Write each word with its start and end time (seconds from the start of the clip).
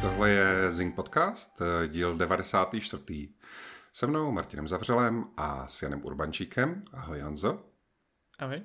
Tohle 0.00 0.30
je 0.30 0.70
Zing 0.70 0.94
Podcast, 0.94 1.62
díl 1.86 2.16
94. 2.16 3.28
Se 3.92 4.06
mnou 4.06 4.32
Martinem 4.32 4.68
Zavřelem 4.68 5.24
a 5.36 5.68
s 5.68 5.82
Janem 5.82 6.04
Urbančíkem. 6.04 6.82
Ahoj 6.92 7.20
Honzo. 7.20 7.64
Ahoj. 8.38 8.62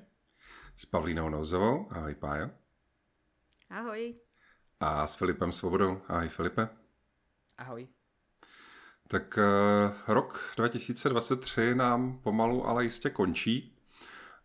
S 0.77 0.85
Pavlínou 0.85 1.29
Nouzovou. 1.29 1.87
Ahoj 1.91 2.15
Pájo. 2.15 2.49
Ahoj. 3.69 4.15
A 4.79 5.07
s 5.07 5.15
Filipem 5.15 5.51
Svobodou. 5.51 6.01
Ahoj 6.07 6.29
Filipe. 6.29 6.69
Ahoj. 7.57 7.87
Tak 9.07 9.37
uh, 9.37 9.93
rok 10.07 10.53
2023 10.57 11.75
nám 11.75 12.19
pomalu, 12.23 12.67
ale 12.67 12.83
jistě 12.83 13.09
končí 13.09 13.77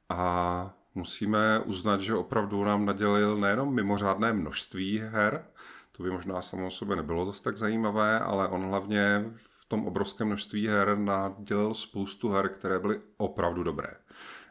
a 0.08 0.74
musíme 0.94 1.60
uznat, 1.60 2.00
že 2.00 2.14
opravdu 2.14 2.64
nám 2.64 2.86
nadělil 2.86 3.36
nejenom 3.36 3.74
mimořádné 3.74 4.32
množství 4.32 4.98
her, 4.98 5.44
to 5.92 6.02
by 6.02 6.10
možná 6.10 6.42
samo 6.42 6.66
o 6.66 6.70
sobě 6.70 6.96
nebylo 6.96 7.26
zase 7.26 7.42
tak 7.42 7.56
zajímavé, 7.56 8.18
ale 8.18 8.48
on 8.48 8.62
hlavně 8.62 9.24
v 9.34 9.64
tom 9.68 9.86
obrovském 9.86 10.26
množství 10.26 10.66
her 10.66 10.98
nadělil 10.98 11.74
spoustu 11.74 12.28
her, 12.28 12.48
které 12.48 12.78
byly 12.78 13.00
opravdu 13.16 13.62
dobré. 13.62 13.90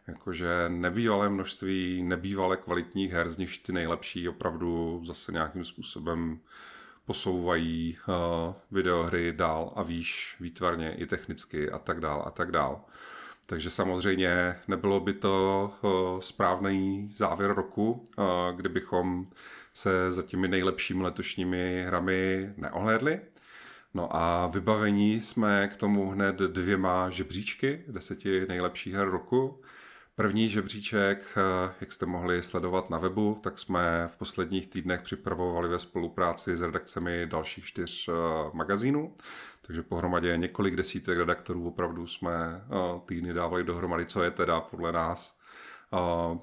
Jakože 0.08 0.66
nebývalé 0.68 1.30
množství 1.30 2.04
nebývalé 2.04 2.58
kvalitních 2.58 3.12
her, 3.12 3.30
z 3.30 3.38
nich 3.38 3.58
ty 3.58 3.74
nejlepší 3.74 4.30
opravdu 4.30 5.02
zase 5.04 5.32
nějakým 5.32 5.66
způsobem 5.66 6.40
posouvají 7.06 7.98
uh, 8.08 8.54
videohry 8.72 9.34
dál 9.34 9.74
a 9.76 9.84
výš 9.84 10.38
výtvarně 10.40 10.96
i 10.96 11.06
technicky 11.06 11.72
a 11.72 11.80
tak 11.80 12.00
dál 12.00 12.24
a 12.26 12.32
tak 12.32 12.52
dál. 12.52 12.82
Takže 13.46 13.70
samozřejmě 13.70 14.56
nebylo 14.68 15.00
by 15.00 15.14
to 15.14 15.72
uh, 15.82 16.20
správný 16.20 17.10
závěr 17.12 17.54
roku, 17.54 17.92
uh, 17.92 18.26
kdybychom 18.56 19.28
se 19.80 20.12
za 20.12 20.24
těmi 20.24 20.48
nejlepšími 20.48 21.04
letošními 21.04 21.84
hrami 21.88 22.54
neohlédli. 22.58 23.22
No 23.94 24.16
a 24.16 24.48
vybavení 24.48 25.22
jsme 25.22 25.68
k 25.68 25.78
tomu 25.78 26.10
hned 26.10 26.36
dvěma 26.36 27.10
žebříčky, 27.10 27.84
deseti 27.88 28.46
nejlepších 28.50 28.94
her 28.94 29.10
roku. 29.10 29.62
První 30.16 30.50
žebříček, 30.50 31.38
jak 31.82 31.92
jste 31.92 32.06
mohli 32.06 32.44
sledovat 32.44 32.90
na 32.90 32.98
webu, 32.98 33.40
tak 33.44 33.60
jsme 33.60 34.08
v 34.08 34.18
posledních 34.18 34.68
týdnech 34.68 35.02
připravovali 35.02 35.70
ve 35.70 35.80
spolupráci 35.80 36.58
s 36.58 36.62
redakcemi 36.62 37.28
dalších 37.28 37.66
čtyř 37.66 38.10
eh, 38.10 38.14
magazínů. 38.54 39.16
Takže 39.62 39.84
pohromadě 39.84 40.38
několik 40.38 40.76
desítek 40.76 41.18
redaktorů 41.18 41.68
opravdu 41.68 42.08
jsme 42.08 42.32
eh, 42.32 42.76
týdny 43.06 43.34
dávali 43.34 43.64
dohromady, 43.64 44.06
co 44.06 44.24
je 44.24 44.32
teda 44.32 44.62
podle 44.62 44.92
nás 44.92 45.39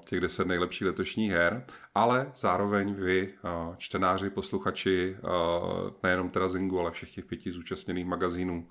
těch 0.05 0.19
deset 0.19 0.47
nejlepších 0.47 0.87
letošních 0.87 1.31
her, 1.31 1.65
ale 1.95 2.31
zároveň 2.35 2.93
vy, 2.93 3.33
čtenáři, 3.77 4.29
posluchači, 4.29 5.17
nejenom 6.03 6.29
teda 6.29 6.47
Zingu, 6.47 6.79
ale 6.79 6.91
všech 6.91 7.09
těch 7.11 7.25
pěti 7.25 7.51
zúčastněných 7.51 8.05
magazínů, 8.05 8.67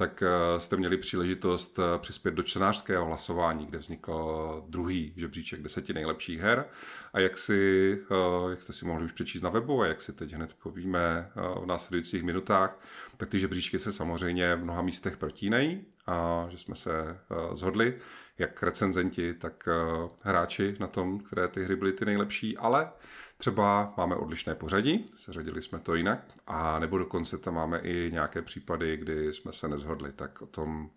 tak 0.00 0.22
eh, 0.22 0.60
jste 0.60 0.76
měli 0.76 0.96
příležitost 0.96 1.78
eh, 1.78 1.98
přispět 1.98 2.34
do 2.34 2.42
čtenářského 2.42 3.06
hlasování, 3.06 3.66
kde 3.66 3.78
vznikl 3.78 4.64
druhý 4.68 5.12
žebříček 5.16 5.62
deseti 5.62 5.92
nejlepších 5.92 6.40
her. 6.40 6.64
A 7.12 7.20
jak, 7.20 7.38
si, 7.38 7.98
eh, 8.10 8.50
jak 8.50 8.62
jste 8.62 8.72
si 8.72 8.84
mohli 8.84 9.04
už 9.04 9.12
přečíst 9.12 9.42
na 9.42 9.50
webu 9.50 9.82
a 9.82 9.86
jak 9.86 10.00
si 10.00 10.12
teď 10.12 10.32
hned 10.32 10.54
povíme 10.62 11.30
v 11.62 11.66
následujících 11.66 12.22
minutách, 12.22 12.80
tak 13.16 13.28
ty 13.28 13.38
žebříčky 13.38 13.78
se 13.78 13.92
samozřejmě 13.92 14.56
v 14.56 14.64
mnoha 14.64 14.82
místech 14.82 15.16
protínají 15.16 15.84
a 16.06 16.46
že 16.48 16.58
jsme 16.58 16.76
se 16.76 17.18
zhodli, 17.52 17.98
jak 18.40 18.62
recenzenti, 18.62 19.34
tak 19.34 19.68
hráči 20.22 20.76
na 20.80 20.86
tom, 20.86 21.20
které 21.20 21.48
ty 21.48 21.64
hry 21.64 21.76
byly 21.76 21.92
ty 21.92 22.04
nejlepší, 22.04 22.56
ale 22.56 22.90
Třeba 23.40 23.94
máme 23.96 24.16
odlišné 24.16 24.54
pořadí, 24.54 25.06
seřadili 25.14 25.62
jsme 25.62 25.78
to 25.78 25.94
jinak, 25.94 26.32
a 26.46 26.78
nebo 26.78 26.98
dokonce 26.98 27.38
tam 27.38 27.54
máme 27.54 27.78
i 27.78 28.10
nějaké 28.12 28.42
případy, 28.42 28.96
kdy 28.96 29.32
jsme 29.32 29.52
se 29.52 29.68
nezhodli, 29.68 30.12
tak 30.12 30.42
o 30.42 30.46
tom 30.46 30.90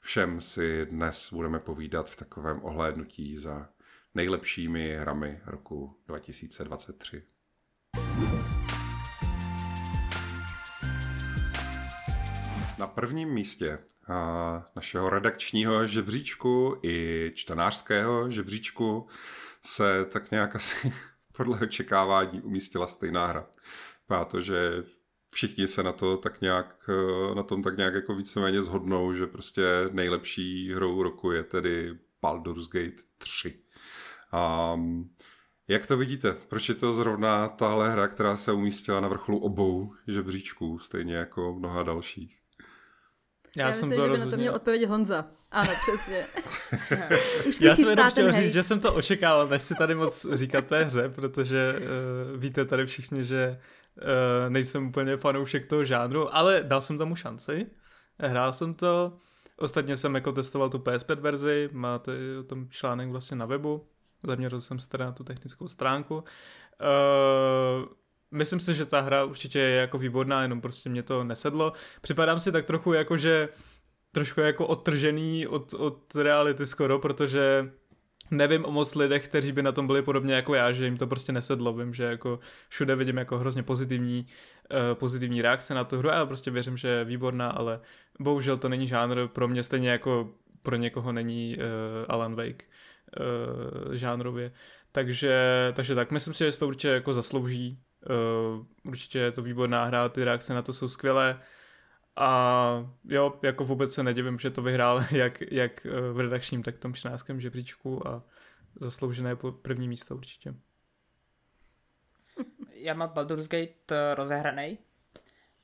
všem 0.00 0.40
si 0.40 0.86
dnes 0.86 1.32
budeme 1.32 1.58
povídat 1.58 2.10
v 2.10 2.16
takovém 2.16 2.60
ohlédnutí 2.62 3.38
za 3.38 3.68
nejlepšími 4.14 4.96
hrami 4.96 5.40
roku 5.46 5.96
2023. 6.06 7.22
Na 12.78 12.86
prvním 12.86 13.28
místě 13.28 13.78
našeho 14.76 15.10
redakčního 15.10 15.86
žebříčku 15.86 16.78
i 16.82 17.30
čtenářského 17.34 18.30
žebříčku 18.30 19.06
se 19.62 20.04
tak 20.04 20.30
nějak 20.30 20.56
asi 20.56 20.92
podle 21.36 21.60
očekávání 21.60 22.42
umístila 22.42 22.86
stejná 22.86 23.26
hra. 23.26 23.46
Má 24.08 24.24
to, 24.24 24.40
že 24.40 24.82
všichni 25.30 25.68
se 25.68 25.82
na 25.82 25.92
to 25.92 26.16
tak 26.16 26.40
nějak, 26.40 26.90
eh, 26.90 27.34
na 27.34 27.42
tom 27.42 27.62
tak 27.62 27.76
nějak 27.76 27.94
jako 27.94 28.14
víceméně 28.14 28.62
zhodnou, 28.62 29.14
že 29.14 29.26
prostě 29.26 29.62
nejlepší 29.92 30.74
hrou 30.74 31.02
roku 31.02 31.32
je 31.32 31.42
tedy 31.42 31.98
Baldur's 32.22 32.68
Gate 32.68 33.02
3. 33.18 33.62
A 34.32 34.76
jak 35.68 35.86
to 35.86 35.96
vidíte? 35.96 36.32
Proč 36.32 36.68
je 36.68 36.74
to 36.74 36.92
zrovna 36.92 37.48
tahle 37.48 37.92
hra, 37.92 38.08
která 38.08 38.36
se 38.36 38.52
umístila 38.52 39.00
na 39.00 39.08
vrcholu 39.08 39.38
obou 39.38 39.94
žebříčků, 40.06 40.78
stejně 40.78 41.14
jako 41.14 41.54
mnoha 41.58 41.82
dalších? 41.82 42.45
Já, 43.56 43.66
Já 43.66 43.72
jsem 43.72 43.88
myslím, 43.88 44.08
to 44.08 44.16
že 44.16 44.18
by 44.18 44.24
na 44.24 44.30
to 44.30 44.36
měl 44.36 44.54
odpovědět 44.54 44.86
Honza. 44.86 45.24
Ano, 45.50 45.70
přesně. 45.82 46.24
Už 47.48 47.60
Já 47.60 47.76
jsem 47.76 47.88
jenom 47.88 48.10
chtěl 48.10 48.32
říct, 48.32 48.52
že 48.52 48.64
jsem 48.64 48.80
to 48.80 48.94
očekával, 48.94 49.48
než 49.48 49.62
si 49.62 49.74
tady 49.74 49.94
moc 49.94 50.26
říkat 50.34 50.66
té 50.66 50.84
hře, 50.84 51.08
protože 51.08 51.78
uh, 51.78 52.40
víte 52.40 52.64
tady 52.64 52.86
všichni, 52.86 53.24
že 53.24 53.60
uh, 53.96 54.02
nejsem 54.48 54.88
úplně 54.88 55.16
fanoušek 55.16 55.66
toho 55.66 55.84
žánru, 55.84 56.36
ale 56.36 56.62
dal 56.62 56.80
jsem 56.80 56.98
tomu 56.98 57.16
šanci. 57.16 57.66
Hrál 58.18 58.52
jsem 58.52 58.74
to, 58.74 59.18
ostatně 59.56 59.96
jsem 59.96 60.14
jako 60.14 60.32
testoval 60.32 60.70
tu 60.70 60.78
PS5 60.78 61.20
verzi, 61.20 61.68
máte 61.72 62.12
o 62.40 62.42
tom 62.42 62.68
článek 62.68 63.08
vlastně 63.08 63.36
na 63.36 63.46
webu, 63.46 63.86
zaměřil 64.26 64.60
jsem 64.60 64.78
se 64.78 64.88
teda 64.88 65.04
na 65.04 65.12
tu 65.12 65.24
technickou 65.24 65.68
stránku. 65.68 66.14
Uh, 66.14 66.22
myslím 68.30 68.60
si, 68.60 68.74
že 68.74 68.86
ta 68.86 69.00
hra 69.00 69.24
určitě 69.24 69.58
je 69.58 69.76
jako 69.76 69.98
výborná, 69.98 70.42
jenom 70.42 70.60
prostě 70.60 70.88
mě 70.88 71.02
to 71.02 71.24
nesedlo. 71.24 71.72
Připadám 72.00 72.40
si 72.40 72.52
tak 72.52 72.64
trochu 72.64 72.92
jako, 72.92 73.16
že 73.16 73.48
trošku 74.12 74.40
jako 74.40 74.66
odtržený 74.66 75.46
od, 75.46 75.74
od 75.74 76.14
reality 76.14 76.66
skoro, 76.66 76.98
protože 76.98 77.70
nevím 78.30 78.64
o 78.64 78.70
moc 78.70 78.94
lidech, 78.94 79.24
kteří 79.24 79.52
by 79.52 79.62
na 79.62 79.72
tom 79.72 79.86
byli 79.86 80.02
podobně 80.02 80.34
jako 80.34 80.54
já, 80.54 80.72
že 80.72 80.84
jim 80.84 80.96
to 80.96 81.06
prostě 81.06 81.32
nesedlo. 81.32 81.72
Vím, 81.72 81.94
že 81.94 82.04
jako 82.04 82.38
všude 82.68 82.96
vidím 82.96 83.16
jako 83.16 83.38
hrozně 83.38 83.62
pozitivní, 83.62 84.26
uh, 84.72 84.78
pozitivní 84.94 85.42
reakce 85.42 85.74
na 85.74 85.84
tu 85.84 85.98
hru 85.98 86.10
a 86.10 86.14
já 86.14 86.26
prostě 86.26 86.50
věřím, 86.50 86.76
že 86.76 86.88
je 86.88 87.04
výborná, 87.04 87.50
ale 87.50 87.80
bohužel 88.20 88.58
to 88.58 88.68
není 88.68 88.88
žánr 88.88 89.28
pro 89.28 89.48
mě 89.48 89.62
stejně 89.62 89.90
jako 89.90 90.34
pro 90.62 90.76
někoho 90.76 91.12
není 91.12 91.56
uh, 91.56 91.62
Alan 92.08 92.34
Wake 92.34 92.64
uh, 93.20 93.94
žánrově. 93.94 94.52
Takže, 94.92 95.72
takže 95.76 95.94
tak, 95.94 96.10
myslím 96.10 96.34
si, 96.34 96.44
že 96.44 96.58
to 96.58 96.66
určitě 96.66 96.88
jako 96.88 97.14
zaslouží. 97.14 97.78
Uh, 98.10 98.66
určitě 98.84 99.18
je 99.18 99.32
to 99.32 99.42
výborná 99.42 99.84
hra, 99.84 100.08
ty 100.08 100.24
reakce 100.24 100.54
na 100.54 100.62
to 100.62 100.72
jsou 100.72 100.88
skvělé. 100.88 101.40
A 102.16 102.90
jo, 103.04 103.38
jako 103.42 103.64
vůbec 103.64 103.94
se 103.94 104.02
nedivím, 104.02 104.38
že 104.38 104.50
to 104.50 104.62
vyhrál 104.62 105.02
jak, 105.10 105.40
jak 105.50 105.86
eh, 105.86 106.00
v 106.12 106.20
redakčním, 106.20 106.62
tak 106.62 106.76
v 106.76 106.80
tom 106.80 106.92
13. 106.92 107.26
žebříčku 107.36 108.08
a 108.08 108.22
zasloužené 108.80 109.36
první 109.62 109.88
místo 109.88 110.16
určitě. 110.16 110.54
Já 112.72 112.94
mám 112.94 113.08
Baldur's 113.08 113.48
Gate 113.48 113.72
eh, 113.90 114.14
rozehraný 114.14 114.78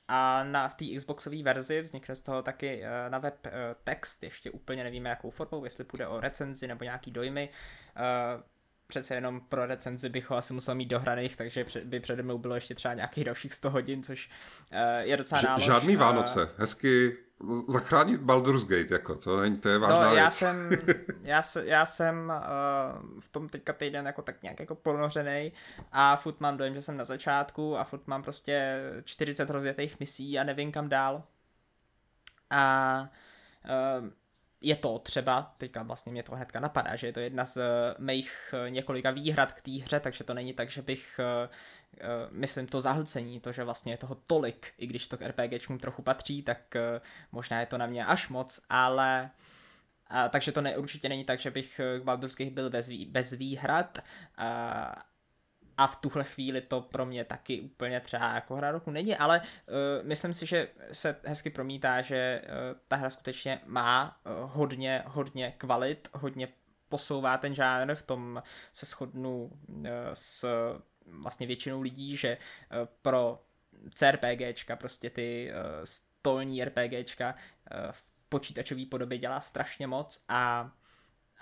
a 0.09 0.44
na, 0.44 0.69
v 0.69 0.74
té 0.74 0.84
Xboxové 0.97 1.42
verzi 1.42 1.80
vznikne 1.80 2.16
z 2.16 2.22
toho 2.22 2.42
taky 2.42 2.82
eh, 2.84 3.10
na 3.10 3.19
web 3.19 3.47
text, 3.84 4.22
ještě 4.22 4.50
úplně 4.50 4.84
nevíme 4.84 5.10
jakou 5.10 5.30
formou, 5.30 5.64
jestli 5.64 5.84
půjde 5.84 6.06
o 6.06 6.20
recenzi 6.20 6.66
nebo 6.66 6.84
nějaký 6.84 7.10
dojmy 7.10 7.48
přece 8.92 9.14
jenom 9.14 9.41
pro 9.41 9.66
recenzi 9.66 10.09
bych 10.09 10.30
ho 10.30 10.36
asi 10.36 10.54
musel 10.54 10.74
mít 10.74 10.86
dohraných, 10.86 11.36
takže 11.36 11.65
by 11.84 12.00
přede 12.00 12.22
mnou 12.22 12.39
bylo 12.39 12.54
ještě 12.54 12.74
třeba 12.74 12.94
nějakých 12.94 13.24
dalších 13.24 13.54
100 13.54 13.71
hodin, 13.71 14.03
což 14.03 14.30
uh, 14.72 14.78
je 15.00 15.16
docela 15.16 15.41
Ž- 15.41 15.47
nálož. 15.47 15.65
Žádný 15.65 15.97
Vánoce, 15.97 16.48
hezky 16.59 17.16
zachránit 17.68 18.21
Baldur's 18.21 18.65
Gate, 18.65 18.94
jako 18.94 19.15
to, 19.15 19.41
není, 19.41 19.56
to 19.56 19.68
je 19.68 19.78
vážná 19.78 20.09
no, 20.09 20.16
já 20.16 20.22
věc. 20.22 20.34
Jsem, 20.34 20.71
já, 21.22 21.42
se, 21.42 21.66
já 21.66 21.86
jsem 21.86 22.33
uh, 22.36 23.21
v 23.21 23.28
tom 23.28 23.48
teďka 23.48 23.72
týden 23.72 24.06
jako 24.06 24.22
tak 24.22 24.42
nějak 24.42 24.60
jako 24.60 24.74
ponořený 24.74 25.53
a 25.92 26.16
furt 26.16 26.41
mám 26.41 26.56
dojem, 26.56 26.74
že 26.74 26.83
jsem 26.83 26.97
na 26.97 27.04
začátku 27.04 27.78
a 27.78 27.84
furt 27.84 28.06
mám 28.06 28.22
prostě 28.22 28.80
40 29.04 29.50
rozjetých 29.50 30.00
misí 30.00 30.38
a 30.38 30.45
nevím 30.45 30.72
kam 30.72 30.88
dál. 30.88 31.22
A 32.50 33.09
uh, 34.00 34.09
je 34.62 34.76
to 34.76 34.98
třeba, 34.98 35.54
teďka 35.59 35.82
vlastně 35.82 36.12
mě 36.12 36.22
to 36.22 36.36
hnedka 36.36 36.60
napadá, 36.60 36.97
že 36.97 37.06
je 37.06 37.12
to 37.12 37.20
jedna 37.20 37.44
z 37.44 37.56
eh, 37.56 37.94
mých 37.98 38.54
eh, 38.66 38.70
několika 38.70 39.10
výhrad 39.10 39.53
k 39.53 39.60
té 39.60 39.70
hře, 39.70 40.00
takže 40.00 40.24
to 40.24 40.34
není 40.34 40.53
tak, 40.53 40.70
že 40.70 40.82
bych, 40.82 41.20
eh, 41.20 41.48
myslím 42.30 42.66
to 42.66 42.80
zahlcení, 42.80 43.41
to, 43.41 43.53
že 43.53 43.64
vlastně 43.64 43.92
je 43.92 43.97
toho 43.97 44.14
tolik, 44.14 44.72
i 44.78 44.86
když 44.86 45.09
to 45.09 45.16
k 45.16 45.22
RPGčkům 45.22 45.78
trochu 45.78 46.03
patří, 46.03 46.42
tak 46.42 46.74
možná 47.32 47.60
je 47.60 47.66
to 47.66 47.78
na 47.78 47.86
mě 47.86 48.06
až 48.06 48.28
moc, 48.28 48.60
ale 48.70 49.30
a, 50.09 50.28
takže 50.28 50.53
to 50.53 50.60
ne, 50.60 50.76
určitě 50.76 51.09
není 51.09 51.24
tak, 51.24 51.41
že 51.41 51.50
bych 51.50 51.80
k 52.00 52.03
Baldur's 52.04 52.36
Gate 52.36 52.50
byl 52.50 52.70
bez, 52.70 52.91
bez 52.91 53.32
výhrad, 53.32 53.98
a, 54.36 55.03
a 55.83 55.87
v 55.87 55.97
tuhle 55.97 56.25
chvíli 56.25 56.61
to 56.61 56.81
pro 56.81 57.07
mě 57.07 57.25
taky 57.25 57.61
úplně 57.61 58.01
třeba 58.01 58.34
jako 58.34 58.57
hra 58.57 58.71
roku 58.71 58.91
není, 58.91 59.17
ale 59.17 59.41
uh, 59.41 60.07
myslím 60.09 60.34
si, 60.34 60.47
že 60.47 60.69
se 60.93 61.17
hezky 61.25 61.51
promítá, 61.51 62.03
že 62.03 62.43
uh, 62.45 62.81
ta 62.89 62.97
hra 62.97 63.11
skutečně 63.11 63.61
má 63.67 64.21
uh, 64.27 64.51
hodně, 64.53 65.03
hodně 65.07 65.55
kvalit, 65.59 66.09
hodně 66.13 66.49
posouvá 66.89 67.37
ten 67.37 67.55
žánr, 67.55 67.95
v 67.95 68.03
tom 68.03 68.43
se 68.73 68.87
shodnu 68.87 69.51
uh, 69.69 69.87
s 70.13 70.45
vlastně 71.07 71.47
většinou 71.47 71.81
lidí, 71.81 72.17
že 72.17 72.37
uh, 72.37 72.87
pro 73.03 73.45
CRPGčka, 73.95 74.77
prostě 74.77 75.11
ty 75.11 75.51
uh, 75.51 75.84
stolní 75.84 76.65
RPGčka 76.65 77.34
uh, 77.34 77.93
v 77.93 78.05
počítačové 78.29 78.87
podobě 78.87 79.19
dělá 79.19 79.41
strašně 79.41 79.87
moc 79.87 80.25
a 80.29 80.71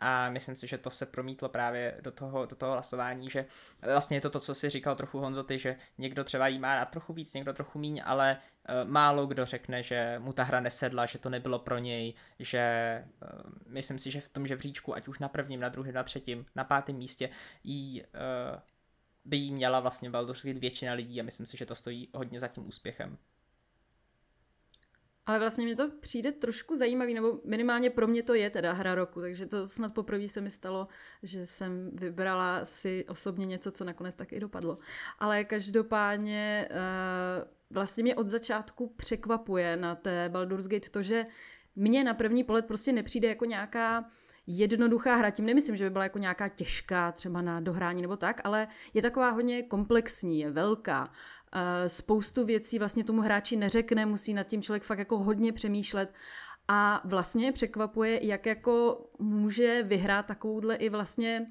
a 0.00 0.30
myslím 0.30 0.56
si, 0.56 0.66
že 0.66 0.78
to 0.78 0.90
se 0.90 1.06
promítlo 1.06 1.48
právě 1.48 1.96
do 2.00 2.10
toho, 2.10 2.46
do 2.46 2.56
toho 2.56 2.72
hlasování, 2.72 3.30
že 3.30 3.46
vlastně 3.92 4.16
je 4.16 4.20
to 4.20 4.30
to, 4.30 4.40
co 4.40 4.54
si 4.54 4.70
říkal 4.70 4.94
trochu 4.94 5.18
Honzo, 5.18 5.42
ty, 5.42 5.58
že 5.58 5.76
někdo 5.98 6.24
třeba 6.24 6.48
jí 6.48 6.58
má 6.58 6.74
rád 6.74 6.84
trochu 6.84 7.12
víc, 7.12 7.34
někdo 7.34 7.52
trochu 7.52 7.78
míň, 7.78 8.02
ale 8.04 8.36
uh, 8.36 8.90
málo 8.90 9.26
kdo 9.26 9.46
řekne, 9.46 9.82
že 9.82 10.18
mu 10.18 10.32
ta 10.32 10.42
hra 10.42 10.60
nesedla, 10.60 11.06
že 11.06 11.18
to 11.18 11.30
nebylo 11.30 11.58
pro 11.58 11.78
něj, 11.78 12.14
že 12.38 13.04
uh, 13.22 13.52
myslím 13.66 13.98
si, 13.98 14.10
že 14.10 14.20
v 14.20 14.28
tom 14.28 14.46
žebříčku, 14.46 14.94
ať 14.94 15.08
už 15.08 15.18
na 15.18 15.28
prvním, 15.28 15.60
na 15.60 15.68
druhém, 15.68 15.94
na 15.94 16.02
třetím, 16.02 16.46
na 16.54 16.64
pátém 16.64 16.96
místě, 16.96 17.30
jí, 17.64 18.02
uh, 18.02 18.60
by 19.24 19.36
jí 19.36 19.52
měla 19.52 19.80
vlastně 19.80 20.10
Baldur's 20.10 20.44
Gate 20.44 20.60
většina 20.60 20.92
lidí 20.92 21.20
a 21.20 21.24
myslím 21.24 21.46
si, 21.46 21.56
že 21.56 21.66
to 21.66 21.74
stojí 21.74 22.08
hodně 22.14 22.40
za 22.40 22.48
tím 22.48 22.68
úspěchem. 22.68 23.18
Ale 25.30 25.38
vlastně 25.38 25.64
mě 25.64 25.76
to 25.76 25.90
přijde 26.00 26.32
trošku 26.32 26.76
zajímavý, 26.76 27.14
nebo 27.14 27.40
minimálně 27.44 27.90
pro 27.90 28.06
mě 28.06 28.22
to 28.22 28.34
je 28.34 28.50
teda 28.50 28.72
hra 28.72 28.94
roku, 28.94 29.20
takže 29.20 29.46
to 29.46 29.66
snad 29.66 29.94
poprvé 29.94 30.28
se 30.28 30.40
mi 30.40 30.50
stalo, 30.50 30.88
že 31.22 31.46
jsem 31.46 31.90
vybrala 31.94 32.64
si 32.64 33.04
osobně 33.08 33.46
něco, 33.46 33.70
co 33.70 33.84
nakonec 33.84 34.14
tak 34.14 34.32
i 34.32 34.40
dopadlo. 34.40 34.78
Ale 35.18 35.44
každopádně 35.44 36.68
uh, 36.70 37.48
vlastně 37.70 38.02
mě 38.02 38.14
od 38.14 38.28
začátku 38.28 38.86
překvapuje 38.96 39.76
na 39.76 39.94
té 39.94 40.28
Baldur's 40.28 40.68
Gate 40.68 40.90
to, 40.90 41.02
že 41.02 41.26
mně 41.76 42.04
na 42.04 42.14
první 42.14 42.44
pohled 42.44 42.66
prostě 42.66 42.92
nepřijde 42.92 43.28
jako 43.28 43.44
nějaká 43.44 44.10
jednoduchá 44.46 45.14
hra. 45.14 45.30
Tím 45.30 45.46
nemyslím, 45.46 45.76
že 45.76 45.84
by 45.84 45.90
byla 45.90 46.04
jako 46.04 46.18
nějaká 46.18 46.48
těžká 46.48 47.12
třeba 47.12 47.42
na 47.42 47.60
dohrání 47.60 48.02
nebo 48.02 48.16
tak, 48.16 48.40
ale 48.44 48.68
je 48.94 49.02
taková 49.02 49.30
hodně 49.30 49.62
komplexní, 49.62 50.40
je 50.40 50.50
velká. 50.50 51.12
Spoustu 51.86 52.44
věcí 52.44 52.78
vlastně 52.78 53.04
tomu 53.04 53.22
hráči 53.22 53.56
neřekne, 53.56 54.06
musí 54.06 54.34
nad 54.34 54.44
tím 54.44 54.62
člověk 54.62 54.82
fakt 54.82 54.98
jako 54.98 55.18
hodně 55.18 55.52
přemýšlet 55.52 56.14
a 56.68 57.02
vlastně 57.04 57.52
překvapuje, 57.52 58.26
jak 58.26 58.46
jako 58.46 59.06
může 59.18 59.82
vyhrát 59.82 60.26
takovouhle 60.26 60.74
i 60.74 60.88
vlastně 60.88 61.46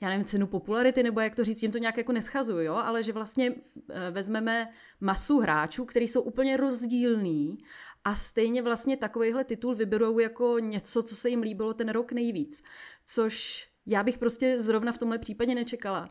já 0.00 0.08
nevím, 0.08 0.24
cenu 0.24 0.46
popularity, 0.46 1.02
nebo 1.02 1.20
jak 1.20 1.34
to 1.34 1.44
říct, 1.44 1.60
tím 1.60 1.72
to 1.72 1.78
nějak 1.78 1.96
jako 1.96 2.12
neschazuju, 2.12 2.60
jo? 2.60 2.74
ale 2.74 3.02
že 3.02 3.12
vlastně 3.12 3.54
eh, 3.90 4.10
vezmeme 4.10 4.68
masu 5.00 5.38
hráčů, 5.38 5.84
který 5.84 6.08
jsou 6.08 6.22
úplně 6.22 6.56
rozdílní 6.56 7.58
a 8.04 8.14
stejně 8.14 8.62
vlastně 8.62 8.96
takovýhle 8.96 9.44
titul 9.44 9.74
vyberou 9.74 10.18
jako 10.18 10.58
něco, 10.58 11.02
co 11.02 11.16
se 11.16 11.28
jim 11.28 11.42
líbilo 11.42 11.74
ten 11.74 11.88
rok 11.88 12.12
nejvíc, 12.12 12.62
což 13.04 13.66
já 13.86 14.02
bych 14.02 14.18
prostě 14.18 14.58
zrovna 14.58 14.92
v 14.92 14.98
tomhle 14.98 15.18
případě 15.18 15.54
nečekala. 15.54 16.10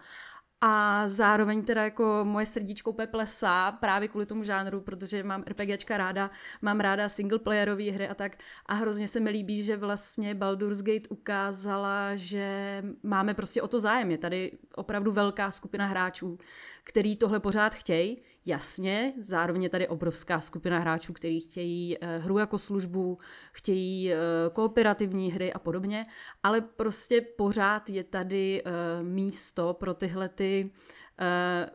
A 0.62 1.04
zároveň 1.08 1.64
teda 1.64 1.84
jako 1.84 2.20
moje 2.24 2.46
srdíčko 2.46 2.90
úplně 2.90 3.08
plesá 3.08 3.72
právě 3.72 4.08
kvůli 4.08 4.26
tomu 4.26 4.44
žánru, 4.44 4.82
protože 4.82 5.24
mám 5.24 5.44
RPGčka 5.48 5.98
ráda, 5.98 6.32
mám 6.62 6.80
ráda 6.80 7.10
singleplayerové 7.10 7.92
hry 7.92 8.08
a 8.08 8.16
tak. 8.16 8.38
A 8.66 8.74
hrozně 8.74 9.08
se 9.08 9.20
mi 9.20 9.30
líbí, 9.30 9.64
že 9.64 9.78
vlastně 9.78 10.36
Baldur's 10.36 10.82
Gate 10.82 11.10
ukázala, 11.10 12.16
že 12.16 12.84
máme 13.04 13.34
prostě 13.34 13.62
o 13.62 13.68
to 13.68 13.80
zájem. 13.80 14.12
Je 14.12 14.18
tady 14.18 14.52
opravdu 14.76 15.12
velká 15.12 15.52
skupina 15.52 15.86
hráčů, 15.86 16.38
který 16.84 17.16
tohle 17.16 17.40
pořád 17.40 17.76
chtějí. 17.76 18.22
Jasně, 18.50 19.14
zároveň 19.20 19.64
je 19.64 19.70
tady 19.70 19.88
obrovská 19.88 20.42
skupina 20.42 20.80
hráčů, 20.80 21.14
kteří 21.14 21.40
chtějí 21.40 21.98
uh, 21.98 22.24
hru 22.24 22.38
jako 22.38 22.60
službu, 22.60 23.18
chtějí 23.52 24.14
uh, 24.14 24.20
kooperativní 24.54 25.32
hry 25.32 25.54
a 25.54 25.60
podobně, 25.60 26.06
ale 26.44 26.62
prostě 26.62 27.22
pořád 27.22 27.90
je 27.90 28.04
tady 28.04 28.64
uh, 28.64 29.08
místo 29.08 29.74
pro 29.74 29.94
tyhle 29.94 30.30
ty 30.30 30.72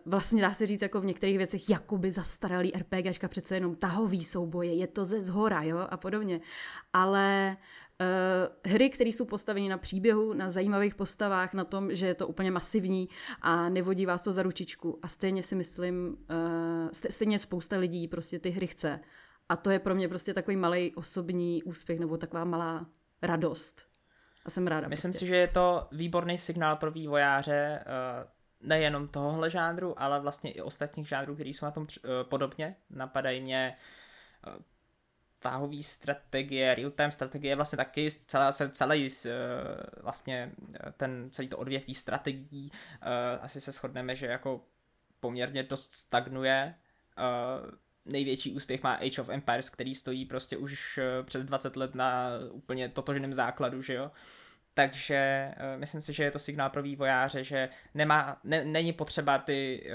vlastně 0.07 0.43
dá 0.43 0.55
se 0.55 0.67
říct 0.67 0.83
jako 0.83 1.01
v 1.01 1.05
některých 1.05 1.39
věcech 1.39 1.71
jakoby 1.71 2.13
zastaralý 2.13 2.73
RPGčka, 2.73 3.29
přece 3.29 3.57
jenom 3.57 3.77
tahový 3.77 4.25
souboje, 4.25 4.75
je 4.75 4.87
to 4.87 5.05
ze 5.05 5.21
zhora, 5.21 5.63
jo, 5.63 5.87
a 5.91 5.97
podobně. 5.97 6.41
Ale 6.93 7.57
Uh, 7.57 7.63
hry, 8.67 8.91
které 8.91 9.11
jsou 9.11 9.25
postaveny 9.25 9.69
na 9.69 9.79
příběhu, 9.79 10.33
na 10.33 10.51
zajímavých 10.51 10.95
postavách, 10.95 11.55
na 11.55 11.65
tom, 11.65 11.95
že 11.95 12.07
je 12.07 12.15
to 12.15 12.29
úplně 12.29 12.51
masivní 12.51 13.09
a 13.41 13.69
nevodí 13.69 14.07
vás 14.07 14.23
to 14.23 14.33
za 14.33 14.43
ručičku. 14.43 14.99
A 15.03 15.09
stejně 15.09 15.43
si 15.43 15.55
myslím, 15.55 16.17
uh, 16.31 16.91
stejně 17.11 17.39
spousta 17.39 17.77
lidí 17.77 18.09
prostě 18.09 18.39
ty 18.39 18.51
hry 18.51 18.67
chce. 18.67 19.01
A 19.49 19.57
to 19.57 19.71
je 19.71 19.79
pro 19.79 19.95
mě 19.95 20.09
prostě 20.09 20.35
takový 20.35 20.57
malý 20.57 20.95
osobní 20.95 21.63
úspěch 21.63 22.01
nebo 22.01 22.17
taková 22.17 22.45
malá 22.45 22.87
radost. 23.23 23.89
A 24.45 24.51
jsem 24.51 24.67
ráda. 24.67 24.89
Myslím 24.89 25.11
prostě. 25.11 25.25
si, 25.25 25.29
že 25.29 25.37
je 25.37 25.49
to 25.49 25.89
výborný 25.93 26.39
signál 26.39 26.77
pro 26.77 26.91
vývojáře 26.91 27.85
uh, 27.87 28.69
nejenom 28.69 29.09
tohohle 29.09 29.51
žánru, 29.51 30.03
ale 30.03 30.21
vlastně 30.21 30.53
i 30.53 30.61
ostatních 30.61 31.09
žánrů, 31.09 31.35
který 31.35 31.55
jsou 31.55 31.67
na 31.67 31.71
tom 31.71 31.87
podobně. 32.29 32.77
Napadají 32.91 33.41
mě 33.41 33.77
táhový 35.45 35.83
strategie, 35.83 36.75
real-time 36.75 37.13
strategie, 37.13 37.57
vlastně 37.57 37.77
taky 37.77 38.09
celá, 38.11 38.53
celý 38.53 39.09
eh, 39.27 39.31
vlastně 40.03 40.53
eh, 40.75 40.93
ten 40.97 41.29
celý 41.31 41.49
to 41.49 41.59
odvětví 41.59 41.95
strategií, 41.95 42.73
eh, 43.03 43.39
asi 43.39 43.61
se 43.61 43.73
shodneme, 43.73 44.17
že 44.17 44.27
jako 44.27 44.61
poměrně 45.21 45.63
dost 45.63 45.95
stagnuje. 45.95 46.75
Největší 48.05 48.53
úspěch 48.53 48.83
má 48.83 48.93
Age 48.93 49.21
of 49.21 49.29
Empires, 49.29 49.71
který 49.71 49.95
stojí 49.95 50.25
prostě 50.25 50.57
už 50.57 51.01
přes 51.23 51.45
20 51.45 51.77
let 51.77 51.95
na 51.95 52.29
úplně 52.51 52.89
totožném 52.89 53.33
základu, 53.33 53.83
že 53.83 53.95
jo. 53.95 54.11
Takže 54.75 55.53
myslím 55.77 56.01
si, 56.01 56.13
že 56.13 56.25
je 56.25 56.31
to 56.31 56.39
signál 56.39 56.71
pro 56.71 56.83
vývojáře, 56.83 57.45
že 57.45 57.69
nemá, 57.95 58.41
ne, 58.45 58.65
není 58.65 58.93
potřeba 58.93 59.39
ty 59.39 59.87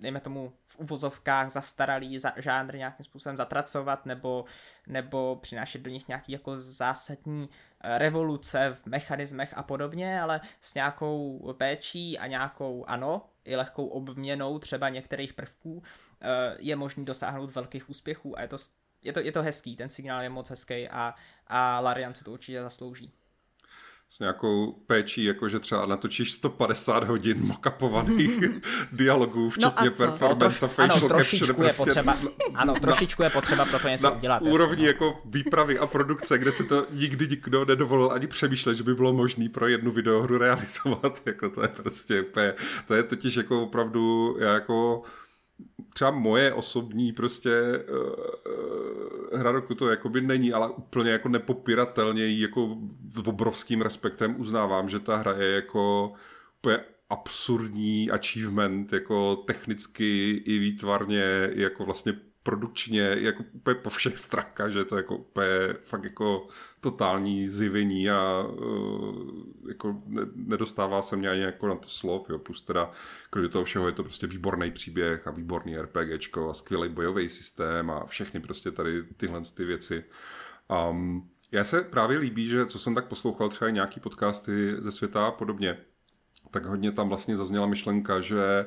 dejme 0.00 0.20
tomu 0.20 0.52
v 0.66 0.78
uvozovkách 0.78 1.50
zastaralý 1.50 2.18
za, 2.18 2.32
žánr 2.36 2.76
nějakým 2.76 3.04
způsobem 3.04 3.36
zatracovat 3.36 4.06
nebo, 4.06 4.44
nebo 4.86 5.36
přinášet 5.36 5.78
do 5.78 5.90
nich 5.90 6.08
nějaký 6.08 6.32
jako 6.32 6.58
zásadní 6.58 7.48
eh, 7.80 7.98
revoluce 7.98 8.76
v 8.82 8.86
mechanismech 8.86 9.54
a 9.56 9.62
podobně, 9.62 10.20
ale 10.20 10.40
s 10.60 10.74
nějakou 10.74 11.52
péčí 11.58 12.18
a 12.18 12.26
nějakou, 12.26 12.84
ano, 12.88 13.26
i 13.44 13.56
lehkou 13.56 13.86
obměnou 13.86 14.58
třeba 14.58 14.88
některých 14.88 15.34
prvků 15.34 15.82
eh, 16.20 16.56
je 16.58 16.76
možný 16.76 17.04
dosáhnout 17.04 17.54
velkých 17.54 17.90
úspěchů 17.90 18.38
a 18.38 18.42
je 18.42 18.48
to, 18.48 18.56
je 19.02 19.12
to, 19.12 19.20
je 19.20 19.32
to 19.32 19.42
hezký, 19.42 19.76
ten 19.76 19.88
signál 19.88 20.22
je 20.22 20.28
moc 20.28 20.50
hezký 20.50 20.88
a, 20.88 21.14
a 21.46 21.80
Larian 21.80 22.14
se 22.14 22.24
to 22.24 22.32
určitě 22.32 22.62
zaslouží 22.62 23.12
s 24.12 24.18
nějakou 24.18 24.72
péčí, 24.86 25.24
jakože 25.24 25.58
třeba 25.58 25.86
natočíš 25.86 26.32
150 26.32 27.04
hodin 27.04 27.38
mockupovaných 27.40 28.40
dialogů, 28.92 29.44
no 29.44 29.50
včetně 29.50 29.90
no 29.90 29.96
performance 29.96 30.66
no, 30.66 30.68
troš, 30.68 30.82
a 30.82 30.86
facial 30.86 31.10
ano, 31.12 31.22
capture. 31.22 31.50
Je 31.50 31.54
prostě 31.54 31.84
potřeba, 31.84 32.16
ano, 32.54 32.74
trošičku 32.74 33.22
je 33.22 33.30
potřeba 33.30 33.64
pro 33.64 33.78
to 33.78 33.88
něco 33.88 34.04
na 34.04 34.10
udělat. 34.10 34.42
úrovni 34.42 34.86
jako 34.86 35.18
výpravy 35.24 35.78
a 35.78 35.86
produkce, 35.86 36.38
kde 36.38 36.52
se 36.52 36.64
to 36.64 36.86
nikdy 36.90 37.28
nikdo 37.28 37.64
nedovolil 37.64 38.10
ani 38.12 38.26
přemýšlet, 38.26 38.74
že 38.74 38.82
by 38.82 38.94
bylo 38.94 39.12
možné 39.12 39.48
pro 39.48 39.68
jednu 39.68 39.92
videohru 39.92 40.38
realizovat. 40.38 41.22
Jako 41.26 41.48
to 41.48 41.62
je 41.62 41.68
prostě 41.68 42.24
to 42.86 42.94
je 42.94 43.02
totiž 43.02 43.34
jako 43.34 43.62
opravdu, 43.62 44.36
já 44.40 44.54
jako 44.54 45.02
třeba 45.94 46.10
moje 46.10 46.52
osobní 46.54 47.12
prostě 47.12 47.50
uh, 49.32 49.38
hra 49.38 49.52
roku 49.52 49.74
to 49.74 49.88
jakoby 49.88 50.20
není, 50.20 50.52
ale 50.52 50.70
úplně 50.70 51.10
jako 51.10 51.28
nepopiratelně 51.28 52.28
jako 52.28 52.76
v 53.14 53.28
obrovským 53.28 53.80
respektem 53.80 54.40
uznávám, 54.40 54.88
že 54.88 54.98
ta 54.98 55.16
hra 55.16 55.32
je 55.32 55.50
jako 55.50 56.12
úplně 56.58 56.78
absurdní 57.10 58.10
achievement, 58.10 58.92
jako 58.92 59.36
technicky 59.36 60.30
i 60.30 60.58
výtvarně, 60.58 61.50
jako 61.52 61.84
vlastně 61.84 62.12
produkčně 62.42 63.16
jako 63.20 63.44
úplně 63.52 63.74
po 63.74 63.90
všech 63.90 64.18
stránkách, 64.18 64.70
že 64.70 64.78
je 64.78 64.84
to 64.84 64.96
jako 64.96 65.16
úplně 65.16 65.48
fakt 65.82 66.04
jako 66.04 66.46
totální 66.80 67.48
zivení 67.48 68.10
a 68.10 68.42
uh, 68.42 69.68
jako 69.68 70.02
ne, 70.06 70.22
nedostává 70.34 71.02
se 71.02 71.16
mě 71.16 71.30
ani 71.30 71.42
jako 71.42 71.68
na 71.68 71.74
to 71.74 71.88
slov, 71.88 72.30
jo, 72.30 72.38
plus 72.38 72.62
teda 72.62 72.90
kromě 73.30 73.48
toho 73.48 73.64
všeho 73.64 73.86
je 73.86 73.92
to 73.92 74.02
prostě 74.02 74.26
výborný 74.26 74.70
příběh 74.70 75.26
a 75.26 75.30
výborný 75.30 75.78
RPGčko 75.78 76.50
a 76.50 76.54
skvělý 76.54 76.88
bojový 76.88 77.28
systém 77.28 77.90
a 77.90 78.06
všechny 78.06 78.40
prostě 78.40 78.70
tady 78.70 79.02
tyhle 79.02 79.40
ty 79.54 79.64
věci. 79.64 80.04
Um, 80.90 81.30
já 81.52 81.64
se 81.64 81.82
právě 81.82 82.18
líbí, 82.18 82.48
že 82.48 82.66
co 82.66 82.78
jsem 82.78 82.94
tak 82.94 83.08
poslouchal 83.08 83.48
třeba 83.48 83.70
nějaký 83.70 84.00
podcasty 84.00 84.74
ze 84.78 84.92
světa 84.92 85.26
a 85.26 85.30
podobně, 85.30 85.78
tak 86.50 86.66
hodně 86.66 86.92
tam 86.92 87.08
vlastně 87.08 87.36
zazněla 87.36 87.66
myšlenka, 87.66 88.20
že 88.20 88.66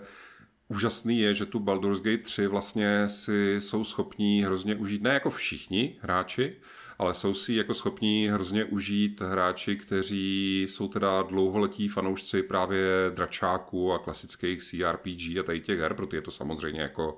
úžasný 0.67 1.19
je, 1.19 1.33
že 1.33 1.45
tu 1.45 1.59
Baldur's 1.59 2.01
Gate 2.01 2.23
3 2.23 2.47
vlastně 2.47 3.07
si 3.07 3.55
jsou 3.59 3.83
schopní 3.83 4.43
hrozně 4.43 4.75
užít, 4.75 5.01
ne 5.01 5.13
jako 5.13 5.29
všichni 5.29 5.97
hráči, 6.01 6.55
ale 6.99 7.13
jsou 7.13 7.33
si 7.33 7.53
jako 7.53 7.73
schopní 7.73 8.27
hrozně 8.27 8.65
užít 8.65 9.21
hráči, 9.21 9.75
kteří 9.75 10.61
jsou 10.61 10.87
teda 10.87 11.21
dlouholetí 11.21 11.87
fanoušci 11.87 12.43
právě 12.43 13.11
dračáků 13.15 13.93
a 13.93 13.99
klasických 13.99 14.63
CRPG 14.63 15.37
a 15.39 15.43
tady 15.43 15.61
těch 15.61 15.79
her, 15.79 15.93
protože 15.93 16.17
je 16.17 16.21
to 16.21 16.31
samozřejmě 16.31 16.81
jako 16.81 17.17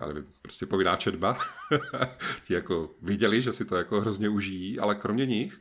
já 0.00 0.06
nevím, 0.08 0.26
prostě 0.42 0.66
povinná 0.66 0.96
četba. 0.96 1.38
Ti 2.44 2.54
jako 2.54 2.90
viděli, 3.02 3.42
že 3.42 3.52
si 3.52 3.64
to 3.64 3.76
jako 3.76 4.00
hrozně 4.00 4.28
užijí, 4.28 4.78
ale 4.78 4.94
kromě 4.94 5.26
nich 5.26 5.60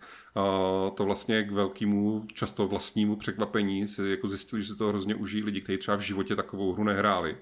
to 0.95 1.05
vlastně 1.05 1.43
k 1.43 1.51
velkému, 1.51 2.25
často 2.33 2.67
vlastnímu 2.67 3.15
překvapení 3.15 3.87
si 3.87 4.09
jako 4.09 4.27
zjistili, 4.27 4.61
že 4.61 4.71
si 4.71 4.77
to 4.77 4.87
hrozně 4.87 5.15
užijí 5.15 5.43
lidi, 5.43 5.61
kteří 5.61 5.77
třeba 5.77 5.97
v 5.97 6.01
životě 6.01 6.35
takovou 6.35 6.73
hru 6.73 6.83
nehráli. 6.83 7.37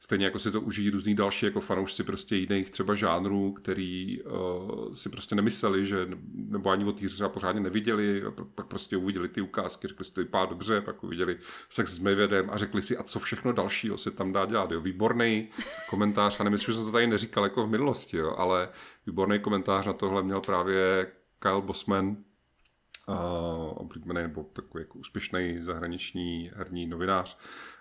Stejně 0.00 0.24
jako 0.24 0.38
si 0.38 0.50
to 0.50 0.60
užijí 0.60 0.90
různý 0.90 1.14
další 1.14 1.46
jako 1.46 1.60
fanoušci 1.60 2.04
prostě 2.04 2.36
jiných 2.36 2.70
třeba 2.70 2.94
žánrů, 2.94 3.52
který 3.52 4.22
uh, 4.22 4.92
si 4.92 5.08
prostě 5.08 5.34
nemysleli, 5.34 5.84
že 5.84 6.08
nebo 6.34 6.70
ani 6.70 6.84
o 6.84 6.92
té 6.92 7.08
třeba 7.08 7.28
pořádně 7.28 7.60
neviděli, 7.60 8.22
a 8.22 8.30
pak 8.54 8.66
prostě 8.66 8.96
uviděli 8.96 9.28
ty 9.28 9.40
ukázky, 9.40 9.88
řekli 9.88 10.04
si 10.04 10.12
to 10.12 10.20
vypadá 10.20 10.46
dobře, 10.46 10.80
pak 10.80 11.04
uviděli 11.04 11.38
sex 11.68 11.90
s 11.92 11.98
Mayvedem 11.98 12.50
a 12.50 12.56
řekli 12.56 12.82
si, 12.82 12.96
a 12.96 13.02
co 13.02 13.18
všechno 13.18 13.52
dalšího 13.52 13.98
se 13.98 14.10
tam 14.10 14.32
dá 14.32 14.46
dělat. 14.46 14.70
Jo. 14.70 14.80
Výborný 14.80 15.48
komentář, 15.90 16.40
a 16.40 16.44
nemyslím, 16.44 16.72
že 16.72 16.76
jsem 16.76 16.86
to 16.86 16.92
tady 16.92 17.06
neříkal 17.06 17.44
jako 17.44 17.66
v 17.66 17.70
minulosti, 17.70 18.16
jo, 18.16 18.34
ale 18.36 18.68
výborný 19.06 19.38
komentář 19.38 19.86
na 19.86 19.92
tohle 19.92 20.22
měl 20.22 20.40
právě 20.40 21.06
Kyle 21.38 21.62
Bosman, 21.62 22.16
uh, 23.08 23.14
oblíbený 23.74 24.22
nebo 24.22 24.44
takový 24.52 24.82
jako 24.82 24.98
úspěšný 24.98 25.56
zahraniční 25.58 26.50
herní 26.54 26.86
novinář 26.86 27.38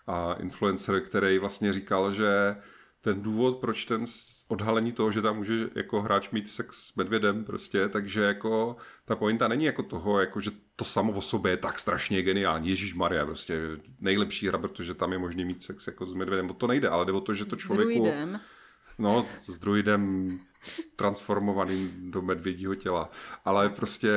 a 0.08 0.34
influencer, 0.34 1.02
který 1.02 1.38
vlastně 1.38 1.74
říkal, 1.74 2.12
že 2.12 2.56
ten 3.02 3.22
důvod, 3.22 3.58
proč 3.58 3.86
ten 3.86 4.04
odhalení 4.48 4.92
toho, 4.92 5.12
že 5.12 5.22
tam 5.22 5.38
může 5.38 5.70
jako 5.76 6.02
hráč 6.02 6.30
mít 6.30 6.50
sex 6.50 6.88
s 6.88 6.96
medvědem 6.96 7.44
prostě, 7.44 7.90
takže 7.90 8.22
jako 8.22 8.76
ta 9.06 9.16
pointa 9.16 9.48
není 9.48 9.66
jako 9.66 9.84
toho, 9.84 10.20
jako 10.20 10.40
že 10.40 10.52
to 10.76 10.86
samo 10.86 11.14
o 11.14 11.22
sobě 11.22 11.52
je 11.52 11.58
tak 11.58 11.80
strašně 11.80 12.22
geniální. 12.22 12.70
Ježíš 12.70 12.94
Maria, 12.94 13.26
prostě 13.26 13.60
nejlepší 14.00 14.48
hra, 14.48 14.58
protože 14.58 14.94
tam 14.94 15.12
je 15.12 15.18
možný 15.18 15.46
mít 15.46 15.64
sex 15.64 15.88
jako 15.88 16.06
s 16.06 16.14
medvědem. 16.14 16.50
O 16.50 16.54
to 16.54 16.68
nejde, 16.68 16.90
ale 16.90 17.06
jde 17.06 17.12
o 17.12 17.22
to, 17.22 17.34
že 17.34 17.46
to 17.46 17.56
člověku... 17.56 17.92
S 17.92 17.96
druidem. 17.96 18.40
No, 18.98 19.26
s 19.48 19.58
druidem 19.58 20.40
transformovaným 20.96 22.12
do 22.12 22.22
medvědího 22.22 22.76
těla. 22.76 23.10
Ale 23.46 23.70
prostě 23.70 24.10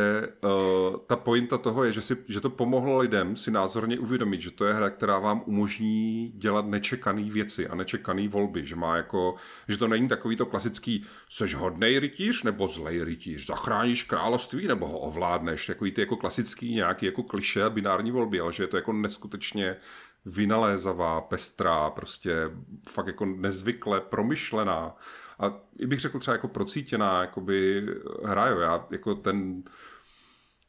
uh, 0.44 0.96
ta 1.06 1.16
pointa 1.16 1.58
toho 1.58 1.84
je, 1.84 1.92
že, 1.92 2.00
si, 2.00 2.16
že 2.28 2.40
to 2.40 2.50
pomohlo 2.50 2.98
lidem 2.98 3.36
si 3.36 3.50
názorně 3.50 3.98
uvědomit, 3.98 4.40
že 4.40 4.50
to 4.50 4.64
je 4.64 4.74
hra, 4.74 4.90
která 4.90 5.18
vám 5.18 5.42
umožní 5.46 6.32
dělat 6.36 6.66
nečekané 6.66 7.22
věci 7.22 7.68
a 7.68 7.74
nečekané 7.74 8.28
volby, 8.28 8.66
že 8.66 8.76
má 8.76 8.96
jako, 8.96 9.34
že 9.68 9.76
to 9.76 9.88
není 9.88 10.08
takový 10.08 10.36
to 10.36 10.46
klasický 10.46 11.04
seš 11.28 11.54
hodnej 11.54 11.98
rytíř 11.98 12.42
nebo 12.42 12.68
zlej 12.68 13.04
rytíř, 13.04 13.46
zachráníš 13.46 14.02
království 14.02 14.68
nebo 14.68 14.88
ho 14.88 14.98
ovládneš, 14.98 15.66
takový 15.66 15.92
ty 15.92 16.00
jako 16.00 16.16
klasický 16.16 16.74
nějaký 16.74 17.06
jako 17.06 17.22
kliše 17.22 17.64
a 17.64 17.70
binární 17.70 18.10
volby, 18.10 18.40
ale 18.40 18.52
že 18.52 18.62
je 18.62 18.66
to 18.66 18.76
jako 18.76 18.92
neskutečně 18.92 19.76
vynalézavá, 20.28 21.20
pestrá, 21.20 21.90
prostě 21.90 22.50
fakt 22.88 23.06
jako 23.06 23.26
nezvykle 23.26 24.00
promyšlená 24.00 24.96
a 25.38 25.54
i 25.78 25.86
bych 25.86 26.00
řekl 26.00 26.18
třeba 26.18 26.34
jako 26.34 26.48
procítěná 26.48 27.20
jakoby 27.20 27.86
hra, 28.24 28.46
jo. 28.46 28.58
Já 28.58 28.86
jako 28.90 29.14
ten 29.14 29.62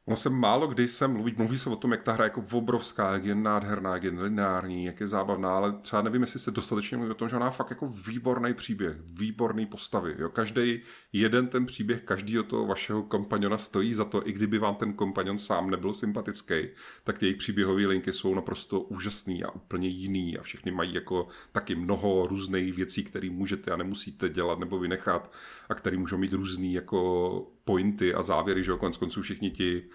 Ono 0.05 0.15
se 0.15 0.29
málo 0.29 0.67
kdy 0.67 0.87
se 0.87 1.07
mluví, 1.07 1.33
mluví 1.37 1.57
se 1.57 1.69
o 1.69 1.75
tom, 1.75 1.91
jak 1.91 2.03
ta 2.03 2.11
hra 2.11 2.25
je 2.25 2.27
jako 2.27 2.43
obrovská, 2.51 3.13
jak 3.13 3.25
je 3.25 3.35
nádherná, 3.35 3.93
jak 3.93 4.03
je 4.03 4.11
lineární, 4.11 4.85
jak 4.85 4.99
je 4.99 5.07
zábavná, 5.07 5.55
ale 5.55 5.73
třeba 5.81 6.01
nevím, 6.01 6.21
jestli 6.21 6.39
se 6.39 6.51
dostatečně 6.51 6.97
mluví 6.97 7.11
o 7.11 7.15
tom, 7.15 7.29
že 7.29 7.35
ona 7.35 7.49
fakt 7.49 7.69
jako 7.69 7.87
výborný 8.07 8.53
příběh, 8.53 8.97
výborný 9.13 9.65
postavy. 9.65 10.15
Jo? 10.17 10.29
Každý 10.29 10.81
jeden 11.13 11.47
ten 11.47 11.65
příběh 11.65 12.01
každého 12.01 12.43
toho 12.43 12.67
vašeho 12.67 13.03
kompaniona 13.03 13.57
stojí 13.57 13.93
za 13.93 14.05
to, 14.05 14.27
i 14.27 14.33
kdyby 14.33 14.59
vám 14.59 14.75
ten 14.75 14.93
kompanion 14.93 15.37
sám 15.37 15.69
nebyl 15.69 15.93
sympatický, 15.93 16.55
tak 17.03 17.17
ty 17.17 17.25
jejich 17.25 17.37
příběhové 17.37 17.85
linky 17.85 18.13
jsou 18.13 18.35
naprosto 18.35 18.81
úžasný 18.81 19.43
a 19.43 19.51
úplně 19.51 19.87
jiný 19.87 20.37
a 20.37 20.41
všechny 20.41 20.71
mají 20.71 20.93
jako 20.93 21.27
taky 21.51 21.75
mnoho 21.75 22.27
různých 22.27 22.73
věcí, 22.73 23.03
které 23.03 23.29
můžete 23.29 23.71
a 23.71 23.77
nemusíte 23.77 24.29
dělat 24.29 24.59
nebo 24.59 24.79
vynechat 24.79 25.33
a 25.69 25.75
které 25.75 25.97
můžou 25.97 26.17
mít 26.17 26.33
různý 26.33 26.73
jako 26.73 27.58
pointy 27.69 28.13
a 28.13 28.21
závěry, 28.21 28.63
že 28.63 28.71
jo, 28.71 28.77
konec 28.77 28.97
konců 28.97 29.21
všichni 29.21 29.51
ti 29.51 29.89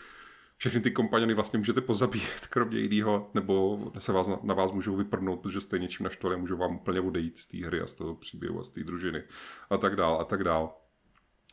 všechny 0.57 0.81
ty 0.81 0.91
kompaniony 0.91 1.35
vlastně 1.35 1.59
můžete 1.59 1.81
pozabíjet, 1.81 2.47
kromě 2.51 2.79
jiného, 2.79 3.31
nebo 3.35 3.79
se 3.99 4.13
vás, 4.13 4.31
na 4.43 4.55
vás 4.55 4.73
můžou 4.73 4.97
vyprdnout, 4.97 5.41
protože 5.41 5.61
jste 5.61 5.79
něčím 5.79 6.05
naštvali 6.05 6.35
a 6.35 6.39
můžou 6.39 6.57
vám 6.57 6.77
úplně 6.77 7.01
odejít 7.01 7.39
z 7.39 7.47
té 7.47 7.67
hry 7.67 7.81
a 7.81 7.87
z 7.87 7.95
toho 7.95 8.15
příběhu 8.15 8.61
a 8.61 8.65
z 8.65 8.71
té 8.71 8.85
družiny 8.85 9.23
a 9.71 9.77
tak 9.77 9.97
dál 9.97 10.21
a 10.21 10.25
tak 10.25 10.45
dál. 10.45 10.77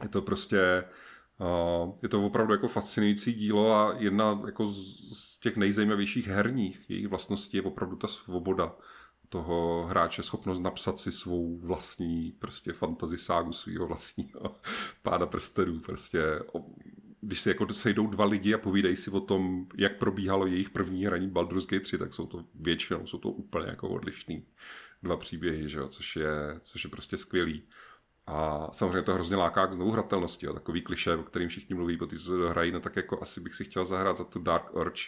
Je 0.04 0.10
to 0.10 0.22
prostě 0.22 0.84
uh, 1.40 1.96
je 2.02 2.10
to 2.10 2.26
opravdu 2.26 2.54
jako 2.54 2.68
fascinující 2.68 3.34
dílo 3.34 3.76
a 3.76 3.96
jedna 3.98 4.42
jako 4.46 4.66
z 4.66 5.40
těch 5.40 5.58
nejzajímavějších 5.58 6.28
herních 6.28 6.90
jejich 6.90 7.08
vlastností 7.08 7.58
je 7.58 7.64
opravdu 7.64 7.96
ta 7.96 8.08
svoboda 8.08 8.76
toho 9.32 9.86
hráče 9.90 10.24
schopnost 10.24 10.60
napsat 10.60 11.00
si 11.00 11.12
svou 11.12 11.58
vlastní 11.58 12.32
prostě 12.40 12.74
fantasy 12.74 13.18
ságu 13.18 13.54
svého 13.54 13.88
vlastního 13.88 14.56
páda 15.04 15.26
prstenů. 15.26 15.80
Prostě 15.80 16.40
když 17.22 17.42
se 17.42 17.50
jako 17.50 17.74
sejdou 17.74 18.08
dva 18.08 18.26
lidi 18.26 18.54
a 18.54 18.58
povídají 18.58 18.96
si 18.96 19.12
o 19.12 19.20
tom, 19.20 19.68
jak 19.78 19.98
probíhalo 19.98 20.48
jejich 20.48 20.70
první 20.70 21.06
hraní 21.06 21.28
Baldur's 21.28 21.66
Gate 21.66 21.84
3, 21.84 21.98
tak 21.98 22.14
jsou 22.14 22.26
to 22.26 22.46
většinou, 22.56 23.08
jsou 23.08 23.18
to 23.18 23.30
úplně 23.30 23.70
jako 23.70 23.90
odlišný 23.90 24.46
dva 25.04 25.18
příběhy, 25.18 25.70
že 25.70 25.80
jo? 25.80 25.88
Což, 25.88 26.16
je, 26.16 26.60
což 26.60 26.84
je 26.84 26.90
prostě 26.90 27.18
skvělý. 27.18 27.64
A 28.28 28.68
samozřejmě 28.72 29.02
to 29.02 29.14
hrozně 29.14 29.36
láká 29.36 29.68
k 29.68 29.74
znovu 29.74 29.92
hratelnosti. 29.92 30.46
Jo? 30.46 30.54
Takový 30.54 30.82
kliše, 30.82 31.16
o 31.16 31.24
kterým 31.24 31.50
všichni 31.50 31.76
mluví, 31.76 31.98
protože 31.98 32.20
se 32.20 32.38
dohrají, 32.38 32.72
no 32.72 32.80
tak 32.80 32.96
jako 32.96 33.22
asi 33.22 33.42
bych 33.42 33.56
si 33.56 33.64
chtěl 33.64 33.86
zahrát 33.86 34.18
za 34.18 34.24
tu 34.24 34.40
Dark 34.40 34.76
Urge, 34.76 35.02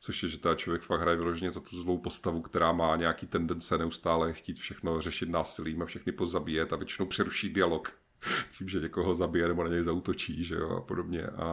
což 0.00 0.22
je, 0.22 0.28
že 0.28 0.38
ta 0.38 0.54
člověk 0.54 0.82
fakt 0.82 1.00
hraje 1.00 1.16
vyloženě 1.16 1.50
za 1.50 1.60
tu 1.60 1.82
zlou 1.82 1.98
postavu, 1.98 2.42
která 2.42 2.72
má 2.72 2.96
nějaký 2.96 3.26
tendence 3.26 3.78
neustále 3.78 4.32
chtít 4.32 4.58
všechno 4.58 5.00
řešit 5.00 5.28
násilím 5.28 5.82
a 5.82 5.86
všechny 5.86 6.12
pozabíjet 6.12 6.72
a 6.72 6.76
většinou 6.76 7.06
přeruší 7.06 7.52
dialog 7.52 7.92
tím, 8.58 8.68
že 8.68 8.80
někoho 8.80 9.14
zabije 9.14 9.48
nebo 9.48 9.64
na 9.64 9.70
něj 9.70 9.82
zautočí, 9.82 10.44
že 10.44 10.54
jo, 10.54 10.68
a 10.76 10.80
podobně. 10.80 11.26
A, 11.26 11.44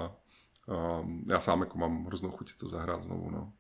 a 0.74 1.04
já 1.30 1.40
sám 1.40 1.60
jako 1.60 1.78
mám 1.78 2.06
hroznou 2.06 2.32
chuť 2.32 2.56
to 2.56 2.68
zahrát 2.68 3.04
znovu, 3.04 3.32
no. 3.32 3.54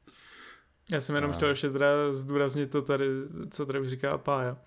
Já 0.91 1.01
jsem 1.01 1.15
jenom 1.15 1.31
a... 1.31 1.33
chtěl 1.33 1.49
ještě 1.49 1.69
teda 1.69 2.13
zdůraznit 2.13 2.71
to 2.71 2.81
tady, 2.81 3.05
co 3.49 3.65
tady 3.65 3.89
říká 3.89 4.17
Pája, 4.17 4.57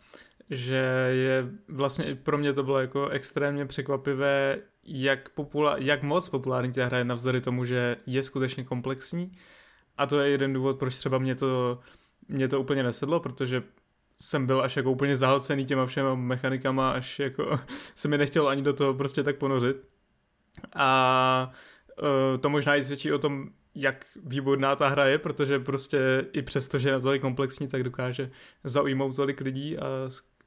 že 0.50 1.10
je 1.10 1.50
vlastně 1.68 2.14
pro 2.14 2.38
mě 2.38 2.52
to 2.52 2.62
bylo 2.62 2.80
jako 2.80 3.08
extrémně 3.08 3.66
překvapivé, 3.66 4.58
jak, 4.84 5.30
popula- 5.36 5.76
jak 5.78 6.02
moc 6.02 6.28
populární 6.28 6.72
ta 6.72 6.86
hra 6.86 6.98
je 6.98 7.04
navzdory 7.04 7.40
tomu, 7.40 7.64
že 7.64 7.96
je 8.06 8.22
skutečně 8.22 8.64
komplexní 8.64 9.32
a 9.98 10.06
to 10.06 10.20
je 10.20 10.30
jeden 10.30 10.52
důvod, 10.52 10.78
proč 10.78 10.96
třeba 10.96 11.18
mě 11.18 11.34
to, 11.34 11.80
mě 12.28 12.48
to 12.48 12.60
úplně 12.60 12.82
nesedlo, 12.82 13.20
protože 13.20 13.62
jsem 14.20 14.46
byl 14.46 14.62
až 14.62 14.76
jako 14.76 14.90
úplně 14.90 15.16
zahlcený 15.16 15.64
těma 15.64 15.86
všema 15.86 16.14
mechanikama, 16.14 16.90
až 16.90 17.18
jako 17.18 17.60
se 17.94 18.08
mi 18.08 18.18
nechtělo 18.18 18.48
ani 18.48 18.62
do 18.62 18.72
toho 18.72 18.94
prostě 18.94 19.22
tak 19.22 19.36
ponořit. 19.36 19.76
A 20.74 21.52
uh, 22.02 22.40
to 22.40 22.50
možná 22.50 22.76
i 22.76 22.82
svědčí 22.82 23.12
o 23.12 23.18
tom, 23.18 23.48
jak 23.74 24.06
výborná 24.24 24.76
ta 24.76 24.88
hra 24.88 25.06
je, 25.06 25.18
protože 25.18 25.58
prostě 25.58 26.26
i 26.32 26.42
přesto, 26.42 26.78
že 26.78 26.88
je 26.88 27.00
tolik 27.00 27.22
komplexní, 27.22 27.68
tak 27.68 27.82
dokáže 27.82 28.30
zaujmout 28.64 29.16
tolik 29.16 29.40
lidí 29.40 29.78
a 29.78 29.86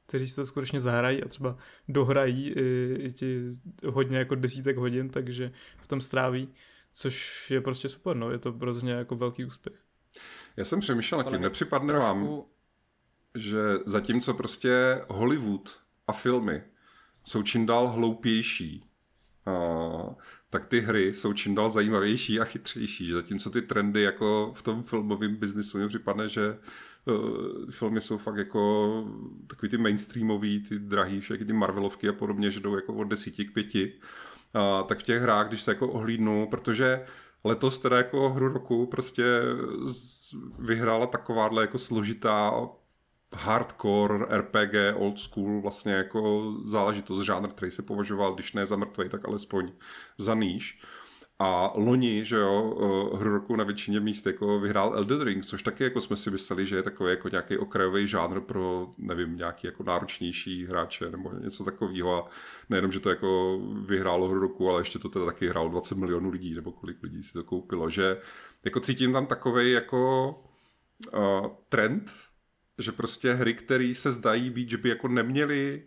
kteří 0.06 0.28
si 0.28 0.36
to 0.36 0.46
skutečně 0.46 0.80
zahrají 0.80 1.22
a 1.22 1.28
třeba 1.28 1.56
dohrají 1.88 2.50
i, 2.50 2.94
i 2.98 3.12
ti 3.12 3.40
hodně 3.86 4.18
jako 4.18 4.34
desítek 4.34 4.76
hodin, 4.76 5.08
takže 5.08 5.52
v 5.82 5.88
tom 5.88 6.00
stráví 6.00 6.48
což 6.92 7.50
je 7.50 7.60
prostě 7.60 7.88
super, 7.88 8.16
no, 8.16 8.30
je 8.30 8.38
to 8.38 8.52
hrozně 8.52 8.92
jako 8.92 9.16
velký 9.16 9.44
úspěch. 9.44 9.76
Já 10.56 10.64
jsem 10.64 10.80
přemýšlel 10.80 11.22
nad 11.22 11.30
tím, 11.30 11.40
nepřipadne 11.40 11.92
trošku... 11.92 12.06
vám, 12.06 12.42
že 13.34 13.58
zatímco 13.86 14.34
prostě 14.34 15.00
Hollywood 15.08 15.80
a 16.06 16.12
filmy 16.12 16.62
jsou 17.24 17.42
čím 17.42 17.66
dál 17.66 17.88
hloupější, 17.88 18.84
a, 19.46 19.52
tak 20.50 20.64
ty 20.64 20.80
hry 20.80 21.14
jsou 21.14 21.32
čím 21.32 21.54
dál 21.54 21.70
zajímavější 21.70 22.40
a 22.40 22.44
chytřejší. 22.44 23.06
Že 23.06 23.14
zatímco 23.14 23.50
ty 23.50 23.62
trendy 23.62 24.02
jako 24.02 24.52
v 24.56 24.62
tom 24.62 24.82
filmovém 24.82 25.36
biznisu 25.36 25.78
mi 25.78 25.88
připadne, 25.88 26.28
že 26.28 26.58
uh, 27.04 27.70
filmy 27.70 28.00
jsou 28.00 28.18
fakt 28.18 28.36
jako 28.36 29.04
takový 29.46 29.70
ty 29.70 29.78
mainstreamový, 29.78 30.60
ty 30.60 30.78
drahý, 30.78 31.20
všechny 31.20 31.46
ty 31.46 31.52
Marvelovky 31.52 32.08
a 32.08 32.12
podobně, 32.12 32.50
že 32.50 32.60
jdou 32.60 32.76
jako 32.76 32.94
od 32.94 33.04
desíti 33.04 33.44
k 33.44 33.54
pěti 33.54 33.92
a, 33.92 34.00
tak 34.86 34.98
v 34.98 35.02
těch 35.02 35.22
hrách, 35.22 35.48
když 35.48 35.62
se 35.62 35.70
jako 35.70 35.88
ohlídnu, 35.88 36.48
protože 36.50 37.04
letos 37.44 37.78
teda 37.78 37.96
jako 37.96 38.30
hru 38.30 38.48
roku 38.48 38.86
prostě 38.86 39.24
vyhrála 40.58 41.06
takováhle 41.06 41.62
jako 41.62 41.78
složitá 41.78 42.52
hardcore 43.36 44.38
RPG, 44.38 44.74
old 44.96 45.18
school 45.18 45.60
vlastně 45.62 45.92
jako 45.92 46.52
záležitost, 46.64 47.22
žánr, 47.22 47.48
který 47.48 47.70
se 47.70 47.82
považoval, 47.82 48.34
když 48.34 48.52
ne 48.52 48.66
za 48.66 48.76
mrtvej, 48.76 49.08
tak 49.08 49.28
alespoň 49.28 49.72
za 50.18 50.34
níž. 50.34 50.82
A 51.42 51.72
loni, 51.74 52.24
že 52.24 52.36
jo, 52.36 52.76
eh, 52.76 53.16
hru 53.16 53.30
roku 53.30 53.56
na 53.56 53.64
většině 53.64 54.00
míst 54.00 54.26
jako 54.26 54.60
vyhrál 54.60 54.94
Elden 54.94 55.20
Ring, 55.20 55.44
což 55.44 55.62
taky 55.62 55.84
jako 55.84 56.00
jsme 56.00 56.16
si 56.16 56.30
mysleli, 56.30 56.66
že 56.66 56.76
je 56.76 56.82
takový 56.82 57.10
jako 57.10 57.28
nějaký 57.28 57.58
okrajový 57.58 58.06
žánr 58.06 58.40
pro, 58.40 58.90
nevím, 58.98 59.36
nějaký 59.36 59.66
jako 59.66 59.82
náročnější 59.82 60.66
hráče 60.66 61.10
nebo 61.10 61.32
něco 61.32 61.64
takového. 61.64 62.14
A 62.14 62.28
nejenom, 62.70 62.92
že 62.92 63.00
to 63.00 63.10
jako 63.10 63.60
vyhrálo 63.86 64.28
hru 64.28 64.40
roku, 64.40 64.70
ale 64.70 64.80
ještě 64.80 64.98
to 64.98 65.08
teda 65.08 65.24
taky 65.24 65.48
hrálo 65.48 65.68
20 65.68 65.98
milionů 65.98 66.30
lidí, 66.30 66.54
nebo 66.54 66.72
kolik 66.72 67.02
lidí 67.02 67.22
si 67.22 67.32
to 67.32 67.44
koupilo, 67.44 67.90
že 67.90 68.16
jako 68.64 68.80
cítím 68.80 69.12
tam 69.12 69.26
takový 69.26 69.72
jako 69.72 70.30
uh, 71.14 71.46
trend, 71.68 72.12
že 72.78 72.92
prostě 72.92 73.32
hry, 73.32 73.54
které 73.54 73.94
se 73.94 74.12
zdají 74.12 74.50
být, 74.50 74.70
že 74.70 74.76
by 74.76 74.88
jako 74.88 75.08
neměly 75.08 75.86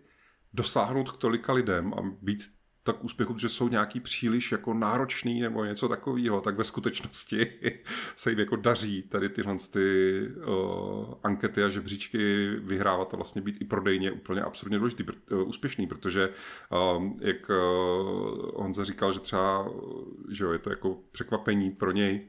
dosáhnout 0.54 1.12
k 1.12 1.18
tolika 1.18 1.54
lidem 1.54 1.94
a 1.94 2.02
být 2.22 2.42
tak 2.84 3.04
úspěchu, 3.04 3.38
že 3.38 3.50
jsou 3.50 3.68
nějaký 3.68 4.00
příliš 4.00 4.52
jako 4.52 4.74
náročný 4.74 5.42
nebo 5.42 5.66
něco 5.66 5.90
takového, 5.90 6.42
tak 6.42 6.56
ve 6.58 6.64
skutečnosti 6.64 7.48
se 8.16 8.30
jim 8.30 8.40
jako 8.40 8.56
daří 8.56 9.02
tady 9.02 9.30
tyhle 9.30 9.56
ty 9.72 10.20
uh, 10.48 11.14
ankety 11.24 11.64
a 11.64 11.70
žebříčky 11.70 12.50
vyhrávat 12.60 13.14
a 13.14 13.18
vlastně 13.18 13.42
být 13.42 13.62
i 13.62 13.66
prodejně 13.66 14.12
úplně 14.12 14.42
absurdně 14.42 14.78
důležitý, 14.78 15.04
uh, 15.04 15.48
úspěšný, 15.48 15.88
protože 15.88 16.30
um, 16.98 17.18
jak 17.22 17.50
uh, 17.50 17.56
Honza 18.56 18.84
říkal, 18.84 19.14
že 19.14 19.20
třeba 19.20 19.68
že 20.30 20.44
jo, 20.44 20.52
je 20.52 20.60
to 20.60 20.70
jako 20.70 21.00
překvapení 21.12 21.72
pro 21.72 21.92
něj, 21.92 22.28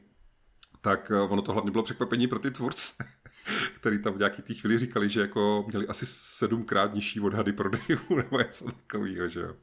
tak 0.85 1.13
ono 1.29 1.43
to 1.43 1.53
hlavně 1.53 1.71
bylo 1.71 1.85
překvapení 1.85 2.27
pro 2.27 2.39
ty 2.39 2.51
tvůrce, 2.51 2.93
který 3.77 4.03
tam 4.03 4.15
v 4.15 4.19
nějaký 4.19 4.43
té 4.43 4.55
chvíli 4.55 4.79
říkali, 4.79 5.09
že 5.09 5.21
jako 5.21 5.65
měli 5.69 5.89
asi 5.89 6.07
sedmkrát 6.07 6.95
nižší 6.95 7.21
odhady 7.21 7.53
prodejů 7.53 7.99
nebo 8.17 8.39
něco 8.39 8.65
takového, 8.65 9.29
že 9.29 9.41
jo. 9.41 9.57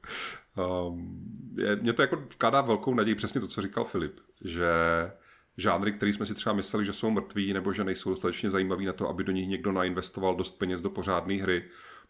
Um, 0.58 1.34
je, 1.58 1.76
mě 1.76 1.94
to 1.94 2.02
jako 2.02 2.24
kládá 2.38 2.62
velkou 2.62 2.94
naději, 2.94 3.16
přesně 3.16 3.42
to, 3.42 3.48
co 3.48 3.62
říkal 3.62 3.84
Filip, 3.84 4.20
že 4.44 4.72
žánry, 5.58 5.92
které 5.92 6.14
jsme 6.14 6.26
si 6.26 6.36
třeba 6.36 6.56
mysleli, 6.56 6.86
že 6.86 6.94
jsou 6.94 7.10
mrtví 7.10 7.54
nebo 7.54 7.74
že 7.74 7.84
nejsou 7.84 8.10
dostatečně 8.10 8.50
zajímaví 8.50 8.86
na 8.86 8.94
to, 8.94 9.10
aby 9.10 9.24
do 9.24 9.32
nich 9.32 9.48
někdo 9.48 9.72
nainvestoval 9.72 10.36
dost 10.36 10.52
peněz 10.52 10.82
do 10.82 10.90
pořádné 10.90 11.34
hry, 11.34 11.64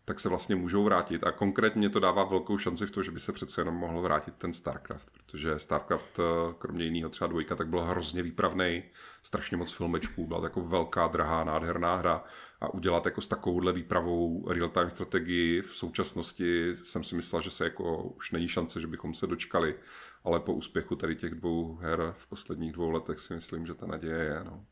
tak 0.06 0.20
se 0.20 0.30
vlastně 0.30 0.56
můžou 0.56 0.84
vrátit. 0.84 1.24
A 1.24 1.32
konkrétně 1.32 1.90
to 1.90 2.00
dává 2.00 2.24
velkou 2.24 2.58
šanci 2.58 2.86
v 2.86 2.92
tom, 2.92 3.04
že 3.04 3.12
by 3.12 3.20
se 3.20 3.32
přece 3.32 3.62
jenom 3.62 3.76
mohl 3.76 4.02
vrátit 4.02 4.34
ten 4.38 4.54
StarCraft, 4.54 5.10
protože 5.12 5.60
StarCraft, 5.60 6.20
eh, 6.20 6.54
kromě 6.58 6.86
jiného 6.86 7.10
třeba 7.10 7.28
dvojka, 7.28 7.56
tak 7.56 7.68
byl 7.68 7.82
hrozně 7.82 8.24
výpravný, 8.24 8.84
strašně 9.24 9.58
moc 9.58 9.74
filmečků, 9.74 10.28
byla 10.28 10.44
jako 10.44 10.62
velká, 10.62 11.08
drahá, 11.08 11.44
nádherná 11.44 11.96
hra 11.96 12.24
a 12.62 12.74
udělat 12.74 13.06
jako 13.06 13.22
s 13.22 13.28
takovouhle 13.28 13.74
výpravou 13.74 14.50
real-time 14.50 14.90
strategii 14.90 15.62
v 15.62 15.76
současnosti 15.76 16.76
jsem 16.76 17.04
si 17.04 17.16
myslel, 17.16 17.42
že 17.42 17.50
se 17.50 17.64
jako 17.64 18.04
už 18.04 18.32
není 18.32 18.48
šance, 18.48 18.80
že 18.80 18.88
bychom 18.88 19.14
se 19.14 19.28
dočkali, 19.28 19.76
ale 20.24 20.40
po 20.40 20.54
úspěchu 20.54 20.96
tady 20.96 21.16
těch 21.16 21.36
dvou 21.36 21.76
her 21.76 22.14
v 22.18 22.28
posledních 22.28 22.72
dvou 22.72 22.90
letech 22.90 23.20
si 23.20 23.34
myslím, 23.34 23.66
že 23.66 23.74
ta 23.74 23.86
naděje 23.86 24.24
je. 24.24 24.44
No. 24.44 24.66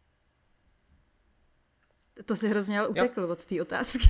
To 2.26 2.36
si 2.36 2.48
hrozně 2.48 2.80
ale 2.80 2.88
utekl 2.88 3.22
jo. 3.22 3.28
od 3.28 3.46
té 3.46 3.62
otázky. 3.62 4.10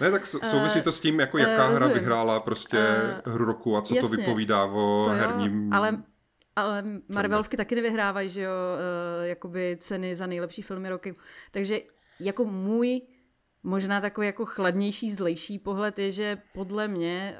Ne, 0.00 0.10
tak 0.10 0.26
souvisí 0.26 0.82
to 0.82 0.92
s 0.92 1.00
tím, 1.00 1.20
jako 1.20 1.38
jaká 1.38 1.68
uh, 1.68 1.74
hra 1.74 1.86
vyhrála 1.86 2.40
prostě 2.40 2.78
uh, 3.26 3.32
hru 3.32 3.44
roku 3.44 3.76
a 3.76 3.82
co 3.82 3.94
jasně, 3.94 4.08
to 4.10 4.16
vypovídá 4.16 4.64
o 4.64 5.04
to 5.04 5.10
herním... 5.10 5.72
ale, 5.72 6.02
ale 6.56 6.84
Marvelovky 7.08 7.56
taky 7.56 7.74
nevyhrávají, 7.74 8.30
že 8.30 8.42
jo, 8.42 8.50
uh, 8.50 9.26
jakoby 9.26 9.76
ceny 9.80 10.14
za 10.14 10.26
nejlepší 10.26 10.62
filmy 10.62 10.88
roky. 10.88 11.14
Takže 11.50 11.80
jako 12.20 12.44
můj 12.44 13.00
možná 13.62 14.00
takový 14.00 14.26
jako 14.26 14.44
chladnější, 14.44 15.12
zlejší 15.12 15.58
pohled 15.58 15.98
je, 15.98 16.12
že 16.12 16.38
podle 16.54 16.88
mě 16.88 17.36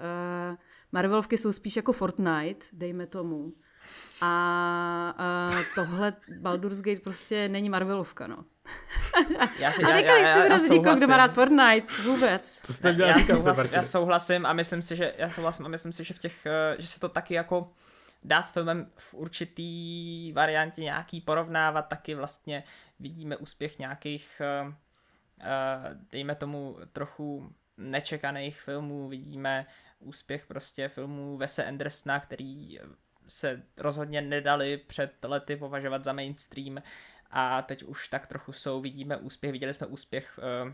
uh, 0.50 0.56
Marvelovky 0.92 1.38
jsou 1.38 1.52
spíš 1.52 1.76
jako 1.76 1.92
Fortnite, 1.92 2.66
dejme 2.72 3.06
tomu. 3.06 3.52
A 4.20 5.14
uh, 5.50 5.60
tohle 5.74 6.12
Baldur's 6.40 6.80
Gate 6.80 7.00
prostě 7.00 7.48
není 7.48 7.70
Marvelovka, 7.70 8.26
no. 8.26 8.44
Já 9.58 9.72
si, 9.72 9.82
a 9.82 9.88
já, 9.88 9.96
já, 9.96 10.18
já, 10.18 10.44
já, 10.44 10.58
já 10.84 10.94
kdo 10.96 11.08
má 11.08 11.16
rád 11.16 11.32
Fortnite, 11.32 11.92
vůbec. 12.04 12.60
To 12.66 12.72
jste 12.72 12.94
já, 12.98 13.06
já, 13.06 13.24
souhlas, 13.24 13.72
já 13.72 13.82
souhlasím 13.82 14.46
a 14.46 14.52
myslím 14.52 14.82
si, 14.82 14.96
že 14.96 15.14
já 15.18 15.30
souhlasím 15.30 15.66
a 15.66 15.68
myslím 15.68 15.92
si, 15.92 16.04
že 16.04 16.14
v 16.14 16.18
těch, 16.18 16.46
eh, 16.46 16.76
že 16.78 16.86
se 16.86 17.00
to 17.00 17.08
taky 17.08 17.34
jako 17.34 17.72
dá 18.22 18.42
s 18.42 18.50
filmem 18.50 18.90
v 18.96 19.14
určitý 19.14 20.32
variantě 20.32 20.82
nějaký 20.82 21.20
porovnávat, 21.20 21.82
taky 21.82 22.14
vlastně 22.14 22.64
vidíme 23.00 23.36
úspěch 23.36 23.78
nějakých, 23.78 24.42
eh, 24.44 24.74
eh, 25.40 25.96
dejme 26.12 26.34
tomu 26.34 26.76
trochu 26.92 27.52
nečekaných 27.76 28.60
filmů, 28.60 29.08
vidíme 29.08 29.66
úspěch 29.98 30.46
prostě 30.46 30.88
filmů 30.88 31.36
Wese 31.36 31.64
Andersona, 31.64 32.20
který 32.20 32.78
se 33.26 33.62
rozhodně 33.76 34.22
nedali 34.22 34.76
před 34.76 35.24
lety 35.24 35.56
považovat 35.56 36.04
za 36.04 36.12
mainstream 36.12 36.82
a 37.30 37.62
teď 37.62 37.82
už 37.82 38.08
tak 38.08 38.26
trochu 38.26 38.52
jsou, 38.52 38.80
vidíme 38.80 39.16
úspěch, 39.16 39.52
viděli 39.52 39.74
jsme 39.74 39.86
úspěch, 39.86 40.38
uh, 40.64 40.72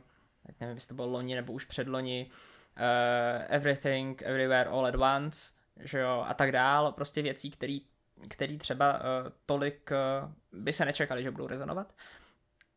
nevím, 0.61 0.77
jestli 0.77 0.89
to 0.89 0.95
bylo 0.95 1.09
loni 1.09 1.35
nebo 1.35 1.53
už 1.53 1.65
předloni, 1.65 2.31
uh, 2.31 3.45
Everything, 3.49 4.23
Everywhere, 4.23 4.71
All 4.71 4.87
at 4.87 4.95
Once, 4.95 5.53
že 5.81 5.99
jo, 5.99 6.25
a 6.29 6.35
tak 6.35 6.53
dál, 6.53 6.93
prostě 6.93 7.23
věcí, 7.23 7.51
který, 7.51 7.83
který 8.29 8.59
třeba 8.59 8.95
uh, 8.95 9.01
tolik 9.47 9.91
uh, 9.91 10.61
by 10.65 10.73
se 10.73 10.85
nečekali, 10.85 11.23
že 11.23 11.31
budou 11.31 11.47
rezonovat, 11.47 11.95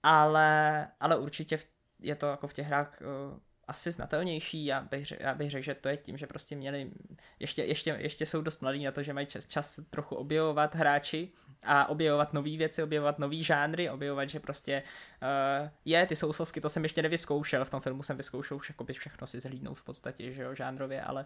ale, 0.04 0.88
ale 1.00 1.18
určitě 1.18 1.60
je 2.00 2.16
to 2.16 2.28
jako 2.28 2.48
v 2.48 2.54
těch 2.54 2.68
hrách 2.68 3.02
uh, 3.02 3.40
asi 3.68 3.92
znatelnější. 3.92 4.66
Já 4.66 4.82
bych, 4.82 5.14
já 5.20 5.34
bych 5.34 5.52
řekl, 5.52 5.64
že 5.64 5.76
to 5.76 5.90
je 5.90 5.98
tím, 5.98 6.18
že 6.18 6.28
prostě 6.28 6.56
měli, 6.56 6.92
ještě, 7.40 7.64
ještě, 7.64 7.98
ještě 8.00 8.26
jsou 8.26 8.42
dost 8.42 8.62
mladí 8.62 8.84
na 8.84 8.92
to, 8.92 9.04
že 9.04 9.14
mají 9.14 9.28
čas, 9.28 9.46
čas 9.46 9.80
trochu 9.90 10.16
objevovat 10.16 10.76
hráči 10.76 11.32
a 11.64 11.90
objevovat 11.90 12.34
nové 12.34 12.58
věci, 12.58 12.84
objevovat 12.84 13.20
nový 13.20 13.44
žánry, 13.44 13.90
objevovat, 13.90 14.30
že 14.30 14.40
prostě 14.40 14.84
uh, 15.62 15.70
je, 15.86 16.06
ty 16.06 16.16
souslovky, 16.16 16.62
to 16.62 16.70
jsem 16.70 16.84
ještě 16.84 17.02
nevyzkoušel, 17.02 17.66
v 17.66 17.70
tom 17.70 17.82
filmu 17.82 18.04
jsem 18.04 18.18
vyzkoušel 18.18 18.58
už 18.58 18.70
jakoby 18.70 18.94
všechno 18.94 19.28
si 19.28 19.40
zhlídnout 19.40 19.78
v 19.78 19.84
podstatě, 19.84 20.34
že 20.34 20.42
jo, 20.42 20.56
žánrově, 20.56 21.02
ale 21.02 21.26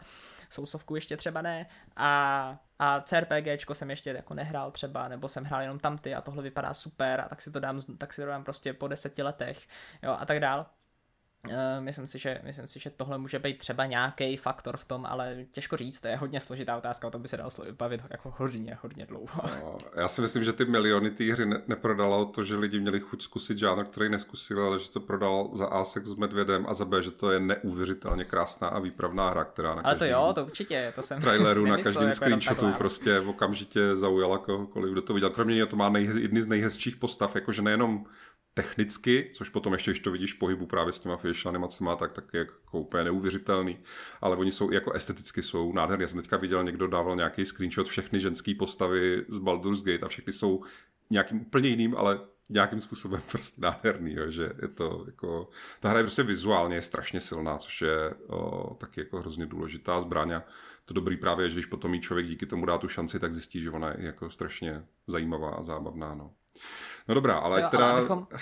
souslovku 0.50 0.96
ještě 0.96 1.18
třeba 1.18 1.42
ne 1.42 1.66
a, 1.96 2.60
a 2.80 3.02
CRPGčko 3.02 3.76
jsem 3.76 3.90
ještě 3.90 4.10
jako 4.10 4.34
nehrál 4.34 4.72
třeba, 4.72 5.08
nebo 5.08 5.28
jsem 5.28 5.44
hrál 5.44 5.62
jenom 5.62 5.80
tamty 5.80 6.16
a 6.16 6.22
tohle 6.22 6.44
vypadá 6.44 6.74
super 6.74 7.22
a 7.22 7.30
tak 7.30 7.42
si 7.42 7.52
to 7.52 7.60
dám, 7.60 7.80
tak 7.98 8.14
si 8.14 8.22
to 8.22 8.28
dám 8.28 8.44
prostě 8.44 8.74
po 8.74 8.88
deseti 8.88 9.24
letech, 9.24 9.68
jo, 10.04 10.18
a 10.20 10.26
tak 10.26 10.40
dál. 10.40 10.66
Uh, 11.48 11.54
myslím 11.80 12.08
si, 12.08 12.20
že, 12.20 12.42
myslím 12.44 12.68
si, 12.68 12.80
že 12.80 12.90
tohle 12.90 13.18
může 13.18 13.40
být 13.40 13.58
třeba 13.58 13.86
nějaký 13.86 14.38
faktor 14.38 14.78
v 14.78 14.86
tom, 14.86 15.06
ale 15.06 15.38
těžko 15.52 15.78
říct, 15.78 16.02
to 16.02 16.08
je 16.08 16.16
hodně 16.16 16.40
složitá 16.40 16.78
otázka, 16.78 17.08
o 17.08 17.12
tom 17.12 17.22
by 17.22 17.28
se 17.28 17.38
dalo 17.38 17.50
bavit 17.72 18.02
jako 18.12 18.34
hodně, 18.38 18.78
hodně 18.82 19.06
dlouho. 19.06 19.42
No, 19.44 19.78
já 19.96 20.08
si 20.08 20.22
myslím, 20.22 20.44
že 20.44 20.54
ty 20.54 20.66
miliony 20.66 21.12
té 21.12 21.24
hry 21.24 21.46
ne- 21.46 21.62
neprodalo 21.68 22.26
to, 22.26 22.44
že 22.44 22.56
lidi 22.56 22.80
měli 22.80 23.00
chuť 23.00 23.24
zkusit 23.24 23.58
žánr, 23.58 23.86
který 23.86 24.10
neskusili, 24.10 24.62
ale 24.62 24.80
že 24.80 24.92
to 24.92 25.00
prodal 25.00 25.50
za 25.54 25.66
A 25.66 25.86
s 25.86 26.16
medvědem 26.16 26.66
a 26.68 26.74
za 26.74 26.86
B, 26.86 27.04
že 27.04 27.12
to 27.12 27.32
je 27.32 27.40
neuvěřitelně 27.40 28.26
krásná 28.26 28.68
a 28.68 28.80
výpravná 28.80 29.30
hra, 29.30 29.44
která 29.44 29.76
na 29.76 29.82
Ale 29.82 29.96
to 29.96 30.06
jo, 30.06 30.32
to 30.36 30.46
určitě, 30.46 30.94
to 30.96 31.02
jsem 31.02 31.22
traileru, 31.22 31.66
na 31.66 31.78
každém 31.78 32.04
jako 32.04 32.16
screenshotu 32.16 32.72
prostě 32.78 33.20
okamžitě 33.20 33.96
zaujala 33.96 34.38
kohokoliv, 34.38 34.92
kdo 34.92 35.02
to 35.02 35.14
viděl. 35.14 35.30
Kromě 35.30 35.56
něj 35.56 35.68
to 35.68 35.76
má 35.76 35.90
nej- 35.90 36.22
jedny 36.22 36.42
z 36.42 36.48
nejhezčích 36.48 36.96
postav, 36.96 37.36
jakože 37.36 37.62
nejenom 37.62 38.06
technicky, 38.54 39.30
což 39.34 39.50
potom 39.50 39.74
ještě, 39.74 39.92
když 39.92 40.00
to 40.00 40.12
vidíš 40.12 40.34
pohybu 40.34 40.66
právě 40.66 40.94
s 40.94 41.00
těma 41.00 41.18
facial 41.18 41.50
animacemi, 41.50 41.90
tak 42.00 42.12
taky 42.12 42.38
jako 42.38 42.80
úplně 42.80 43.04
neuvěřitelný, 43.04 43.80
ale 44.22 44.36
oni 44.36 44.52
jsou 44.52 44.72
jako 44.72 44.92
esteticky 44.92 45.42
jsou 45.42 45.74
nádherní. 45.74 46.02
Já 46.02 46.08
jsem 46.08 46.22
teďka 46.22 46.38
viděl, 46.38 46.64
někdo 46.64 46.88
dával 46.88 47.16
nějaký 47.16 47.46
screenshot 47.46 47.88
všechny 47.88 48.20
ženské 48.20 48.56
postavy 48.56 49.26
z 49.28 49.40
Baldur's 49.40 49.84
Gate 49.84 50.06
a 50.06 50.08
všechny 50.08 50.34
jsou 50.34 50.64
nějakým 51.10 51.42
úplně 51.42 51.70
jiným, 51.70 51.96
ale 51.98 52.20
nějakým 52.50 52.80
způsobem 52.80 53.22
prostě 53.32 53.62
nádherný, 53.62 54.14
jo, 54.14 54.32
že 54.32 54.52
je 54.62 54.68
to 54.68 55.04
jako, 55.06 55.50
ta 55.80 55.90
hra 55.90 56.00
je 56.00 56.04
prostě 56.04 56.24
vizuálně 56.24 56.76
je 56.76 56.82
strašně 56.82 57.20
silná, 57.20 57.58
což 57.58 57.82
je 57.82 58.14
o, 58.28 58.74
taky 58.76 59.02
jako 59.02 59.20
hrozně 59.20 59.46
důležitá 59.46 60.02
zbraň 60.02 60.34
a 60.34 60.44
to 60.86 60.94
dobrý 60.94 61.18
právě 61.18 61.50
že 61.50 61.56
když 61.56 61.66
potom 61.66 61.94
jí 61.94 62.02
člověk 62.02 62.28
díky 62.28 62.46
tomu 62.46 62.66
dá 62.66 62.78
tu 62.78 62.88
šanci, 62.88 63.20
tak 63.20 63.34
zjistí, 63.34 63.62
že 63.62 63.72
ona 63.72 63.90
je 63.90 63.98
jako 64.00 64.30
strašně 64.30 64.84
zajímavá 65.08 65.50
a 65.52 65.64
zábavná, 65.64 66.16
no. 66.16 66.34
No 67.08 67.16
dobrá, 67.16 67.38
ale 67.38 67.62
jo, 67.62 67.68
teda... 67.72 67.90
Ale 67.90 68.00
abychom... 68.00 68.28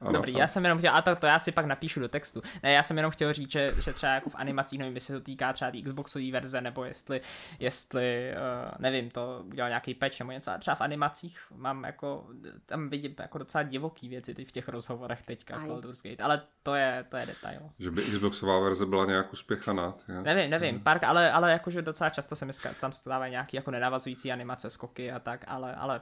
Ano, 0.00 0.12
Dobrý, 0.12 0.32
ano. 0.32 0.40
já 0.40 0.48
jsem 0.48 0.64
jenom 0.64 0.78
chtěl, 0.78 0.94
a 0.94 1.02
to, 1.02 1.16
to 1.16 1.26
já 1.26 1.38
si 1.38 1.52
pak 1.52 1.66
napíšu 1.66 2.00
do 2.00 2.08
textu. 2.08 2.42
Ne, 2.62 2.72
já 2.72 2.82
jsem 2.82 2.96
jenom 2.96 3.12
chtěl 3.12 3.32
říct, 3.32 3.50
že, 3.50 3.74
že 3.80 3.92
třeba 3.92 4.12
jako 4.12 4.30
v 4.30 4.34
animacích, 4.34 4.78
nevím, 4.78 4.94
jestli 4.94 5.14
to 5.14 5.20
týká 5.20 5.52
třeba 5.52 5.70
té 5.70 5.82
Xboxové 5.82 6.32
verze, 6.32 6.60
nebo 6.60 6.84
jestli, 6.84 7.20
jestli 7.58 8.32
uh, 8.32 8.74
nevím, 8.78 9.10
to 9.10 9.44
udělal 9.46 9.68
nějaký 9.68 9.94
patch 9.94 10.18
nebo 10.18 10.32
něco, 10.32 10.50
ale 10.50 10.58
třeba 10.58 10.74
v 10.74 10.80
animacích 10.80 11.40
mám 11.54 11.84
jako, 11.84 12.26
tam 12.66 12.88
vidím 12.88 13.14
jako 13.18 13.38
docela 13.38 13.62
divoký 13.62 14.08
věci 14.08 14.44
v 14.44 14.52
těch 14.52 14.68
rozhovorech 14.68 15.22
teďka 15.22 15.58
v 15.58 15.66
Baldur's 15.66 16.02
Gate, 16.02 16.22
ale 16.22 16.42
to 16.62 16.74
je, 16.74 17.04
to 17.08 17.16
je 17.16 17.26
detail. 17.26 17.60
Že 17.78 17.90
by 17.90 18.02
Xboxová 18.02 18.60
verze 18.60 18.86
byla 18.86 19.06
nějak 19.06 19.32
uspěchaná. 19.32 19.94
Nevím, 20.22 20.50
nevím, 20.50 20.74
hmm. 20.74 20.84
pár, 20.84 21.00
ale, 21.04 21.32
ale 21.32 21.52
jakože 21.52 21.82
docela 21.82 22.10
často 22.10 22.36
se 22.36 22.44
mi 22.44 22.52
tam 22.80 22.92
stávají 22.92 23.30
nějaký 23.30 23.56
jako 23.56 23.70
nenavazující 23.70 24.32
animace, 24.32 24.70
skoky 24.70 25.12
a 25.12 25.18
tak, 25.18 25.44
ale, 25.48 25.74
ale 25.74 26.00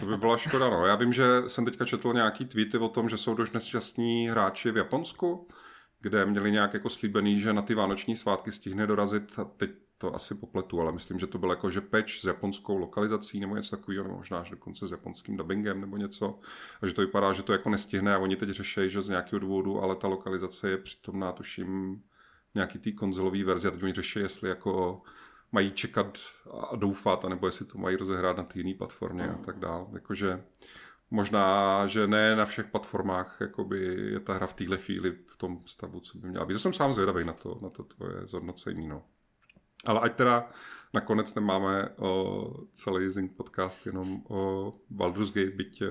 to 0.00 0.06
by 0.06 0.16
byla 0.16 0.36
škoda, 0.36 0.70
no. 0.70 0.86
Já 0.86 0.94
vím, 0.94 1.12
že 1.12 1.24
jsem 1.46 1.64
teďka 1.64 1.84
četl 1.84 2.12
nějaký 2.12 2.44
tweety 2.44 2.78
o 2.78 2.88
tom, 2.88 3.08
že 3.08 3.18
jsou 3.18 3.34
dost 3.34 3.54
nešťastní 3.54 4.28
hráči 4.28 4.70
v 4.70 4.76
Japonsku, 4.76 5.46
kde 6.00 6.26
měli 6.26 6.52
nějak 6.52 6.74
jako 6.74 6.90
slíbený, 6.90 7.40
že 7.40 7.52
na 7.52 7.62
ty 7.62 7.74
vánoční 7.74 8.16
svátky 8.16 8.52
stihne 8.52 8.86
dorazit 8.86 9.38
a 9.38 9.44
teď 9.44 9.70
to 9.98 10.14
asi 10.14 10.34
popletu, 10.34 10.80
ale 10.80 10.92
myslím, 10.92 11.18
že 11.18 11.26
to 11.26 11.38
byl 11.38 11.50
jako, 11.50 11.70
že 11.70 11.80
patch 11.80 12.10
s 12.10 12.24
japonskou 12.24 12.76
lokalizací 12.76 13.40
nebo 13.40 13.56
něco 13.56 13.76
takového, 13.76 14.04
nebo 14.04 14.16
možná 14.16 14.42
že 14.42 14.50
dokonce 14.50 14.86
s 14.86 14.90
japonským 14.90 15.36
dubbingem 15.36 15.80
nebo 15.80 15.96
něco. 15.96 16.38
A 16.82 16.86
že 16.86 16.92
to 16.92 17.00
vypadá, 17.00 17.32
že 17.32 17.42
to 17.42 17.52
jako 17.52 17.70
nestihne 17.70 18.14
a 18.14 18.18
oni 18.18 18.36
teď 18.36 18.48
řeší, 18.48 18.90
že 18.90 19.02
z 19.02 19.08
nějakého 19.08 19.40
důvodu, 19.40 19.82
ale 19.82 19.96
ta 19.96 20.08
lokalizace 20.08 20.70
je 20.70 20.78
přitomná, 20.78 21.32
tuším, 21.32 22.02
nějaký 22.54 22.78
té 22.78 22.92
konzolové 22.92 23.44
verzi 23.44 23.68
a 23.68 23.70
teď 23.70 23.82
oni 23.82 23.92
řeší, 23.92 24.18
jestli 24.18 24.48
jako 24.48 25.02
mají 25.54 25.70
čekat 25.70 26.18
a 26.70 26.76
doufat, 26.76 27.24
anebo 27.24 27.46
jestli 27.46 27.66
to 27.66 27.78
mají 27.78 27.96
rozehrát 27.96 28.36
na 28.36 28.42
té 28.42 28.58
jiné 28.58 28.74
platformě 28.74 29.28
a 29.28 29.38
tak 29.38 29.58
dále. 29.58 29.86
Jakože 29.92 30.44
možná, 31.10 31.86
že 31.86 32.06
ne 32.06 32.36
na 32.36 32.44
všech 32.44 32.66
platformách 32.66 33.36
jakoby 33.40 33.78
je 34.12 34.20
ta 34.20 34.34
hra 34.34 34.46
v 34.46 34.54
téhle 34.54 34.76
chvíli 34.76 35.16
v 35.26 35.36
tom 35.36 35.60
stavu, 35.66 36.00
co 36.00 36.18
by 36.18 36.28
měla 36.28 36.44
být. 36.44 36.54
To 36.54 36.58
jsem 36.58 36.72
sám 36.72 36.92
zvědavý 36.92 37.24
na 37.24 37.32
to, 37.32 37.58
na 37.62 37.70
to 37.70 37.82
tvoje 37.82 38.26
zhodnocení. 38.26 38.88
No. 38.88 39.04
Ale 39.86 40.00
ať 40.00 40.14
teda 40.14 40.50
nakonec 40.94 41.34
nemáme 41.34 41.88
o 41.96 42.50
celý 42.72 43.10
Zing 43.10 43.32
podcast 43.32 43.86
jenom 43.86 44.22
o 44.28 44.72
Baldur's 44.90 45.30
Gate, 45.30 45.56
byť 45.56 45.82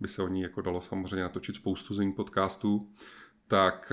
by 0.00 0.08
se 0.08 0.22
o 0.22 0.28
ní 0.28 0.40
jako 0.40 0.62
dalo 0.62 0.80
samozřejmě 0.80 1.22
natočit 1.22 1.56
spoustu 1.56 1.94
Zing 1.94 2.16
podcastů, 2.16 2.92
tak 3.46 3.92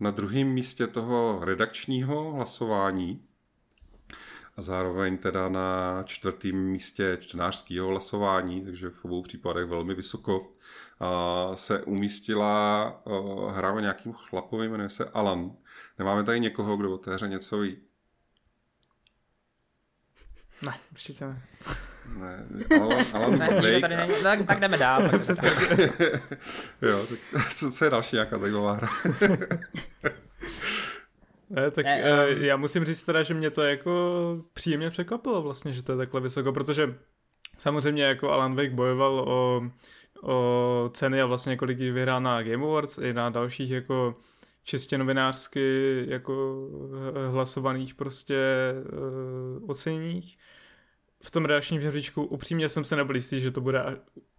na 0.00 0.10
druhém 0.10 0.48
místě 0.48 0.86
toho 0.86 1.40
redakčního 1.42 2.32
hlasování 2.32 3.26
a 4.60 4.62
zároveň 4.62 5.18
teda 5.18 5.48
na 5.48 6.02
čtvrtém 6.06 6.56
místě 6.56 7.18
čtenářského 7.20 7.88
hlasování, 7.88 8.64
takže 8.64 8.90
v 8.90 9.04
obou 9.04 9.22
případech 9.22 9.66
velmi 9.66 9.94
vysoko, 9.94 10.52
se 11.54 11.82
umístila 11.82 13.02
hra 13.50 13.72
o 13.72 13.80
nějakým 13.80 14.12
chlapovi, 14.12 14.68
jmenuje 14.68 14.88
se 14.88 15.04
Alan. 15.04 15.52
Nemáme 15.98 16.24
tady 16.24 16.40
někoho, 16.40 16.76
kdo 16.76 16.94
o 16.94 16.98
té 16.98 17.14
hře 17.14 17.28
něco 17.28 17.58
ví? 17.58 17.76
Ne, 20.66 20.74
určitě 20.92 21.24
ne. 21.24 21.42
Ne, 22.18 22.46
Alan, 22.80 23.04
Alan 23.14 23.38
ne, 23.38 23.46
Blake. 23.46 23.80
Tady 23.80 23.96
není, 23.96 24.14
tak, 24.22 24.46
tak 24.46 24.60
jdeme 24.60 24.78
dál. 24.78 25.02
jo, 26.82 27.06
tak 27.06 27.18
co, 27.56 27.72
co 27.72 27.84
je 27.84 27.90
další 27.90 28.16
nějaká 28.16 28.38
zajímavá 28.38 28.72
hra? 28.72 28.88
Ne, 31.50 31.70
tak 31.70 31.84
ne, 31.84 32.02
um... 32.02 32.42
já 32.42 32.56
musím 32.56 32.84
říct 32.84 33.02
teda, 33.02 33.22
že 33.22 33.34
mě 33.34 33.50
to 33.50 33.62
jako 33.62 34.44
příjemně 34.52 34.90
překvapilo 34.90 35.42
vlastně, 35.42 35.72
že 35.72 35.82
to 35.82 35.92
je 35.92 35.98
takhle 35.98 36.20
vysoko, 36.20 36.52
protože 36.52 36.94
samozřejmě 37.58 38.02
jako 38.02 38.30
Alan 38.30 38.56
Wake 38.56 38.72
bojoval 38.72 39.20
o, 39.20 39.62
o 40.22 40.90
ceny 40.94 41.22
a 41.22 41.26
vlastně 41.26 41.56
kolik 41.56 41.78
jich 41.78 41.92
vyhrál 41.92 42.20
na 42.20 42.42
Game 42.42 42.64
Awards 42.64 42.98
i 42.98 43.12
na 43.12 43.30
dalších 43.30 43.70
jako 43.70 44.16
čistě 44.64 44.98
novinářsky 44.98 46.04
jako 46.08 46.66
hlasovaných 47.30 47.94
prostě 47.94 48.38
uh, 49.62 49.70
oceních. 49.70 50.38
V 51.22 51.30
tom 51.30 51.44
redakčním 51.44 51.80
žebříčku 51.80 52.24
upřímně 52.24 52.68
jsem 52.68 52.84
se 52.84 52.96
nebyl 52.96 53.16
jistý, 53.16 53.40
že 53.40 53.50
to 53.50 53.60
bude 53.60 53.82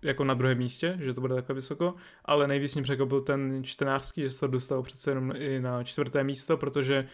jako 0.02 0.24
na 0.24 0.34
druhém 0.34 0.58
místě, 0.58 0.98
že 1.00 1.14
to 1.14 1.22
bude 1.22 1.36
takhle 1.36 1.56
vysoko, 1.56 1.96
ale 2.26 2.48
nejvíc 2.48 2.76
mě 2.76 2.84
překvapil 2.84 3.22
ten 3.22 3.64
čtenářský, 3.64 4.22
že 4.22 4.30
se 4.30 4.40
to 4.40 4.48
dostal 4.48 4.84
přece 4.84 5.12
jenom 5.12 5.34
i 5.36 5.60
na 5.60 5.84
čtvrté 5.84 6.24
místo, 6.24 6.58
protože 6.58 7.08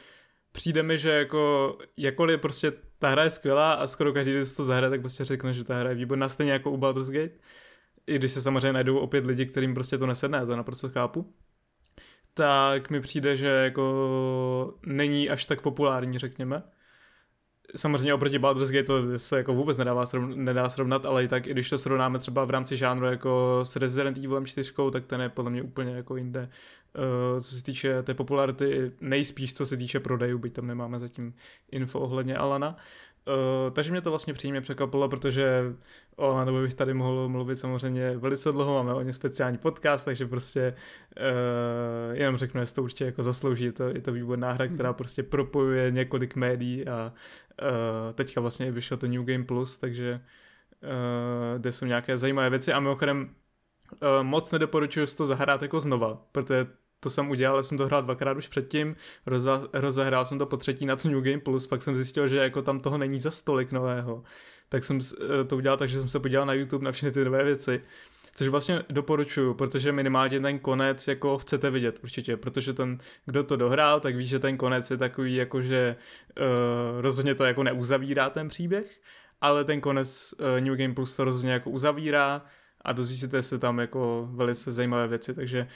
přijde 0.51 0.83
mi, 0.83 0.97
že 0.97 1.09
jako 1.09 1.77
jakkoliv 1.97 2.41
prostě 2.41 2.73
ta 2.99 3.09
hra 3.09 3.23
je 3.23 3.29
skvělá 3.29 3.73
a 3.73 3.87
skoro 3.87 4.13
každý, 4.13 4.33
kdo 4.33 4.55
to 4.55 4.63
zahraje, 4.63 4.89
tak 4.89 5.01
prostě 5.01 5.25
řekne, 5.25 5.53
že 5.53 5.63
ta 5.63 5.79
hra 5.79 5.89
je 5.89 5.95
výborná, 5.95 6.29
stejně 6.29 6.51
jako 6.51 6.71
u 6.71 6.77
Baldur's 6.77 7.09
Gate, 7.09 7.33
i 8.07 8.15
když 8.15 8.31
se 8.31 8.41
samozřejmě 8.41 8.73
najdou 8.73 8.97
opět 8.97 9.25
lidi, 9.25 9.45
kterým 9.45 9.73
prostě 9.73 9.97
to 9.97 10.05
nesedne, 10.05 10.45
to 10.45 10.55
naprosto 10.55 10.89
chápu, 10.89 11.33
tak 12.33 12.89
mi 12.89 13.01
přijde, 13.01 13.37
že 13.37 13.47
jako 13.47 14.73
není 14.85 15.29
až 15.29 15.45
tak 15.45 15.61
populární, 15.61 16.19
řekněme 16.19 16.63
samozřejmě 17.75 18.13
oproti 18.13 18.39
Baldur's 18.39 18.71
Gate 18.71 18.83
to 18.83 19.19
se 19.19 19.37
jako 19.37 19.53
vůbec 19.53 19.77
nedává 19.77 20.03
srovn- 20.03 20.35
nedá 20.35 20.69
srovnat, 20.69 21.05
ale 21.05 21.23
i 21.23 21.27
tak, 21.27 21.47
i 21.47 21.51
když 21.51 21.69
to 21.69 21.77
srovnáme 21.77 22.19
třeba 22.19 22.45
v 22.45 22.49
rámci 22.49 22.77
žánru 22.77 23.05
jako 23.05 23.59
s 23.63 23.75
Resident 23.75 24.17
Evil 24.17 24.45
4, 24.45 24.73
tak 24.91 25.05
ten 25.05 25.21
je 25.21 25.29
podle 25.29 25.51
mě 25.51 25.61
úplně 25.61 25.91
jako 25.91 26.15
jinde. 26.15 26.49
Uh, 26.95 27.41
co 27.41 27.55
se 27.55 27.63
týče 27.63 28.03
té 28.03 28.13
popularity, 28.13 28.91
nejspíš 29.01 29.53
co 29.53 29.65
se 29.65 29.77
týče 29.77 29.99
prodejů, 29.99 30.39
byť 30.39 30.53
tam 30.53 30.67
nemáme 30.67 30.99
zatím 30.99 31.33
info 31.71 31.99
ohledně 31.99 32.35
Alana. 32.35 32.69
Uh, 32.69 32.75
takže 33.71 33.91
mě 33.91 34.01
to 34.01 34.09
vlastně 34.09 34.33
přímě 34.33 34.61
překvapilo, 34.61 35.09
protože 35.09 35.63
o 36.15 36.27
Lanovi 36.27 36.61
bych 36.61 36.73
tady 36.73 36.93
mohl 36.93 37.29
mluvit 37.29 37.55
samozřejmě 37.55 38.17
velice 38.17 38.51
dlouho, 38.51 38.73
máme 38.73 38.93
o 38.93 39.01
ně 39.01 39.13
speciální 39.13 39.57
podcast, 39.57 40.05
takže 40.05 40.25
prostě 40.25 40.73
uh, 41.17 42.17
jenom 42.17 42.37
řeknu, 42.37 42.61
jestli 42.61 42.75
to 42.75 42.83
určitě 42.83 43.05
jako 43.05 43.23
zaslouží, 43.23 43.63
je 43.63 43.71
to, 43.71 43.83
je 43.83 44.01
to 44.01 44.11
výborná 44.11 44.51
hra, 44.51 44.67
která 44.67 44.89
mhm. 44.89 44.97
prostě 44.97 45.23
propojuje 45.23 45.91
několik 45.91 46.35
médií 46.35 46.87
a 46.87 47.13
uh, 47.61 48.13
teďka 48.13 48.41
vlastně 48.41 48.71
vyšlo 48.71 48.97
to 48.97 49.07
New 49.07 49.23
Game 49.23 49.43
Plus, 49.43 49.77
takže 49.77 50.21
uh, 50.83 51.59
kde 51.59 51.71
jsou 51.71 51.85
nějaké 51.85 52.17
zajímavé 52.17 52.49
věci 52.49 52.73
a 52.73 52.79
mimochodem 52.79 53.29
uh, 54.01 54.23
moc 54.23 54.51
nedoporučuji 54.51 55.07
si 55.07 55.17
to 55.17 55.25
zahrát 55.25 55.61
jako 55.61 55.79
znova, 55.79 56.21
protože 56.31 56.67
to 56.99 57.09
jsem 57.09 57.29
udělal, 57.29 57.63
jsem 57.63 57.77
to 57.77 57.85
hrál 57.85 58.03
dvakrát 58.03 58.37
už 58.37 58.47
předtím, 58.47 58.95
roza, 59.25 59.67
rozehrál 59.73 60.25
jsem 60.25 60.39
to 60.39 60.45
po 60.45 60.57
třetí 60.57 60.85
na 60.85 60.95
to 60.95 61.09
New 61.09 61.21
Game 61.21 61.39
Plus, 61.39 61.67
pak 61.67 61.83
jsem 61.83 61.97
zjistil, 61.97 62.27
že 62.27 62.37
jako 62.37 62.61
tam 62.61 62.79
toho 62.79 62.97
není 62.97 63.19
za 63.19 63.31
stolik 63.31 63.71
nového. 63.71 64.23
Tak 64.69 64.83
jsem 64.83 64.99
eh, 64.99 65.43
to 65.43 65.57
udělal 65.57 65.77
tak, 65.77 65.89
že 65.89 65.99
jsem 65.99 66.09
se 66.09 66.19
podíval 66.19 66.45
na 66.45 66.53
YouTube 66.53 66.85
na 66.85 66.91
všechny 66.91 67.11
ty 67.11 67.25
nové 67.25 67.43
věci. 67.43 67.81
Což 68.35 68.47
vlastně 68.47 68.83
doporučuju, 68.89 69.53
protože 69.53 69.91
minimálně 69.91 70.39
ten 70.39 70.59
konec 70.59 71.07
jako 71.07 71.37
chcete 71.37 71.69
vidět 71.69 71.99
určitě, 72.03 72.37
protože 72.37 72.73
ten, 72.73 72.97
kdo 73.25 73.43
to 73.43 73.55
dohrál, 73.55 73.99
tak 73.99 74.15
ví, 74.15 74.25
že 74.25 74.39
ten 74.39 74.57
konec 74.57 74.91
je 74.91 74.97
takový 74.97 75.35
jako, 75.35 75.61
že 75.61 75.95
uh, 76.39 77.01
rozhodně 77.01 77.35
to 77.35 77.45
jako 77.45 77.63
neuzavírá 77.63 78.29
ten 78.29 78.47
příběh, 78.47 79.01
ale 79.41 79.63
ten 79.63 79.81
konec 79.81 80.33
uh, 80.33 80.61
New 80.61 80.75
Game 80.75 80.93
Plus 80.93 81.15
to 81.15 81.23
rozhodně 81.23 81.51
jako 81.51 81.69
uzavírá 81.69 82.45
a 82.81 82.93
dozvíte 82.93 83.41
se 83.41 83.59
tam 83.59 83.79
jako 83.79 84.29
velice 84.31 84.71
zajímavé 84.71 85.07
věci, 85.07 85.33
takže 85.33 85.67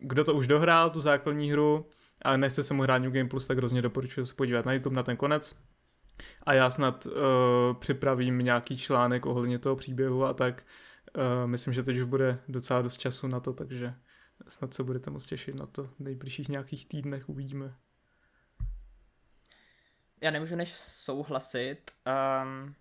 kdo 0.00 0.24
to 0.24 0.34
už 0.34 0.46
dohrál, 0.46 0.90
tu 0.90 1.00
základní 1.00 1.52
hru, 1.52 1.86
a 2.22 2.36
nechce 2.36 2.62
se 2.62 2.74
mu 2.74 2.82
hrát 2.82 2.98
New 2.98 3.12
Game 3.12 3.28
Plus, 3.28 3.46
tak 3.46 3.56
hrozně 3.56 3.82
doporučuji 3.82 4.26
se 4.26 4.34
podívat 4.34 4.66
na 4.66 4.72
YouTube 4.72 4.96
na 4.96 5.02
ten 5.02 5.16
konec. 5.16 5.56
A 6.42 6.54
já 6.54 6.70
snad 6.70 7.06
uh, 7.06 7.12
připravím 7.78 8.38
nějaký 8.38 8.78
článek 8.78 9.26
ohledně 9.26 9.58
toho 9.58 9.76
příběhu 9.76 10.24
a 10.24 10.34
tak. 10.34 10.62
Uh, 11.16 11.50
myslím, 11.50 11.74
že 11.74 11.82
teď 11.82 11.96
už 11.96 12.02
bude 12.02 12.38
docela 12.48 12.82
dost 12.82 12.96
času 12.96 13.28
na 13.28 13.40
to, 13.40 13.52
takže 13.52 13.94
snad 14.48 14.74
se 14.74 14.82
budete 14.82 15.10
moc 15.10 15.26
těšit 15.26 15.60
na 15.60 15.66
to. 15.66 15.84
V 15.84 16.00
nejbližších 16.00 16.48
nějakých 16.48 16.88
týdnech 16.88 17.28
uvidíme. 17.28 17.74
Já 20.22 20.30
nemůžu 20.30 20.56
než 20.56 20.74
souhlasit. 20.74 21.90
Um, 22.42 22.74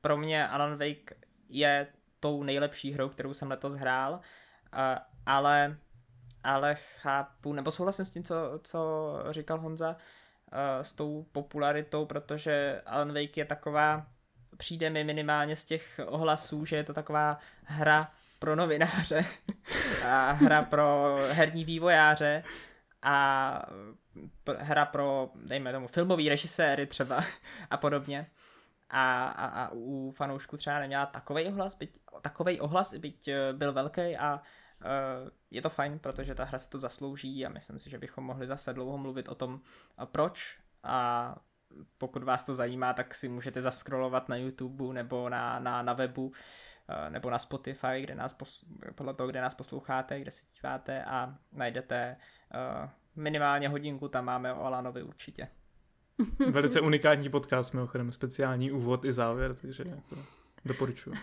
pro 0.00 0.16
mě 0.16 0.48
Alan 0.48 0.72
Wake 0.72 1.12
je 1.48 1.86
tou 2.20 2.42
nejlepší 2.42 2.92
hrou, 2.92 3.08
kterou 3.08 3.34
jsem 3.34 3.50
letos 3.50 3.74
hrál, 3.74 4.12
uh, 4.12 4.20
ale 5.26 5.78
ale 6.44 6.74
chápu, 6.74 7.52
nebo 7.52 7.70
souhlasím 7.70 8.04
s 8.04 8.10
tím, 8.10 8.24
co, 8.24 8.60
co 8.62 9.12
říkal 9.30 9.60
Honza, 9.60 9.90
uh, 9.90 10.82
s 10.82 10.92
tou 10.92 11.26
popularitou, 11.32 12.06
protože 12.06 12.82
Alan 12.86 13.12
Wake 13.12 13.36
je 13.36 13.44
taková, 13.44 14.06
přijde 14.56 14.90
mi 14.90 15.04
minimálně 15.04 15.56
z 15.56 15.64
těch 15.64 16.00
ohlasů, 16.06 16.64
že 16.64 16.76
je 16.76 16.84
to 16.84 16.94
taková 16.94 17.38
hra 17.64 18.10
pro 18.38 18.56
novináře 18.56 19.24
a 20.06 20.32
hra 20.32 20.62
pro 20.62 21.18
herní 21.32 21.64
vývojáře 21.64 22.44
a 23.02 23.62
hra 24.58 24.84
pro, 24.84 25.30
dejme 25.34 25.72
tomu, 25.72 25.86
filmový 25.86 26.28
režiséry 26.28 26.86
třeba 26.86 27.24
a 27.70 27.76
podobně. 27.76 28.26
A, 28.90 29.24
a, 29.24 29.46
a 29.46 29.70
u 29.72 30.10
fanoušků 30.16 30.56
třeba 30.56 30.78
neměla 30.78 31.06
takový 31.06 31.46
ohlas, 31.46 31.74
byť, 31.74 31.98
takovej 32.22 32.58
ohlas, 32.60 32.94
byť 32.94 33.28
eh, 33.28 33.52
byl 33.52 33.72
velký 33.72 34.16
a 34.16 34.40
je 35.50 35.62
to 35.62 35.70
fajn, 35.70 35.98
protože 35.98 36.34
ta 36.34 36.44
hra 36.44 36.58
se 36.58 36.68
to 36.68 36.78
zaslouží 36.78 37.46
a 37.46 37.48
myslím 37.48 37.78
si, 37.78 37.90
že 37.90 37.98
bychom 37.98 38.24
mohli 38.24 38.46
zase 38.46 38.72
dlouho 38.72 38.98
mluvit 38.98 39.28
o 39.28 39.34
tom, 39.34 39.60
proč 40.04 40.58
a 40.82 41.36
pokud 41.98 42.22
vás 42.22 42.44
to 42.44 42.54
zajímá, 42.54 42.92
tak 42.92 43.14
si 43.14 43.28
můžete 43.28 43.62
zaskrolovat 43.62 44.28
na 44.28 44.36
YouTube 44.36 44.94
nebo 44.94 45.28
na, 45.28 45.58
na, 45.58 45.82
na 45.82 45.92
webu 45.92 46.32
eh, 46.88 47.10
nebo 47.10 47.30
na 47.30 47.38
Spotify, 47.38 48.00
kde 48.00 48.14
nás 48.14 48.34
pos, 48.34 48.64
podle 48.94 49.14
toho, 49.14 49.28
kde 49.28 49.40
nás 49.40 49.54
posloucháte, 49.54 50.20
kde 50.20 50.30
se 50.30 50.42
díváte 50.54 51.04
a 51.04 51.34
najdete 51.52 52.16
uh, 52.54 52.90
minimálně 53.16 53.68
hodinku, 53.68 54.08
tam 54.08 54.24
máme 54.24 54.54
o 54.54 54.64
Alanovi 54.64 55.02
určitě. 55.02 55.48
Velice 56.50 56.80
unikátní 56.80 57.28
podcast, 57.28 57.74
mimochodem 57.74 58.12
speciální 58.12 58.72
úvod 58.72 59.04
i 59.04 59.12
závěr, 59.12 59.54
takže 59.54 59.84
jako 59.86 60.16
doporučuji. 60.64 61.14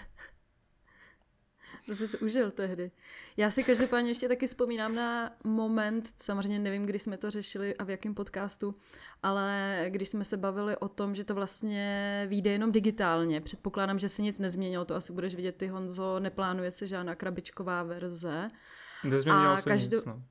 To 1.89 1.95
jsi 1.95 2.17
užil 2.17 2.51
tehdy. 2.51 2.91
Já 3.37 3.51
si 3.51 3.63
každopádně 3.63 4.11
ještě 4.11 4.27
taky 4.27 4.47
vzpomínám 4.47 4.95
na 4.95 5.35
moment, 5.43 6.13
samozřejmě 6.17 6.59
nevím, 6.59 6.85
kdy 6.85 6.99
jsme 6.99 7.17
to 7.17 7.31
řešili 7.31 7.75
a 7.75 7.83
v 7.83 7.89
jakém 7.89 8.15
podcastu, 8.15 8.75
ale 9.23 9.85
když 9.89 10.09
jsme 10.09 10.25
se 10.25 10.37
bavili 10.37 10.77
o 10.77 10.87
tom, 10.87 11.15
že 11.15 11.23
to 11.23 11.35
vlastně 11.35 12.25
vyjde 12.29 12.51
jenom 12.51 12.71
digitálně. 12.71 13.41
Předpokládám, 13.41 13.99
že 13.99 14.09
se 14.09 14.21
nic 14.21 14.39
nezměnilo, 14.39 14.85
to 14.85 14.95
asi 14.95 15.13
budeš 15.13 15.35
vidět 15.35 15.55
ty 15.55 15.67
Honzo, 15.67 16.19
neplánuje 16.19 16.71
se 16.71 16.87
žádná 16.87 17.15
krabičková 17.15 17.83
verze. 17.83 18.49
Nezměnilo 19.03 19.51
a 19.51 19.57
se 19.57 19.69
každou... 19.69 19.97
nic, 19.97 20.05
no. 20.05 20.23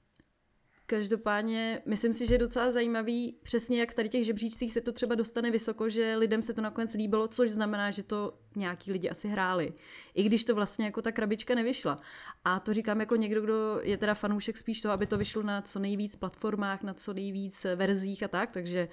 Každopádně 0.91 1.83
myslím 1.87 2.13
si, 2.13 2.27
že 2.27 2.35
je 2.35 2.39
docela 2.39 2.71
zajímavý 2.71 3.39
přesně, 3.43 3.81
jak 3.81 3.95
tady 3.95 4.09
těch 4.09 4.25
žebříčcích 4.25 4.73
se 4.73 4.81
to 4.81 4.93
třeba 4.93 5.15
dostane 5.15 5.51
vysoko, 5.51 5.89
že 5.89 6.17
lidem 6.17 6.43
se 6.43 6.55
to 6.55 6.61
nakonec 6.61 6.95
líbilo, 6.95 7.29
což 7.29 7.51
znamená, 7.51 7.91
že 7.91 8.03
to 8.03 8.39
nějaký 8.57 8.93
lidi 8.93 9.11
asi 9.11 9.29
hráli. 9.29 9.73
I 10.15 10.23
když 10.23 10.45
to 10.45 10.55
vlastně 10.55 10.85
jako 10.85 11.03
ta 11.03 11.13
krabička 11.13 11.55
nevyšla. 11.55 12.01
A 12.45 12.61
to 12.61 12.73
říkám 12.73 13.01
jako 13.01 13.17
někdo, 13.17 13.41
kdo 13.41 13.81
je 13.83 13.97
teda 13.97 14.15
fanoušek 14.15 14.57
spíš 14.57 14.81
toho, 14.81 14.93
aby 14.93 15.07
to 15.07 15.19
vyšlo 15.19 15.43
na 15.43 15.63
co 15.63 15.79
nejvíc 15.79 16.17
platformách, 16.17 16.83
na 16.83 16.95
co 16.95 17.13
nejvíc 17.13 17.67
verzích 17.77 18.23
a 18.23 18.29
tak, 18.29 18.51
takže 18.51 18.89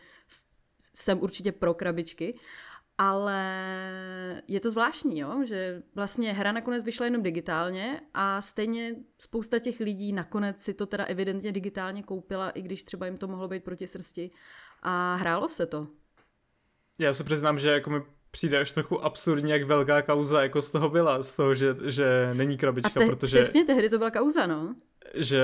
jsem 0.93 1.21
určitě 1.21 1.51
pro 1.51 1.73
krabičky. 1.73 2.39
Ale 2.97 3.43
je 4.47 4.59
to 4.59 4.71
zvláštní, 4.71 5.19
jo? 5.19 5.41
že 5.45 5.83
vlastně 5.95 6.33
hra 6.33 6.51
nakonec 6.51 6.83
vyšla 6.83 7.05
jenom 7.05 7.23
digitálně 7.23 8.01
a 8.13 8.41
stejně 8.41 8.95
spousta 9.17 9.59
těch 9.59 9.79
lidí 9.79 10.13
nakonec 10.13 10.61
si 10.61 10.73
to 10.73 10.85
teda 10.85 11.05
evidentně 11.05 11.51
digitálně 11.51 12.03
koupila, 12.03 12.49
i 12.49 12.61
když 12.61 12.83
třeba 12.83 13.05
jim 13.05 13.17
to 13.17 13.27
mohlo 13.27 13.47
být 13.47 13.63
proti 13.63 13.87
srsti 13.87 14.31
a 14.81 15.15
hrálo 15.15 15.49
se 15.49 15.65
to. 15.65 15.87
Já 16.99 17.13
se 17.13 17.23
přiznám, 17.23 17.59
že 17.59 17.71
jako 17.71 17.89
mi 17.89 18.01
přijde 18.31 18.59
až 18.59 18.71
trochu 18.71 19.05
absurdně, 19.05 19.53
jak 19.53 19.63
velká 19.63 20.01
kauza 20.01 20.41
jako 20.43 20.61
z 20.61 20.71
toho 20.71 20.89
byla, 20.89 21.23
z 21.23 21.33
toho, 21.33 21.55
že, 21.55 21.75
že 21.85 22.31
není 22.33 22.57
krabička, 22.57 22.99
a 22.99 23.03
te- 23.03 23.05
protože... 23.05 23.39
Přesně 23.39 23.65
tehdy 23.65 23.89
to 23.89 23.97
byla 23.97 24.11
kauza, 24.11 24.47
no. 24.47 24.75
Že 25.13 25.43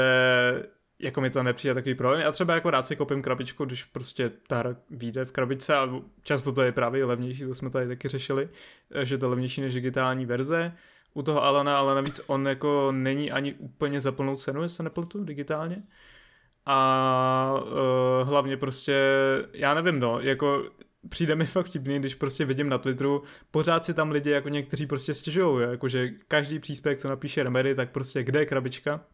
jako 1.01 1.21
mi 1.21 1.29
to 1.29 1.43
nepřijde 1.43 1.73
takový 1.73 1.95
problém. 1.95 2.21
Já 2.21 2.31
třeba 2.31 2.53
jako 2.53 2.69
rád 2.69 2.87
si 2.87 2.95
koupím 2.95 3.21
krabičku, 3.21 3.65
když 3.65 3.83
prostě 3.83 4.31
ta 4.47 4.57
hra 4.57 4.75
vyjde 4.89 5.25
v 5.25 5.31
krabičce 5.31 5.75
a 5.75 5.89
často 6.23 6.51
to 6.51 6.61
je 6.61 6.71
právě 6.71 7.05
levnější, 7.05 7.43
to 7.43 7.55
jsme 7.55 7.69
tady 7.69 7.87
taky 7.87 8.07
řešili, 8.07 8.49
že 9.03 9.17
to 9.17 9.25
je 9.25 9.29
levnější 9.29 9.61
než 9.61 9.73
digitální 9.73 10.25
verze. 10.25 10.73
U 11.13 11.21
toho 11.21 11.43
Alana, 11.43 11.79
ale 11.79 11.95
navíc 11.95 12.21
on 12.27 12.47
jako 12.47 12.91
není 12.91 13.31
ani 13.31 13.53
úplně 13.53 14.01
za 14.01 14.11
plnou 14.11 14.35
cenu, 14.35 14.61
jestli 14.61 14.75
se 14.75 14.83
nepletu, 14.83 15.23
digitálně. 15.23 15.83
A 16.65 17.53
uh, 17.63 18.27
hlavně 18.27 18.57
prostě, 18.57 18.95
já 19.53 19.73
nevím, 19.73 19.99
no, 19.99 20.19
jako 20.19 20.63
přijde 21.09 21.35
mi 21.35 21.45
fakt 21.45 21.65
vtipný, 21.65 21.99
když 21.99 22.15
prostě 22.15 22.45
vidím 22.45 22.69
na 22.69 22.77
Twitteru, 22.77 23.23
pořád 23.51 23.85
si 23.85 23.93
tam 23.93 24.11
lidi 24.11 24.29
jako 24.29 24.49
někteří 24.49 24.85
prostě 24.85 25.13
stěžují, 25.13 25.69
jakože 25.71 26.09
každý 26.27 26.59
příspěvek, 26.59 26.99
co 26.99 27.09
napíše 27.09 27.43
Remedy, 27.43 27.75
tak 27.75 27.91
prostě 27.91 28.23
kde 28.23 28.39
je 28.39 28.45
krabička, 28.45 29.05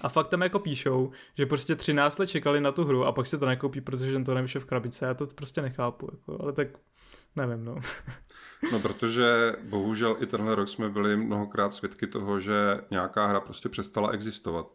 a 0.00 0.08
fakt 0.08 0.28
tam 0.28 0.42
jako 0.42 0.58
píšou, 0.58 1.10
že 1.34 1.46
prostě 1.46 1.74
13 1.74 2.18
let 2.18 2.26
čekali 2.26 2.60
na 2.60 2.72
tu 2.72 2.84
hru 2.84 3.04
a 3.04 3.12
pak 3.12 3.26
se 3.26 3.38
to 3.38 3.46
nekoupí, 3.46 3.80
protože 3.80 4.18
to 4.24 4.34
nevyšlo 4.34 4.60
v 4.60 4.64
krabice. 4.64 5.06
Já 5.06 5.14
to 5.14 5.26
prostě 5.26 5.62
nechápu, 5.62 6.08
jako, 6.12 6.42
ale 6.42 6.52
tak 6.52 6.68
nevím, 7.36 7.64
no. 7.64 7.76
no, 8.72 8.80
protože 8.80 9.52
bohužel 9.62 10.16
i 10.20 10.26
tenhle 10.26 10.54
rok 10.54 10.68
jsme 10.68 10.88
byli 10.88 11.16
mnohokrát 11.16 11.74
svědky 11.74 12.06
toho, 12.06 12.40
že 12.40 12.80
nějaká 12.90 13.26
hra 13.26 13.40
prostě 13.40 13.68
přestala 13.68 14.10
existovat 14.10 14.66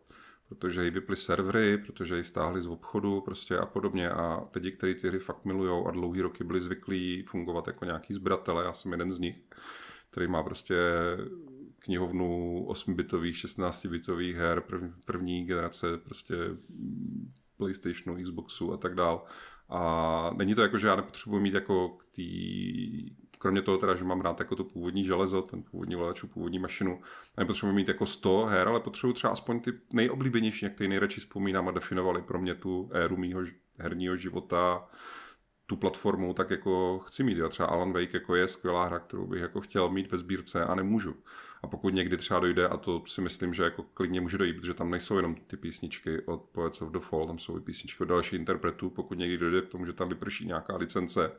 protože 0.50 0.86
jí 0.86 0.92
vyply 0.92 1.16
servery, 1.16 1.78
protože 1.78 2.18
ji 2.18 2.24
stáhli 2.24 2.62
z 2.62 2.68
obchodu 2.68 3.22
prostě 3.22 3.58
a 3.58 3.66
podobně 3.66 4.10
a 4.10 4.48
lidi, 4.56 4.72
kteří 4.72 4.96
ty 4.96 5.08
hry 5.08 5.20
fakt 5.20 5.46
milujou 5.46 5.88
a 5.88 5.92
dlouhý 5.92 6.22
roky 6.22 6.44
byli 6.44 6.62
zvyklí 6.62 7.24
fungovat 7.24 7.68
jako 7.68 7.86
nějaký 7.86 8.14
zbratele, 8.14 8.64
já 8.64 8.74
jsem 8.74 8.92
jeden 8.92 9.12
z 9.12 9.20
nich, 9.20 9.36
který 10.12 10.28
má 10.28 10.44
prostě 10.44 10.76
knihovnu 11.86 12.66
8-bitových, 12.70 13.34
16-bitových 13.34 14.36
her, 14.36 14.62
prv, 14.62 14.82
první 15.06 15.46
generace 15.46 15.98
prostě 15.98 16.36
PlayStationu, 17.58 18.24
Xboxu 18.24 18.74
a 18.74 18.78
tak 18.78 18.96
dál. 18.96 19.24
A 19.70 20.32
není 20.38 20.56
to 20.56 20.62
jako, 20.62 20.78
že 20.78 20.88
já 20.88 20.96
nepotřebuji 20.96 21.40
mít 21.40 21.54
jako 21.54 21.90
k 21.90 22.06
tý, 22.06 23.16
kromě 23.40 23.62
toho 23.62 23.78
teda, 23.78 23.96
že 23.96 24.04
mám 24.04 24.22
rád 24.22 24.40
jako 24.40 24.56
to 24.56 24.64
původní 24.64 25.04
železo, 25.04 25.42
ten 25.42 25.64
původní 25.64 25.96
vladačů, 25.96 26.28
původní 26.28 26.60
mašinu, 26.60 27.02
a 27.38 27.42
nepotřebuji 27.42 27.74
mít 27.74 27.88
jako 27.88 28.06
100 28.06 28.46
her, 28.46 28.68
ale 28.68 28.80
potřebuji 28.80 29.14
třeba 29.14 29.34
aspoň 29.34 29.60
ty 29.60 29.74
nejoblíbenější, 29.94 30.66
jak 30.66 30.76
ty 30.76 30.88
nejradši 30.88 31.20
vzpomínám 31.20 31.68
a 31.68 31.72
definovali 31.72 32.22
pro 32.22 32.42
mě 32.42 32.56
tu 32.56 32.90
éru 32.94 33.18
mýho 33.18 33.42
herního 33.80 34.16
života, 34.16 34.88
tu 35.68 35.76
platformu, 35.76 36.34
tak 36.34 36.50
jako 36.50 37.00
chci 37.00 37.24
mít. 37.24 37.38
Jo. 37.38 37.50
Třeba 37.50 37.70
Alan 37.70 37.94
Wake 37.94 38.14
jako 38.14 38.36
je 38.36 38.48
skvělá 38.48 38.86
hra, 38.86 39.00
kterou 39.00 39.28
bych 39.28 39.42
jako 39.42 39.62
chtěl 39.62 39.90
mít 39.90 40.12
ve 40.12 40.18
sbírce 40.18 40.66
a 40.66 40.76
nemůžu. 40.76 41.16
A 41.66 41.68
pokud 41.68 41.94
někdy 41.94 42.18
třeba 42.18 42.40
dojde, 42.40 42.68
a 42.68 42.78
to 42.78 43.04
si 43.06 43.22
myslím, 43.22 43.54
že 43.54 43.64
jako 43.64 43.84
klidně 43.84 44.22
může 44.22 44.38
dojít, 44.38 44.54
protože 44.54 44.74
tam 44.74 44.92
nejsou 44.92 45.16
jenom 45.16 45.36
ty 45.36 45.58
písničky 45.58 46.22
od 46.26 46.42
Poets 46.42 46.82
of 46.82 46.92
the 46.92 47.00
Fall, 47.00 47.26
tam 47.26 47.40
jsou 47.40 47.58
i 47.58 47.62
písničky 47.62 48.04
od 48.04 48.06
dalších 48.06 48.40
interpretů, 48.40 48.90
pokud 48.90 49.18
někdy 49.18 49.38
dojde 49.38 49.62
k 49.62 49.70
tomu, 49.70 49.86
že 49.86 49.94
tam 49.94 50.10
vyprší 50.10 50.46
nějaká 50.46 50.76
licence, 50.76 51.32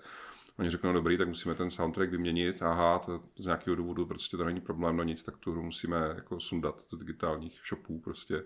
oni 0.59 0.71
řeknou, 0.71 0.93
dobrý, 0.93 1.19
tak 1.19 1.29
musíme 1.29 1.55
ten 1.55 1.71
soundtrack 1.71 2.11
vyměnit, 2.11 2.63
aha, 2.63 2.99
to 2.99 3.21
z 3.39 3.45
nějakého 3.45 3.77
důvodu 3.77 4.07
prostě 4.07 4.37
to 4.37 4.45
není 4.45 4.61
problém, 4.61 4.97
no 4.97 5.03
nic, 5.03 5.23
tak 5.23 5.37
tu 5.37 5.53
hru 5.53 5.63
musíme 5.63 5.97
jako 6.15 6.41
sundat 6.41 6.85
z 6.93 6.97
digitálních 6.97 7.61
shopů 7.69 8.01
prostě 8.01 8.43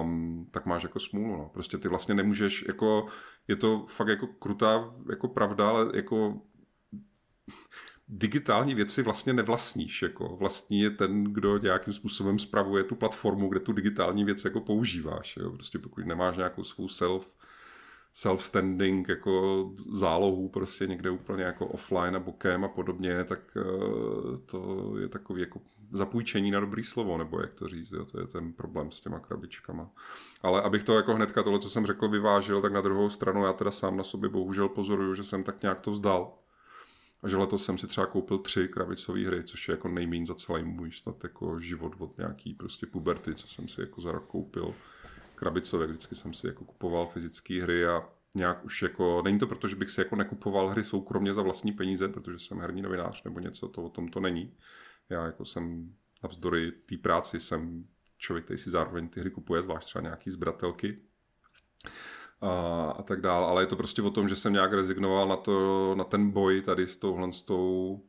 um, 0.00 0.48
tak 0.50 0.66
máš 0.66 0.82
jako 0.82 1.00
smůlu. 1.00 1.36
No. 1.36 1.50
Prostě 1.52 1.78
ty 1.78 1.88
vlastně 1.88 2.14
nemůžeš, 2.14 2.64
jako, 2.68 3.06
je 3.48 3.56
to 3.56 3.84
fakt 3.86 4.08
jako 4.08 4.26
krutá 4.26 4.90
jako 5.10 5.28
pravda, 5.28 5.68
ale 5.68 5.90
jako 5.94 6.40
digitální 8.08 8.74
věci 8.74 9.02
vlastně 9.02 9.32
nevlastníš. 9.32 10.02
Jako. 10.02 10.36
Vlastní 10.36 10.80
je 10.80 10.90
ten, 10.90 11.24
kdo 11.24 11.58
nějakým 11.58 11.92
způsobem 11.92 12.38
spravuje 12.38 12.84
tu 12.84 12.94
platformu, 12.94 13.48
kde 13.48 13.60
tu 13.60 13.72
digitální 13.72 14.24
věc 14.24 14.44
jako 14.44 14.60
používáš. 14.60 15.36
Jo. 15.36 15.50
Prostě 15.50 15.78
pokud 15.78 16.06
nemáš 16.06 16.36
nějakou 16.36 16.64
svou 16.64 16.88
self, 16.88 17.36
self-standing 18.14 19.04
jako 19.08 19.72
zálohu 19.90 20.48
prostě 20.48 20.86
někde 20.86 21.10
úplně 21.10 21.44
jako 21.44 21.66
offline 21.66 22.16
a 22.16 22.20
bokem 22.20 22.64
a 22.64 22.68
podobně, 22.68 23.24
tak 23.24 23.40
uh, 23.56 24.36
to 24.36 24.92
je 24.98 25.08
takový 25.08 25.40
jako 25.40 25.60
zapůjčení 25.92 26.50
na 26.50 26.60
dobrý 26.60 26.84
slovo, 26.84 27.18
nebo 27.18 27.40
jak 27.40 27.54
to 27.54 27.68
říct, 27.68 27.92
jo, 27.92 28.04
to 28.04 28.20
je 28.20 28.26
ten 28.26 28.52
problém 28.52 28.90
s 28.90 29.00
těma 29.00 29.18
krabičkama. 29.20 29.90
Ale 30.42 30.62
abych 30.62 30.84
to 30.84 30.96
jako 30.96 31.14
hnedka 31.14 31.42
tohle, 31.42 31.58
co 31.58 31.70
jsem 31.70 31.86
řekl, 31.86 32.08
vyvážil, 32.08 32.62
tak 32.62 32.72
na 32.72 32.80
druhou 32.80 33.10
stranu 33.10 33.44
já 33.44 33.52
teda 33.52 33.70
sám 33.70 33.96
na 33.96 34.02
sobě 34.02 34.30
bohužel 34.30 34.68
pozoruju, 34.68 35.14
že 35.14 35.24
jsem 35.24 35.44
tak 35.44 35.62
nějak 35.62 35.80
to 35.80 35.90
vzdal. 35.90 36.32
A 37.24 37.28
že 37.28 37.36
letos 37.36 37.64
jsem 37.64 37.78
si 37.78 37.86
třeba 37.86 38.06
koupil 38.06 38.38
tři 38.38 38.68
krabicové 38.68 39.26
hry, 39.26 39.44
což 39.44 39.68
je 39.68 39.72
jako 39.72 39.88
nejméně 39.88 40.26
za 40.26 40.34
celý 40.34 40.64
můj 40.64 40.92
snad 40.92 41.24
jako 41.24 41.60
život 41.60 41.92
od 41.98 42.18
nějaký 42.18 42.54
prostě 42.54 42.86
puberty, 42.86 43.34
co 43.34 43.48
jsem 43.48 43.68
si 43.68 43.80
jako 43.80 44.00
za 44.00 44.12
rok 44.12 44.26
koupil 44.26 44.74
krabicové. 45.34 45.86
Vždycky 45.86 46.14
jsem 46.14 46.32
si 46.32 46.46
jako 46.46 46.64
kupoval 46.64 47.06
fyzické 47.06 47.62
hry 47.62 47.86
a 47.86 48.08
nějak 48.34 48.64
už 48.64 48.82
jako, 48.82 49.22
není 49.22 49.38
to 49.38 49.46
proto, 49.46 49.68
že 49.68 49.76
bych 49.76 49.90
si 49.90 50.00
jako 50.00 50.16
nekupoval 50.16 50.68
hry 50.68 50.84
soukromně 50.84 51.34
za 51.34 51.42
vlastní 51.42 51.72
peníze, 51.72 52.08
protože 52.08 52.38
jsem 52.38 52.60
herní 52.60 52.82
novinář 52.82 53.24
nebo 53.24 53.40
něco, 53.40 53.68
to 53.68 53.82
o 53.82 53.88
tom 53.88 54.08
to 54.08 54.20
není. 54.20 54.56
Já 55.08 55.26
jako 55.26 55.44
jsem 55.44 55.94
navzdory 56.22 56.72
té 56.72 56.96
práci 56.96 57.40
jsem 57.40 57.84
člověk, 58.18 58.44
který 58.44 58.58
si 58.58 58.70
zároveň 58.70 59.08
ty 59.08 59.20
hry 59.20 59.30
kupuje, 59.30 59.62
zvlášť 59.62 59.86
třeba 59.86 60.02
nějaký 60.02 60.30
zbratelky 60.30 60.98
a, 62.40 62.50
a 62.98 63.02
tak 63.02 63.20
dál, 63.20 63.44
ale 63.44 63.62
je 63.62 63.66
to 63.66 63.76
prostě 63.76 64.02
o 64.02 64.10
tom, 64.10 64.28
že 64.28 64.36
jsem 64.36 64.52
nějak 64.52 64.72
rezignoval 64.72 65.28
na, 65.28 65.36
to, 65.36 65.94
na 65.94 66.04
ten 66.04 66.30
boj 66.30 66.62
tady 66.62 66.86
s 66.86 66.96
touhle 66.96 67.32
s 67.32 67.42
tou 67.42 68.00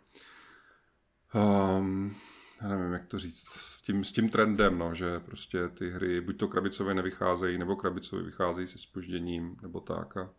um, 1.33 2.15
já 2.61 2.67
nevím, 2.67 2.93
jak 2.93 3.05
to 3.05 3.19
říct, 3.19 3.45
s 3.49 3.81
tím, 3.81 4.03
s 4.03 4.11
tím 4.11 4.29
trendem, 4.29 4.77
no, 4.77 4.93
že 4.95 5.19
prostě 5.19 5.67
ty 5.67 5.89
hry 5.89 6.21
buď 6.21 6.37
to 6.37 6.47
krabicově 6.47 6.93
nevycházejí, 6.93 7.57
nebo 7.57 7.75
krabicově 7.75 8.25
vycházejí 8.25 8.67
se 8.67 8.77
spožděním, 8.77 9.57
nebo 9.61 9.79
tak. 9.79 10.17
A, 10.17 10.29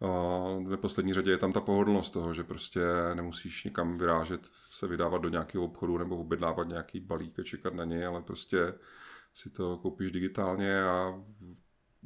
a 0.00 0.08
v 0.64 0.68
neposlední 0.68 1.14
řadě 1.14 1.30
je 1.30 1.38
tam 1.38 1.52
ta 1.52 1.60
pohodlnost 1.60 2.12
toho, 2.12 2.34
že 2.34 2.44
prostě 2.44 2.80
nemusíš 3.14 3.64
nikam 3.64 3.98
vyrážet, 3.98 4.40
se 4.70 4.86
vydávat 4.86 5.22
do 5.22 5.28
nějakého 5.28 5.64
obchodu 5.64 5.98
nebo 5.98 6.16
objednávat 6.16 6.68
nějaký 6.68 7.00
balík 7.00 7.38
a 7.38 7.42
čekat 7.42 7.74
na 7.74 7.84
něj, 7.84 8.06
ale 8.06 8.22
prostě 8.22 8.74
si 9.34 9.50
to 9.50 9.78
koupíš 9.78 10.12
digitálně 10.12 10.82
a 10.82 11.22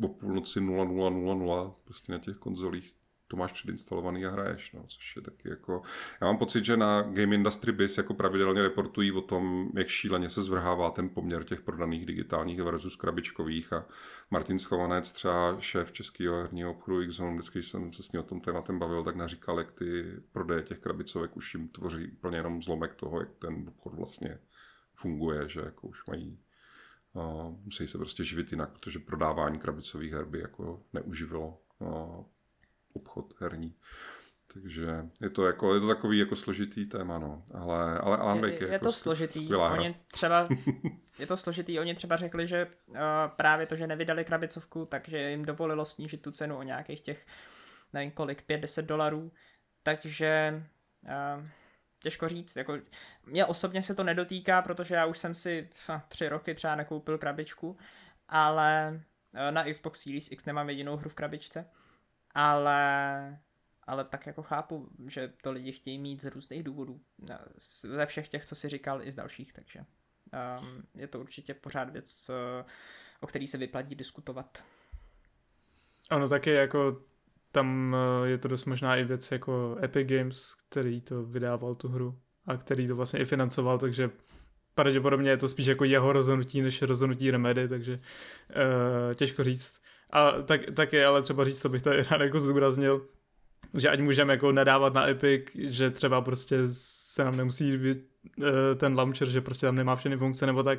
o 0.02 0.08
půlnoci 0.08 0.60
0000 0.60 1.74
prostě 1.84 2.12
na 2.12 2.18
těch 2.18 2.36
konzolích 2.36 2.94
to 3.28 3.36
máš 3.36 3.52
předinstalovaný 3.52 4.26
a 4.26 4.30
hraješ, 4.30 4.72
no, 4.72 4.84
což 4.86 5.16
je 5.16 5.22
taky 5.22 5.48
jako... 5.48 5.82
Já 6.20 6.26
mám 6.26 6.38
pocit, 6.38 6.64
že 6.64 6.76
na 6.76 7.02
Game 7.02 7.34
Industry 7.34 7.72
Biz 7.72 7.98
jako 7.98 8.14
pravidelně 8.14 8.62
reportují 8.62 9.12
o 9.12 9.20
tom, 9.20 9.70
jak 9.76 9.88
šíleně 9.88 10.30
se 10.30 10.42
zvrhává 10.42 10.90
ten 10.90 11.08
poměr 11.08 11.44
těch 11.44 11.60
prodaných 11.60 12.06
digitálních 12.06 12.62
versus 12.62 12.96
krabičkových 12.96 13.72
a 13.72 13.86
Martin 14.30 14.58
Schovanec, 14.58 15.12
třeba 15.12 15.56
šéf 15.60 15.92
českého 15.92 16.36
herního 16.36 16.70
obchodu 16.70 17.02
x 17.02 17.20
vždycky, 17.20 17.58
když 17.58 17.68
jsem 17.68 17.92
se 17.92 18.02
s 18.02 18.12
ním 18.12 18.20
o 18.20 18.26
tom 18.26 18.40
tématem 18.40 18.78
bavil, 18.78 19.04
tak 19.04 19.16
naříkal, 19.16 19.58
jak 19.58 19.72
ty 19.72 20.04
prodeje 20.32 20.62
těch 20.62 20.78
krabicovek 20.78 21.36
už 21.36 21.54
jim 21.54 21.68
tvoří 21.68 22.10
úplně 22.10 22.36
jenom 22.36 22.62
zlomek 22.62 22.94
toho, 22.94 23.20
jak 23.20 23.34
ten 23.38 23.64
obchod 23.68 23.94
vlastně 23.94 24.38
funguje, 24.94 25.48
že 25.48 25.60
jako 25.60 25.88
už 25.88 26.06
mají 26.06 26.38
Uh, 27.12 27.56
musí 27.64 27.86
se 27.86 27.98
prostě 27.98 28.24
živit 28.24 28.52
jinak, 28.52 28.70
protože 28.70 28.98
prodávání 28.98 29.58
krabicových 29.58 30.12
her 30.12 30.24
by 30.24 30.40
jako 30.40 30.82
neuživilo 30.92 31.62
uh, 31.78 32.24
obchod 32.92 33.34
herní. 33.40 33.74
Takže 34.52 35.06
je 35.20 35.30
to, 35.30 35.46
jako, 35.46 35.74
je 35.74 35.80
to 35.80 35.88
takový 35.88 36.18
jako 36.18 36.36
složitý 36.36 36.86
téma, 36.86 37.18
no. 37.18 37.42
Ale, 37.54 37.98
ale 37.98 38.16
Alan 38.16 38.40
Wake 38.40 38.52
je, 38.52 38.60
je, 38.60 38.66
je 38.66 38.72
jako 38.72 38.84
to 38.84 38.92
složitý. 38.92 39.44
skvělá 39.44 39.72
oni 39.72 39.94
třeba, 40.12 40.48
je 41.18 41.26
to 41.26 41.36
složitý, 41.36 41.80
oni 41.80 41.94
třeba 41.94 42.16
řekli, 42.16 42.46
že 42.46 42.66
uh, 42.86 42.96
právě 43.36 43.66
to, 43.66 43.76
že 43.76 43.86
nevydali 43.86 44.24
krabicovku, 44.24 44.86
takže 44.86 45.30
jim 45.30 45.44
dovolilo 45.44 45.84
snížit 45.84 46.22
tu 46.22 46.30
cenu 46.30 46.56
o 46.56 46.62
nějakých 46.62 47.00
těch, 47.00 47.26
nevím 47.92 48.10
kolik, 48.10 48.44
5-10 48.48 48.82
dolarů. 48.82 49.32
Takže 49.82 50.62
uh, 51.02 51.46
těžko 51.98 52.28
říct. 52.28 52.56
Jako, 52.56 52.78
mě 53.26 53.46
osobně 53.46 53.82
se 53.82 53.94
to 53.94 54.04
nedotýká, 54.04 54.62
protože 54.62 54.94
já 54.94 55.06
už 55.06 55.18
jsem 55.18 55.34
si 55.34 55.68
tři 56.08 56.28
roky 56.28 56.54
třeba 56.54 56.74
nekoupil 56.76 57.18
krabičku, 57.18 57.76
ale 58.28 59.00
Eh, 59.34 59.52
na 59.52 59.64
Xbox 59.64 60.02
Series 60.02 60.32
X 60.32 60.44
nemám 60.44 60.70
jedinou 60.70 60.96
hru 60.96 61.10
v 61.10 61.14
krabičce, 61.14 61.70
ale 62.34 63.38
ale 63.82 64.04
tak 64.04 64.26
jako 64.26 64.42
chápu, 64.42 64.88
že 65.06 65.32
to 65.42 65.52
lidi 65.52 65.72
chtějí 65.72 65.98
mít 65.98 66.22
z 66.22 66.24
různých 66.24 66.62
důvodů. 66.62 67.00
Eh, 67.30 67.38
ze 67.82 68.06
všech 68.06 68.28
těch, 68.28 68.46
co 68.46 68.54
si 68.54 68.68
říkal, 68.68 69.02
i 69.02 69.12
z 69.12 69.14
dalších, 69.14 69.52
takže 69.52 69.80
um, 70.60 70.82
je 70.94 71.06
to 71.08 71.20
určitě 71.20 71.54
pořád 71.54 71.90
věc, 71.90 72.30
o 73.20 73.26
který 73.26 73.46
se 73.46 73.58
vyplatí 73.58 73.94
diskutovat. 73.94 74.64
Ano, 76.10 76.28
taky 76.28 76.50
jako 76.50 77.02
tam 77.52 77.96
je 78.24 78.38
to 78.38 78.48
dost 78.48 78.64
možná 78.64 78.96
i 78.96 79.04
věc 79.04 79.32
jako 79.32 79.76
Epic 79.82 80.08
Games, 80.08 80.54
který 80.68 81.00
to 81.00 81.24
vydával 81.24 81.74
tu 81.74 81.88
hru 81.88 82.18
a 82.46 82.56
který 82.56 82.86
to 82.86 82.96
vlastně 82.96 83.20
i 83.20 83.24
financoval, 83.24 83.78
takže 83.78 84.10
pravděpodobně 84.74 85.30
je 85.30 85.36
to 85.36 85.48
spíš 85.48 85.66
jako 85.66 85.84
jeho 85.84 86.12
rozhodnutí, 86.12 86.62
než 86.62 86.82
rozhodnutí 86.82 87.30
Remedy, 87.30 87.68
takže 87.68 87.94
uh, 87.94 89.14
těžko 89.14 89.44
říct. 89.44 89.80
A 90.10 90.30
tak, 90.30 90.60
tak 90.74 90.92
je 90.92 91.06
ale 91.06 91.22
třeba 91.22 91.44
říct, 91.44 91.60
co 91.60 91.68
bych 91.68 91.82
tady 91.82 92.02
rád 92.10 92.20
jako 92.20 92.40
zdůraznil, 92.40 93.06
že 93.74 93.88
ať 93.88 94.00
můžeme 94.00 94.32
jako 94.32 94.52
nadávat 94.52 94.94
na 94.94 95.08
Epic, 95.08 95.42
že 95.54 95.90
třeba 95.90 96.20
prostě 96.20 96.58
se 96.72 97.24
nám 97.24 97.36
nemusí 97.36 97.70
líbit 97.70 98.06
uh, 98.38 98.44
ten 98.76 98.94
launcher, 98.98 99.28
že 99.28 99.40
prostě 99.40 99.66
tam 99.66 99.74
nemá 99.74 99.96
všechny 99.96 100.16
funkce 100.16 100.46
nebo 100.46 100.62
tak, 100.62 100.78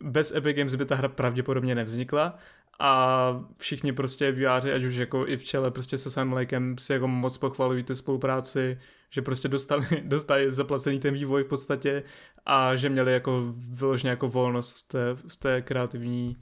bez 0.00 0.34
Epic 0.34 0.56
Games 0.56 0.74
by 0.74 0.84
ta 0.84 0.94
hra 0.94 1.08
pravděpodobně 1.08 1.74
nevznikla 1.74 2.38
a 2.78 3.44
všichni 3.56 3.92
prostě 3.92 4.32
výváři, 4.32 4.72
ať 4.72 4.84
už 4.84 4.94
jako 4.94 5.26
i 5.26 5.36
v 5.36 5.44
čele 5.44 5.70
prostě 5.70 5.98
se 5.98 6.10
Sam 6.10 6.32
Lakem 6.32 6.78
si 6.78 6.92
jako 6.92 7.08
moc 7.08 7.38
pochvalují 7.38 7.82
tu 7.82 7.96
spolupráci, 7.96 8.78
že 9.10 9.22
prostě 9.22 9.48
dostali, 9.48 9.86
dostali 10.04 10.50
zaplacený 10.50 11.00
ten 11.00 11.14
vývoj 11.14 11.44
v 11.44 11.48
podstatě 11.48 12.02
a 12.46 12.76
že 12.76 12.88
měli 12.88 13.12
jako 13.12 13.44
vyloženě 13.56 14.10
jako 14.10 14.28
volnost 14.28 14.78
v 14.78 14.88
té, 14.88 15.14
v 15.28 15.36
té 15.36 15.62
kreativní, 15.62 16.36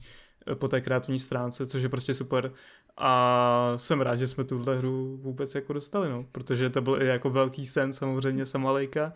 po 0.53 0.67
té 0.67 0.81
kreativní 0.81 1.19
stránce, 1.19 1.65
což 1.65 1.83
je 1.83 1.89
prostě 1.89 2.13
super. 2.13 2.51
A 2.97 3.73
jsem 3.77 4.01
rád, 4.01 4.15
že 4.15 4.27
jsme 4.27 4.43
tuhle 4.43 4.77
hru 4.77 5.17
vůbec 5.21 5.55
jako 5.55 5.73
dostali, 5.73 6.09
no, 6.09 6.25
protože 6.31 6.69
to 6.69 6.81
byl 6.81 7.01
i 7.01 7.05
jako 7.05 7.29
velký 7.29 7.65
sen 7.65 7.93
samozřejmě 7.93 8.45
Samalejka, 8.45 9.13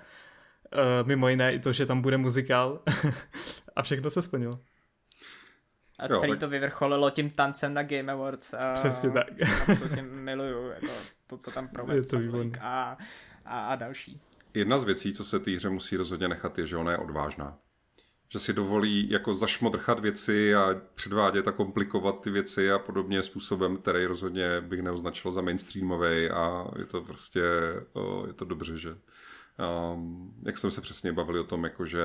uh, 0.73 1.07
mimo 1.07 1.29
jiné 1.29 1.53
i 1.53 1.59
to, 1.59 1.71
že 1.71 1.85
tam 1.85 2.01
bude 2.01 2.17
muzikál 2.17 2.79
a 3.79 3.81
všechno 3.81 4.09
se 4.09 4.21
splnilo. 4.21 4.53
A 5.99 6.13
jo, 6.13 6.19
celý 6.19 6.31
tak... 6.31 6.39
to 6.39 6.47
vyvrcholilo 6.47 7.09
tím 7.09 7.29
tancem 7.29 7.73
na 7.73 7.83
Game 7.83 8.13
Awards. 8.13 8.53
A 8.53 8.73
Přesně 8.73 9.11
tak. 9.11 9.27
Absolutně 9.69 10.01
miluju 10.01 10.67
jako 10.67 10.93
to, 11.27 11.37
co 11.37 11.51
tam 11.51 11.67
provedl 11.67 12.51
a, 12.61 12.97
a, 13.45 13.67
a 13.67 13.75
další. 13.75 14.21
Jedna 14.53 14.77
z 14.77 14.83
věcí, 14.83 15.13
co 15.13 15.23
se 15.23 15.39
té 15.39 15.51
hře 15.51 15.69
musí 15.69 15.97
rozhodně 15.97 16.27
nechat, 16.27 16.57
je, 16.57 16.65
že 16.65 16.77
ona 16.77 16.91
je 16.91 16.97
odvážná. 16.97 17.57
Že 18.29 18.39
si 18.39 18.53
dovolí 18.53 19.09
jako 19.09 19.33
zašmodrchat 19.33 19.99
věci 19.99 20.55
a 20.55 20.81
předvádět 20.95 21.47
a 21.47 21.51
komplikovat 21.51 22.21
ty 22.21 22.29
věci 22.29 22.71
a 22.71 22.79
podobně 22.79 23.23
způsobem, 23.23 23.77
který 23.77 24.05
rozhodně 24.05 24.61
bych 24.61 24.81
neoznačil 24.81 25.31
za 25.31 25.41
mainstreamový 25.41 26.29
a 26.29 26.65
je 26.79 26.85
to 26.85 27.01
prostě, 27.01 27.41
je 28.27 28.33
to 28.33 28.45
dobře, 28.45 28.77
že 28.77 28.97
um, 29.93 30.33
jak 30.45 30.57
jsme 30.57 30.71
se 30.71 30.81
přesně 30.81 31.13
bavili 31.13 31.39
o 31.39 31.43
tom, 31.43 31.63
jako 31.63 31.85
že 31.85 32.01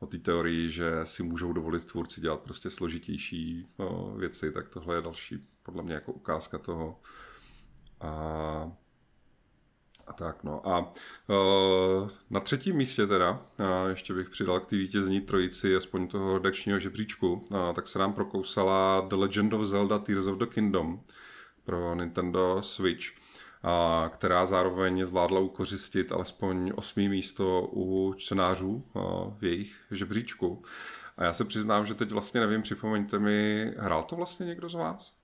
o 0.00 0.06
té 0.06 0.18
teorii, 0.18 0.70
že 0.70 0.90
si 1.04 1.22
můžou 1.22 1.52
dovolit 1.52 1.84
tvůrci 1.84 2.20
dělat 2.20 2.40
prostě 2.40 2.70
složitější 2.70 3.66
o, 3.76 4.14
věci, 4.16 4.52
tak 4.52 4.68
tohle 4.68 4.96
je 4.96 5.02
další 5.02 5.48
podle 5.62 5.82
mě 5.82 5.94
jako 5.94 6.12
ukázka 6.12 6.58
toho. 6.58 7.00
A, 8.00 8.10
a 10.06 10.12
tak 10.12 10.44
no. 10.44 10.68
A 10.68 10.92
o, 11.28 12.08
na 12.30 12.40
třetím 12.40 12.76
místě 12.76 13.06
teda, 13.06 13.46
a 13.58 13.88
ještě 13.88 14.14
bych 14.14 14.30
přidal 14.30 14.60
k 14.60 14.66
té 14.66 14.76
vítězní 14.76 15.20
trojici, 15.20 15.76
aspoň 15.76 16.08
toho 16.08 16.34
redakčního 16.34 16.78
žebříčku, 16.78 17.44
a, 17.56 17.72
tak 17.72 17.86
se 17.88 17.98
nám 17.98 18.12
prokousala 18.12 19.06
The 19.08 19.16
Legend 19.16 19.52
of 19.52 19.64
Zelda 19.64 19.98
Tears 19.98 20.26
of 20.26 20.38
the 20.38 20.46
Kingdom 20.46 21.00
pro 21.64 21.94
Nintendo 21.94 22.62
Switch 22.62 23.25
a 23.62 24.04
která 24.12 24.46
zároveň 24.46 25.04
zvládla 25.04 25.40
ukořistit 25.40 26.12
alespoň 26.12 26.72
osmý 26.76 27.08
místo 27.08 27.68
u 27.72 28.14
čtenářů 28.16 28.84
v 29.38 29.44
jejich 29.44 29.80
žebříčku. 29.90 30.62
A 31.16 31.24
já 31.24 31.32
se 31.32 31.44
přiznám, 31.44 31.86
že 31.86 31.94
teď 31.94 32.10
vlastně 32.10 32.40
nevím, 32.40 32.62
připomeňte 32.62 33.18
mi, 33.18 33.72
hrál 33.78 34.02
to 34.02 34.16
vlastně 34.16 34.46
někdo 34.46 34.68
z 34.68 34.74
vás? 34.74 35.16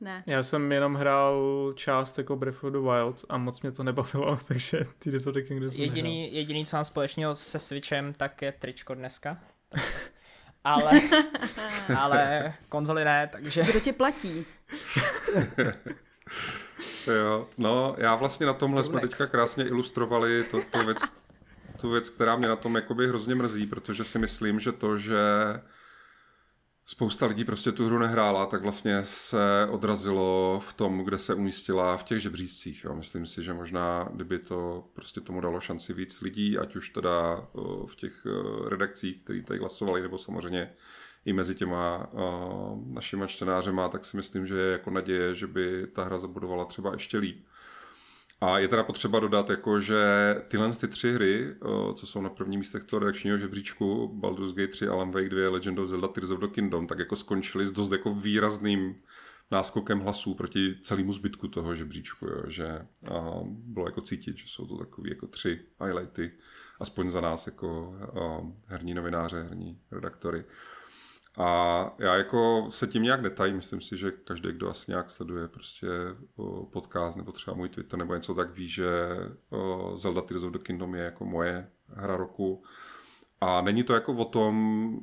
Ne. 0.00 0.22
Já 0.28 0.42
jsem 0.42 0.72
jenom 0.72 0.94
hrál 0.94 1.72
část 1.76 2.18
jako 2.18 2.36
Breath 2.36 2.64
of 2.64 2.72
the 2.72 2.78
Wild 2.78 3.24
a 3.28 3.38
moc 3.38 3.60
mě 3.60 3.72
to 3.72 3.82
nebavilo, 3.82 4.38
takže 4.48 4.80
ty 4.98 5.16
of 5.16 5.34
the 5.34 5.42
Kingdom 5.42 5.70
jediný, 5.72 6.34
jediný, 6.34 6.66
co 6.66 6.76
mám 6.76 6.84
společného 6.84 7.34
se 7.34 7.58
Switchem, 7.58 8.14
tak 8.14 8.42
je 8.42 8.52
tričko 8.52 8.94
dneska. 8.94 9.38
ale, 10.64 11.00
ale 11.98 12.54
konzoli 12.68 13.04
ne, 13.04 13.28
takže... 13.32 13.62
Kdo 13.62 13.80
tě 13.80 13.92
platí? 13.92 14.46
Jo, 17.06 17.48
no 17.58 17.94
já 17.98 18.14
vlastně 18.14 18.46
na 18.46 18.52
tomhle 18.52 18.84
jsme 18.84 19.00
teďka 19.00 19.26
krásně 19.26 19.64
ilustrovali 19.64 20.44
to, 20.44 20.60
to 20.70 20.84
věc, 20.84 20.98
tu 21.80 21.90
věc, 21.90 22.08
která 22.08 22.36
mě 22.36 22.48
na 22.48 22.56
tom 22.56 22.74
jakoby 22.74 23.08
hrozně 23.08 23.34
mrzí, 23.34 23.66
protože 23.66 24.04
si 24.04 24.18
myslím, 24.18 24.60
že 24.60 24.72
to, 24.72 24.96
že 24.96 25.20
spousta 26.86 27.26
lidí 27.26 27.44
prostě 27.44 27.72
tu 27.72 27.86
hru 27.86 27.98
nehrála, 27.98 28.46
tak 28.46 28.62
vlastně 28.62 29.02
se 29.02 29.66
odrazilo 29.70 30.60
v 30.68 30.72
tom, 30.72 31.04
kde 31.04 31.18
se 31.18 31.34
umístila 31.34 31.96
v 31.96 32.04
těch 32.04 32.20
žebřízcích. 32.20 32.84
Jo. 32.84 32.94
Myslím 32.94 33.26
si, 33.26 33.42
že 33.42 33.54
možná, 33.54 34.08
kdyby 34.12 34.38
to 34.38 34.84
prostě 34.92 35.20
tomu 35.20 35.40
dalo 35.40 35.60
šanci 35.60 35.92
víc 35.92 36.20
lidí, 36.20 36.58
ať 36.58 36.76
už 36.76 36.88
teda 36.88 37.46
v 37.86 37.96
těch 37.96 38.26
redakcích, 38.68 39.22
který 39.22 39.44
tady 39.44 39.60
hlasovali, 39.60 40.02
nebo 40.02 40.18
samozřejmě 40.18 40.74
i 41.24 41.32
mezi 41.32 41.54
těma 41.54 42.12
uh, 42.12 42.94
našima 42.94 43.26
čtenářema, 43.26 43.88
tak 43.88 44.04
si 44.04 44.16
myslím, 44.16 44.46
že 44.46 44.56
je 44.56 44.72
jako 44.72 44.90
naděje, 44.90 45.34
že 45.34 45.46
by 45.46 45.86
ta 45.86 46.04
hra 46.04 46.18
zabudovala 46.18 46.64
třeba 46.64 46.92
ještě 46.92 47.18
líp. 47.18 47.44
A 48.40 48.58
je 48.58 48.68
teda 48.68 48.82
potřeba 48.82 49.20
dodat, 49.20 49.50
jako, 49.50 49.80
že 49.80 50.04
tyhle 50.48 50.72
ty 50.72 50.88
tři 50.88 51.12
hry, 51.12 51.54
co 51.94 52.06
jsou 52.06 52.20
na 52.20 52.28
prvním 52.28 52.60
místech 52.60 52.84
toho 52.84 53.00
reakčního 53.00 53.38
žebříčku, 53.38 54.08
Baldur's 54.08 54.52
Gate 54.52 54.68
3, 54.68 54.88
Alan 54.88 55.10
Wake 55.10 55.28
2, 55.28 55.50
Legend 55.50 55.78
of 55.78 55.88
Zelda, 55.88 56.08
Tears 56.08 56.30
of 56.30 56.40
the 56.40 56.46
Kingdom, 56.46 56.86
tak 56.86 56.98
jako 56.98 57.16
skončili 57.16 57.66
s 57.66 57.72
dost 57.72 57.92
jako 57.92 58.14
výrazným 58.14 58.94
náskokem 59.50 60.00
hlasů 60.00 60.34
proti 60.34 60.74
celému 60.82 61.12
zbytku 61.12 61.48
toho 61.48 61.74
žebříčku, 61.74 62.26
jo, 62.26 62.42
že 62.46 62.66
a 63.14 63.40
bylo 63.44 63.86
jako 63.86 64.00
cítit, 64.00 64.38
že 64.38 64.44
jsou 64.48 64.66
to 64.66 64.78
takové 64.78 65.08
jako 65.08 65.26
tři 65.26 65.60
highlighty, 65.84 66.32
aspoň 66.80 67.10
za 67.10 67.20
nás 67.20 67.46
jako 67.46 67.96
a, 68.00 68.46
herní 68.66 68.94
novináře, 68.94 69.42
herní 69.42 69.80
redaktory. 69.90 70.44
A 71.38 71.90
já 71.98 72.14
jako 72.14 72.66
se 72.70 72.86
tím 72.86 73.02
nějak 73.02 73.20
netajím, 73.20 73.56
myslím 73.56 73.80
si, 73.80 73.96
že 73.96 74.10
každý, 74.10 74.52
kdo 74.52 74.70
asi 74.70 74.90
nějak 74.90 75.10
sleduje 75.10 75.48
prostě 75.48 75.88
podcast 76.72 77.16
nebo 77.16 77.32
třeba 77.32 77.56
můj 77.56 77.68
Twitter 77.68 77.98
nebo 77.98 78.14
něco, 78.14 78.34
tak 78.34 78.54
ví, 78.54 78.68
že 78.68 78.90
Zelda 79.94 80.20
Tears 80.20 80.42
of 80.42 80.52
the 80.52 80.58
Kingdom 80.58 80.94
je 80.94 81.02
jako 81.02 81.24
moje 81.24 81.70
hra 81.88 82.16
roku. 82.16 82.62
A 83.40 83.60
není 83.60 83.82
to 83.82 83.94
jako 83.94 84.12
o 84.12 84.24
tom, 84.24 84.98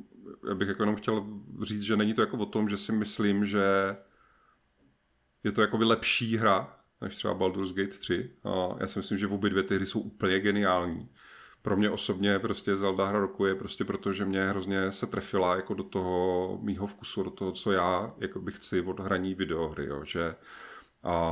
já 0.48 0.54
bych 0.54 0.68
jako 0.68 0.82
jenom 0.82 0.96
chtěl 0.96 1.26
říct, 1.62 1.82
že 1.82 1.96
není 1.96 2.14
to 2.14 2.20
jako 2.20 2.36
o 2.36 2.46
tom, 2.46 2.68
že 2.68 2.76
si 2.76 2.92
myslím, 2.92 3.44
že 3.44 3.96
je 5.44 5.52
to 5.52 5.60
jako 5.60 5.78
by 5.78 5.84
lepší 5.84 6.36
hra 6.36 6.76
než 7.00 7.16
třeba 7.16 7.34
Baldur's 7.34 7.72
Gate 7.72 7.98
3. 7.98 8.30
A 8.44 8.76
já 8.80 8.86
si 8.86 8.98
myslím, 8.98 9.18
že 9.18 9.26
obě 9.26 9.50
dvě 9.50 9.62
ty 9.62 9.74
hry 9.74 9.86
jsou 9.86 10.00
úplně 10.00 10.40
geniální 10.40 11.08
pro 11.62 11.76
mě 11.76 11.90
osobně 11.90 12.38
prostě 12.38 12.76
Zelda 12.76 13.06
hra 13.06 13.20
roku 13.20 13.46
je 13.46 13.54
prostě 13.54 13.84
proto, 13.84 14.12
že 14.12 14.24
mě 14.24 14.48
hrozně 14.48 14.92
se 14.92 15.06
trefila 15.06 15.56
jako 15.56 15.74
do 15.74 15.82
toho 15.84 16.58
mýho 16.62 16.86
vkusu, 16.86 17.22
do 17.22 17.30
toho, 17.30 17.52
co 17.52 17.72
já 17.72 18.14
jako 18.18 18.40
bych 18.40 18.56
chci 18.56 18.80
od 18.80 19.00
hraní 19.00 19.34
videohry, 19.34 19.86
jo, 19.86 20.04
že 20.04 20.34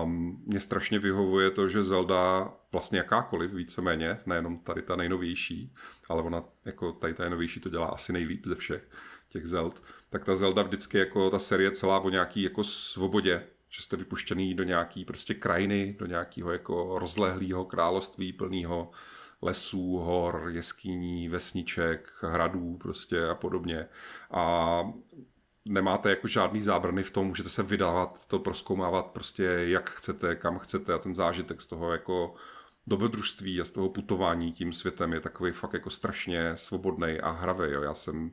um, 0.02 0.42
mě 0.46 0.60
strašně 0.60 0.98
vyhovuje 0.98 1.50
to, 1.50 1.68
že 1.68 1.82
Zelda 1.82 2.52
vlastně 2.72 2.98
jakákoliv 2.98 3.52
víceméně, 3.52 4.18
nejenom 4.26 4.58
tady 4.58 4.82
ta 4.82 4.96
nejnovější, 4.96 5.74
ale 6.08 6.22
ona 6.22 6.44
jako 6.64 6.92
tady 6.92 7.14
ta 7.14 7.22
nejnovější 7.22 7.60
to 7.60 7.68
dělá 7.68 7.86
asi 7.86 8.12
nejlíp 8.12 8.46
ze 8.46 8.54
všech 8.54 8.88
těch 9.28 9.46
Zeld, 9.46 9.82
tak 10.10 10.24
ta 10.24 10.34
Zelda 10.34 10.62
vždycky 10.62 10.98
jako 10.98 11.30
ta 11.30 11.38
série 11.38 11.70
celá 11.70 12.00
o 12.00 12.10
nějaký 12.10 12.42
jako 12.42 12.64
svobodě, 12.64 13.46
že 13.68 13.82
jste 13.82 13.96
vypuštěný 13.96 14.54
do 14.54 14.64
nějaký 14.64 15.04
prostě 15.04 15.34
krajiny, 15.34 15.96
do 15.98 16.06
nějakého 16.06 16.52
jako 16.52 16.98
rozlehlého 16.98 17.64
království 17.64 18.32
plného 18.32 18.90
lesů, 19.42 19.96
hor, 19.96 20.46
jeskyní, 20.48 21.28
vesniček, 21.28 22.12
hradů 22.22 22.76
prostě 22.76 23.28
a 23.28 23.34
podobně. 23.34 23.88
A 24.30 24.82
nemáte 25.64 26.10
jako 26.10 26.26
žádný 26.26 26.62
zábrany 26.62 27.02
v 27.02 27.10
tom, 27.10 27.26
můžete 27.26 27.48
se 27.48 27.62
vydávat, 27.62 28.26
to 28.26 28.38
proskoumávat 28.38 29.06
prostě 29.06 29.44
jak 29.44 29.90
chcete, 29.90 30.36
kam 30.36 30.58
chcete 30.58 30.94
a 30.94 30.98
ten 30.98 31.14
zážitek 31.14 31.60
z 31.60 31.66
toho 31.66 31.92
jako 31.92 32.34
dobrodružství 32.86 33.60
a 33.60 33.64
z 33.64 33.70
toho 33.70 33.88
putování 33.88 34.52
tím 34.52 34.72
světem 34.72 35.12
je 35.12 35.20
takový 35.20 35.52
fakt 35.52 35.72
jako 35.72 35.90
strašně 35.90 36.56
svobodný 36.56 37.20
a 37.20 37.30
hravý. 37.30 37.72
Já 37.82 37.94
jsem 37.94 38.32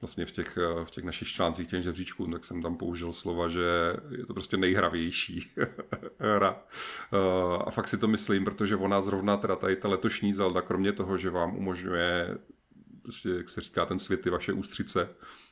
vlastně 0.00 0.26
v 0.26 0.32
těch, 0.32 0.58
v 0.84 0.90
těch 0.90 1.04
našich 1.04 1.28
článcích 1.28 1.68
těch 1.68 1.82
žebříčků, 1.82 2.26
tak 2.26 2.44
jsem 2.44 2.62
tam 2.62 2.76
použil 2.76 3.12
slova, 3.12 3.48
že 3.48 3.96
je 4.18 4.26
to 4.26 4.34
prostě 4.34 4.56
nejhravější 4.56 5.50
hra. 6.18 6.62
Eh, 7.12 7.58
a 7.66 7.70
fakt 7.70 7.88
si 7.88 7.98
to 7.98 8.08
myslím, 8.08 8.44
protože 8.44 8.76
ona 8.76 9.02
zrovna 9.02 9.36
teda 9.36 9.56
tady 9.56 9.76
ta 9.76 9.88
letošní 9.88 10.32
Zelda, 10.32 10.60
kromě 10.60 10.92
toho, 10.92 11.16
že 11.16 11.30
vám 11.30 11.56
umožňuje 11.56 12.38
prostě, 13.02 13.28
jak 13.30 13.48
se 13.48 13.60
říká, 13.60 13.86
ten 13.86 13.98
svět 13.98 14.26
je 14.26 14.32
vaše 14.32 14.52
ústřice 14.52 15.08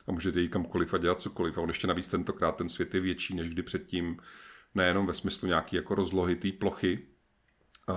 a 0.07 0.13
můžete 0.13 0.41
jít 0.41 0.49
kamkoliv 0.49 0.95
a 0.95 0.99
dělat 0.99 1.21
cokoliv. 1.21 1.59
A 1.59 1.61
on 1.61 1.69
ještě 1.69 1.87
navíc 1.87 2.09
tentokrát 2.09 2.57
ten 2.57 2.69
svět 2.69 2.95
je 2.95 3.01
větší 3.01 3.35
než 3.35 3.49
kdy 3.49 3.63
předtím, 3.63 4.17
nejenom 4.75 5.07
ve 5.07 5.13
smyslu 5.13 5.49
nějaký 5.49 5.77
jako 5.77 5.95
rozlohy 5.95 6.37
té 6.37 6.53
plochy, 6.53 7.07
Uh, 7.91 7.97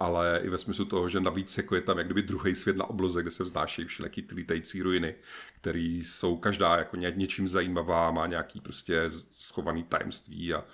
ale 0.00 0.40
i 0.44 0.48
ve 0.48 0.58
smyslu 0.58 0.84
toho, 0.84 1.08
že 1.08 1.20
navíc 1.20 1.56
jako 1.56 1.74
je 1.74 1.80
tam 1.80 1.98
jak 1.98 2.06
kdyby 2.06 2.22
druhý 2.22 2.54
svět 2.54 2.76
na 2.76 2.84
obloze, 2.84 3.22
kde 3.22 3.30
se 3.30 3.42
vznášejí 3.42 3.88
všelijaký 3.88 4.22
ty 4.22 4.34
lítající 4.34 4.82
ruiny, 4.82 5.14
které 5.60 5.80
jsou 5.80 6.36
každá 6.36 6.76
jako 6.76 6.96
ně, 6.96 7.12
něčím 7.16 7.48
zajímavá, 7.48 8.10
má 8.10 8.26
nějaký 8.26 8.60
prostě 8.60 9.02
schovaný 9.32 9.84
tajemství 9.84 10.54
a 10.54 10.64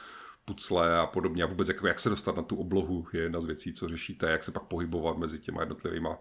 pucle 0.45 0.99
a 0.99 1.07
podobně. 1.07 1.43
A 1.43 1.47
vůbec 1.47 1.69
jako 1.69 1.87
jak 1.87 2.01
se 2.01 2.11
dostat 2.11 2.37
na 2.37 2.43
tu 2.43 2.57
oblohu 2.57 3.07
je 3.13 3.21
jedna 3.21 3.41
z 3.41 3.45
věcí, 3.45 3.73
co 3.73 3.89
řešíte, 3.89 4.31
jak 4.31 4.45
se 4.45 4.53
pak 4.53 4.63
pohybovat 4.63 5.19
mezi 5.19 5.39
těma 5.39 5.61
jednotlivýma 5.61 6.19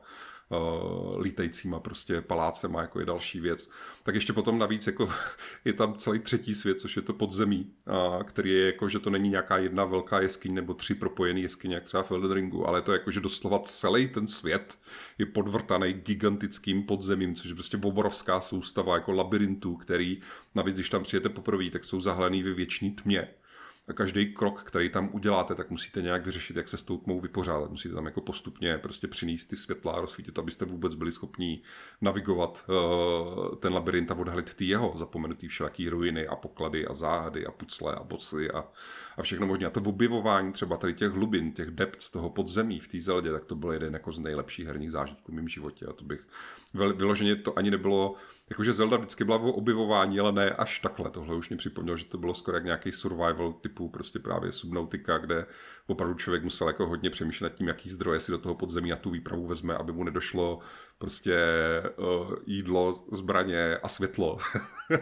lítajícíma 1.19 1.79
prostě 1.79 2.21
palácema, 2.21 2.81
jako 2.81 2.99
je 2.99 3.05
další 3.05 3.39
věc. 3.39 3.69
Tak 4.03 4.15
ještě 4.15 4.33
potom 4.33 4.59
navíc 4.59 4.87
jako 4.87 5.09
je 5.65 5.73
tam 5.73 5.95
celý 5.95 6.19
třetí 6.19 6.55
svět, 6.55 6.79
což 6.79 6.95
je 6.95 7.01
to 7.01 7.13
podzemí, 7.13 7.71
který 8.23 8.51
je 8.51 8.65
jako, 8.65 8.89
že 8.89 8.99
to 8.99 9.09
není 9.09 9.29
nějaká 9.29 9.57
jedna 9.57 9.85
velká 9.85 10.21
jeskyně 10.21 10.55
nebo 10.55 10.73
tři 10.73 10.95
propojené 10.95 11.39
jeskyně, 11.39 11.75
jak 11.75 11.83
třeba 11.83 12.03
v 12.03 12.11
Elden 12.11 12.31
Ringu, 12.31 12.67
ale 12.67 12.81
to 12.81 12.93
jako, 12.93 13.11
že 13.11 13.19
doslova 13.19 13.59
celý 13.59 14.07
ten 14.07 14.27
svět 14.27 14.79
je 15.17 15.25
podvrtaný 15.25 15.93
gigantickým 15.93 16.83
podzemím, 16.83 17.35
což 17.35 17.49
je 17.49 17.55
prostě 17.55 17.77
obrovská 17.77 18.41
soustava 18.41 18.95
jako 18.95 19.11
labirintů, 19.11 19.75
který 19.75 20.19
navíc, 20.55 20.75
když 20.75 20.89
tam 20.89 21.03
přijete 21.03 21.29
poprvé, 21.29 21.69
tak 21.69 21.83
jsou 21.83 21.99
zahlený 21.99 22.43
ve 22.43 22.53
věčný 22.53 22.91
tmě 22.91 23.27
a 23.91 23.93
každý 23.93 24.33
krok, 24.33 24.63
který 24.63 24.89
tam 24.89 25.09
uděláte, 25.11 25.55
tak 25.55 25.69
musíte 25.69 26.01
nějak 26.01 26.25
vyřešit, 26.25 26.57
jak 26.57 26.67
se 26.67 26.77
s 26.77 26.83
tou 26.83 26.97
tmou 26.97 27.19
vypořádat. 27.19 27.71
Musíte 27.71 27.95
tam 27.95 28.05
jako 28.05 28.21
postupně 28.21 28.77
prostě 28.77 29.07
přinést 29.07 29.45
ty 29.45 29.55
světla 29.55 30.01
rozsvítit 30.01 30.39
abyste 30.39 30.65
vůbec 30.65 30.95
byli 30.95 31.11
schopni 31.11 31.61
navigovat 32.01 32.65
uh, 32.69 33.55
ten 33.55 33.73
labirint 33.73 34.11
a 34.11 34.15
odhalit 34.15 34.53
ty 34.53 34.65
jeho 34.65 34.93
zapomenutý 34.95 35.47
všelaký 35.47 35.89
ruiny 35.89 36.27
a 36.27 36.35
poklady 36.35 36.87
a 36.87 36.93
záhady 36.93 37.45
a 37.45 37.51
pucle 37.51 37.95
a 37.95 38.03
bocy 38.03 38.51
a, 38.51 38.63
a 39.17 39.21
všechno 39.21 39.47
možné. 39.47 39.67
A 39.67 39.69
to 39.69 39.81
objevování 39.81 40.53
třeba 40.53 40.77
tady 40.77 40.93
těch 40.93 41.11
hlubin, 41.11 41.51
těch 41.51 41.71
depth 41.71 42.11
toho 42.11 42.29
podzemí 42.29 42.79
v 42.79 42.87
té 42.87 42.99
zeldě, 42.99 43.31
tak 43.31 43.45
to 43.45 43.55
byl 43.55 43.71
jeden 43.71 43.93
jako 43.93 44.11
z 44.11 44.19
nejlepších 44.19 44.67
herních 44.67 44.91
zážitků 44.91 45.31
v 45.31 45.35
mém 45.35 45.47
životě. 45.47 45.85
A 45.85 45.93
to 45.93 46.03
bych 46.03 46.27
vyloženě 46.73 47.35
to 47.35 47.57
ani 47.57 47.71
nebylo 47.71 48.15
Jakože 48.51 48.73
Zelda 48.73 48.97
vždycky 48.97 49.23
byla 49.23 49.37
o 49.37 49.51
objevování, 49.51 50.19
ale 50.19 50.31
ne 50.31 50.51
až 50.51 50.79
takhle. 50.79 51.09
Tohle 51.09 51.35
už 51.35 51.49
mi 51.49 51.57
připomnělo, 51.57 51.97
že 51.97 52.05
to 52.05 52.17
bylo 52.17 52.33
skoro 52.33 52.57
jak 52.57 52.65
nějaký 52.65 52.91
survival 52.91 53.53
typu 53.53 53.89
prostě 53.89 54.19
právě 54.19 54.51
Subnautica, 54.51 55.17
kde 55.17 55.45
opravdu 55.87 56.15
člověk 56.15 56.43
musel 56.43 56.67
jako 56.67 56.87
hodně 56.87 57.09
přemýšlet 57.09 57.49
nad 57.49 57.57
tím, 57.57 57.67
jaký 57.67 57.89
zdroje 57.89 58.19
si 58.19 58.31
do 58.31 58.37
toho 58.37 58.55
podzemí 58.55 58.89
na 58.89 58.95
tu 58.95 59.09
výpravu 59.09 59.47
vezme, 59.47 59.75
aby 59.75 59.91
mu 59.91 60.03
nedošlo 60.03 60.59
prostě 60.97 61.37
uh, 61.97 62.35
jídlo, 62.45 63.05
zbraně 63.11 63.77
a 63.77 63.87
světlo. 63.87 64.37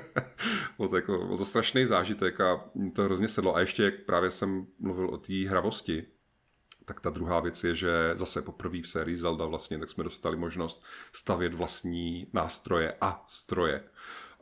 bylo, 0.77 0.89
to 0.89 0.95
jako, 0.95 1.37
to 1.37 1.45
strašný 1.45 1.85
zážitek 1.85 2.41
a 2.41 2.69
to 2.93 3.03
hrozně 3.03 3.27
sedlo. 3.27 3.55
A 3.55 3.59
ještě, 3.59 3.83
jak 3.83 3.93
právě 4.05 4.31
jsem 4.31 4.67
mluvil 4.79 5.09
o 5.09 5.17
té 5.17 5.33
hravosti, 5.33 6.05
tak 6.89 7.01
ta 7.01 7.09
druhá 7.09 7.39
věc 7.39 7.63
je, 7.63 7.75
že 7.75 8.11
zase 8.13 8.41
poprvé 8.41 8.81
v 8.81 8.87
sérii 8.87 9.17
Zelda 9.17 9.45
vlastně, 9.45 9.79
tak 9.79 9.89
jsme 9.89 10.03
dostali 10.03 10.37
možnost 10.37 10.85
stavět 11.13 11.53
vlastní 11.53 12.27
nástroje 12.33 12.93
a 13.01 13.25
stroje. 13.27 13.83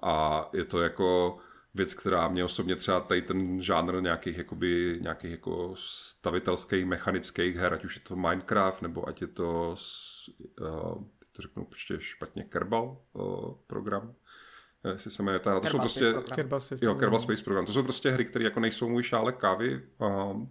A 0.02 0.46
je 0.54 0.66
to 0.66 0.82
jako 0.82 1.38
věc, 1.74 1.94
která 1.94 2.28
mě 2.28 2.44
osobně 2.46 2.76
třeba 2.76 3.00
tady 3.00 3.22
ten 3.22 3.62
žánr 3.62 4.02
nějakých, 4.02 4.38
jakoby, 4.38 5.00
nějakých 5.02 5.32
jako 5.32 5.72
stavitelských, 5.76 6.86
mechanických 6.86 7.56
her, 7.56 7.74
ať 7.74 7.86
už 7.86 7.96
je 7.96 8.02
to 8.02 8.16
Minecraft, 8.16 8.82
nebo 8.82 9.08
ať 9.08 9.22
je 9.22 9.28
to, 9.28 9.76
uh, 10.62 11.04
to 11.32 11.42
řeknu 11.42 11.66
prostě 11.66 11.96
špatně, 12.00 12.44
Kerbal 12.44 13.02
uh, 13.14 13.54
program, 13.68 14.16
jestli 14.94 15.12
se 15.12 15.24
jmenuje, 15.24 15.40
to 15.40 15.68
jsou 15.68 15.80
prostě, 15.80 16.14
Kerbal 16.36 16.60
Space, 16.60 16.86
jo, 16.86 16.96
Kerbal 16.96 17.20
Space 17.20 17.44
program. 17.44 17.66
To 17.66 17.74
jsou 17.74 17.84
prostě 17.84 18.12
hry, 18.12 18.26
které 18.26 18.46
jako 18.46 18.60
nejsou 18.60 18.90
můj 18.90 19.04
šále 19.04 19.32
kávy. 19.32 19.82
Uh, 19.98 20.46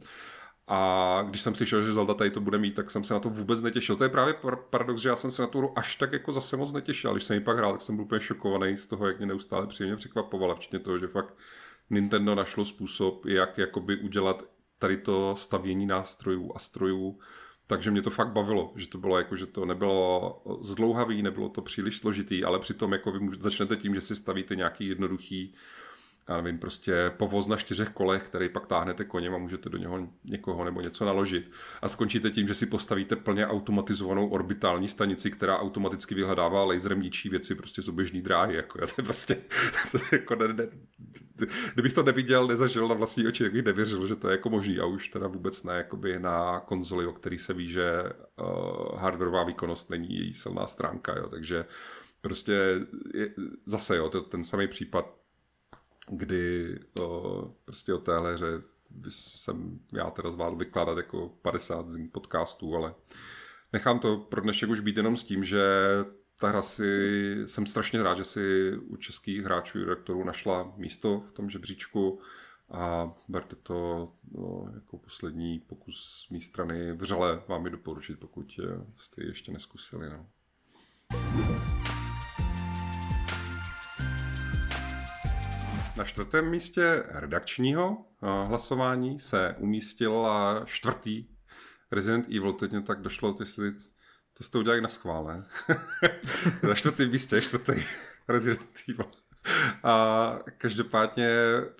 a 0.68 1.22
když 1.28 1.40
jsem 1.40 1.54
slyšel, 1.54 1.82
že 1.82 1.92
Zelda 1.92 2.14
tady 2.14 2.30
to 2.30 2.40
bude 2.40 2.58
mít, 2.58 2.74
tak 2.74 2.90
jsem 2.90 3.04
se 3.04 3.14
na 3.14 3.20
to 3.20 3.30
vůbec 3.30 3.62
netěšil. 3.62 3.96
To 3.96 4.04
je 4.04 4.10
právě 4.10 4.34
paradox, 4.70 5.00
že 5.00 5.08
já 5.08 5.16
jsem 5.16 5.30
se 5.30 5.42
na 5.42 5.48
tu 5.48 5.58
hru 5.58 5.78
až 5.78 5.96
tak 5.96 6.12
jako 6.12 6.32
zase 6.32 6.56
moc 6.56 6.72
netěšil. 6.72 7.12
Když 7.12 7.24
jsem 7.24 7.34
ji 7.34 7.40
pak 7.40 7.56
hrál, 7.56 7.72
tak 7.72 7.80
jsem 7.80 7.96
byl 7.96 8.04
úplně 8.04 8.20
šokovaný 8.20 8.76
z 8.76 8.86
toho, 8.86 9.06
jak 9.06 9.18
mě 9.18 9.26
neustále 9.26 9.66
příjemně 9.66 9.96
překvapovala, 9.96 10.54
včetně 10.54 10.78
toho, 10.78 10.98
že 10.98 11.06
fakt 11.06 11.34
Nintendo 11.90 12.34
našlo 12.34 12.64
způsob, 12.64 13.26
jak 13.26 13.58
jakoby 13.58 13.96
udělat 13.96 14.42
tady 14.78 14.96
to 14.96 15.36
stavění 15.36 15.86
nástrojů 15.86 16.52
a 16.54 16.58
strojů, 16.58 17.18
takže 17.66 17.90
mě 17.90 18.02
to 18.02 18.10
fakt 18.10 18.32
bavilo, 18.32 18.72
že 18.76 18.88
to 18.88 18.98
bylo 18.98 19.18
jako, 19.18 19.36
že 19.36 19.46
to 19.46 19.64
nebylo 19.64 20.42
zdlouhavý, 20.60 21.22
nebylo 21.22 21.48
to 21.48 21.62
příliš 21.62 21.98
složitý, 21.98 22.44
ale 22.44 22.58
přitom 22.58 22.92
jako 22.92 23.12
vy 23.12 23.28
začnete 23.40 23.76
tím, 23.76 23.94
že 23.94 24.00
si 24.00 24.16
stavíte 24.16 24.56
nějaký 24.56 24.88
jednoduchý 24.88 25.54
já 26.28 26.36
nevím, 26.36 26.58
prostě 26.58 27.12
povoz 27.16 27.46
na 27.46 27.56
čtyřech 27.56 27.88
kolech, 27.88 28.22
který 28.22 28.48
pak 28.48 28.66
táhnete 28.66 29.04
koněm 29.04 29.34
a 29.34 29.38
můžete 29.38 29.68
do 29.68 29.78
něho 29.78 30.08
někoho 30.24 30.64
nebo 30.64 30.80
něco 30.80 31.04
naložit. 31.04 31.50
A 31.82 31.88
skončíte 31.88 32.30
tím, 32.30 32.48
že 32.48 32.54
si 32.54 32.66
postavíte 32.66 33.16
plně 33.16 33.46
automatizovanou 33.46 34.28
orbitální 34.28 34.88
stanici, 34.88 35.30
která 35.30 35.58
automaticky 35.58 36.14
vyhledává 36.14 36.64
laserem 36.64 37.02
ničí 37.02 37.28
věci 37.28 37.54
prostě 37.54 37.82
z 37.82 37.88
oběžný 37.88 38.22
dráhy. 38.22 38.54
Jako, 38.54 38.78
to 38.78 38.84
je 38.98 39.04
prostě, 39.04 39.36
jako 40.12 40.34
ne, 40.34 40.48
ne, 40.48 40.68
kdybych 41.74 41.92
to 41.92 42.02
neviděl, 42.02 42.46
nezažil 42.46 42.88
na 42.88 42.94
vlastní 42.94 43.26
oči, 43.26 43.42
tak 43.42 43.52
bych 43.52 43.64
nevěřil, 43.64 44.06
že 44.06 44.16
to 44.16 44.28
je 44.28 44.32
jako 44.32 44.50
možný. 44.50 44.78
A 44.78 44.84
už 44.84 45.08
teda 45.08 45.26
vůbec 45.26 45.62
ne 45.62 45.74
jakoby 45.74 46.18
na 46.18 46.60
konzoli, 46.60 47.06
o 47.06 47.12
který 47.12 47.38
se 47.38 47.54
ví, 47.54 47.68
že 47.68 48.02
uh, 48.02 48.98
hardwareová 48.98 49.44
výkonnost 49.44 49.90
není 49.90 50.16
její 50.16 50.32
silná 50.32 50.66
stránka. 50.66 51.16
Jo. 51.16 51.28
Takže 51.28 51.64
prostě 52.20 52.80
je, 53.14 53.34
zase 53.64 53.96
jo, 53.96 54.10
to, 54.10 54.20
ten 54.20 54.44
samý 54.44 54.68
případ 54.68 55.15
kdy 56.10 56.78
o, 57.00 57.54
prostě 57.64 57.94
o 57.94 57.98
téhle 57.98 58.32
hře 58.32 58.46
jsem 59.08 59.80
já 59.92 60.10
teda 60.10 60.30
zvládl 60.30 60.56
vykládat 60.56 60.96
jako 60.96 61.28
50 61.42 61.88
z 61.88 62.08
podcastů, 62.08 62.76
ale 62.76 62.94
nechám 63.72 63.98
to 63.98 64.16
pro 64.16 64.40
dnešek 64.40 64.70
už 64.70 64.80
být 64.80 64.96
jenom 64.96 65.16
s 65.16 65.24
tím, 65.24 65.44
že 65.44 65.64
ta 66.40 66.48
hra 66.48 66.62
si, 66.62 67.42
jsem 67.46 67.66
strašně 67.66 68.02
rád, 68.02 68.16
že 68.16 68.24
si 68.24 68.72
u 68.76 68.96
českých 68.96 69.42
hráčů 69.42 69.78
redaktorů 69.78 70.24
našla 70.24 70.74
místo 70.76 71.20
v 71.20 71.32
tom 71.32 71.50
žebříčku 71.50 72.20
a 72.70 73.12
berte 73.28 73.56
to 73.56 74.12
no, 74.32 74.70
jako 74.74 74.98
poslední 74.98 75.58
pokus 75.58 76.26
z 76.28 76.30
mé 76.30 76.40
strany 76.40 76.92
vřele 76.92 77.42
vám 77.48 77.64
ji 77.64 77.70
doporučit, 77.70 78.20
pokud 78.20 78.60
jste 78.96 79.22
ji 79.22 79.28
ještě 79.28 79.52
neskusili. 79.52 80.10
No. 80.10 80.26
Na 85.96 86.04
čtvrtém 86.04 86.50
místě 86.50 87.02
redakčního 87.08 87.96
eh, 88.22 88.26
hlasování 88.48 89.18
se 89.18 89.54
umístila 89.58 90.62
čtvrtý 90.64 91.24
Resident 91.92 92.26
Evil. 92.28 92.52
Teď 92.52 92.70
mě 92.70 92.82
tak 92.82 93.00
došlo, 93.00 93.36
jestli 93.40 93.72
to 94.32 94.44
jste 94.44 94.58
udělali 94.58 94.80
na 94.80 94.88
schvále. 94.88 95.44
na 96.68 96.74
čtvrtém 96.74 97.10
místě 97.10 97.40
čtvrtý 97.40 97.72
Resident 98.28 98.78
Evil. 98.88 99.06
A 99.82 100.38
každopádně 100.58 101.28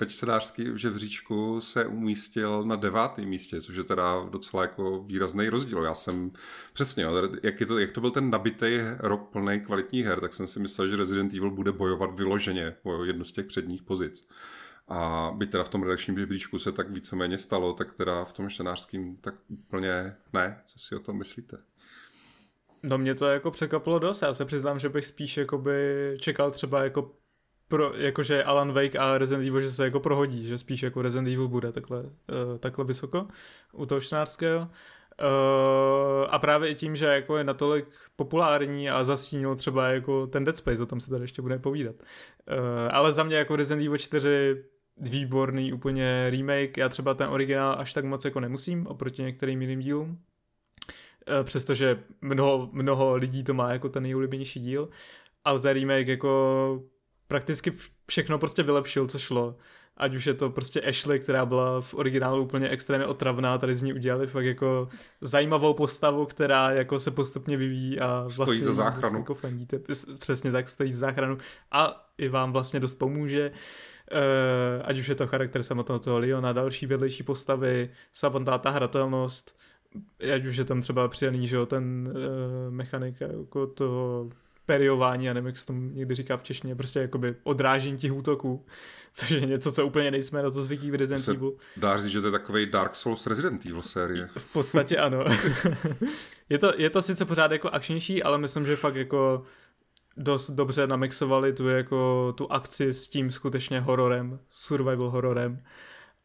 ve 0.01 0.07
čtenářském 0.07 0.79
žebříčku 0.79 1.61
se 1.61 1.87
umístil 1.87 2.65
na 2.65 2.77
devátém 2.77 3.25
místě, 3.25 3.61
což 3.61 3.77
je 3.77 3.85
teda 3.85 4.27
docela 4.31 4.63
jako 4.63 5.03
výrazný 5.03 5.49
rozdíl. 5.49 5.83
Já 5.83 5.95
jsem 5.95 6.31
přesně, 6.73 7.07
jak, 7.43 7.61
je 7.61 7.67
to, 7.67 7.79
jak 7.79 7.93
to 7.93 8.01
byl 8.01 8.11
ten 8.11 8.31
nabitý 8.31 8.81
rok 8.99 9.29
plný 9.29 9.61
kvalitních 9.61 10.07
her, 10.07 10.21
tak 10.21 10.33
jsem 10.33 10.47
si 10.47 10.61
myslel, 10.61 10.89
že 10.89 10.97
Resident 10.97 11.35
Evil 11.35 11.51
bude 11.51 11.73
bojovat 11.73 12.19
vyloženě 12.19 12.75
o 12.83 13.05
jednu 13.05 13.25
z 13.25 13.33
těch 13.33 13.47
předních 13.47 13.83
pozic. 13.83 14.29
A 14.89 15.31
byť 15.37 15.51
teda 15.51 15.65
v 15.65 15.69
tom 15.69 15.83
redakčním 15.83 16.19
žebříčku 16.19 16.59
se 16.59 16.73
tak 16.73 16.91
víceméně 16.91 17.39
stalo, 17.39 17.73
tak 17.73 17.93
teda 17.93 18.25
v 18.25 18.33
tom 18.33 18.49
čtenářském 18.49 19.17
tak 19.17 19.35
úplně 19.49 20.17
ne. 20.33 20.63
Co 20.67 20.79
si 20.79 20.97
o 20.97 20.99
tom 20.99 21.19
myslíte? 21.19 21.57
No 22.83 22.99
mě 22.99 23.15
to 23.15 23.27
jako 23.27 23.51
překvapilo 23.51 23.99
dost, 23.99 24.23
já 24.23 24.35
se 24.35 24.45
přiznám, 24.45 24.79
že 24.79 24.89
bych 24.89 25.07
spíš 25.07 25.37
jakoby 25.37 26.17
čekal 26.21 26.51
třeba 26.51 26.85
jako 26.85 27.15
pro, 27.69 27.93
jakože 27.97 28.45
Alan 28.45 28.73
Wake 28.73 28.97
a 28.97 29.19
Resident 29.19 29.49
Evil, 29.49 29.61
že 29.61 29.71
se 29.71 29.85
jako 29.85 30.01
prohodí, 30.01 30.47
že 30.47 30.59
spíš 30.59 30.83
jako 30.83 31.03
Resident 31.03 31.29
Evil 31.29 31.49
bude 31.49 31.73
takhle, 31.73 32.03
uh, 32.03 32.09
takhle 32.59 32.85
vysoko 32.85 33.27
u 33.73 33.87
toho 33.87 34.01
čtenářského. 34.01 34.61
Uh, 34.61 36.27
a 36.31 36.39
právě 36.39 36.71
i 36.71 36.75
tím, 36.75 36.97
že 36.97 37.07
jako 37.07 37.37
je 37.37 37.45
natolik 37.45 37.87
populární 38.17 38.91
a 38.91 39.05
zasínil 39.05 39.55
třeba 39.55 39.89
jako 39.89 40.27
ten 40.27 40.45
Dead 40.45 40.57
Space, 40.57 40.83
o 40.83 40.87
tom 40.87 41.01
se 41.01 41.11
tady 41.11 41.25
ještě 41.25 41.43
bude 41.43 41.59
povídat. 41.59 41.95
Uh, 41.97 42.05
ale 42.91 43.13
za 43.13 43.23
mě 43.23 43.37
jako 43.37 43.57
Resident 43.57 43.87
Evil 43.87 43.99
4 43.99 44.65
výborný 45.01 45.73
úplně 45.73 46.31
remake, 46.31 46.77
já 46.77 46.89
třeba 46.89 47.15
ten 47.15 47.29
originál 47.29 47.77
až 47.79 47.93
tak 47.93 48.05
moc 48.05 48.25
jako 48.25 48.41
nemusím 48.41 48.87
oproti 48.87 49.23
některým 49.23 49.63
jiným 49.63 49.81
dílům. 49.81 50.09
Uh, 50.09 51.45
přestože 51.45 52.03
mnoho, 52.21 52.69
mnoho 52.73 53.17
lidí 53.17 53.45
to 53.45 53.55
má 53.55 53.73
jako 53.73 53.89
ten 53.89 54.03
nejoblíbenější 54.03 54.61
díl, 54.61 54.89
ale 55.45 55.61
ten 55.61 55.75
remake 55.75 56.09
jako 56.09 56.83
prakticky 57.29 57.73
všechno 58.07 58.39
prostě 58.39 58.63
vylepšil, 58.63 59.07
co 59.07 59.19
šlo. 59.19 59.57
Ať 59.97 60.15
už 60.15 60.27
je 60.27 60.35
to 60.35 60.51
prostě 60.51 60.81
Ashley, 60.81 61.21
která 61.21 61.47
byla 61.47 61.81
v 61.81 61.95
originálu 61.95 62.43
úplně 62.43 62.69
extrémně 62.69 63.07
otravná, 63.07 63.59
tady 63.59 63.75
z 63.75 63.83
ní 63.83 63.93
udělali 63.93 64.27
fakt 64.27 64.45
jako 64.45 64.89
zajímavou 65.21 65.75
postavu, 65.75 66.27
která 66.27 66.71
jako 66.71 67.01
se 67.01 67.11
postupně 67.11 67.57
vyvíjí 67.57 68.01
a 68.01 68.21
vlastně 68.21 68.45
stojí 68.45 68.61
za 68.61 68.73
záchranu. 68.73 69.19
Jako 69.19 69.35
fandíte. 69.35 69.81
Přesně 70.19 70.53
tak, 70.53 70.69
stojí 70.69 70.93
za 70.93 70.99
záchranu 70.99 71.39
a 71.73 72.09
i 72.19 72.29
vám 72.29 72.53
vlastně 72.53 72.81
dost 72.81 72.95
pomůže. 72.95 73.51
Uh, 74.13 74.83
ať 74.85 74.99
už 74.99 75.09
je 75.09 75.15
to 75.15 75.27
charakter 75.27 75.63
samotného 75.63 75.99
toho 75.99 76.19
Leona, 76.19 76.53
další 76.53 76.87
vedlejší 76.87 77.23
postavy, 77.23 77.91
samotná 78.13 78.59
ta 78.59 78.71
hratelnost, 78.71 79.59
ať 80.35 80.45
už 80.45 80.57
je 80.57 80.65
tam 80.65 80.81
třeba 80.81 81.09
přidaný, 81.09 81.49
že 81.49 81.57
jo, 81.57 81.67
ten 81.67 82.09
uh, 82.09 82.75
mechanik 82.75 83.21
jako 83.21 83.67
toho 83.67 84.31
periování, 84.67 85.25
já 85.25 85.33
nevím, 85.33 85.47
jak 85.47 85.59
se 85.59 85.67
tomu 85.67 85.91
někdy 85.91 86.15
říká 86.15 86.37
v 86.37 86.43
češtině, 86.43 86.77
prostě 86.77 87.01
jakoby 87.01 87.35
odrážení 87.43 87.99
těch 87.99 88.13
útoků, 88.13 88.67
což 89.13 89.31
je 89.31 89.41
něco, 89.41 89.73
co 89.73 89.87
úplně 89.87 90.11
nejsme 90.11 90.43
na 90.43 90.51
to 90.51 90.63
zvyklí 90.63 90.91
v 90.91 90.95
Resident 90.95 91.29
Evil. 91.29 91.53
Dá 91.77 91.97
říct, 91.97 92.11
že 92.11 92.21
to 92.21 92.27
je 92.27 92.33
takový 92.33 92.67
Dark 92.67 92.95
Souls 92.95 93.27
Resident 93.27 93.67
Evil 93.67 93.83
série. 93.83 94.29
V 94.39 94.53
podstatě 94.53 94.97
ano. 94.97 95.25
je, 96.49 96.59
to, 96.59 96.73
je 96.77 96.91
to 96.91 97.03
sice 97.03 97.25
pořád 97.25 97.53
jako 97.53 97.69
akčnější, 97.69 98.23
ale 98.23 98.39
myslím, 98.39 98.67
že 98.67 98.77
fakt 98.77 98.97
jako 98.97 99.43
dost 100.17 100.51
dobře 100.51 100.87
namixovali 100.87 101.53
tu, 101.53 101.69
jako, 101.69 102.33
tu 102.37 102.53
akci 102.53 102.95
s 102.95 103.09
tím 103.09 103.31
skutečně 103.31 103.81
hororem, 103.81 104.39
survival 104.49 105.11
hororem 105.11 105.63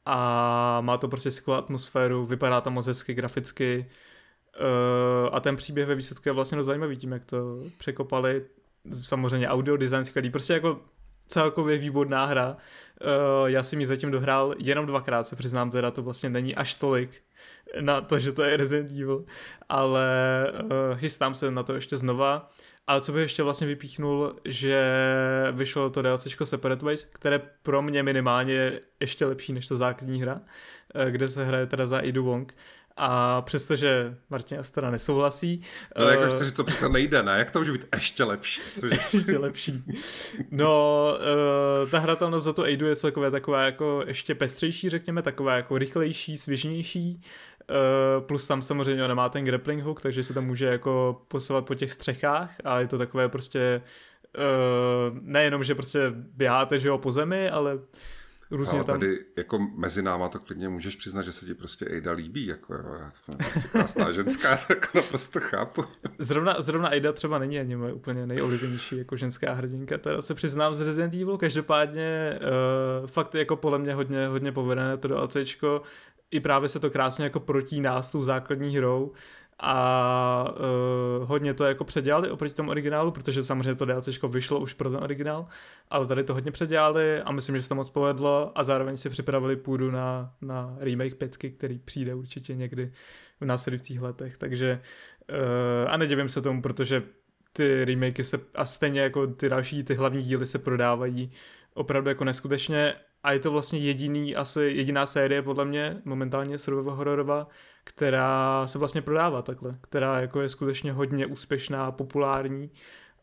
a 0.06 0.82
má 0.82 0.98
to 0.98 1.08
prostě 1.08 1.32
skvělou 1.32 1.60
atmosféru, 1.60 2.26
vypadá 2.26 2.62
tam 2.62 2.74
moc 2.74 2.88
hezky 2.88 3.14
graficky 3.14 3.90
uh, 4.60 5.30
a 5.32 5.40
ten 5.40 5.56
příběh 5.56 5.88
ve 5.88 5.96
výsledku 5.96 6.30
je 6.30 6.34
vlastně 6.34 6.56
dost 6.56 6.68
zajímavý 6.68 6.98
tím, 6.98 7.12
jak 7.12 7.26
to 7.26 7.64
překopali. 7.78 8.46
Samozřejmě 9.02 9.50
audio 9.50 9.78
design 9.78 10.04
skvělý, 10.04 10.30
prostě 10.30 10.54
jako 10.54 10.80
celkově 11.28 11.78
výborná 11.78 12.26
hra. 12.26 12.58
Uh, 13.02 13.50
já 13.50 13.64
jsem 13.64 13.80
ji 13.80 13.86
zatím 13.86 14.12
dohrál 14.12 14.56
jenom 14.58 14.86
dvakrát, 14.86 15.28
se 15.28 15.36
přiznám, 15.36 15.72
teda 15.72 15.92
to 15.92 16.04
vlastně 16.04 16.30
není 16.30 16.56
až 16.56 16.76
tolik 16.76 17.10
na 17.82 18.02
to, 18.02 18.20
že 18.20 18.32
to 18.32 18.44
je 18.44 18.58
Resident 18.58 18.92
Evil, 18.92 19.26
ale 19.70 20.08
uh, 20.64 20.98
chystám 20.98 21.36
se 21.36 21.52
na 21.52 21.64
to 21.64 21.74
ještě 21.74 21.98
znova. 21.98 22.50
Ale 22.88 23.02
co 23.02 23.12
bych 23.12 23.22
ještě 23.22 23.44
vlastně 23.44 23.68
vypíchnul, 23.68 24.36
že 24.46 24.86
vyšlo 25.52 25.90
to 25.90 26.02
DLCčko 26.02 26.46
Separate 26.46 26.86
Ways, 26.86 27.06
které 27.06 27.42
pro 27.64 27.82
mě 27.82 28.04
minimálně 28.04 28.54
je 28.54 28.82
ještě 29.00 29.26
lepší 29.26 29.54
než 29.54 29.68
ta 29.68 29.76
základní 29.76 30.22
hra, 30.22 30.42
eh, 30.96 31.12
kde 31.12 31.28
se 31.28 31.46
hraje 31.46 31.66
teda 31.66 31.88
za 31.88 32.00
Idu 32.00 32.24
Wong. 32.24 32.54
A 32.98 33.42
přestože 33.42 34.18
Martin 34.30 34.60
Astra 34.60 34.92
nesouhlasí... 34.92 35.62
No 36.00 36.08
jako 36.08 36.36
uh, 36.36 36.44
že 36.44 36.52
to 36.52 36.64
přece 36.64 36.90
nejde, 36.90 37.24
ne? 37.24 37.38
Jak 37.38 37.52
to 37.52 37.60
může 37.60 37.72
být 37.72 37.88
ještě 37.96 38.24
lepší? 38.24 38.62
Cože? 38.74 38.98
ještě 39.14 39.38
lepší. 39.38 39.84
No, 40.52 41.08
uh, 41.84 41.90
ta 41.90 42.00
hratelnost 42.00 42.46
za 42.46 42.54
to 42.54 42.64
Aidu 42.64 42.88
je 42.88 42.96
celkově 42.96 43.32
taková 43.32 43.64
jako 43.64 44.04
ještě 44.08 44.36
pestřejší, 44.36 44.90
řekněme, 44.90 45.22
taková 45.22 45.56
jako 45.56 45.78
rychlejší, 45.78 46.38
svěžnější. 46.38 47.22
Uh, 47.70 48.26
plus 48.26 48.48
tam 48.48 48.62
samozřejmě 48.62 49.08
nemá 49.08 49.30
ten 49.30 49.44
grappling 49.44 49.84
hook, 49.84 50.02
takže 50.02 50.24
se 50.24 50.34
tam 50.34 50.46
může 50.46 50.66
jako 50.66 51.22
posouvat 51.28 51.66
po 51.66 51.76
těch 51.76 51.92
střechách 51.92 52.52
a 52.64 52.80
je 52.80 52.88
to 52.88 52.98
takové 52.98 53.30
prostě 53.30 53.82
uh, 54.38 55.18
nejenom, 55.22 55.64
že 55.64 55.76
prostě 55.76 56.00
běháte, 56.16 56.80
že 56.80 56.88
jo, 56.88 56.98
po 56.98 57.12
zemi, 57.12 57.50
ale 57.50 57.80
různě 58.52 58.78
ale 58.78 58.86
tam... 58.86 59.00
tady 59.00 59.26
jako 59.38 59.60
mezi 59.76 60.02
náma 60.02 60.30
to 60.30 60.40
klidně 60.40 60.70
můžeš 60.70 60.96
přiznat, 60.96 61.22
že 61.22 61.32
se 61.32 61.46
ti 61.46 61.54
prostě 61.54 61.86
Ada 61.98 62.12
líbí, 62.12 62.46
jako 62.46 62.74
jo, 62.74 62.96
já 63.00 63.12
to 63.26 63.38
prostě 63.38 63.68
krásná 63.68 64.12
ženská, 64.12 64.60
tak 64.68 64.94
naprosto 64.94 65.40
chápu. 65.40 65.84
Zrovna, 66.20 66.56
zrovna 66.62 66.90
Ada 66.90 67.14
třeba 67.14 67.40
není 67.40 67.60
ani 67.60 67.76
moje 67.76 67.94
úplně 67.94 68.28
nejoblíbenější 68.28 68.98
jako 68.98 69.16
ženská 69.16 69.54
hrdinka, 69.54 69.98
to 69.98 70.22
se 70.22 70.34
přiznám 70.34 70.76
z 70.76 70.80
Resident 70.80 71.14
Evil, 71.14 71.38
každopádně 71.38 72.40
uh, 73.02 73.08
fakt 73.08 73.36
jako 73.36 73.56
podle 73.56 73.80
mě 73.80 73.94
hodně, 73.94 74.28
hodně 74.28 74.52
povedené 74.52 74.98
to 74.98 75.08
DLCčko, 75.08 75.82
i 76.32 76.40
právě 76.40 76.70
se 76.70 76.80
to 76.80 76.90
krásně 76.90 77.24
jako 77.24 77.40
protíná 77.40 78.02
s 78.02 78.10
tou 78.10 78.24
základní 78.24 78.78
hrou 78.78 79.12
a 79.64 80.54
uh, 81.20 81.28
hodně 81.30 81.54
to 81.54 81.66
jako 81.66 81.84
předělali 81.84 82.30
oproti 82.30 82.54
tomu 82.54 82.70
originálu, 82.70 83.12
protože 83.12 83.44
samozřejmě 83.44 83.76
to 83.76 83.86
DLCčko 83.86 84.28
vyšlo 84.28 84.60
už 84.60 84.74
pro 84.74 84.90
ten 84.90 85.04
originál, 85.04 85.46
ale 85.90 86.06
tady 86.06 86.24
to 86.24 86.34
hodně 86.34 86.52
předělali 86.52 87.22
a 87.22 87.32
myslím, 87.32 87.56
že 87.56 87.64
se 87.64 87.70
to 87.70 87.76
moc 87.76 87.90
povedlo 87.90 88.52
a 88.56 88.64
zároveň 88.64 88.98
si 88.98 89.10
připravili 89.10 89.56
půdu 89.56 89.92
na, 89.92 90.34
na 90.42 90.76
remake 90.80 91.16
pětky, 91.16 91.52
který 91.52 91.80
přijde 91.80 92.16
určitě 92.16 92.56
někdy 92.56 92.92
v 93.42 93.46
následujících 93.46 94.02
letech, 94.02 94.38
takže 94.38 94.82
uh, 95.30 95.92
a 95.92 95.98
nedivím 95.98 96.30
se 96.30 96.42
tomu, 96.42 96.62
protože 96.62 97.04
ty 97.54 97.86
remakey 97.86 98.26
se 98.26 98.40
a 98.56 98.66
stejně 98.66 99.02
jako 99.02 99.28
ty 99.28 99.50
další, 99.50 99.84
ty 99.84 99.96
hlavní 99.96 100.24
díly 100.24 100.46
se 100.46 100.60
prodávají 100.60 101.32
opravdu 101.74 102.10
jako 102.10 102.24
neskutečně 102.24 102.94
a 103.24 103.32
je 103.32 103.40
to 103.40 103.52
vlastně 103.52 103.80
jediný, 103.80 104.36
asi 104.36 104.62
jediná 104.62 105.06
série 105.06 105.42
podle 105.42 105.66
mě 105.66 106.02
momentálně 106.06 106.58
survival 106.58 106.96
hororová, 106.96 107.48
která 107.96 108.68
se 108.68 108.80
vlastně 108.80 109.02
prodává 109.02 109.42
takhle, 109.42 109.76
která 109.82 110.20
jako 110.20 110.42
je 110.42 110.50
skutečně 110.50 110.92
hodně 110.92 111.26
úspěšná, 111.26 111.92
populární 111.92 112.72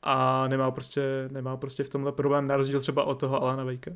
a 0.03 0.49
nemá 0.49 0.71
prostě, 0.71 1.29
nemá 1.31 1.57
prostě 1.57 1.85
v 1.85 1.91
tomhle 1.91 2.13
problém, 2.13 2.47
na 2.47 2.57
rozdíl 2.57 2.81
třeba 2.81 3.05
od 3.05 3.21
toho 3.21 3.43
Alana 3.43 3.65
Vejka. 3.65 3.91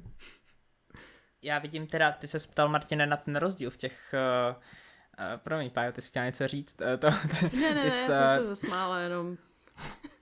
Já 1.43 1.59
vidím 1.59 1.87
teda, 1.87 2.13
ty 2.13 2.27
se 2.27 2.39
ptal 2.39 2.69
Martine 2.69 3.07
na 3.07 3.17
ten 3.17 3.37
rozdíl 3.37 3.71
v 3.71 3.77
těch 3.77 4.15
uh, 4.15 4.57
uh, 4.57 5.37
promiň, 5.37 5.71
Pájo, 5.71 5.93
ty 5.93 6.03
jsi 6.03 6.09
chtěla 6.11 6.25
něco 6.25 6.49
říct. 6.49 6.81
Uh, 6.81 6.97
to, 6.97 7.11
ne, 7.61 7.75
ne, 7.75 7.91
jsi, 7.91 8.13
já 8.13 8.35
jsem 8.35 8.45
se 8.45 8.55
zasmála 8.55 8.99
jenom. 8.99 9.37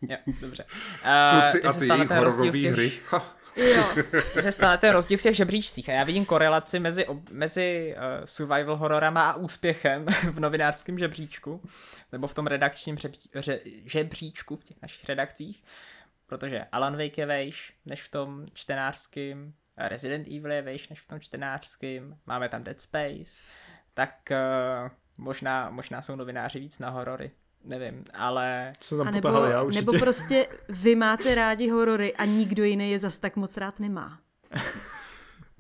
jo, 0.00 0.16
dobře. 0.40 0.64
Uh, 0.64 1.40
Kluci 1.40 1.62
a 1.62 1.72
ty 1.72 1.86
jejich 1.86 2.10
hororové 2.10 2.50
těch... 2.50 2.72
hry. 2.72 2.92
Jo. 3.56 3.84
se 4.50 4.78
ten 4.78 4.92
rozdíl 4.92 5.18
v 5.18 5.22
těch 5.22 5.36
žebříčcích. 5.36 5.88
A 5.88 5.92
já 5.92 6.04
vidím 6.04 6.24
korelaci 6.24 6.78
mezi, 6.78 7.06
mezi 7.30 7.94
uh, 7.96 8.24
survival 8.24 8.76
hororama 8.76 9.30
a 9.30 9.36
úspěchem 9.36 10.06
v 10.32 10.40
novinářském 10.40 10.98
žebříčku, 10.98 11.62
nebo 12.12 12.26
v 12.26 12.34
tom 12.34 12.46
redakčním 12.46 12.96
žebříčku 13.84 14.56
v 14.56 14.64
těch 14.64 14.82
našich 14.82 15.08
redakcích, 15.08 15.64
protože 16.26 16.64
Alan 16.72 16.96
Wake 16.96 17.18
je 17.18 17.26
vejš 17.26 17.72
než 17.86 18.02
v 18.02 18.10
tom 18.10 18.46
čtenářském, 18.54 19.52
Resident 19.76 20.26
Evil 20.26 20.52
je 20.52 20.62
vejš 20.62 20.88
než 20.88 21.00
v 21.00 21.08
tom 21.08 21.20
čtenářském, 21.20 22.18
máme 22.26 22.48
tam 22.48 22.64
Dead 22.64 22.80
Space, 22.80 23.42
tak 23.94 24.14
uh, 24.30 24.90
možná, 25.18 25.70
možná 25.70 26.02
jsou 26.02 26.16
novináři 26.16 26.58
víc 26.58 26.78
na 26.78 26.90
horory 26.90 27.30
nevím, 27.64 28.04
ale... 28.14 28.72
Co 28.80 28.96
tam 28.96 29.08
a 29.08 29.10
nebo, 29.10 29.28
potahali, 29.28 29.52
já 29.52 29.62
určitě. 29.62 29.86
nebo 29.86 29.98
prostě 29.98 30.46
vy 30.68 30.94
máte 30.94 31.34
rádi 31.34 31.68
horory 31.68 32.14
a 32.16 32.24
nikdo 32.24 32.64
jiný 32.64 32.90
je 32.90 32.98
zas 32.98 33.18
tak 33.18 33.36
moc 33.36 33.56
rád 33.56 33.80
nemá. 33.80 34.18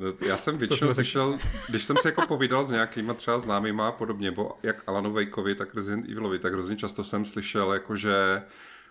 No, 0.00 0.12
já 0.26 0.36
jsem 0.36 0.58
většinou 0.58 0.94
slyšel, 0.94 1.38
když 1.68 1.84
jsem 1.84 1.96
se 1.96 2.08
jako 2.08 2.26
povídal 2.26 2.64
s 2.64 2.70
nějakýma 2.70 3.14
třeba 3.14 3.38
známýma 3.38 3.88
a 3.88 3.92
podobně, 3.92 4.30
bo 4.30 4.58
jak 4.62 4.82
Alanu 4.86 5.12
Vejkovi, 5.12 5.54
tak 5.54 5.74
Resident 5.74 6.08
Evilovi, 6.08 6.38
tak 6.38 6.52
hrozně 6.52 6.76
často 6.76 7.04
jsem 7.04 7.24
slyšel, 7.24 7.72
jako 7.72 7.96
že 7.96 8.42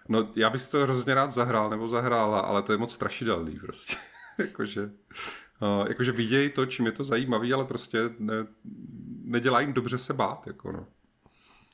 no 0.09 0.29
já 0.35 0.49
bych 0.49 0.67
to 0.67 0.79
hrozně 0.79 1.13
rád 1.13 1.31
zahrál 1.31 1.69
nebo 1.69 1.87
zahrála, 1.87 2.39
ale 2.39 2.61
to 2.61 2.71
je 2.71 2.77
moc 2.77 2.93
strašidelný 2.93 3.59
prostě. 3.59 3.95
jakože, 4.37 4.89
uh, 5.61 5.87
jakože 5.87 6.11
vidějí 6.11 6.49
to, 6.49 6.65
čím 6.65 6.85
je 6.85 6.91
to 6.91 7.03
zajímavý, 7.03 7.53
ale 7.53 7.65
prostě 7.65 7.99
ne, 8.19 8.35
nedělá 9.23 9.61
jim 9.61 9.73
dobře 9.73 9.97
se 9.97 10.13
bát, 10.13 10.47
jako 10.47 10.71
no. 10.71 10.87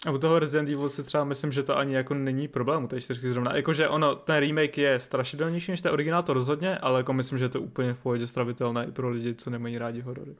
A 0.05 0.11
u 0.11 0.17
toho 0.17 0.39
Resident 0.39 0.69
Evil 0.69 0.89
si 0.89 1.03
třeba 1.03 1.23
myslím, 1.23 1.51
že 1.51 1.63
to 1.63 1.77
ani 1.77 1.95
jako 1.95 2.13
není 2.13 2.47
problém 2.47 2.83
u 2.83 2.87
té 2.87 3.01
čtyřky 3.01 3.33
zrovna. 3.33 3.55
Jakože 3.55 3.87
ono, 3.87 4.15
ten 4.15 4.35
remake 4.35 4.77
je 4.77 4.99
strašidelnější 4.99 5.71
než 5.71 5.81
ten 5.81 5.91
originál, 5.91 6.23
to 6.23 6.33
rozhodně, 6.33 6.77
ale 6.77 6.99
jako 6.99 7.13
myslím, 7.13 7.37
že 7.37 7.45
je 7.45 7.49
to 7.49 7.61
úplně 7.61 7.93
v 7.93 7.97
pohodě 7.97 8.27
stravitelné 8.27 8.85
i 8.85 8.91
pro 8.91 9.09
lidi, 9.09 9.35
co 9.35 9.49
nemají 9.49 9.77
rádi 9.77 10.01
horory. 10.01 10.35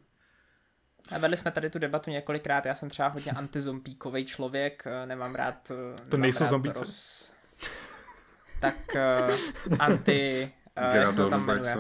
A 1.12 1.18
vedli 1.18 1.38
jsme 1.38 1.52
tady 1.52 1.70
tu 1.70 1.80
debatu 1.80 2.10
několikrát, 2.10 2.66
já 2.66 2.76
jsem 2.76 2.90
třeba 2.90 3.08
hodně 3.08 3.32
antizombíkový 3.32 4.26
člověk, 4.26 4.84
eh, 4.86 5.06
nemám 5.06 5.36
rád... 5.36 5.72
Eh, 5.72 5.76
nemám 5.76 6.10
to 6.10 6.18
nejsou 6.18 6.46
zombíci. 6.46 6.80
Roz... 6.80 7.32
Tak 8.62 8.76
uh, 8.96 9.78
anti... 9.80 10.52
Uh, 10.90 10.96
jak 10.96 11.12
se 11.12 11.18
to 11.18 11.30
tam 11.30 11.46
jmenuje? 11.46 11.76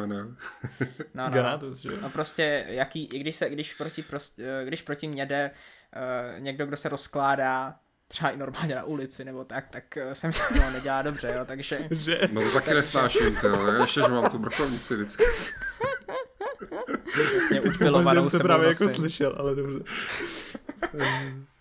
no, 1.13 1.29
no. 1.29 1.75
že? 1.75 1.89
no 2.01 2.09
prostě, 2.09 2.65
jaký, 2.69 3.05
i 3.05 3.19
když, 3.19 3.35
se, 3.35 3.49
když, 3.49 3.73
proti, 3.73 4.03
prostě, 4.03 4.61
když 4.65 4.81
proti 4.81 5.07
mě 5.07 5.25
jde 5.25 5.51
uh, 5.95 6.39
někdo, 6.39 6.65
kdo 6.65 6.77
se 6.77 6.89
rozkládá 6.89 7.75
třeba 8.07 8.29
i 8.29 8.37
normálně 8.37 8.75
na 8.75 8.83
ulici 8.83 9.25
nebo 9.25 9.45
tak, 9.45 9.67
tak 9.69 9.97
jsem 10.13 10.33
si 10.33 10.53
toho 10.53 10.71
nedělá 10.71 11.01
dobře, 11.01 11.33
jo, 11.37 11.45
takže... 11.45 11.77
Že? 11.91 12.19
No 12.31 12.41
to 12.41 12.53
taky 12.53 12.73
nesnáším, 12.73 13.35
to 13.41 13.47
jo, 13.47 13.81
ještě, 13.81 14.01
že 14.01 14.07
mám 14.07 14.29
tu 14.29 14.37
brokovnici 14.37 14.95
vždycky. 14.95 15.23
Vlastně 17.33 17.61
upilovanou 17.61 18.29
se 18.29 18.39
právě 18.39 18.67
jako 18.67 18.89
slyšel, 18.89 19.35
ale 19.37 19.55
dobře. 19.55 19.79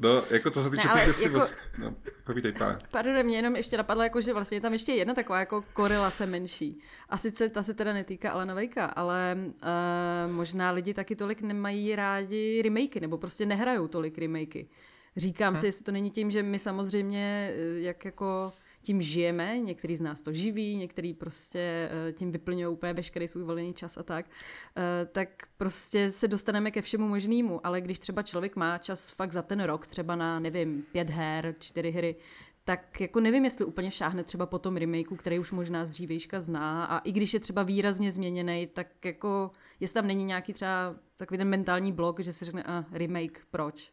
No, 0.00 0.22
jako 0.30 0.50
co 0.50 0.62
se 0.62 0.70
týče 0.70 0.88
ne, 0.88 1.04
těch 1.04 1.22
jako... 1.22 1.40
no, 1.78 1.94
povídej, 2.26 2.52
pane. 2.52 2.78
Pardon, 2.90 3.22
mě 3.22 3.36
jenom 3.36 3.56
ještě 3.56 3.76
napadlo, 3.76 4.02
jako, 4.02 4.20
že 4.20 4.32
vlastně 4.32 4.56
je 4.56 4.60
tam 4.60 4.72
ještě 4.72 4.92
jedna 4.92 5.14
taková 5.14 5.38
jako 5.40 5.64
korelace 5.72 6.26
menší. 6.26 6.80
A 7.08 7.16
sice 7.16 7.48
ta 7.48 7.62
se 7.62 7.74
teda 7.74 7.92
netýká 7.92 8.30
Alana 8.30 8.54
Vejka, 8.54 8.86
ale 8.86 9.36
uh, 9.38 10.32
možná 10.32 10.70
lidi 10.70 10.94
taky 10.94 11.16
tolik 11.16 11.42
nemají 11.42 11.96
rádi 11.96 12.62
remakey, 12.62 13.00
nebo 13.00 13.18
prostě 13.18 13.46
nehrajou 13.46 13.88
tolik 13.88 14.18
remakey. 14.18 14.68
Říkám 15.16 15.54
hm. 15.54 15.56
si, 15.56 15.66
jestli 15.66 15.84
to 15.84 15.92
není 15.92 16.10
tím, 16.10 16.30
že 16.30 16.42
my 16.42 16.58
samozřejmě, 16.58 17.54
eh, 17.54 17.80
jak 17.80 18.04
jako 18.04 18.52
tím 18.82 19.02
žijeme, 19.02 19.58
některý 19.58 19.96
z 19.96 20.00
nás 20.00 20.22
to 20.22 20.32
živí, 20.32 20.76
některý 20.76 21.14
prostě 21.14 21.90
uh, 21.92 22.12
tím 22.12 22.32
vyplňují 22.32 22.66
úplně 22.66 22.92
veškerý 22.92 23.28
svůj 23.28 23.44
volný 23.44 23.74
čas 23.74 23.96
a 23.96 24.02
tak, 24.02 24.26
uh, 24.26 24.82
tak 25.12 25.28
prostě 25.56 26.10
se 26.10 26.28
dostaneme 26.28 26.70
ke 26.70 26.82
všemu 26.82 27.08
možnému, 27.08 27.66
ale 27.66 27.80
když 27.80 27.98
třeba 27.98 28.22
člověk 28.22 28.56
má 28.56 28.78
čas 28.78 29.10
fakt 29.10 29.32
za 29.32 29.42
ten 29.42 29.62
rok, 29.62 29.86
třeba 29.86 30.16
na, 30.16 30.38
nevím, 30.38 30.82
pět 30.92 31.10
her, 31.10 31.54
čtyři 31.58 31.90
hry, 31.90 32.16
tak 32.64 33.00
jako 33.00 33.20
nevím, 33.20 33.44
jestli 33.44 33.64
úplně 33.64 33.90
šáhne 33.90 34.24
třeba 34.24 34.46
po 34.46 34.58
tom 34.58 34.76
remakeu, 34.76 35.16
který 35.16 35.38
už 35.38 35.52
možná 35.52 35.84
z 35.84 35.90
dřívejška 35.90 36.40
zná 36.40 36.84
a 36.84 36.98
i 36.98 37.12
když 37.12 37.34
je 37.34 37.40
třeba 37.40 37.62
výrazně 37.62 38.12
změněný, 38.12 38.66
tak 38.66 39.04
jako 39.04 39.50
jestli 39.80 39.94
tam 39.94 40.06
není 40.06 40.24
nějaký 40.24 40.52
třeba 40.52 40.96
takový 41.16 41.38
ten 41.38 41.48
mentální 41.48 41.92
blok, 41.92 42.20
že 42.20 42.32
si 42.32 42.44
řekne, 42.44 42.62
a 42.62 42.84
remake, 42.92 43.46
proč? 43.50 43.92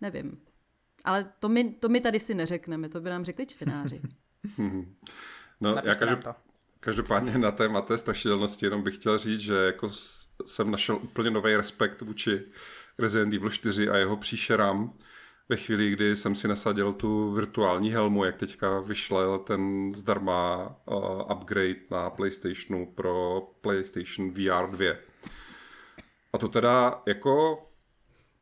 Nevím. 0.00 0.45
Ale 1.04 1.32
to 1.38 1.48
my, 1.48 1.70
to 1.70 1.88
my 1.88 2.00
tady 2.00 2.20
si 2.20 2.34
neřekneme, 2.34 2.88
to 2.88 3.00
by 3.00 3.10
nám 3.10 3.24
řekli 3.24 3.46
čtenáři. 3.46 4.00
no, 5.60 5.76
já 5.84 5.94
každop, 5.94 6.36
každopádně 6.80 7.38
na 7.38 7.50
téma 7.50 7.80
té 7.80 7.98
strašidelnosti 7.98 8.66
jenom 8.66 8.82
bych 8.82 8.94
chtěl 8.94 9.18
říct, 9.18 9.40
že 9.40 9.54
jako 9.54 9.88
jsem 10.46 10.70
našel 10.70 10.96
úplně 10.96 11.30
nový 11.30 11.56
respekt 11.56 12.02
vůči 12.02 12.42
Resident 12.98 13.34
Evil 13.34 13.50
4 13.50 13.88
a 13.88 13.96
jeho 13.96 14.16
příšerám 14.16 14.92
ve 15.48 15.56
chvíli, 15.56 15.90
kdy 15.90 16.16
jsem 16.16 16.34
si 16.34 16.48
nasadil 16.48 16.92
tu 16.92 17.32
virtuální 17.32 17.90
helmu, 17.90 18.24
jak 18.24 18.36
teďka 18.36 18.80
vyšel 18.80 19.38
ten 19.38 19.92
zdarma 19.92 20.76
uh, 20.84 21.32
upgrade 21.32 21.80
na 21.90 22.10
PlayStationu 22.10 22.86
pro 22.86 23.40
PlayStation 23.60 24.30
VR 24.30 24.70
2. 24.70 24.94
A 26.32 26.38
to 26.38 26.48
teda 26.48 27.02
jako 27.06 27.62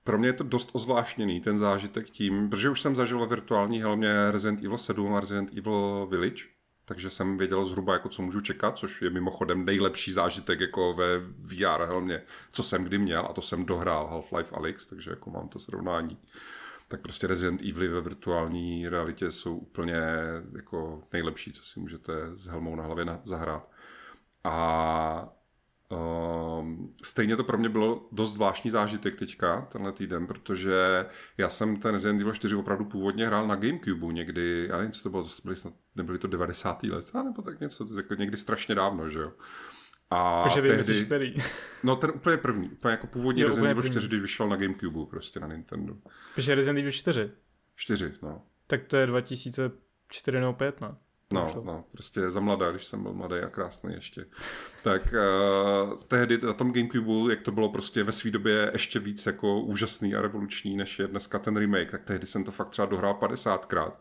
pro 0.05 0.19
mě 0.19 0.29
je 0.29 0.33
to 0.33 0.45
dost 0.45 0.71
ozvláštněný, 0.73 1.41
ten 1.41 1.59
zážitek 1.59 2.11
tím, 2.11 2.51
protože 2.51 2.71
už 2.71 2.81
jsem 2.81 2.97
zažil 2.97 3.19
ve 3.19 3.27
virtuální 3.27 3.81
helmě 3.81 4.31
Resident 4.31 4.65
Evil 4.65 4.79
7 4.79 5.15
a 5.15 5.21
Resident 5.21 5.59
Evil 5.59 6.07
Village, 6.11 6.45
takže 6.85 7.11
jsem 7.11 7.37
věděl 7.37 7.65
zhruba, 7.65 7.93
jako 7.93 8.09
co 8.09 8.23
můžu 8.23 8.41
čekat, 8.41 8.79
což 8.79 9.03
je 9.03 9.11
mimochodem 9.11 9.65
nejlepší 9.65 10.13
zážitek 10.13 10.61
jako 10.61 10.95
ve 10.95 11.19
VR 11.39 11.85
helmě, 11.87 12.23
co 12.53 12.63
jsem 12.63 12.85
kdy 12.85 12.99
měl 12.99 13.27
a 13.31 13.33
to 13.33 13.43
jsem 13.43 13.65
dohrál 13.65 14.09
Half-Life 14.13 14.57
Alyx, 14.57 14.87
takže 14.87 15.11
jako 15.11 15.31
mám 15.31 15.49
to 15.49 15.59
srovnání 15.59 16.19
tak 16.89 17.01
prostě 17.01 17.27
Resident 17.27 17.63
Evil 17.63 17.95
ve 17.95 18.01
virtuální 18.01 18.89
realitě 18.89 19.31
jsou 19.31 19.57
úplně 19.57 20.01
jako 20.57 21.03
nejlepší, 21.13 21.53
co 21.53 21.63
si 21.63 21.81
můžete 21.81 22.13
s 22.37 22.47
helmou 22.47 22.77
na 22.77 22.85
hlavě 22.85 23.07
zahrát. 23.25 23.71
A 24.45 25.29
stejně 27.05 27.37
to 27.37 27.45
pro 27.45 27.59
mě 27.59 27.69
bylo 27.69 28.09
dost 28.13 28.35
zvláštní 28.35 28.71
zážitek 28.71 29.17
teďka, 29.17 29.69
tenhle 29.73 29.93
týden, 29.93 30.27
protože 30.27 31.07
já 31.39 31.49
jsem 31.49 31.77
ten 31.77 31.93
Resident 31.93 32.21
Evil 32.21 32.33
4 32.33 32.55
opravdu 32.55 32.85
původně 32.85 33.27
hrál 33.27 33.47
na 33.47 33.57
Gamecube 33.57 34.13
někdy, 34.13 34.67
já 34.71 34.77
nevím, 34.77 34.93
co 34.93 35.03
to 35.03 35.11
bylo, 35.11 35.23
to 35.23 35.29
byly 35.45 35.57
snad, 35.57 35.75
nebyly 35.97 36.19
to 36.19 36.29
90. 36.29 36.83
let, 36.83 37.15
nebo 37.15 37.43
tak 37.43 37.61
něco, 37.61 37.87
jako 37.97 38.15
někdy 38.15 38.37
strašně 38.37 38.75
dávno, 38.75 39.09
že 39.09 39.21
jo. 39.21 39.33
A 40.11 40.43
Takže 40.43 40.63
tehdy, 40.63 40.77
myslíš, 40.77 41.07
který? 41.07 41.35
No 41.85 41.97
ten 41.97 42.11
úplně 42.15 42.37
první, 42.37 42.69
úplně 42.69 42.93
jako 42.93 43.07
původní 43.07 43.43
jo, 43.43 43.49
Resident 43.49 43.71
Evil 43.71 43.83
4, 43.83 44.09
když 44.09 44.21
vyšel 44.21 44.49
na 44.49 44.57
Gamecube 44.57 45.07
prostě 45.11 45.41
na 45.41 45.47
Nintendo. 45.47 45.97
Takže 46.35 46.55
Resident 46.55 46.79
Evil 46.79 46.93
4? 46.93 47.31
4, 47.77 48.13
no. 48.23 48.43
Tak 48.67 48.85
to 48.85 48.97
je 48.97 49.07
2004 49.07 50.41
nebo 50.41 50.53
5, 50.53 50.81
no. 50.81 50.97
No, 51.35 51.62
no, 51.64 51.85
prostě 51.93 52.30
za 52.30 52.41
mladá, 52.41 52.70
když 52.70 52.85
jsem 52.85 53.03
byl 53.03 53.12
mladý 53.12 53.35
a 53.37 53.49
krásný 53.49 53.95
ještě. 53.95 54.26
Tak 54.82 55.14
uh, 55.14 55.95
tehdy 56.09 56.39
na 56.39 56.53
tom 56.53 56.72
Gamecube, 56.72 57.32
jak 57.32 57.43
to 57.43 57.53
bylo 57.53 57.68
prostě 57.68 58.03
ve 58.03 58.12
své 58.12 58.30
době 58.30 58.70
ještě 58.72 58.99
víc 58.99 59.26
jako 59.26 59.61
úžasný 59.61 60.14
a 60.14 60.22
revoluční, 60.22 60.76
než 60.76 60.99
je 60.99 61.07
dneska 61.07 61.39
ten 61.39 61.57
remake, 61.57 61.91
tak 61.91 62.05
tehdy 62.05 62.26
jsem 62.26 62.45
to 62.45 62.53
fakt 62.53 62.68
třeba 62.68 62.87
dohrál 62.87 63.14
50krát 63.20 63.93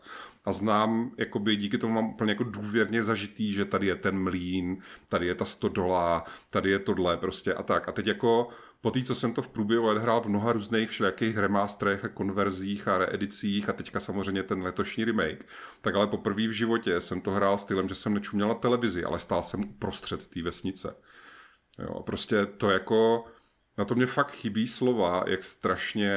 a 0.44 0.52
znám, 0.52 1.10
jakoby 1.18 1.56
díky 1.56 1.78
tomu 1.78 1.94
mám 1.94 2.08
úplně 2.08 2.32
jako 2.32 2.44
důvěrně 2.44 3.02
zažitý, 3.02 3.52
že 3.52 3.64
tady 3.64 3.86
je 3.86 3.96
ten 3.96 4.18
mlín, 4.18 4.76
tady 5.08 5.26
je 5.26 5.34
ta 5.34 5.44
stodola, 5.44 6.24
tady 6.50 6.70
je 6.70 6.78
tohle 6.78 7.16
prostě 7.16 7.54
a 7.54 7.62
tak. 7.62 7.88
A 7.88 7.92
teď 7.92 8.06
jako 8.06 8.48
po 8.84 8.90
té, 8.90 9.02
co 9.02 9.14
jsem 9.14 9.32
to 9.32 9.42
v 9.42 9.48
průběhu 9.48 9.86
let 9.86 9.98
hrál 9.98 10.20
v 10.20 10.26
mnoha 10.26 10.52
různých 10.52 10.90
všelijakých 10.90 11.38
remasterech 11.38 12.04
a 12.04 12.08
konverzích 12.08 12.88
a 12.88 12.98
reedicích 12.98 13.68
a 13.68 13.72
teďka 13.72 14.00
samozřejmě 14.00 14.42
ten 14.42 14.62
letošní 14.62 15.04
remake, 15.04 15.46
tak 15.80 15.94
ale 15.94 16.06
poprvé 16.06 16.46
v 16.46 16.50
životě 16.50 17.00
jsem 17.00 17.20
to 17.20 17.30
hrál 17.30 17.58
stylem, 17.58 17.88
že 17.88 17.94
jsem 17.94 18.14
nečuměl 18.14 18.48
na 18.48 18.54
televizi, 18.54 19.04
ale 19.04 19.18
stál 19.18 19.42
jsem 19.42 19.60
uprostřed 19.60 20.26
té 20.26 20.42
vesnice. 20.42 20.96
Jo, 21.78 22.02
prostě 22.02 22.46
to 22.46 22.70
jako, 22.70 23.24
na 23.78 23.84
to 23.84 23.94
mě 23.94 24.06
fakt 24.06 24.30
chybí 24.30 24.66
slova, 24.66 25.24
jak 25.26 25.44
strašně 25.44 26.14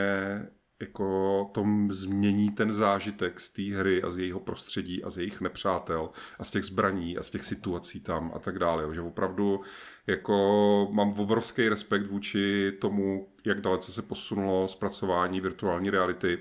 jako 0.82 1.50
tom 1.54 1.92
změní 1.92 2.52
ten 2.52 2.72
zážitek 2.72 3.40
z 3.40 3.50
té 3.50 3.62
hry 3.62 4.04
a 4.04 4.12
z 4.12 4.18
jejího 4.18 4.40
prostředí 4.40 5.04
a 5.04 5.10
z 5.10 5.18
jejich 5.18 5.42
nepřátel 5.42 6.10
a 6.40 6.44
z 6.44 6.52
těch 6.52 6.64
zbraní 6.64 7.18
a 7.18 7.24
z 7.24 7.30
těch 7.30 7.44
situací 7.44 8.00
tam 8.00 8.32
a 8.36 8.40
tak 8.40 8.60
dále. 8.60 8.96
Že 8.96 9.02
opravdu 9.02 9.62
jako 10.08 10.88
mám 10.92 11.20
obrovský 11.20 11.70
respekt 11.70 12.08
vůči 12.08 12.72
tomu, 12.82 13.28
jak 13.46 13.62
dalece 13.62 13.92
se 13.92 14.02
posunulo 14.02 14.68
zpracování 14.68 15.42
virtuální 15.42 15.90
reality 15.90 16.40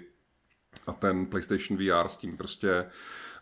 a 0.87 0.93
ten 0.93 1.27
PlayStation 1.27 1.79
VR 1.79 2.09
s 2.09 2.17
tím 2.17 2.37
prostě 2.37 2.85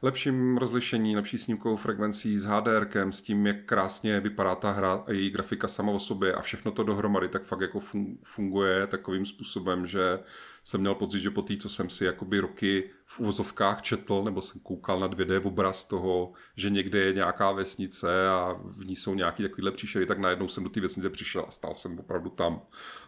lepším 0.03 0.57
rozlišení, 0.57 1.17
lepší 1.17 1.39
snímkovou 1.39 1.77
frekvencí 1.77 2.39
s 2.39 2.45
HDR, 2.45 2.89
s 3.11 3.23
tím, 3.23 3.47
jak 3.47 3.65
krásně 3.65 4.21
vypadá 4.21 4.55
ta 4.55 4.71
hra 4.71 5.05
a 5.07 5.13
její 5.13 5.31
grafika 5.31 5.69
sama 5.69 5.93
o 5.93 5.99
sobě 5.99 6.35
a 6.35 6.41
všechno 6.41 6.73
to 6.73 6.83
dohromady, 6.83 7.29
tak 7.29 7.43
fakt 7.43 7.61
jako 7.61 7.81
funguje 8.23 8.87
takovým 8.87 9.27
způsobem, 9.27 9.87
že 9.87 10.19
jsem 10.65 10.81
měl 10.81 10.95
pocit, 10.95 11.21
že 11.21 11.31
po 11.31 11.43
té, 11.43 11.57
co 11.57 11.69
jsem 11.69 11.91
si 11.91 12.05
jakoby 12.05 12.41
roky 12.41 12.91
v 13.07 13.21
úvozovkách 13.21 13.83
četl, 13.83 14.23
nebo 14.25 14.43
jsem 14.43 14.61
koukal 14.61 15.01
na 15.01 15.09
2D 15.09 15.47
obraz 15.47 15.85
toho, 15.85 16.33
že 16.57 16.71
někde 16.71 16.99
je 16.99 17.12
nějaká 17.12 17.53
vesnice 17.53 18.29
a 18.29 18.61
v 18.65 18.87
ní 18.87 18.97
jsou 18.97 19.15
nějaký 19.15 19.43
takovýhle 19.43 19.71
příšery, 19.71 20.07
tak 20.07 20.19
najednou 20.19 20.49
jsem 20.49 20.65
do 20.65 20.71
té 20.71 20.81
vesnice 20.81 21.11
přišel 21.11 21.45
a 21.49 21.51
stál 21.51 21.75
jsem 21.75 21.99
opravdu 21.99 22.31
tam. 22.31 22.62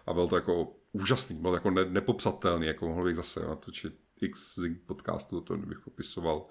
A 0.06 0.14
byl 0.14 0.28
to 0.28 0.36
jako 0.36 0.76
úžasný, 0.92 1.36
byl 1.36 1.50
to 1.50 1.54
jako 1.54 1.70
ne, 1.70 1.84
nepopsatelný, 1.84 2.66
jako 2.66 2.88
mohl 2.88 3.04
bych 3.04 3.16
zase 3.16 3.40
natočit 3.40 3.94
x 4.20 4.58
podcastu, 4.86 5.40
to 5.40 5.56
bych 5.56 5.80
popisoval, 5.80 6.46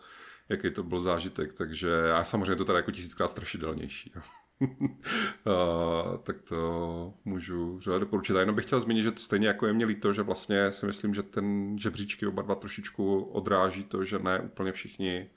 jaký 0.50 0.72
to 0.72 0.84
byl 0.84 1.00
zážitek, 1.00 1.54
takže 1.54 1.90
já 1.90 2.24
samozřejmě 2.24 2.56
to 2.56 2.66
teda 2.66 2.80
jako 2.80 2.92
tisíckrát 2.92 3.30
strašidelnější. 3.30 4.14
Uh, 4.62 6.18
tak 6.24 6.42
to 6.42 7.14
můžu 7.26 7.80
řada 7.80 8.00
doporučit. 8.00 8.36
A 8.36 8.40
jenom 8.40 8.56
bych 8.56 8.66
chtěl 8.66 8.80
zmínit, 8.80 9.04
že 9.04 9.12
to 9.12 9.20
stejně 9.20 9.48
jako 9.48 9.68
je 9.68 9.74
mě 9.74 9.86
líto, 9.86 10.14
že 10.14 10.22
vlastně 10.22 10.72
si 10.72 10.86
myslím, 10.86 11.14
že 11.14 11.24
ten 11.24 11.78
žebříčky 11.80 12.28
oba 12.28 12.42
dva 12.42 12.56
trošičku 12.56 13.24
odráží 13.24 13.84
to, 13.84 14.04
že 14.04 14.20
ne 14.20 14.40
úplně 14.40 14.72
všichni 14.72 15.30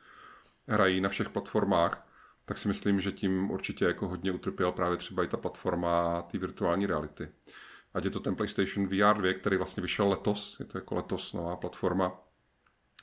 hrají 0.69 1.01
na 1.01 1.09
všech 1.09 1.29
platformách, 1.29 2.09
tak 2.45 2.59
si 2.59 2.69
myslím, 2.69 3.01
že 3.01 3.13
tím 3.13 3.51
určitě 3.51 3.85
jako 3.85 4.09
hodně 4.09 4.33
utrpěl 4.33 4.73
právě 4.73 4.97
třeba 4.97 5.25
i 5.25 5.29
ta 5.29 5.37
platforma 5.37 6.23
té 6.23 6.39
virtuální 6.39 6.87
reality. 6.87 7.29
Ať 7.95 8.05
je 8.05 8.11
to 8.11 8.21
ten 8.21 8.37
PlayStation 8.37 8.87
VR 8.87 9.21
2, 9.21 9.35
který 9.35 9.57
vlastně 9.57 9.81
vyšel 9.81 10.09
letos, 10.09 10.57
je 10.61 10.67
to 10.67 10.79
jako 10.79 10.95
letos 10.95 11.33
nová 11.33 11.57
platforma, 11.57 12.13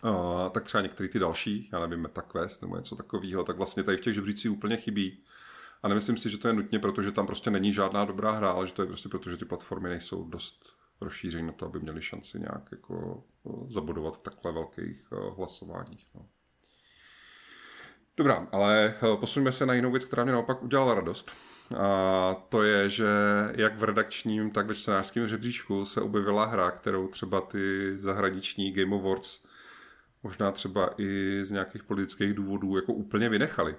Uh, 0.04 0.50
tak 0.50 0.64
třeba 0.64 0.82
některé 0.82 1.10
ty 1.10 1.20
další, 1.20 1.70
já 1.74 1.80
nevím, 1.80 2.00
MetaQuest 2.00 2.62
nebo 2.62 2.76
něco 2.76 2.96
takového, 2.96 3.44
tak 3.44 3.58
vlastně 3.58 3.84
tady 3.84 3.98
v 3.98 4.02
těch 4.02 4.14
žebřících 4.14 4.52
úplně 4.52 4.78
chybí. 4.78 5.24
A 5.86 5.88
nemyslím 5.88 6.18
si, 6.18 6.30
že 6.30 6.38
to 6.38 6.48
je 6.48 6.54
nutně, 6.54 6.80
protože 6.80 7.12
tam 7.12 7.26
prostě 7.26 7.52
není 7.52 7.74
žádná 7.74 8.06
dobrá 8.06 8.32
hra, 8.32 8.52
ale 8.52 8.68
že 8.68 8.74
to 8.74 8.82
je 8.82 8.88
prostě 8.88 9.10
proto, 9.10 9.30
že 9.30 9.38
ty 9.38 9.46
platformy 9.46 9.90
nejsou 9.90 10.24
dost 10.24 10.74
rozšířené 11.02 11.48
na 11.48 11.52
to, 11.52 11.66
aby 11.66 11.80
měli 11.80 12.02
šanci 12.02 12.40
nějak 12.40 12.70
jako 12.72 13.24
zabudovat 13.68 14.18
v 14.18 14.22
takhle 14.22 14.52
velkých 14.52 15.08
hlasováních. 15.38 16.08
No. 16.16 16.26
Dobrá, 18.18 18.48
ale 18.52 18.96
posuneme 19.20 19.52
se 19.52 19.66
na 19.66 19.74
jinou 19.74 19.92
věc, 19.92 20.06
která 20.06 20.24
mě 20.24 20.34
naopak 20.34 20.64
udělala 20.64 20.94
radost. 20.94 21.36
A 21.78 22.34
to 22.50 22.64
je, 22.64 22.90
že 22.90 23.08
jak 23.56 23.78
v 23.78 23.84
redakčním, 23.84 24.52
tak 24.52 24.68
ve 24.68 24.76
čtenářském 24.76 25.28
žebříčku 25.28 25.86
se 25.86 26.02
objevila 26.02 26.46
hra, 26.46 26.72
kterou 26.72 27.08
třeba 27.08 27.42
ty 27.42 27.94
zahraniční 27.98 28.72
Game 28.72 28.96
Awards 28.96 29.45
možná 30.26 30.52
třeba 30.52 30.90
i 30.98 31.40
z 31.44 31.52
nějakých 31.52 31.84
politických 31.84 32.34
důvodů 32.34 32.76
jako 32.76 32.94
úplně 32.94 33.30
vynechali. 33.30 33.76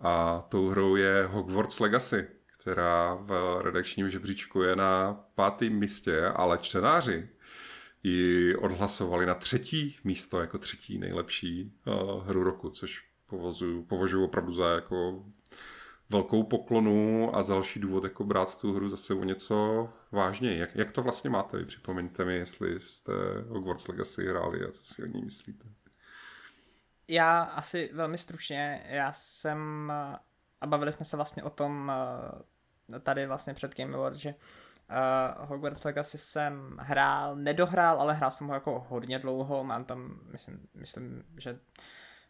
A 0.00 0.44
tou 0.48 0.68
hrou 0.68 0.96
je 0.96 1.26
Hogwarts 1.26 1.80
Legacy, 1.80 2.26
která 2.58 3.14
v 3.14 3.60
redakčním 3.62 4.08
žebříčku 4.08 4.62
je 4.62 4.76
na 4.76 5.20
pátém 5.34 5.72
místě, 5.72 6.26
ale 6.26 6.58
čtenáři 6.58 7.28
ji 8.02 8.56
odhlasovali 8.56 9.26
na 9.26 9.34
třetí 9.34 9.98
místo, 10.04 10.40
jako 10.40 10.58
třetí 10.58 10.98
nejlepší 10.98 11.72
uh, 11.86 12.26
hru 12.26 12.44
roku, 12.44 12.70
což 12.70 13.04
považuji 13.88 14.24
opravdu 14.24 14.52
za 14.52 14.74
jako 14.74 15.24
velkou 16.10 16.42
poklonu 16.42 17.30
a 17.36 17.42
další 17.42 17.80
důvod 17.80 18.04
jako 18.04 18.24
brát 18.24 18.60
tu 18.60 18.72
hru 18.72 18.88
zase 18.88 19.14
o 19.14 19.24
něco 19.24 19.88
vážněji. 20.12 20.58
Jak, 20.58 20.76
jak 20.76 20.92
to 20.92 21.02
vlastně 21.02 21.30
máte? 21.30 21.56
Vy 21.56 21.64
připomeňte 21.64 22.24
mi, 22.24 22.36
jestli 22.36 22.80
jste 22.80 23.12
Hogwarts 23.48 23.88
Legacy 23.88 24.26
hráli 24.26 24.64
a 24.64 24.70
co 24.70 24.84
si 24.84 25.02
o 25.02 25.06
ní 25.06 25.22
myslíte 25.22 25.68
já 27.10 27.42
asi 27.42 27.90
velmi 27.92 28.18
stručně, 28.18 28.86
já 28.88 29.12
jsem, 29.12 29.92
a 30.60 30.66
bavili 30.66 30.92
jsme 30.92 31.04
se 31.04 31.16
vlastně 31.16 31.42
o 31.42 31.50
tom 31.50 31.92
eh, 32.94 33.00
tady 33.00 33.26
vlastně 33.26 33.54
před 33.54 33.76
Game 33.76 33.96
Awards, 33.96 34.18
že 34.18 34.34
uh, 34.34 35.46
Hogwarts 35.46 35.84
Legacy 35.84 36.18
jsem 36.18 36.76
hrál, 36.80 37.36
nedohrál, 37.36 38.00
ale 38.00 38.14
hrál 38.14 38.30
jsem 38.30 38.46
ho 38.46 38.54
jako 38.54 38.86
hodně 38.88 39.18
dlouho, 39.18 39.64
mám 39.64 39.84
tam, 39.84 40.20
myslím, 40.32 40.68
myslím 40.74 41.24
že 41.36 41.58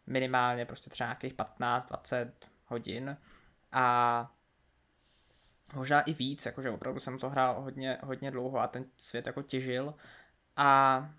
minimálně 0.07 0.65
prostě 0.65 0.89
třeba 0.89 1.07
nějakých 1.07 1.33
15-20 1.33 2.31
hodin 2.65 3.17
a 3.71 4.31
možná 5.73 6.01
i 6.01 6.13
víc, 6.13 6.45
jakože 6.45 6.69
opravdu 6.69 6.99
jsem 6.99 7.19
to 7.19 7.29
hrál 7.29 7.61
hodně, 7.61 7.97
hodně 8.03 8.31
dlouho 8.31 8.59
a 8.59 8.67
ten 8.67 8.85
svět 8.97 9.27
jako 9.27 9.41
těžil. 9.41 9.93
A 10.57 11.09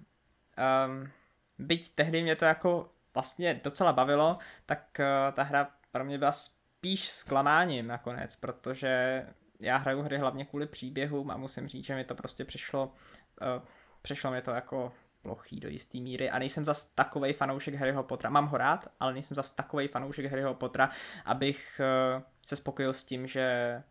um, 0.86 1.10
byť 1.58 1.94
tehdy 1.94 2.22
mě 2.22 2.36
to 2.36 2.44
jako 2.44 2.92
vlastně 3.14 3.60
docela 3.64 3.92
bavilo, 3.92 4.38
tak 4.66 5.00
uh, 5.00 5.34
ta 5.34 5.42
hra 5.42 5.70
pro 5.92 6.04
mě 6.04 6.18
byla 6.18 6.32
spíš 6.32 7.08
zklamáním 7.08 7.86
nakonec, 7.86 8.36
protože 8.36 9.26
já 9.60 9.76
hraju 9.76 10.02
hry 10.02 10.18
hlavně 10.18 10.44
kvůli 10.44 10.66
příběhům 10.66 11.30
a 11.30 11.36
musím 11.36 11.68
říct, 11.68 11.84
že 11.84 11.94
mi 11.94 12.04
to 12.04 12.14
prostě 12.14 12.44
přišlo, 12.44 12.86
uh, 12.86 13.62
přišlo 14.02 14.30
mi 14.30 14.42
to 14.42 14.50
jako 14.50 14.92
plochý 15.22 15.60
do 15.60 15.68
jisté 15.68 15.98
míry 15.98 16.30
a 16.30 16.38
nejsem 16.38 16.64
zas 16.64 16.84
takovej 16.84 17.32
fanoušek 17.32 17.74
Harryho 17.74 18.02
Pottera. 18.02 18.30
Mám 18.30 18.46
ho 18.46 18.58
rád, 18.58 18.88
ale 19.00 19.12
nejsem 19.12 19.34
zas 19.34 19.50
takovej 19.50 19.88
fanoušek 19.88 20.26
Harryho 20.26 20.54
Pottera, 20.54 20.90
abych 21.24 21.80
uh, 22.16 22.22
se 22.42 22.56
spokojil 22.56 22.92
s 22.92 23.04
tím, 23.04 23.26
že 23.26 23.82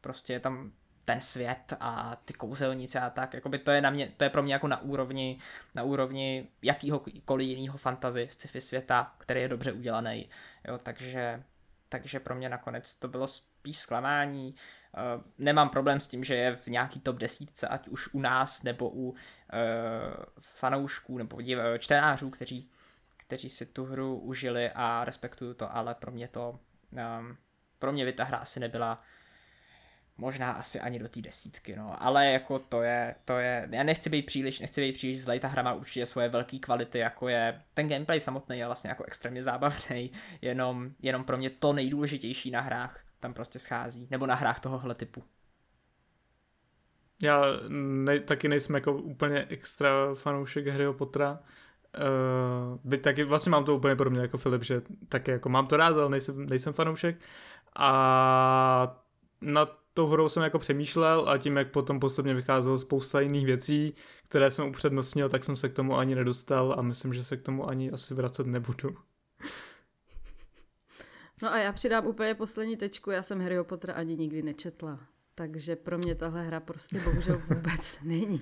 prostě 0.00 0.32
je 0.32 0.40
tam 0.40 0.72
ten 1.04 1.20
svět 1.20 1.72
a 1.80 2.16
ty 2.24 2.32
kouzelnice 2.32 3.00
a 3.00 3.10
tak, 3.10 3.34
jakoby 3.34 3.58
to 3.58 3.70
je, 3.70 3.80
na 3.80 3.90
mě, 3.90 4.12
to 4.16 4.24
je 4.24 4.30
pro 4.30 4.42
mě 4.42 4.52
jako 4.52 4.68
na 4.68 4.80
úrovni, 4.82 5.38
na 5.74 5.82
úrovni 5.82 6.48
jakýhokoliv 6.62 7.48
jiného 7.48 7.78
fantazy 7.78 8.28
sci-fi 8.30 8.60
světa, 8.60 9.14
který 9.18 9.40
je 9.40 9.48
dobře 9.48 9.72
udělaný, 9.72 10.28
jo, 10.68 10.78
takže, 10.78 11.42
takže 11.88 12.20
pro 12.20 12.34
mě 12.34 12.48
nakonec 12.48 12.94
to 12.94 13.08
bylo 13.08 13.26
spíš 13.66 13.78
zklamání, 13.78 14.54
uh, 14.54 15.22
nemám 15.38 15.68
problém 15.68 16.00
s 16.00 16.06
tím, 16.06 16.24
že 16.24 16.34
je 16.34 16.56
v 16.56 16.66
nějaký 16.66 17.00
top 17.00 17.16
desítce, 17.16 17.68
ať 17.68 17.88
už 17.88 18.14
u 18.14 18.20
nás, 18.20 18.62
nebo 18.62 18.90
u 18.90 19.08
uh, 19.08 19.14
fanoušků, 20.40 21.18
nebo 21.18 21.42
div, 21.42 21.58
čtenářů, 21.78 22.30
kteří, 22.30 22.70
kteří 23.16 23.48
si 23.50 23.66
tu 23.66 23.84
hru 23.84 24.18
užili 24.18 24.70
a 24.74 25.04
respektuju 25.04 25.54
to, 25.54 25.76
ale 25.76 25.94
pro 25.94 26.12
mě 26.12 26.28
to, 26.28 26.60
um, 27.18 27.36
pro 27.78 27.92
mě 27.92 28.04
by 28.04 28.12
ta 28.12 28.24
hra 28.24 28.38
asi 28.38 28.60
nebyla 28.60 29.02
možná 30.16 30.52
asi 30.52 30.80
ani 30.80 30.98
do 30.98 31.08
té 31.08 31.20
desítky, 31.20 31.76
no, 31.76 32.02
ale 32.02 32.26
jako 32.26 32.58
to 32.58 32.82
je, 32.82 33.14
to 33.24 33.38
je, 33.38 33.68
já 33.70 33.82
nechci 33.82 34.10
být 34.10 34.26
příliš, 34.26 34.60
nechci 34.60 34.80
být 34.80 34.92
příliš 34.92 35.22
zlej, 35.22 35.40
ta 35.40 35.48
hra 35.48 35.62
má 35.62 35.72
určitě 35.72 36.06
svoje 36.06 36.28
velké 36.28 36.58
kvality, 36.58 36.98
jako 36.98 37.28
je, 37.28 37.62
ten 37.74 37.88
gameplay 37.88 38.20
samotný 38.20 38.58
je 38.58 38.66
vlastně 38.66 38.90
jako 38.90 39.04
extrémně 39.04 39.42
zábavný, 39.42 40.12
jenom, 40.42 40.90
jenom 41.02 41.24
pro 41.24 41.36
mě 41.36 41.50
to 41.50 41.72
nejdůležitější 41.72 42.50
na 42.50 42.60
hrách 42.60 43.05
tam 43.26 43.34
prostě 43.34 43.58
schází, 43.58 44.08
nebo 44.10 44.26
na 44.26 44.34
hrách 44.34 44.60
tohohle 44.60 44.94
typu. 44.94 45.24
Já 47.22 47.42
ne, 47.68 48.20
taky 48.20 48.48
nejsem 48.48 48.74
jako 48.74 48.92
úplně 48.92 49.46
extra 49.48 50.14
fanoušek 50.14 50.66
Harryho 50.66 50.94
Pottera, 50.94 51.38
Uh, 51.96 52.80
byť 52.84 53.02
taky 53.02 53.24
vlastně 53.24 53.50
mám 53.50 53.64
to 53.64 53.76
úplně 53.76 53.96
podobně 53.96 54.20
jako 54.20 54.38
Filip, 54.38 54.62
že 54.64 54.82
taky 55.08 55.30
jako 55.30 55.48
mám 55.48 55.66
to 55.66 55.76
rád, 55.76 55.96
ale 55.96 56.08
nejsem, 56.08 56.46
nejsem 56.46 56.72
fanoušek. 56.72 57.16
A 57.76 59.02
na 59.40 59.66
tou 59.94 60.06
hrou 60.06 60.28
jsem 60.28 60.42
jako 60.42 60.58
přemýšlel 60.58 61.28
a 61.28 61.38
tím, 61.38 61.56
jak 61.56 61.70
potom 61.70 62.00
postupně 62.00 62.34
vycházelo 62.34 62.78
spousta 62.78 63.20
jiných 63.20 63.46
věcí, 63.46 63.94
které 64.24 64.50
jsem 64.50 64.68
upřednostnil, 64.68 65.28
tak 65.28 65.44
jsem 65.44 65.56
se 65.56 65.68
k 65.68 65.72
tomu 65.72 65.96
ani 65.96 66.14
nedostal 66.14 66.74
a 66.78 66.82
myslím, 66.82 67.14
že 67.14 67.24
se 67.24 67.36
k 67.36 67.42
tomu 67.42 67.68
ani 67.68 67.90
asi 67.90 68.14
vracet 68.14 68.46
nebudu. 68.46 68.88
No 71.42 71.52
a 71.52 71.58
já 71.58 71.72
přidám 71.72 72.06
úplně 72.06 72.34
poslední 72.34 72.76
tečku, 72.76 73.10
já 73.10 73.22
jsem 73.22 73.40
Harryho 73.40 73.64
Pottera 73.64 73.94
ani 73.94 74.16
nikdy 74.16 74.42
nečetla. 74.42 75.00
Takže 75.34 75.76
pro 75.76 75.98
mě 75.98 76.14
tahle 76.14 76.42
hra 76.42 76.60
prostě 76.60 77.00
bohužel 77.00 77.42
vůbec 77.48 77.98
není. 78.04 78.40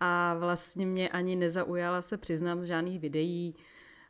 A 0.00 0.34
vlastně 0.38 0.86
mě 0.86 1.08
ani 1.08 1.36
nezaujala 1.36 2.02
se 2.02 2.16
přiznám 2.16 2.60
z 2.60 2.64
žádných 2.64 3.00
videí, 3.00 3.56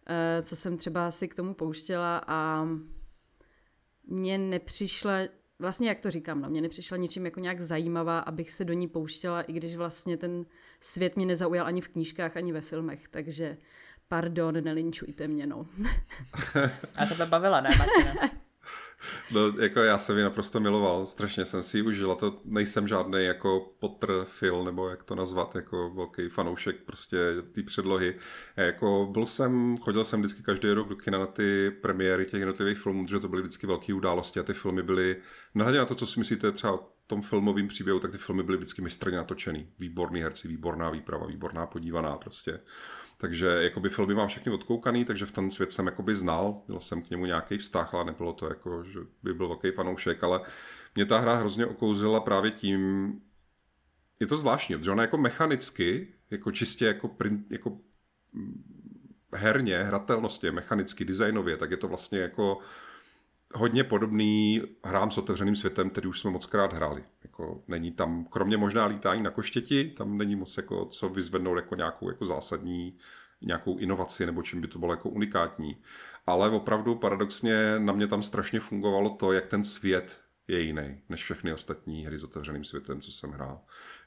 eh, 0.07 0.43
co 0.43 0.57
jsem 0.57 0.77
třeba 0.77 1.11
si 1.11 1.29
k 1.29 1.35
tomu 1.35 1.55
pouštěla 1.55 2.25
a 2.27 2.69
mně 4.05 4.39
nepřišla 4.39 5.13
vlastně 5.63 5.89
jak 5.89 6.01
to 6.01 6.11
říkám, 6.11 6.41
no, 6.41 6.51
mě 6.51 6.61
nepřišla 6.61 6.97
ničím 6.97 7.25
jako 7.25 7.41
nějak 7.41 7.61
zajímavá, 7.61 8.19
abych 8.19 8.51
se 8.51 8.65
do 8.65 8.73
ní 8.73 8.89
pouštěla, 8.89 9.43
i 9.43 9.53
když 9.53 9.77
vlastně 9.77 10.17
ten 10.17 10.47
svět 10.81 11.17
mě 11.17 11.27
nezaujal 11.27 11.67
ani 11.67 11.81
v 11.81 11.89
knížkách, 11.89 12.37
ani 12.37 12.53
ve 12.53 12.61
filmech, 12.61 13.09
takže 13.09 13.57
pardon, 14.13 14.65
nelinčujte 14.65 15.29
mě, 15.29 15.47
no. 15.47 15.67
A 16.97 17.07
to 17.07 17.27
bavila, 17.27 17.61
ne, 17.61 17.71
Martina? 17.79 18.31
No, 19.31 19.49
jako 19.59 19.81
já 19.81 19.99
jsem 19.99 20.17
ji 20.17 20.23
naprosto 20.23 20.61
miloval, 20.61 21.07
strašně 21.07 21.45
jsem 21.45 21.63
si 21.63 21.79
ji 21.79 21.83
užil 21.83 22.13
a 22.13 22.15
to 22.15 22.41
nejsem 22.45 22.89
žádný 22.89 23.25
jako 23.25 23.75
Potter 23.79 24.11
fil, 24.25 24.65
nebo 24.65 24.89
jak 24.89 25.03
to 25.03 25.15
nazvat, 25.15 25.55
jako 25.55 25.91
velký 25.91 26.29
fanoušek 26.29 26.77
prostě 26.83 27.19
té 27.53 27.63
předlohy. 27.63 28.17
Já 28.57 28.65
jako 28.65 29.09
byl 29.13 29.27
jsem, 29.27 29.79
chodil 29.79 30.05
jsem 30.05 30.21
vždycky 30.21 30.43
každý 30.43 30.71
rok 30.71 30.89
do 30.89 30.97
kina 30.97 31.19
na 31.19 31.27
ty 31.27 31.71
premiéry 31.71 32.27
těch 32.27 32.41
jednotlivých 32.41 32.79
filmů, 32.79 33.07
že 33.07 33.21
to 33.21 33.29
byly 33.29 33.43
vždycky 33.43 33.67
velké 33.67 33.95
události 33.95 34.41
a 34.41 34.43
ty 34.43 34.53
filmy 34.53 34.83
byly, 34.83 35.17
nehledě 35.55 35.79
na 35.79 35.85
to, 35.85 35.95
co 35.95 36.07
si 36.07 36.19
myslíte 36.19 36.53
třeba 36.53 36.73
o 36.73 36.89
tom 37.13 37.23
filmovém 37.23 37.69
příběhu, 37.69 37.99
tak 37.99 38.11
ty 38.11 38.19
filmy 38.19 38.43
byly 38.43 38.59
vždycky 38.59 38.83
mistrně 38.83 39.17
natočený. 39.17 39.69
Výborný 39.79 40.23
herci, 40.23 40.49
výborná 40.49 40.91
výprava, 40.91 41.27
výborná 41.27 41.67
podívaná 41.67 42.17
prostě. 42.17 42.61
Takže 43.19 43.47
jakoby 43.47 43.89
filmy 43.89 44.15
mám 44.15 44.29
všechny 44.29 44.53
odkoukaný, 44.53 45.05
takže 45.05 45.27
v 45.27 45.33
ten 45.33 45.51
svět 45.51 45.73
jsem 45.73 45.87
jakoby 45.87 46.15
znal, 46.15 46.63
měl 46.69 46.81
jsem 46.81 47.03
k 47.03 47.11
němu 47.11 47.27
nějaký 47.27 47.59
vztah, 47.59 47.95
ale 47.95 48.05
nebylo 48.05 48.33
to 48.33 48.47
jako, 48.47 48.85
že 48.85 49.01
by 49.23 49.35
byl 49.35 49.49
velký 49.49 49.71
fanoušek, 49.71 50.25
ale 50.25 50.41
mě 50.95 51.07
ta 51.07 51.19
hra 51.19 51.35
hrozně 51.35 51.67
okouzila 51.67 52.21
právě 52.21 52.51
tím, 52.51 53.13
je 54.21 54.27
to 54.27 54.37
zvláštní, 54.37 54.77
protože 54.77 54.91
ona 54.91 55.03
jako 55.03 55.19
mechanicky, 55.19 56.15
jako 56.31 56.53
čistě 56.53 56.87
jako, 56.87 57.09
print, 57.09 57.53
jako 57.53 57.79
herně, 59.35 59.83
hratelnosti, 59.83 60.51
mechanicky, 60.51 61.05
designově, 61.05 61.57
tak 61.57 61.71
je 61.71 61.77
to 61.77 61.89
vlastně 61.89 62.19
jako 62.19 62.59
hodně 63.55 63.85
podobný 63.85 64.63
hrám 64.85 65.11
s 65.11 65.19
otevřeným 65.19 65.57
světem, 65.57 65.91
který 65.91 66.09
už 66.09 66.21
jsme 66.21 66.31
moc 66.31 66.47
krát 66.47 66.73
hráli. 66.73 67.05
Jako 67.23 67.63
není 67.69 67.91
tam, 67.91 68.25
kromě 68.25 68.57
možná 68.57 68.87
lítání 68.87 69.23
na 69.23 69.31
koštěti, 69.31 69.85
tam 69.85 70.19
není 70.19 70.37
moc 70.37 70.57
jako 70.57 70.85
co 70.85 71.09
vyzvednout 71.09 71.57
jako 71.57 71.75
nějakou 71.75 72.09
jako 72.09 72.27
zásadní 72.27 72.99
nějakou 73.45 73.79
inovaci 73.79 74.27
nebo 74.27 74.43
čím 74.43 74.61
by 74.61 74.69
to 74.69 74.79
bylo 74.79 74.93
jako 74.93 75.09
unikátní. 75.09 75.77
Ale 76.27 76.51
opravdu 76.51 76.95
paradoxně 76.95 77.79
na 77.79 77.93
mě 77.93 78.07
tam 78.07 78.23
strašně 78.23 78.61
fungovalo 78.61 79.11
to, 79.11 79.33
jak 79.33 79.47
ten 79.47 79.65
svět 79.65 80.21
je 80.49 80.61
jiný 80.61 81.01
než 81.09 81.23
všechny 81.23 81.53
ostatní 81.53 82.07
hry 82.07 82.19
s 82.19 82.25
otevřeným 82.25 82.65
světem, 82.65 83.01
co 83.01 83.13
jsem 83.13 83.31
hrál. 83.31 83.61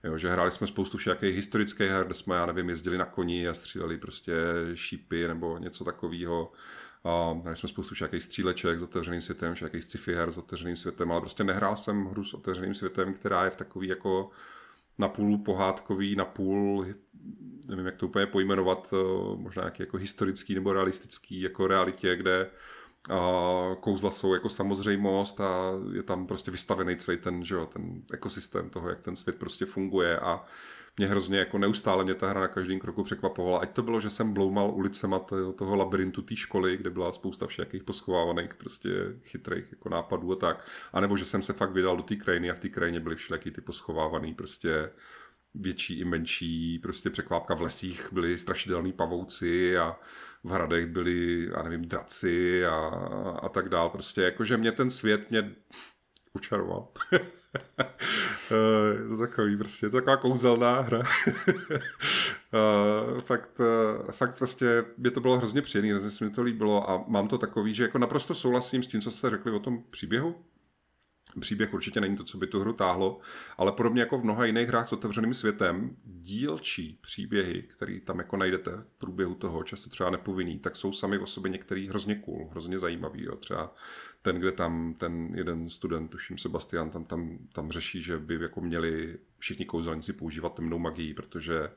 Jo, 0.03 0.17
že 0.17 0.29
hráli 0.29 0.51
jsme 0.51 0.67
spoustu 0.67 0.97
všakých 0.97 1.35
historických 1.35 1.89
her, 1.89 2.05
kde 2.05 2.13
jsme, 2.13 2.35
já 2.35 2.45
nevím, 2.45 2.69
jezdili 2.69 2.97
na 2.97 3.05
koni 3.05 3.47
a 3.47 3.53
stříleli 3.53 3.97
prostě 3.97 4.33
šípy 4.73 5.27
nebo 5.27 5.57
něco 5.57 5.83
takového. 5.83 6.51
A 7.06 7.39
hráli 7.41 7.56
jsme 7.56 7.70
spoustu 7.70 7.95
všakých 7.95 8.24
stříleček 8.24 8.80
s 8.80 8.82
otevřeným 8.82 9.22
světem, 9.22 9.53
všakých 9.53 9.84
sci-fi 9.84 10.16
her 10.16 10.32
s 10.32 10.38
otevřeným 10.38 10.78
světem, 10.78 11.12
ale 11.12 11.22
prostě 11.22 11.43
nehrál 11.43 11.76
jsem 11.76 12.06
hru 12.06 12.24
s 12.24 12.34
otevřeným 12.34 12.74
světem, 12.74 13.14
která 13.14 13.43
je 13.43 13.49
v 13.49 13.56
takový 13.56 13.88
jako 13.88 14.30
napůl 14.97 15.38
pohádkový, 15.38 16.16
napůl 16.16 16.86
nevím, 17.68 17.86
jak 17.86 17.95
to 17.95 18.08
úplně 18.08 18.26
pojmenovat, 18.26 18.93
eh, 18.93 19.36
možná 19.36 19.62
nějaký 19.62 19.84
jako 19.84 19.97
historický 19.97 20.56
nebo 20.56 20.74
realistický 20.74 21.41
jako 21.41 21.68
realitě, 21.68 22.16
kde 22.16 22.49
a 23.10 23.76
kouzla 23.80 24.12
jsou 24.12 24.34
jako 24.34 24.49
samozřejmost 24.49 25.41
a 25.41 25.72
je 25.93 26.03
tam 26.03 26.28
prostě 26.28 26.51
vystavený 26.51 26.95
celý 26.95 27.18
ten, 27.18 27.43
že 27.43 27.56
jo, 27.56 27.66
ten 27.66 28.01
ekosystém 28.14 28.70
toho, 28.70 28.89
jak 28.89 29.01
ten 29.01 29.16
svět 29.16 29.36
prostě 29.36 29.66
funguje 29.66 30.20
a 30.20 30.45
mě 30.97 31.07
hrozně 31.07 31.39
jako 31.39 31.57
neustále 31.57 32.03
mě 32.03 32.15
ta 32.15 32.29
hra 32.29 32.41
na 32.41 32.47
každém 32.47 32.79
kroku 32.79 33.03
překvapovala. 33.03 33.59
Ať 33.59 33.73
to 33.73 33.83
bylo, 33.83 34.01
že 34.01 34.09
jsem 34.09 34.33
bloumal 34.33 34.71
ulicema 34.71 35.19
toho 35.55 35.75
labirintu 35.75 36.21
té 36.21 36.35
školy, 36.35 36.77
kde 36.77 36.89
byla 36.89 37.11
spousta 37.11 37.47
všakých 37.47 37.83
poschovávaných 37.83 38.53
prostě 38.53 38.89
chytrých 39.23 39.65
jako 39.71 39.89
nápadů 39.89 40.31
a 40.31 40.35
tak. 40.35 40.65
A 40.93 40.99
nebo 40.99 41.17
že 41.17 41.25
jsem 41.25 41.41
se 41.41 41.53
fakt 41.53 41.71
vydal 41.71 41.97
do 41.97 42.03
té 42.03 42.15
krajiny 42.15 42.51
a 42.51 42.55
v 42.55 42.59
té 42.59 42.69
krajině 42.69 42.99
byly 42.99 43.15
všelijaký 43.15 43.51
ty 43.51 43.61
poschovávaný 43.61 44.33
prostě 44.33 44.89
větší 45.55 45.99
i 45.99 46.05
menší 46.05 46.79
prostě 46.79 47.09
překvápka. 47.09 47.55
V 47.55 47.61
lesích 47.61 48.13
byly 48.13 48.37
strašidelní 48.37 48.93
pavouci 48.93 49.77
a 49.77 49.99
v 50.43 50.49
hradech 50.49 50.85
byli, 50.85 51.49
já 51.57 51.63
nevím, 51.63 51.85
draci 51.85 52.65
a, 52.65 52.75
a 53.41 53.49
tak 53.49 53.69
dál. 53.69 53.89
Prostě 53.89 54.21
jakože 54.21 54.57
mě 54.57 54.71
ten 54.71 54.89
svět 54.89 55.31
mě 55.31 55.55
učaroval. 56.33 56.87
Eh, 58.51 59.01
je 59.03 59.10
to 59.10 59.18
takový 59.18 59.58
prostě, 59.58 59.86
je 59.86 59.89
to 59.89 59.97
taková 59.97 60.18
kouzelná 60.18 60.82
hra. 60.82 61.03
Eh, 62.53 63.22
fakt, 63.22 63.60
eh, 63.60 64.12
fakt 64.12 64.38
prostě 64.38 64.86
mě 64.97 65.12
to 65.12 65.22
bylo 65.22 65.38
hrozně 65.38 65.62
příjemné, 65.62 65.91
hrozně 65.91 66.12
se 66.12 66.26
mi 66.26 66.32
to 66.32 66.41
líbilo 66.41 66.89
a 66.89 67.03
mám 67.08 67.28
to 67.28 67.38
takový, 67.38 67.74
že 67.74 67.84
jako 67.84 67.97
naprosto 67.97 68.36
souhlasím 68.36 68.84
s 68.84 68.88
tím, 68.88 69.01
co 69.01 69.12
jste 69.12 69.30
řekli 69.30 69.51
o 69.51 69.60
tom 69.60 69.84
příběhu, 69.89 70.36
příběh 71.39 71.73
určitě 71.73 72.01
není 72.01 72.17
to, 72.17 72.23
co 72.23 72.38
by 72.38 72.47
tu 72.47 72.59
hru 72.59 72.73
táhlo, 72.73 73.19
ale 73.57 73.71
podobně 73.71 74.01
jako 74.01 74.17
v 74.17 74.23
mnoha 74.23 74.45
jiných 74.45 74.67
hrách 74.67 74.89
s 74.89 74.93
otevřeným 74.93 75.33
světem, 75.33 75.95
dílčí 76.03 76.99
příběhy, 77.01 77.61
které 77.61 77.99
tam 77.99 78.17
jako 78.19 78.38
najdete 78.38 78.71
v 78.71 78.97
průběhu 78.97 79.36
toho, 79.36 79.63
často 79.63 79.89
třeba 79.89 80.09
nepovinný, 80.09 80.59
tak 80.59 80.75
jsou 80.75 80.91
sami 80.91 81.17
o 81.17 81.25
sobě 81.25 81.51
některý 81.51 81.89
hrozně 81.89 82.15
cool, 82.15 82.47
hrozně 82.51 82.79
zajímavý. 82.79 83.23
Jo. 83.23 83.36
Třeba 83.36 83.73
ten, 84.21 84.36
kde 84.36 84.51
tam 84.51 84.93
ten 84.93 85.31
jeden 85.36 85.69
student, 85.69 86.11
tuším 86.11 86.38
Sebastian, 86.38 86.89
tam, 86.89 87.05
tam, 87.05 87.38
tam 87.53 87.71
řeší, 87.71 88.01
že 88.01 88.17
by 88.17 88.36
jako 88.41 88.61
měli 88.61 89.17
všichni 89.38 89.65
kouzelníci 89.65 90.13
používat 90.13 90.55
temnou 90.55 90.79
magii, 90.79 91.13
protože 91.13 91.71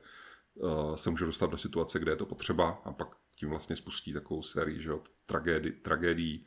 uh, 0.55 0.95
se 0.95 1.09
může 1.09 1.25
dostat 1.25 1.49
do 1.49 1.57
situace, 1.57 1.99
kde 1.99 2.11
je 2.11 2.15
to 2.15 2.25
potřeba 2.25 2.81
a 2.85 2.91
pak 2.93 3.07
tím 3.35 3.49
vlastně 3.49 3.75
spustí 3.75 4.13
takovou 4.13 4.43
sérii, 4.43 4.81
že 4.81 4.89
jo, 4.89 5.03
tragédii. 5.81 6.45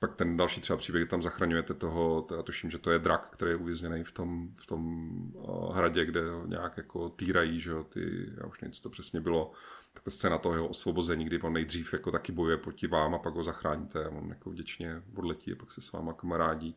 Pak 0.00 0.14
ten 0.14 0.36
další 0.36 0.60
třeba 0.60 0.76
příběh, 0.76 1.08
tam 1.08 1.22
zachraňujete 1.22 1.74
toho, 1.74 2.22
to 2.22 2.34
já 2.34 2.42
tuším, 2.42 2.70
že 2.70 2.78
to 2.78 2.90
je 2.90 2.98
drak, 2.98 3.30
který 3.30 3.50
je 3.50 3.56
uvězněný 3.56 4.04
v 4.04 4.12
tom, 4.12 4.48
v 4.56 4.66
tom 4.66 5.10
uh, 5.34 5.76
hradě, 5.76 6.04
kde 6.04 6.30
ho 6.30 6.46
nějak 6.46 6.76
jako 6.76 7.08
týrají, 7.08 7.60
že 7.60 7.70
jo, 7.70 7.84
ty, 7.84 8.26
já 8.36 8.46
už 8.46 8.60
nevím, 8.60 8.72
co 8.72 8.82
to 8.82 8.90
přesně 8.90 9.20
bylo, 9.20 9.52
tak 9.94 10.02
ta 10.02 10.10
scéna 10.10 10.38
toho 10.38 10.54
jeho 10.54 10.68
osvobození, 10.68 11.24
kdy 11.24 11.40
on 11.40 11.52
nejdřív 11.52 11.92
jako 11.92 12.10
taky 12.10 12.32
bojuje 12.32 12.56
proti 12.56 12.86
vám 12.86 13.14
a 13.14 13.18
pak 13.18 13.34
ho 13.34 13.42
zachráníte 13.42 14.04
a 14.04 14.10
on 14.10 14.28
jako 14.28 14.50
vděčně 14.50 15.02
odletí 15.14 15.52
a 15.52 15.56
pak 15.56 15.70
se 15.70 15.80
s 15.80 15.92
váma 15.92 16.12
kamarádí 16.12 16.76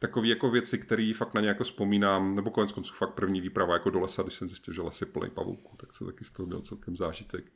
takové 0.00 0.28
jako 0.28 0.50
věci, 0.50 0.78
které 0.78 1.12
fakt 1.16 1.34
na 1.34 1.40
ně 1.40 1.48
jako 1.48 1.64
vzpomínám, 1.64 2.34
nebo 2.34 2.50
konec 2.50 2.72
konců 2.72 2.94
fakt 2.94 3.14
první 3.14 3.40
výprava 3.40 3.74
jako 3.74 3.90
do 3.90 4.00
lesa, 4.00 4.22
když 4.22 4.34
jsem 4.34 4.48
zjistil, 4.48 4.74
že 4.74 4.82
les 4.82 5.00
je 5.00 5.06
plný 5.06 5.30
pavouků, 5.30 5.76
tak 5.76 5.94
se 5.94 6.04
taky 6.04 6.24
z 6.24 6.30
toho 6.30 6.46
měl 6.46 6.60
celkem 6.60 6.96
zážitek. 6.96 7.52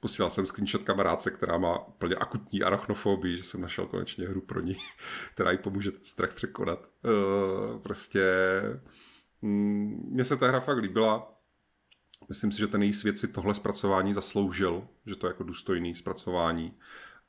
Posílal 0.00 0.30
jsem 0.30 0.46
screenshot 0.46 0.82
kamarádce, 0.82 1.30
která 1.30 1.58
má 1.58 1.86
úplně 1.86 2.14
akutní 2.14 2.62
arachnofobii, 2.62 3.36
že 3.36 3.42
jsem 3.42 3.60
našel 3.60 3.86
konečně 3.86 4.28
hru 4.28 4.40
pro 4.40 4.60
ní, 4.60 4.76
která 5.34 5.50
jí 5.50 5.58
pomůže 5.58 5.90
ten 5.90 6.04
strach 6.04 6.34
překonat. 6.34 6.88
Uh, 7.04 7.78
prostě 7.78 8.24
mm, 9.42 10.08
mně 10.10 10.24
se 10.24 10.36
ta 10.36 10.48
hra 10.48 10.60
fakt 10.60 10.78
líbila. 10.78 11.34
Myslím 12.28 12.52
si, 12.52 12.58
že 12.58 12.66
ten 12.66 12.82
její 12.82 12.92
svět 12.92 13.18
si 13.18 13.28
tohle 13.28 13.54
zpracování 13.54 14.12
zasloužil, 14.12 14.88
že 15.06 15.16
to 15.16 15.26
je 15.26 15.30
jako 15.30 15.44
důstojný 15.44 15.94
zpracování. 15.94 16.78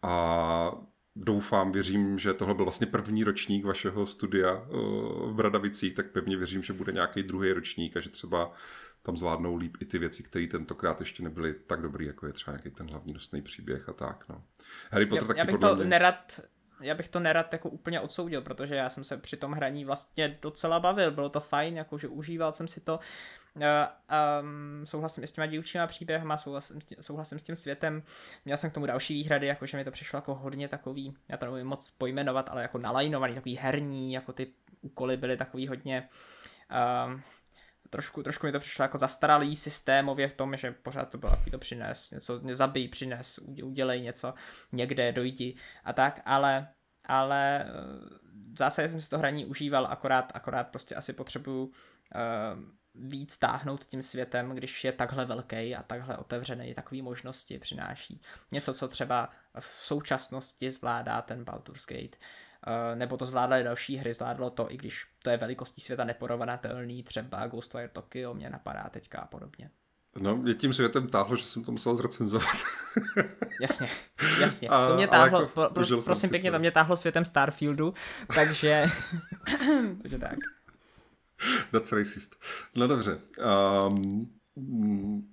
A 0.02 0.72
doufám, 1.16 1.72
věřím, 1.72 2.20
že 2.20 2.34
tohle 2.34 2.54
byl 2.54 2.66
vlastně 2.66 2.88
první 2.88 3.24
ročník 3.24 3.66
vašeho 3.66 4.06
studia 4.06 4.52
eh, 4.54 4.68
v 5.26 5.34
Bradavicích, 5.36 5.96
tak 5.96 6.12
pevně 6.12 6.38
věřím, 6.38 6.64
že 6.64 6.74
bude 6.74 6.92
nějaký 6.92 7.24
druhý 7.24 7.52
ročník 7.52 7.98
a 7.98 8.00
že 8.00 8.10
třeba 8.10 8.52
tam 9.02 9.18
zvládnou 9.18 9.56
líp 9.56 9.78
i 9.80 9.86
ty 9.86 9.98
věci, 9.98 10.24
které 10.24 10.48
tentokrát 10.48 11.00
ještě 11.00 11.24
nebyly 11.24 11.54
tak 11.54 11.82
dobrý, 11.82 12.06
jako 12.06 12.28
je 12.28 12.34
třeba 12.34 12.58
nějaký 12.58 12.70
ten 12.70 12.90
hlavní 12.90 13.14
nosný 13.14 13.42
příběh 13.42 13.90
a 13.90 13.94
tak. 13.94 14.26
No. 14.30 14.44
Harry 14.92 15.06
Potter 15.06 15.24
já, 15.24 15.28
taky 15.28 15.40
já 15.40 15.46
bych 15.46 15.58
to 15.60 15.76
mě... 15.76 15.86
nerad 15.86 16.40
já 16.82 16.96
bych 16.96 17.08
to 17.08 17.20
nerad 17.20 17.54
jako 17.54 17.70
úplně 17.70 18.00
odsoudil, 18.00 18.42
protože 18.42 18.76
já 18.76 18.90
jsem 18.90 19.04
se 19.04 19.18
při 19.18 19.38
tom 19.38 19.52
hraní 19.52 19.86
vlastně 19.86 20.38
docela 20.42 20.80
bavil, 20.80 21.12
bylo 21.12 21.30
to 21.30 21.40
fajn, 21.40 21.78
jakože 21.78 22.08
užíval 22.08 22.52
jsem 22.52 22.68
si 22.68 22.82
to, 22.82 23.00
um, 23.56 24.88
souhlasím 24.88 25.24
i 25.24 25.28
s 25.28 25.32
těma 25.32 25.46
dílčíma 25.46 25.88
příběhama, 25.88 26.38
souhlasím, 26.38 26.80
souhlasím 27.02 27.40
s 27.40 27.44
tím 27.44 27.56
světem. 27.56 28.04
Měl 28.46 28.58
jsem 28.58 28.70
k 28.70 28.74
tomu 28.74 28.86
další 28.86 29.14
výhrady, 29.14 29.48
jakože 29.48 29.78
mi 29.78 29.86
to 29.86 29.92
přišlo 29.92 30.18
jako 30.18 30.36
hodně 30.36 30.68
takový, 30.68 31.18
já 31.28 31.38
to 31.38 31.46
nevím 31.46 31.68
moc 31.68 31.92
pojmenovat, 31.92 32.50
ale 32.50 32.62
jako 32.62 32.78
nalajnovaný, 32.78 33.36
takový 33.36 33.58
herní, 33.58 34.14
jako 34.14 34.34
ty 34.34 34.54
úkoly 34.82 35.18
byly 35.18 35.38
takový 35.38 35.68
hodně 35.68 36.10
um, 37.06 37.22
trošku, 37.90 38.24
trošku 38.24 38.46
mi 38.46 38.52
to 38.52 38.60
přišlo 38.60 38.84
jako 38.84 38.98
zastaralý 38.98 39.56
systémově 39.56 40.28
v 40.28 40.34
tom, 40.34 40.58
že 40.58 40.72
pořád 40.72 41.10
to 41.10 41.18
bylo 41.18 41.32
takový 41.32 41.52
to 41.52 41.60
přines, 41.60 42.12
něco 42.12 42.40
nezabij, 42.40 42.88
přines, 42.88 43.40
udělej 43.40 44.02
něco 44.02 44.34
někde, 44.72 45.12
dojdi 45.12 45.56
a 45.84 45.94
tak, 45.94 46.22
ale 46.26 46.68
ale 47.10 47.62
eh, 47.62 47.70
v 48.54 48.58
zásadě 48.58 48.90
jsem 48.90 49.02
si 49.02 49.10
to 49.10 49.18
hraní 49.18 49.46
užíval, 49.46 49.88
akorát, 49.90 50.32
akorát 50.36 50.68
prostě 50.68 50.96
asi 50.96 51.14
potřebuju 51.14 51.64
uh, 51.64 51.72
víc 53.00 53.38
táhnout 53.38 53.86
tím 53.86 54.04
světem, 54.04 54.50
když 54.50 54.84
je 54.84 54.92
takhle 54.92 55.26
velký 55.26 55.76
a 55.76 55.84
takhle 55.84 56.18
otevřený, 56.18 56.74
takový 56.74 57.02
možnosti 57.02 57.60
přináší. 57.60 58.22
Něco, 58.52 58.74
co 58.74 58.88
třeba 58.88 59.30
v 59.60 59.66
současnosti 59.66 60.72
zvládá 60.72 61.22
ten 61.22 61.44
Baldur's 61.44 61.86
Gate, 61.86 62.18
uh, 62.68 63.00
nebo 63.00 63.18
to 63.18 63.26
zvládaly 63.26 63.64
další 63.64 63.98
hry, 63.98 64.14
zvládlo 64.14 64.50
to, 64.50 64.72
i 64.72 64.78
když 64.78 65.08
to 65.24 65.30
je 65.30 65.38
velikostí 65.38 65.82
světa 65.82 66.04
neporovnatelný, 66.04 67.04
třeba 67.04 67.48
Ghostwire 67.48 67.88
Tokyo 67.88 68.34
mě 68.34 68.50
napadá 68.50 68.90
teďka 68.90 69.20
a 69.20 69.28
podobně. 69.28 69.70
No, 70.22 70.38
mě 70.38 70.54
tím 70.54 70.74
světem 70.74 71.08
táhlo, 71.08 71.36
že 71.36 71.44
jsem 71.44 71.64
to 71.64 71.72
musel 71.72 71.96
zrecenzovat. 71.96 72.56
jasně, 73.62 73.90
jasně. 74.40 74.70
A, 74.70 74.88
to 74.88 74.96
mě 74.96 75.08
táhlo, 75.08 75.42
jako, 75.42 75.52
pro, 75.54 75.86
pro, 75.86 76.02
prosím 76.02 76.30
pěkně, 76.30 76.52
to 76.52 76.60
mě 76.60 76.72
táhlo 76.72 76.98
světem 76.98 77.26
Starfieldu, 77.26 77.94
takže, 78.36 78.86
takže 80.02 80.18
tak. 80.18 80.38
That's 81.72 81.92
racist. 81.92 82.36
No 82.76 82.88
dobře. 82.88 83.20
Um, 83.88 84.30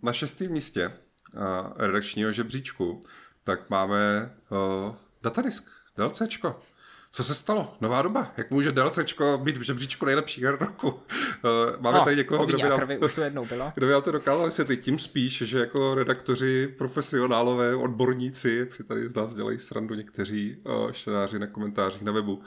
na 0.03 0.13
šestém 0.13 0.53
místě 0.53 0.93
uh, 1.35 1.43
redakčního 1.77 2.33
žebříčku 2.33 3.01
tak 3.45 3.71
máme 3.71 4.33
uh, 4.51 4.95
datadisk, 5.23 5.65
DLCčko. 5.97 6.61
Co 7.11 7.25
se 7.25 7.35
stalo? 7.35 7.77
Nová 7.81 8.03
doba. 8.03 8.33
Jak 8.37 8.51
může 8.51 8.73
DLCčko 8.73 9.41
být 9.43 9.57
v 9.57 9.63
žebříčku 9.63 10.07
nejlepší 10.07 10.45
her 10.45 10.59
roku? 10.61 10.89
Uh, 10.89 11.01
máme 11.81 11.99
no, 11.99 12.05
tady 12.05 12.17
někoho, 12.17 12.47
kdo 12.47 12.59
by, 12.59 12.63
nám, 12.63 12.89
už 13.05 13.15
to 13.15 13.21
jednou 13.21 13.47
bylo. 13.47 13.73
kdo 13.75 13.87
by 13.87 13.93
nám 13.93 14.03
to 14.03 14.13
dokázal 14.13 14.47
vysvětlit. 14.47 14.77
Tím 14.77 14.99
spíš, 14.99 15.43
že 15.43 15.59
jako 15.59 15.95
redaktoři, 15.95 16.75
profesionálové, 16.79 17.75
odborníci, 17.75 18.51
jak 18.51 18.73
si 18.73 18.85
tady 18.85 19.09
z 19.09 19.15
nás 19.15 19.35
dělají 19.35 19.59
srandu 19.59 19.95
někteří 19.95 20.57
uh, 20.65 20.93
čtenáři 20.93 21.39
na 21.39 21.47
komentářích 21.47 22.03
na 22.03 22.13
webu, 22.13 22.43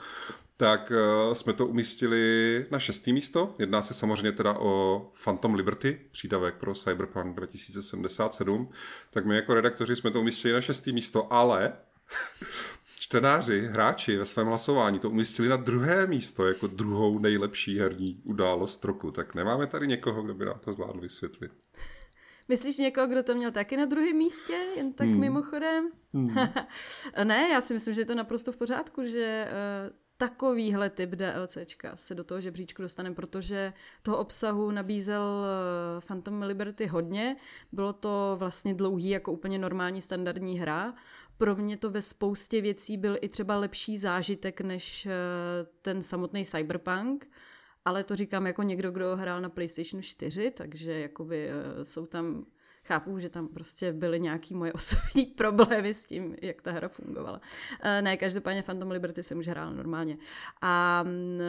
tak 0.60 0.92
uh, 1.26 1.34
jsme 1.34 1.52
to 1.52 1.66
umístili 1.66 2.66
na 2.70 2.78
šestý 2.78 3.12
místo. 3.12 3.54
Jedná 3.58 3.82
se 3.82 3.94
samozřejmě 3.94 4.32
teda 4.32 4.58
o 4.58 5.06
Phantom 5.24 5.54
Liberty, 5.54 6.00
přídavek 6.10 6.54
pro 6.54 6.74
Cyberpunk 6.74 7.36
2077. 7.36 8.68
Tak 9.10 9.26
my 9.26 9.36
jako 9.36 9.54
redaktoři 9.54 9.96
jsme 9.96 10.10
to 10.10 10.20
umístili 10.20 10.54
na 10.54 10.60
šestý 10.60 10.92
místo, 10.92 11.32
ale 11.32 11.72
čtenáři, 12.98 13.66
hráči 13.66 14.16
ve 14.16 14.24
svém 14.24 14.46
hlasování 14.46 14.98
to 14.98 15.10
umístili 15.10 15.48
na 15.48 15.56
druhé 15.56 16.06
místo 16.06 16.46
jako 16.46 16.66
druhou 16.66 17.18
nejlepší 17.18 17.78
herní 17.78 18.20
událost 18.24 18.84
roku. 18.84 19.10
Tak 19.10 19.34
nemáme 19.34 19.66
tady 19.66 19.86
někoho, 19.86 20.22
kdo 20.22 20.34
by 20.34 20.44
nám 20.44 20.58
to 20.58 20.72
zvládl 20.72 21.00
vysvětlit. 21.00 21.52
Myslíš 22.48 22.78
někoho, 22.78 23.06
kdo 23.06 23.22
to 23.22 23.34
měl 23.34 23.50
taky 23.50 23.76
na 23.76 23.84
druhém 23.84 24.16
místě, 24.16 24.54
jen 24.76 24.92
tak 24.92 25.08
hmm. 25.08 25.20
mimochodem? 25.20 25.90
Hmm. 26.14 26.36
ne, 27.24 27.48
já 27.48 27.60
si 27.60 27.74
myslím, 27.74 27.94
že 27.94 28.00
je 28.00 28.06
to 28.06 28.14
naprosto 28.14 28.52
v 28.52 28.56
pořádku, 28.56 29.04
že 29.04 29.48
uh, 29.84 30.09
takovýhle 30.20 30.90
typ 30.90 31.10
DLCčka 31.10 31.96
se 31.96 32.14
do 32.14 32.24
toho 32.24 32.40
žebříčku 32.40 32.82
dostane, 32.82 33.14
protože 33.14 33.72
toho 34.02 34.18
obsahu 34.18 34.70
nabízel 34.70 35.22
uh, 35.22 36.00
Phantom 36.00 36.42
Liberty 36.42 36.86
hodně. 36.86 37.36
Bylo 37.72 37.92
to 37.92 38.36
vlastně 38.38 38.74
dlouhý 38.74 39.08
jako 39.10 39.32
úplně 39.32 39.58
normální 39.58 40.02
standardní 40.02 40.58
hra 40.58 40.94
pro 41.40 41.56
mě 41.56 41.76
to 41.76 41.90
ve 41.90 42.02
spoustě 42.02 42.60
věcí 42.60 42.96
byl 42.96 43.16
i 43.20 43.28
třeba 43.28 43.58
lepší 43.58 43.98
zážitek 43.98 44.60
než 44.60 45.06
eh, 45.06 45.10
ten 45.82 46.02
samotný 46.02 46.44
Cyberpunk, 46.44 47.28
ale 47.84 48.04
to 48.04 48.16
říkám 48.16 48.46
jako 48.46 48.62
někdo, 48.62 48.90
kdo 48.90 49.16
hrál 49.16 49.40
na 49.40 49.48
PlayStation 49.48 50.02
4, 50.02 50.50
takže 50.50 50.92
jakoby 51.00 51.48
eh, 51.50 51.84
jsou 51.84 52.06
tam 52.06 52.46
chápu, 52.90 53.18
že 53.18 53.28
tam 53.28 53.48
prostě 53.48 53.92
byly 53.92 54.20
nějaký 54.20 54.54
moje 54.54 54.72
osobní 54.80 55.26
problémy 55.26 55.94
s 55.94 56.06
tím, 56.06 56.36
jak 56.42 56.62
ta 56.62 56.72
hra 56.72 56.88
fungovala. 56.88 57.40
Eh, 57.82 58.02
ne, 58.02 58.16
každopádně 58.16 58.62
Phantom 58.62 58.90
Liberty 58.90 59.22
jsem 59.22 59.38
už 59.38 59.48
hrála 59.48 59.72
normálně. 59.72 60.18
A 60.60 61.02
mm, 61.02 61.40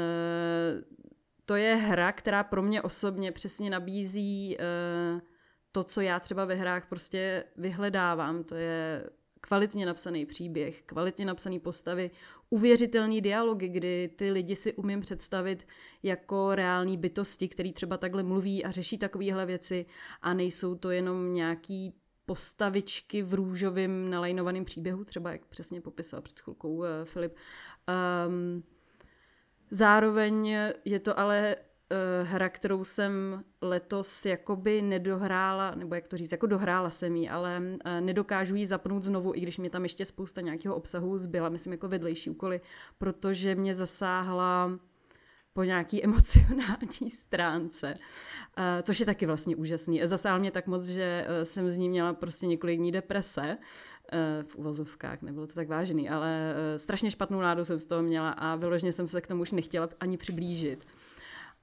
to 1.46 1.56
je 1.56 1.76
hra, 1.76 2.12
která 2.12 2.44
pro 2.44 2.62
mě 2.62 2.82
osobně 2.82 3.32
přesně 3.32 3.70
nabízí 3.70 4.58
to, 5.72 5.84
co 5.84 6.02
já 6.02 6.20
třeba 6.20 6.46
ve 6.46 6.56
hrách 6.56 6.86
prostě 6.90 7.44
vyhledávám. 7.58 8.44
To 8.44 8.56
je 8.56 9.04
kvalitně 9.42 9.86
napsaný 9.86 10.26
příběh, 10.26 10.82
kvalitně 10.82 11.26
napsaný 11.26 11.60
postavy, 11.60 12.12
uvěřitelný 12.50 13.22
dialogy, 13.22 13.68
kdy 13.68 14.10
ty 14.16 14.32
lidi 14.32 14.56
si 14.56 14.74
umím 14.74 15.02
představit 15.02 15.68
jako 16.04 16.56
reální 16.56 16.98
bytosti, 16.98 17.48
který 17.48 17.74
třeba 17.74 17.98
takhle 17.98 18.24
mluví 18.24 18.66
a 18.66 18.72
řeší 18.72 18.98
takovéhle 18.98 19.46
věci 19.46 19.86
a 20.22 20.34
nejsou 20.34 20.76
to 20.76 20.92
jenom 20.92 21.34
nějaký 21.34 21.94
postavičky 22.26 23.22
v 23.22 23.34
růžovém 23.34 24.10
nalajnovaném 24.10 24.66
příběhu, 24.66 25.04
třeba 25.04 25.32
jak 25.32 25.46
přesně 25.46 25.82
popisoval 25.82 26.22
před 26.22 26.40
chvilkou 26.40 26.76
uh, 26.76 26.86
Filip. 27.04 27.36
Um, 28.28 28.64
zároveň 29.72 30.48
je 30.86 31.00
to 31.00 31.20
ale 31.20 31.56
hra, 32.24 32.50
kterou 32.50 32.84
jsem 32.84 33.44
letos 33.62 34.26
jakoby 34.26 34.82
nedohrála, 34.82 35.76
nebo 35.76 35.96
jak 35.96 36.08
to 36.08 36.18
říct, 36.18 36.32
jako 36.32 36.48
dohrála 36.48 36.90
jsem 36.90 37.16
ji, 37.16 37.30
ale 37.30 37.62
uh, 37.62 37.78
nedokážu 38.00 38.56
ji 38.56 38.66
zapnout 38.66 39.04
znovu, 39.04 39.36
i 39.36 39.40
když 39.40 39.58
mě 39.58 39.70
tam 39.70 39.84
ještě 39.84 40.06
spousta 40.06 40.42
nějakého 40.42 40.76
obsahu 40.76 41.18
zbyla, 41.18 41.50
myslím 41.50 41.74
jako 41.74 41.88
vedlejší 41.88 42.30
úkoly, 42.30 42.62
protože 42.98 43.56
mě 43.56 43.76
zasáhla 43.76 44.80
po 45.54 45.64
nějaký 45.64 46.04
emocionální 46.04 47.10
stránce, 47.10 47.94
uh, 47.94 48.64
což 48.82 49.00
je 49.00 49.06
taky 49.06 49.26
vlastně 49.26 49.56
úžasný. 49.56 50.02
Zasáhl 50.04 50.40
mě 50.40 50.52
tak 50.52 50.68
moc, 50.68 50.86
že 50.86 51.28
jsem 51.44 51.70
z 51.70 51.78
ní 51.78 51.90
měla 51.90 52.14
prostě 52.14 52.48
několik 52.48 52.80
dní 52.80 52.92
deprese, 52.92 53.58
v 54.44 54.56
uvozovkách, 54.56 55.22
nebylo 55.22 55.48
to 55.48 55.54
tak 55.54 55.68
vážný, 55.68 56.10
ale 56.10 56.56
strašně 56.78 57.12
špatnou 57.12 57.40
náladu 57.40 57.66
jsem 57.66 57.80
z 57.80 57.86
toho 57.86 58.04
měla 58.04 58.30
a 58.30 58.56
vyloženě 58.56 58.94
jsem 58.94 59.08
se 59.08 59.22
k 59.22 59.28
tomu 59.28 59.42
už 59.42 59.52
nechtěla 59.52 59.90
ani 60.00 60.18
přiblížit. 60.18 60.86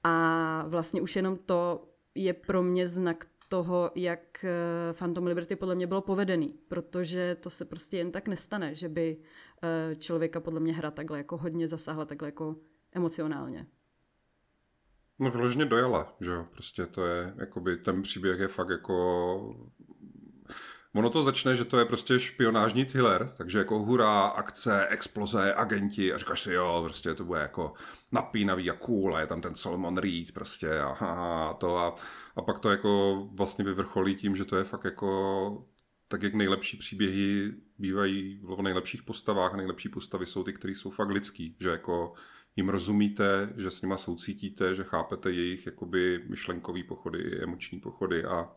A 0.03 0.65
vlastně 0.67 1.01
už 1.01 1.15
jenom 1.15 1.37
to 1.37 1.89
je 2.15 2.33
pro 2.33 2.63
mě 2.63 2.87
znak 2.87 3.25
toho, 3.49 3.91
jak 3.95 4.45
eh, 4.45 4.93
Phantom 4.93 5.25
Liberty 5.25 5.55
podle 5.55 5.75
mě 5.75 5.87
bylo 5.87 6.01
povedený, 6.01 6.55
protože 6.67 7.37
to 7.39 7.49
se 7.49 7.65
prostě 7.65 7.97
jen 7.97 8.11
tak 8.11 8.27
nestane, 8.27 8.75
že 8.75 8.89
by 8.89 9.17
eh, 9.63 9.95
člověka 9.95 10.39
podle 10.39 10.59
mě 10.59 10.73
hra 10.73 10.91
takhle 10.91 11.17
jako 11.17 11.37
hodně 11.37 11.67
zasáhla, 11.67 12.05
takhle 12.05 12.27
jako 12.27 12.55
emocionálně. 12.91 13.67
No 15.19 15.31
vyloženě 15.31 15.65
dojela, 15.65 16.15
že 16.21 16.31
jo, 16.31 16.45
prostě 16.51 16.85
to 16.85 17.05
je, 17.05 17.33
jakoby 17.37 17.77
ten 17.77 18.01
příběh 18.01 18.39
je 18.39 18.47
fakt 18.47 18.69
jako 18.69 19.55
Ono 20.95 21.09
to 21.09 21.23
začne, 21.23 21.55
že 21.55 21.65
to 21.65 21.79
je 21.79 21.85
prostě 21.85 22.19
špionážní 22.19 22.85
thriller, 22.85 23.31
takže 23.37 23.57
jako 23.57 23.79
hurá, 23.79 24.21
akce, 24.21 24.87
exploze, 24.87 25.53
agenti 25.53 26.13
a 26.13 26.17
říkáš 26.17 26.41
si, 26.41 26.53
jo, 26.53 26.81
prostě 26.83 27.15
to 27.15 27.25
bude 27.25 27.39
jako 27.39 27.73
napínavý 28.11 28.69
a 28.69 28.73
cool 28.73 29.15
a 29.15 29.19
je 29.19 29.27
tam 29.27 29.41
ten 29.41 29.55
Solomon 29.55 29.97
Reed 29.97 30.31
prostě 30.31 30.79
a, 30.79 30.87
a 30.87 31.53
to 31.53 31.77
a, 31.77 31.95
a 32.35 32.41
pak 32.41 32.59
to 32.59 32.69
jako 32.69 33.23
vlastně 33.33 33.65
vyvrcholí 33.65 34.15
tím, 34.15 34.35
že 34.35 34.45
to 34.45 34.55
je 34.55 34.63
fakt 34.63 34.85
jako 34.85 35.65
tak 36.11 36.23
jak 36.23 36.33
nejlepší 36.33 36.77
příběhy 36.77 37.53
bývají 37.77 38.39
v 38.43 38.61
nejlepších 38.61 39.03
postavách. 39.03 39.53
A 39.53 39.57
nejlepší 39.57 39.89
postavy 39.89 40.25
jsou 40.25 40.43
ty, 40.43 40.53
které 40.53 40.75
jsou 40.75 40.89
fakt 40.89 41.09
lidský, 41.09 41.55
že 41.59 41.69
jako 41.69 42.13
jim 42.55 42.69
rozumíte, 42.69 43.53
že 43.57 43.71
s 43.71 43.81
nima 43.81 43.97
soucítíte, 43.97 44.75
že 44.75 44.83
chápete 44.83 45.31
jejich 45.31 45.65
jakoby 45.65 46.23
myšlenkový 46.29 46.83
pochody, 46.83 47.43
emoční 47.43 47.79
pochody 47.79 48.25
a 48.25 48.49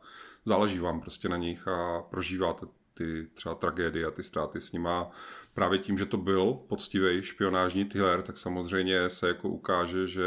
záleží 0.44 0.78
vám 0.78 1.00
prostě 1.00 1.28
na 1.28 1.36
nich 1.36 1.68
a 1.68 2.02
prožíváte 2.10 2.66
ty 2.94 3.28
třeba 3.34 3.54
tragédie 3.54 4.06
a 4.06 4.10
ty 4.10 4.22
ztráty 4.22 4.60
s 4.60 4.72
nima. 4.72 5.10
Právě 5.54 5.78
tím, 5.78 5.98
že 5.98 6.06
to 6.06 6.16
byl 6.16 6.54
poctivý 6.68 7.22
špionážní 7.22 7.84
thriller, 7.84 8.22
tak 8.22 8.36
samozřejmě 8.36 9.08
se 9.08 9.28
jako 9.28 9.48
ukáže, 9.48 10.06
že 10.06 10.24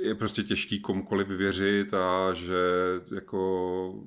je 0.00 0.14
prostě 0.14 0.42
těžký 0.42 0.80
komukoliv 0.80 1.28
věřit 1.28 1.94
a 1.94 2.32
že 2.32 2.56
jako 3.14 4.04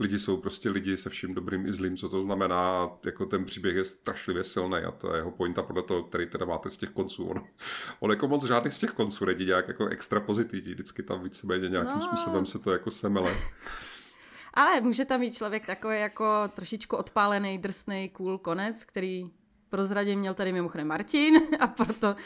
lidi 0.00 0.18
jsou 0.18 0.36
prostě 0.36 0.70
lidi 0.70 0.96
se 0.96 1.10
vším 1.10 1.34
dobrým 1.34 1.66
i 1.66 1.72
zlým, 1.72 1.96
co 1.96 2.08
to 2.08 2.20
znamená. 2.20 2.90
Jako 3.04 3.26
ten 3.26 3.44
příběh 3.44 3.76
je 3.76 3.84
strašlivě 3.84 4.44
silný 4.44 4.78
a 4.78 4.90
to 4.90 5.12
je 5.12 5.16
jeho 5.16 5.30
pointa 5.30 5.62
podle 5.62 5.82
toho, 5.82 6.02
který 6.02 6.26
teda 6.26 6.46
máte 6.46 6.70
z 6.70 6.76
těch 6.76 6.90
konců. 6.90 7.24
On, 7.24 7.44
on 8.00 8.10
jako 8.10 8.28
moc 8.28 8.44
žádný 8.44 8.70
z 8.70 8.78
těch 8.78 8.90
konců 8.90 9.24
není 9.24 9.44
nějak 9.44 9.68
jako 9.68 9.86
extra 9.86 10.20
pozitivní, 10.20 10.72
vždycky 10.72 11.02
tam 11.02 11.22
víceméně 11.22 11.68
nějakým 11.68 11.94
no. 11.94 12.02
způsobem 12.02 12.46
se 12.46 12.58
to 12.58 12.72
jako 12.72 12.90
semele. 12.90 13.36
Ale 14.54 14.80
může 14.80 15.04
tam 15.04 15.20
být 15.20 15.34
člověk 15.34 15.66
takový 15.66 16.00
jako 16.00 16.24
trošičku 16.54 16.96
odpálený, 16.96 17.58
drsný, 17.58 18.08
cool 18.08 18.38
konec, 18.38 18.84
který 18.84 19.30
prozradě 19.70 20.16
měl 20.16 20.34
tady 20.34 20.52
mimochodem 20.52 20.86
Martin 20.86 21.34
a 21.60 21.66
proto 21.66 22.16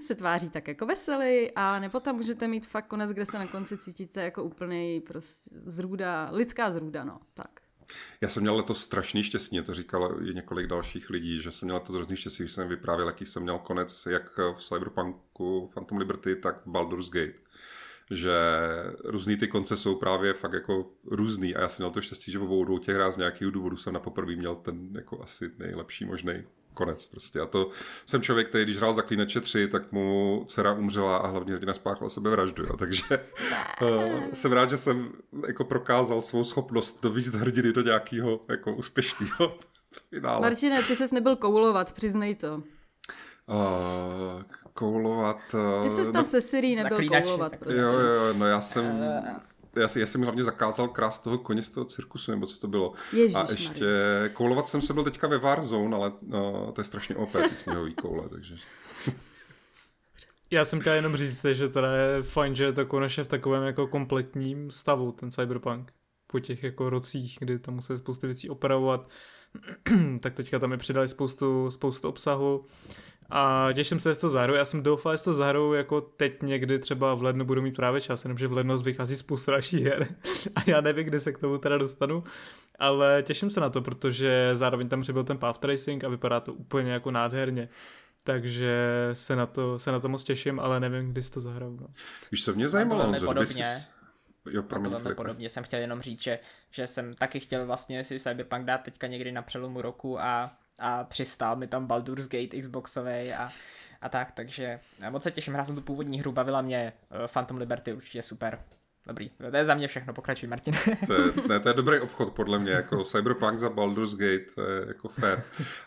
se 0.00 0.14
tváří 0.14 0.50
tak 0.50 0.68
jako 0.68 0.86
veselý 0.86 1.50
a 1.56 1.80
nebo 1.80 2.00
tam 2.00 2.16
můžete 2.16 2.48
mít 2.48 2.66
fakt 2.66 2.86
konec, 2.86 3.10
kde 3.10 3.26
se 3.26 3.38
na 3.38 3.46
konci 3.46 3.78
cítíte 3.78 4.22
jako 4.22 4.44
úplný 4.44 5.00
prostě 5.00 5.50
zrůda, 5.54 6.28
lidská 6.32 6.72
zrůda, 6.72 7.04
no, 7.04 7.18
tak. 7.34 7.50
Já 8.20 8.28
jsem 8.28 8.42
měl 8.42 8.56
letos 8.56 8.80
strašný 8.80 9.22
štěstí, 9.22 9.62
to 9.62 9.74
říkalo 9.74 10.22
i 10.22 10.34
několik 10.34 10.66
dalších 10.66 11.10
lidí, 11.10 11.42
že 11.42 11.50
jsem 11.50 11.66
měl 11.66 11.76
letos 11.76 11.94
hrozný 11.94 12.16
štěstí, 12.16 12.42
když 12.42 12.52
jsem 12.52 12.68
vyprávěl, 12.68 13.06
jaký 13.06 13.24
jsem 13.24 13.42
měl 13.42 13.58
konec 13.58 14.06
jak 14.10 14.38
v 14.38 14.62
Cyberpunku 14.62 15.70
Phantom 15.74 15.98
Liberty, 15.98 16.36
tak 16.36 16.66
v 16.66 16.70
Baldur's 16.70 17.10
Gate 17.10 17.44
že 18.10 18.32
různý 19.04 19.36
ty 19.36 19.48
konce 19.48 19.76
jsou 19.76 19.94
právě 19.94 20.32
fakt 20.32 20.52
jako 20.52 20.90
různý 21.06 21.54
a 21.54 21.60
já 21.60 21.68
jsem 21.68 21.82
měl 21.82 21.90
to 21.90 22.00
štěstí, 22.00 22.32
že 22.32 22.38
v 22.38 22.42
obou 22.42 22.64
dvou 22.64 22.78
těch 22.78 22.94
hrách 22.94 23.12
z 23.12 23.16
nějakého 23.16 23.50
důvodu 23.50 23.76
jsem 23.76 23.92
na 23.92 24.00
poprvé 24.00 24.36
měl 24.36 24.54
ten 24.54 24.88
jako 24.94 25.22
asi 25.22 25.50
nejlepší 25.58 26.04
možný 26.04 26.44
konec 26.74 27.06
prostě. 27.06 27.40
A 27.40 27.46
to 27.46 27.70
jsem 28.06 28.22
člověk, 28.22 28.48
který 28.48 28.64
když 28.64 28.76
hrál 28.76 28.94
Zaklínače 28.94 29.40
3, 29.40 29.68
tak 29.68 29.92
mu 29.92 30.44
dcera 30.48 30.72
umřela 30.72 31.16
a 31.16 31.26
hlavně 31.26 31.54
hrdina 31.54 31.74
spáchala 31.74 32.08
sebevraždu. 32.08 32.64
Jo. 32.64 32.76
Takže 32.76 33.04
uh, 33.82 34.30
jsem 34.32 34.52
rád, 34.52 34.70
že 34.70 34.76
jsem 34.76 35.12
jako 35.46 35.64
prokázal 35.64 36.22
svou 36.22 36.44
schopnost 36.44 36.98
dovízt 37.02 37.34
hrdiny 37.34 37.72
do 37.72 37.82
nějakého 37.82 38.40
jako 38.48 38.74
úspěšného 38.74 39.58
finále. 40.10 40.40
Martine, 40.40 40.82
ty 40.82 40.96
ses 40.96 41.12
nebyl 41.12 41.36
koulovat, 41.36 41.92
přiznej 41.92 42.34
to. 42.34 42.62
Uh, 43.46 44.42
koulovat... 44.74 45.38
Uh, 45.54 45.82
Ty 45.82 45.90
jsi 45.90 46.12
tam 46.12 46.22
no, 46.22 46.28
se 46.28 46.40
Siri 46.40 46.74
nebyl 46.74 47.08
koulovat, 47.08 47.56
prostě. 47.56 47.80
Jo, 47.80 47.92
jo, 47.92 48.34
no 48.34 48.46
já 48.46 48.60
jsem... 48.60 48.84
Uh, 48.84 49.38
já, 49.76 49.88
já 49.96 50.06
jsem 50.06 50.22
hlavně 50.22 50.44
zakázal 50.44 50.88
krás 50.88 51.20
toho 51.20 51.38
koně 51.38 51.62
z 51.62 51.70
toho 51.70 51.84
cirkusu, 51.84 52.30
nebo 52.30 52.46
co 52.46 52.60
to 52.60 52.68
bylo. 52.68 52.92
Ježiš, 53.12 53.34
a 53.34 53.46
ještě 53.50 53.84
Marie. 53.84 54.28
koulovat 54.28 54.68
jsem 54.68 54.82
se 54.82 54.94
byl 54.94 55.04
teďka 55.04 55.28
ve 55.28 55.38
Warzone, 55.38 55.96
ale 55.96 56.12
no, 56.22 56.72
to 56.72 56.80
je 56.80 56.84
strašně 56.84 57.16
OP, 57.16 57.32
ty 57.32 57.48
sněhový 57.48 57.94
koule, 57.94 58.28
takže... 58.28 58.56
Já 60.50 60.64
jsem 60.64 60.80
chtěl 60.80 60.92
jenom 60.92 61.16
říct, 61.16 61.44
že 61.44 61.68
teda 61.68 61.96
je 61.96 62.22
fajn, 62.22 62.54
že 62.54 62.64
je 62.64 62.72
to 62.72 62.86
konečně 62.86 63.24
v 63.24 63.28
takovém 63.28 63.62
jako 63.62 63.86
kompletním 63.86 64.70
stavu, 64.70 65.12
ten 65.12 65.30
Cyberpunk. 65.30 65.92
Po 66.26 66.40
těch 66.40 66.62
jako 66.62 66.90
rocích, 66.90 67.36
kdy 67.40 67.58
tam 67.58 67.74
museli 67.74 67.98
spoustu 67.98 68.26
věcí 68.26 68.50
opravovat, 68.50 69.08
tak 70.20 70.34
teďka 70.34 70.58
tam 70.58 70.72
je 70.72 70.78
přidali 70.78 71.08
spoustu, 71.08 71.70
spoustu 71.70 72.08
obsahu 72.08 72.66
a 73.30 73.68
těším 73.72 74.00
se, 74.00 74.14
že 74.14 74.20
to 74.20 74.28
zahraju. 74.28 74.58
Já 74.58 74.64
jsem 74.64 74.82
doufal, 74.82 75.16
že 75.16 75.24
to 75.24 75.34
zahraju 75.34 75.72
jako 75.72 76.00
teď 76.00 76.42
někdy 76.42 76.78
třeba 76.78 77.14
v 77.14 77.22
lednu 77.22 77.44
budu 77.44 77.62
mít 77.62 77.76
právě 77.76 78.00
čas, 78.00 78.24
jenomže 78.24 78.46
v 78.46 78.52
lednu 78.52 78.78
vychází 78.78 79.16
spousta 79.16 79.52
dalších 79.52 79.84
her 79.84 80.08
a 80.56 80.60
já 80.66 80.80
nevím, 80.80 81.06
kdy 81.06 81.20
se 81.20 81.32
k 81.32 81.38
tomu 81.38 81.58
teda 81.58 81.78
dostanu, 81.78 82.24
ale 82.78 83.22
těším 83.22 83.50
se 83.50 83.60
na 83.60 83.70
to, 83.70 83.82
protože 83.82 84.50
zároveň 84.52 84.88
tam 84.88 85.00
přibyl 85.00 85.24
ten 85.24 85.38
Path 85.38 85.58
Tracing 85.58 86.04
a 86.04 86.08
vypadá 86.08 86.40
to 86.40 86.54
úplně 86.54 86.92
jako 86.92 87.10
nádherně. 87.10 87.68
Takže 88.24 88.76
se 89.12 89.36
na 89.36 89.46
to, 89.46 89.78
se 89.78 89.92
na 89.92 90.00
to 90.00 90.08
moc 90.08 90.24
těším, 90.24 90.60
ale 90.60 90.80
nevím, 90.80 91.12
kdy 91.12 91.22
si 91.22 91.30
to 91.30 91.40
zahraju. 91.40 91.78
No. 91.80 91.86
Víš, 92.32 92.44
co 92.44 92.54
mě 92.54 92.68
zajímalo, 92.68 93.04
Honzo, 93.04 93.26
podobně, 93.26 93.64
jo, 94.50 94.62
promiň, 94.62 94.90
velmi 94.90 95.14
podobně 95.14 95.48
jsem 95.48 95.64
chtěl 95.64 95.80
jenom 95.80 96.00
říct, 96.00 96.22
že, 96.22 96.38
že 96.70 96.86
jsem 96.86 97.14
taky 97.14 97.40
chtěl 97.40 97.66
vlastně 97.66 98.04
si 98.04 98.20
Cyberpunk 98.20 98.64
dát 98.64 98.78
teďka 98.78 99.06
někdy 99.06 99.32
na 99.32 99.42
přelomu 99.42 99.82
roku 99.82 100.20
a 100.20 100.56
a 100.78 101.04
přistál 101.04 101.56
mi 101.56 101.66
tam 101.66 101.86
Baldur's 101.86 102.28
Gate 102.28 102.60
Xboxový 102.60 103.32
a, 103.32 103.48
a 104.00 104.08
tak, 104.08 104.32
takže 104.32 104.80
moc 105.10 105.22
se 105.22 105.30
těším, 105.30 105.52
hrál 105.52 105.66
jsem 105.66 105.74
tu 105.74 105.80
původní 105.80 106.20
hru, 106.20 106.32
bavila 106.32 106.62
mě 106.62 106.92
eh, 107.10 107.28
Phantom 107.28 107.56
Liberty, 107.56 107.92
určitě 107.92 108.22
super. 108.22 108.64
Dobrý, 109.06 109.30
to 109.50 109.56
je 109.56 109.66
za 109.66 109.74
mě 109.74 109.88
všechno, 109.88 110.14
pokračuj 110.14 110.48
Martin. 110.48 110.74
to, 111.06 111.12
je, 111.12 111.32
ne, 111.48 111.60
to 111.60 111.68
je 111.68 111.74
dobrý 111.74 112.00
obchod 112.00 112.32
podle 112.32 112.58
mě, 112.58 112.72
jako 112.72 113.04
Cyberpunk 113.04 113.58
za 113.58 113.70
Baldur's 113.70 114.14
Gate, 114.14 114.46
to 114.54 114.62
je 114.62 114.88
jako 114.88 115.08
fair. 115.08 115.42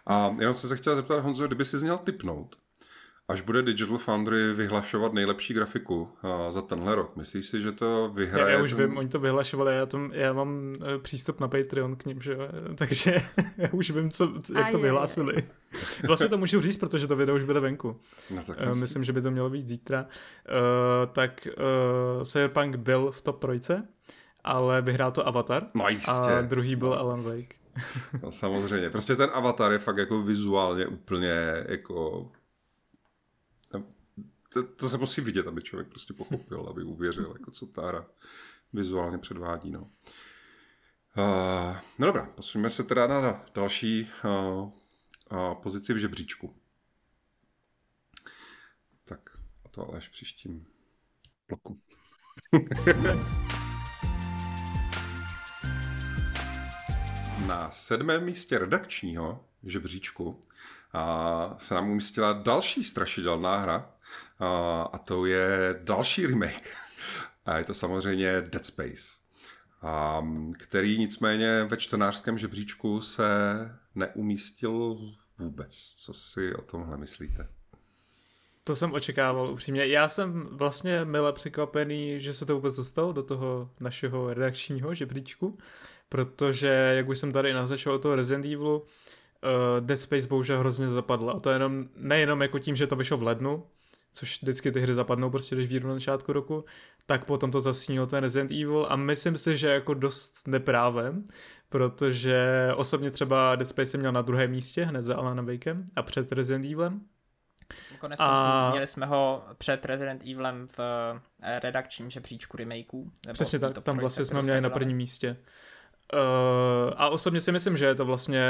A 0.06 0.36
jenom 0.40 0.54
jsem 0.54 0.70
se 0.70 0.78
chtěl 0.78 0.96
zeptat 0.96 1.20
Honzo, 1.20 1.48
kdyby 1.48 1.66
si 1.66 1.78
měl 1.78 1.98
typnout, 1.98 2.56
Až 3.30 3.42
bude 3.42 3.62
Digital 3.62 3.98
Foundry 3.98 4.54
vyhlašovat 4.54 5.14
nejlepší 5.14 5.54
grafiku 5.54 6.02
uh, 6.02 6.30
za 6.50 6.62
tenhle 6.62 6.96
rok, 6.96 7.16
myslíš 7.16 7.46
si, 7.46 7.62
že 7.62 7.72
to 7.72 8.12
vyhraje? 8.14 8.52
Já, 8.52 8.58
já 8.58 8.64
už 8.64 8.74
ten... 8.74 8.90
vím, 8.90 8.98
oni 8.98 9.10
to 9.10 9.20
vyhlašovali, 9.20 9.76
já, 9.76 9.86
tom, 9.86 10.12
já 10.14 10.34
mám 10.34 10.74
uh, 10.80 11.02
přístup 11.02 11.40
na 11.40 11.48
Patreon 11.48 11.96
k 11.96 12.06
ním, 12.06 12.22
že 12.22 12.34
jo? 12.34 12.40
takže 12.76 13.18
já 13.58 13.70
už 13.72 13.92
vím, 13.92 14.12
co, 14.12 14.34
jak 14.56 14.72
to 14.72 14.80
vyhlásili. 14.80 15.44
vlastně 16.08 16.28
to 16.30 16.38
můžu 16.38 16.62
říct, 16.62 16.78
protože 16.78 17.08
to 17.08 17.16
video 17.16 17.36
už 17.36 17.44
bude 17.44 17.60
venku. 17.60 18.00
No, 18.36 18.44
tak 18.44 18.62
uh, 18.62 18.78
myslím, 18.78 19.04
že 19.04 19.14
by 19.14 19.22
to 19.22 19.32
mělo 19.32 19.50
být 19.50 19.68
zítra. 19.68 20.02
Uh, 20.06 21.14
tak 21.14 21.48
uh, 22.18 22.24
Cyberpunk 22.24 22.76
byl 22.76 23.12
v 23.12 23.22
top 23.22 23.40
trojce, 23.40 23.88
ale 24.44 24.82
vyhrál 24.82 25.12
to 25.12 25.28
Avatar. 25.28 25.68
No 25.74 25.90
jistě. 25.90 26.12
A 26.12 26.42
druhý 26.42 26.76
byl 26.76 26.90
no, 26.90 27.00
Alan 27.00 27.24
Wake. 27.24 27.56
no, 28.24 28.32
samozřejmě. 28.32 28.90
Prostě 28.90 29.16
ten 29.16 29.30
Avatar 29.34 29.72
je 29.72 29.80
fakt 29.80 29.98
jako 29.98 30.22
vizuálně 30.22 30.88
úplně 30.88 31.64
jako 31.68 32.28
to, 34.64 34.64
to 34.76 34.90
se 34.90 34.98
musí 34.98 35.22
vidět, 35.22 35.48
aby 35.48 35.62
člověk 35.62 35.90
prostě 35.90 36.14
pochopil, 36.14 36.68
aby 36.70 36.84
uvěřil, 36.84 37.34
jako 37.38 37.52
co 37.52 37.66
ta 37.66 37.88
hra 37.88 38.08
vizuálně 38.74 39.18
předvádí. 39.18 39.72
No. 39.72 39.82
Uh, 41.18 41.78
no 42.00 42.08
dobrá, 42.08 42.26
posuneme 42.26 42.70
se 42.70 42.84
teda 42.84 43.08
na 43.08 43.46
další 43.56 44.10
uh, 44.24 44.72
uh, 45.32 45.54
pozici 45.54 45.94
v 45.94 45.98
žebříčku. 45.98 46.56
Tak, 49.06 49.30
a 49.66 49.70
to 49.70 49.88
ale 49.88 49.98
až 49.98 50.10
příštím 50.10 50.66
bloku. 51.48 51.82
na 57.48 57.72
sedmém 57.72 58.24
místě 58.24 58.58
redakčního 58.58 59.46
žebříčku 59.64 60.44
a 60.94 61.56
se 61.58 61.74
nám 61.74 61.90
umístila 61.90 62.34
další 62.34 62.84
strašidelná 62.84 63.58
hra 63.58 63.97
a, 64.40 64.98
to 64.98 65.26
je 65.26 65.80
další 65.84 66.28
remake. 66.28 66.76
A 67.46 67.58
je 67.58 67.64
to 67.64 67.74
samozřejmě 67.74 68.42
Dead 68.42 68.66
Space, 68.66 69.22
který 70.58 71.00
nicméně 71.00 71.64
ve 71.64 71.78
čtenářském 71.78 72.38
žebříčku 72.38 73.02
se 73.02 73.30
neumístil 73.96 74.98
vůbec. 75.38 75.94
Co 75.98 76.14
si 76.14 76.56
o 76.56 76.62
tomhle 76.62 76.98
myslíte? 76.98 77.48
To 78.64 78.76
jsem 78.76 78.94
očekával 78.94 79.52
upřímně. 79.52 79.86
Já 79.86 80.10
jsem 80.10 80.48
vlastně 80.52 81.06
mile 81.06 81.34
překvapený, 81.34 82.20
že 82.20 82.34
se 82.34 82.46
to 82.46 82.56
vůbec 82.56 82.76
dostalo 82.76 83.14
do 83.14 83.24
toho 83.24 83.70
našeho 83.80 84.34
redakčního 84.34 84.94
žebříčku, 84.94 85.58
protože, 86.10 86.94
jak 86.98 87.10
už 87.10 87.18
jsem 87.18 87.32
tady 87.32 87.54
naznačil 87.54 87.92
o 87.92 88.00
toho 88.00 88.16
Resident 88.16 88.46
Evilu, 88.46 88.78
uh, 88.78 88.86
Dead 89.80 90.00
Space 90.00 90.28
bohužel 90.28 90.60
hrozně 90.60 90.88
zapadla. 90.88 91.34
A 91.34 91.40
to 91.40 91.50
jenom, 91.50 91.90
nejenom 91.96 92.42
jako 92.42 92.60
tím, 92.60 92.76
že 92.76 92.88
to 92.88 92.96
vyšlo 92.96 93.18
v 93.18 93.24
lednu, 93.24 93.64
což 94.14 94.42
vždycky 94.42 94.72
ty 94.72 94.82
hry 94.82 94.96
zapadnou 94.96 95.30
prostě, 95.30 95.56
když 95.56 95.70
vyjdou 95.70 95.88
na 95.88 95.94
začátku 95.94 96.34
roku, 96.34 96.66
tak 97.06 97.26
potom 97.26 97.52
to 97.52 97.62
zasínil 97.62 98.08
ten 98.08 98.20
Resident 98.20 98.52
Evil 98.52 98.88
a 98.90 98.96
myslím 98.96 99.38
si, 99.38 99.58
že 99.58 99.68
jako 99.68 99.94
dost 99.94 100.48
neprávem, 100.48 101.26
protože 101.70 102.70
osobně 102.76 103.12
třeba 103.12 103.56
Dead 103.56 103.68
Space 103.68 103.86
jsem 103.86 104.00
měl 104.00 104.12
na 104.12 104.22
druhém 104.22 104.52
místě, 104.52 104.86
hned 104.86 105.04
za 105.04 105.16
Alanem 105.16 105.46
Wakem 105.46 105.86
a 105.96 106.02
před 106.04 106.32
Resident 106.32 106.66
Evilem, 106.66 107.02
Konec 108.00 108.20
a... 108.20 108.70
měli 108.72 108.88
jsme 108.88 109.06
ho 109.06 109.44
před 109.58 109.86
Resident 109.86 110.22
Evilem 110.22 110.68
v 110.78 110.80
eh, 111.44 111.60
redakčním 111.60 112.10
žebříčku 112.10 112.58
remakeů. 112.58 113.12
Přesně 113.34 113.60
tak, 113.60 113.82
tam 113.84 113.98
vlastně 113.98 114.26
jsme 114.26 114.42
měli 114.42 114.62
na 114.62 114.70
prvním 114.70 114.98
místě. 114.98 115.38
Uh, 116.14 116.94
a 116.98 117.10
osobně 117.10 117.42
si 117.42 117.52
myslím, 117.52 117.78
že 117.78 117.86
je 117.86 117.96
to 117.96 118.06
vlastně 118.06 118.46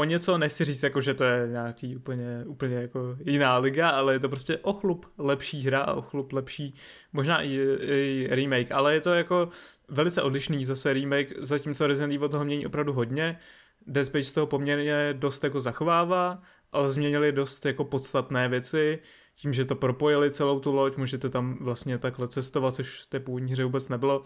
o 0.00 0.04
něco, 0.04 0.38
nechci 0.38 0.64
říct, 0.64 0.82
jako, 0.82 1.00
že 1.00 1.14
to 1.14 1.24
je 1.24 1.48
nějaký 1.48 1.96
úplně, 1.96 2.44
úplně 2.48 2.76
jako 2.76 3.16
jiná 3.24 3.58
liga, 3.58 3.90
ale 3.90 4.12
je 4.12 4.18
to 4.18 4.28
prostě 4.28 4.58
o 4.58 4.72
chlup 4.72 5.06
lepší 5.18 5.62
hra 5.62 5.80
a 5.80 5.94
o 5.94 6.02
chlup 6.02 6.32
lepší, 6.32 6.74
možná 7.12 7.42
i, 7.42 7.48
i 7.80 8.28
remake, 8.30 8.72
ale 8.72 8.94
je 8.94 9.00
to 9.00 9.14
jako 9.14 9.48
velice 9.88 10.22
odlišný 10.22 10.64
zase 10.64 10.92
remake, 10.92 11.32
zatímco 11.38 11.86
Resident 11.86 12.14
Evil 12.14 12.28
toho 12.28 12.44
mění 12.44 12.66
opravdu 12.66 12.92
hodně, 12.92 13.38
Dead 13.86 14.06
Space 14.06 14.34
toho 14.34 14.46
poměrně 14.46 15.14
dost 15.18 15.44
jako 15.44 15.60
zachovává, 15.60 16.42
ale 16.72 16.90
změnili 16.90 17.32
dost 17.32 17.66
jako 17.66 17.84
podstatné 17.84 18.48
věci, 18.48 18.98
tím, 19.36 19.52
že 19.52 19.64
to 19.64 19.74
propojili 19.74 20.30
celou 20.30 20.60
tu 20.60 20.72
loď, 20.72 20.96
můžete 20.96 21.28
tam 21.28 21.58
vlastně 21.60 21.98
takhle 21.98 22.28
cestovat, 22.28 22.74
což 22.74 23.00
v 23.02 23.06
té 23.06 23.20
původní 23.20 23.52
hře 23.52 23.64
vůbec 23.64 23.88
nebylo. 23.88 24.22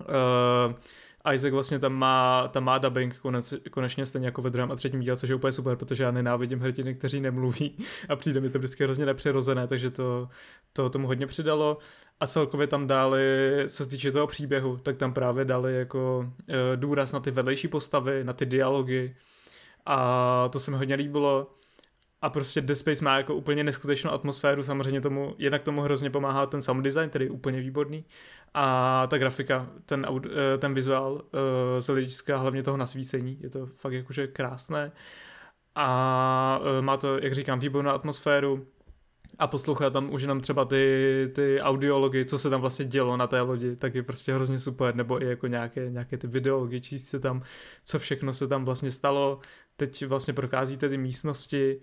Uh, 0.00 0.74
Isaac 1.32 1.52
vlastně 1.52 1.78
tam 1.78 1.92
má, 1.92 2.48
tam 2.48 2.64
má 2.64 2.78
dubbing 2.78 3.18
konec, 3.18 3.54
konečně 3.70 4.06
stejně 4.06 4.26
jako 4.26 4.42
ve 4.42 4.50
druhém 4.50 4.72
a 4.72 4.76
třetím 4.76 5.00
díle, 5.00 5.16
což 5.16 5.28
je 5.28 5.34
úplně 5.34 5.52
super, 5.52 5.76
protože 5.76 6.02
já 6.02 6.10
nenávidím 6.10 6.60
hrdiny, 6.60 6.94
kteří 6.94 7.20
nemluví 7.20 7.78
a 8.08 8.16
přijde 8.16 8.40
mi 8.40 8.50
to 8.50 8.58
vždycky 8.58 8.84
hrozně 8.84 9.06
nepřirozené, 9.06 9.66
takže 9.66 9.90
to, 9.90 10.28
to 10.72 10.90
tomu 10.90 11.06
hodně 11.06 11.26
přidalo. 11.26 11.78
A 12.20 12.26
celkově 12.26 12.66
tam 12.66 12.86
dali, 12.86 13.20
co 13.68 13.84
se 13.84 13.90
týče 13.90 14.12
toho 14.12 14.26
příběhu, 14.26 14.76
tak 14.76 14.96
tam 14.96 15.12
právě 15.12 15.44
dali 15.44 15.76
jako 15.76 16.18
uh, 16.18 16.54
důraz 16.76 17.12
na 17.12 17.20
ty 17.20 17.30
vedlejší 17.30 17.68
postavy, 17.68 18.24
na 18.24 18.32
ty 18.32 18.46
dialogy. 18.46 19.16
A 19.86 20.48
to 20.52 20.60
se 20.60 20.70
mi 20.70 20.76
hodně 20.76 20.94
líbilo 20.94 21.50
a 22.22 22.30
prostě 22.30 22.60
Dead 22.60 22.78
Space 22.78 23.04
má 23.04 23.16
jako 23.16 23.34
úplně 23.34 23.64
neskutečnou 23.64 24.10
atmosféru, 24.10 24.62
samozřejmě 24.62 25.00
tomu, 25.00 25.34
jednak 25.38 25.62
tomu 25.62 25.80
hrozně 25.80 26.10
pomáhá 26.10 26.46
ten 26.46 26.62
sound 26.62 26.84
design, 26.84 27.08
který 27.08 27.24
je 27.24 27.30
úplně 27.30 27.60
výborný. 27.60 28.04
A 28.54 29.06
ta 29.10 29.18
grafika, 29.18 29.70
ten, 29.86 30.06
eh, 30.24 30.58
ten 30.58 30.74
vizuál 30.74 31.22
eh, 31.24 31.80
z 31.80 31.86
hlediska 31.86 32.36
hlavně 32.36 32.62
toho 32.62 32.76
nasvícení, 32.76 33.38
je 33.40 33.50
to 33.50 33.66
fakt 33.66 33.92
jakože 33.92 34.26
krásné. 34.26 34.92
A 35.74 36.60
eh, 36.78 36.82
má 36.82 36.96
to, 36.96 37.18
jak 37.18 37.34
říkám, 37.34 37.58
výbornou 37.58 37.90
atmosféru. 37.90 38.66
A 39.38 39.46
poslouchat 39.46 39.92
tam 39.92 40.12
už 40.12 40.22
jenom 40.22 40.40
třeba 40.40 40.64
ty, 40.64 41.30
ty 41.34 41.60
audiology, 41.60 42.24
co 42.24 42.38
se 42.38 42.50
tam 42.50 42.60
vlastně 42.60 42.84
dělo 42.84 43.16
na 43.16 43.26
té 43.26 43.40
lodi, 43.40 43.76
tak 43.76 43.94
je 43.94 44.02
prostě 44.02 44.34
hrozně 44.34 44.58
super, 44.58 44.94
nebo 44.94 45.22
i 45.22 45.26
jako 45.26 45.46
nějaké, 45.46 45.90
nějaké 45.90 46.18
ty 46.18 46.26
videology, 46.26 46.80
číst 46.80 47.08
se 47.08 47.20
tam, 47.20 47.42
co 47.84 47.98
všechno 47.98 48.32
se 48.32 48.48
tam 48.48 48.64
vlastně 48.64 48.90
stalo, 48.90 49.40
teď 49.76 50.06
vlastně 50.06 50.34
prokázíte 50.34 50.88
ty 50.88 50.98
místnosti, 50.98 51.80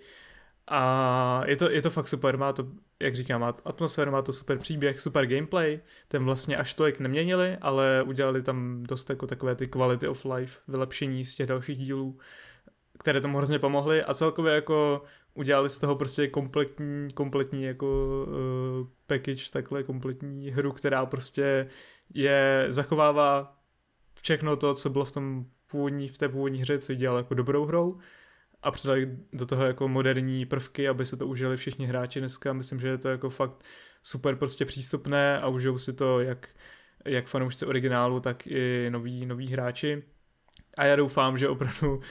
a 0.68 1.42
je 1.46 1.56
to, 1.56 1.72
je 1.72 1.82
to 1.82 1.90
fakt 1.90 2.08
super, 2.08 2.38
má 2.38 2.54
to, 2.54 2.68
jak 3.00 3.16
říkám, 3.16 3.42
má 3.42 3.56
atmosféru, 3.66 4.12
má 4.12 4.22
to 4.22 4.34
super 4.34 4.58
příběh, 4.58 5.00
super 5.00 5.26
gameplay, 5.26 5.80
ten 6.08 6.24
vlastně 6.24 6.58
až 6.58 6.74
tolik 6.74 7.00
neměnili, 7.00 7.58
ale 7.62 8.04
udělali 8.06 8.44
tam 8.44 8.84
dost 8.84 9.10
jako 9.10 9.28
takové 9.28 9.56
ty 9.56 9.68
quality 9.68 10.08
of 10.08 10.26
life, 10.26 10.60
vylepšení 10.68 11.26
z 11.26 11.36
těch 11.36 11.48
dalších 11.48 11.78
dílů, 11.78 12.20
které 13.00 13.22
tomu 13.22 13.38
hrozně 13.38 13.60
pomohly 13.60 14.04
a 14.04 14.14
celkově 14.14 14.54
jako 14.54 15.04
udělali 15.34 15.70
z 15.70 15.80
toho 15.80 15.96
prostě 15.96 16.28
kompletní, 16.28 17.14
kompletní 17.14 17.64
jako 17.64 17.88
uh, 18.28 18.88
package, 19.08 19.52
takhle 19.52 19.84
kompletní 19.84 20.50
hru, 20.50 20.72
která 20.72 21.06
prostě 21.06 21.70
je, 22.14 22.66
zachovává 22.68 23.58
všechno 24.22 24.56
to, 24.56 24.74
co 24.74 24.90
bylo 24.90 25.06
v 25.06 25.12
tom 25.12 25.46
původní, 25.72 26.08
v 26.08 26.18
té 26.18 26.30
původní 26.30 26.60
hře, 26.60 26.80
co 26.80 26.94
dělal 26.94 27.18
jako 27.18 27.34
dobrou 27.34 27.66
hrou, 27.66 28.00
a 28.64 28.72
přidali 28.72 29.18
do 29.34 29.46
toho 29.46 29.66
jako 29.66 29.88
moderní 29.88 30.46
prvky, 30.46 30.88
aby 30.88 31.06
se 31.06 31.18
to 31.18 31.28
užili 31.28 31.58
všichni 31.58 31.86
hráči 31.86 32.20
dneska. 32.20 32.54
Myslím, 32.54 32.80
že 32.80 32.88
je 32.88 32.98
to 32.98 33.10
jako 33.10 33.30
fakt 33.30 33.64
super 34.04 34.36
prostě 34.36 34.66
přístupné 34.66 35.40
a 35.40 35.48
užijou 35.48 35.78
si 35.78 35.94
to 35.94 36.20
jak, 36.20 36.50
jak 37.06 37.28
fanoušci 37.28 37.66
originálu, 37.66 38.20
tak 38.20 38.48
i 38.48 38.90
noví, 38.90 39.26
noví 39.26 39.48
hráči. 39.48 40.04
A 40.78 40.86
já 40.86 40.96
doufám, 40.96 41.38
že 41.38 41.50
opravdu 41.50 41.96
uh, 41.96 42.02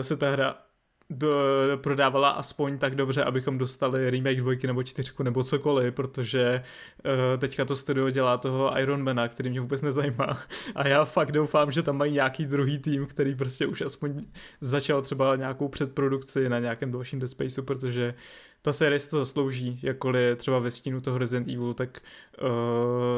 se 0.00 0.16
ta 0.16 0.30
hra 0.30 0.63
do, 1.10 1.38
prodávala 1.76 2.30
aspoň 2.30 2.78
tak 2.78 2.94
dobře, 2.94 3.24
abychom 3.24 3.58
dostali 3.58 4.10
remake 4.10 4.36
dvojky 4.36 4.66
nebo 4.66 4.82
čtyřku 4.82 5.22
nebo 5.22 5.44
cokoliv, 5.44 5.94
protože 5.94 6.62
uh, 7.04 7.40
teďka 7.40 7.64
to 7.64 7.76
studio 7.76 8.10
dělá 8.10 8.36
toho 8.36 8.78
Ironmana, 8.78 9.28
který 9.28 9.50
mě 9.50 9.60
vůbec 9.60 9.82
nezajímá 9.82 10.38
a 10.74 10.88
já 10.88 11.04
fakt 11.04 11.32
doufám, 11.32 11.72
že 11.72 11.82
tam 11.82 11.96
mají 11.96 12.12
nějaký 12.12 12.46
druhý 12.46 12.78
tým, 12.78 13.06
který 13.06 13.34
prostě 13.34 13.66
už 13.66 13.80
aspoň 13.80 14.24
začal 14.60 15.02
třeba 15.02 15.36
nějakou 15.36 15.68
předprodukci 15.68 16.48
na 16.48 16.58
nějakém 16.58 16.92
dalším 16.92 17.18
Dead 17.18 17.30
Spaceu, 17.30 17.62
protože 17.62 18.14
ta 18.62 18.72
série 18.72 19.00
si 19.00 19.10
to 19.10 19.18
zaslouží, 19.18 19.80
jakkoliv 19.82 20.38
třeba 20.38 20.58
ve 20.58 20.70
stínu 20.70 21.00
toho 21.00 21.18
Resident 21.18 21.48
Evil, 21.48 21.74
tak 21.74 22.00
uh, 22.42 22.48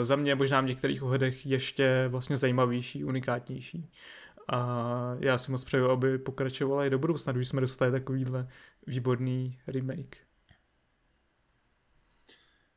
za 0.03 0.17
mě 0.17 0.35
možná 0.35 0.61
v 0.61 0.67
některých 0.67 1.03
ohledech 1.03 1.47
ještě 1.47 2.05
vlastně 2.09 2.37
zajímavější, 2.37 3.05
unikátnější. 3.05 3.91
A 4.49 5.17
já 5.21 5.39
si 5.39 5.51
moc 5.51 5.65
přeju, 5.65 5.91
aby 5.91 6.19
pokračovala 6.19 6.87
i 6.87 6.91
do 6.91 6.99
budoucna, 6.99 7.33
když 7.33 7.49
jsme 7.49 7.61
dostali 7.61 7.93
takovýhle 7.93 8.49
výborný 8.87 9.59
remake. 9.67 10.17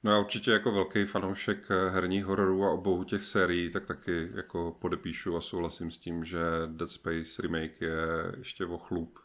No 0.04 0.12
já 0.12 0.20
určitě 0.20 0.52
jako 0.52 0.72
velký 0.72 1.06
fanoušek 1.06 1.70
herních 1.90 2.26
hororů 2.26 2.64
a 2.64 2.72
obou 2.72 3.04
těch 3.04 3.24
sérií, 3.24 3.70
tak 3.70 3.86
taky 3.86 4.30
jako 4.34 4.78
podepíšu 4.80 5.38
a 5.38 5.42
souhlasím 5.42 5.92
s 5.92 5.98
tím, 5.98 6.26
že 6.26 6.40
Dead 6.66 6.90
Space 6.90 7.42
remake 7.42 7.82
je 7.82 7.98
ještě 8.38 8.66
o 8.66 8.78
chlup 8.78 9.20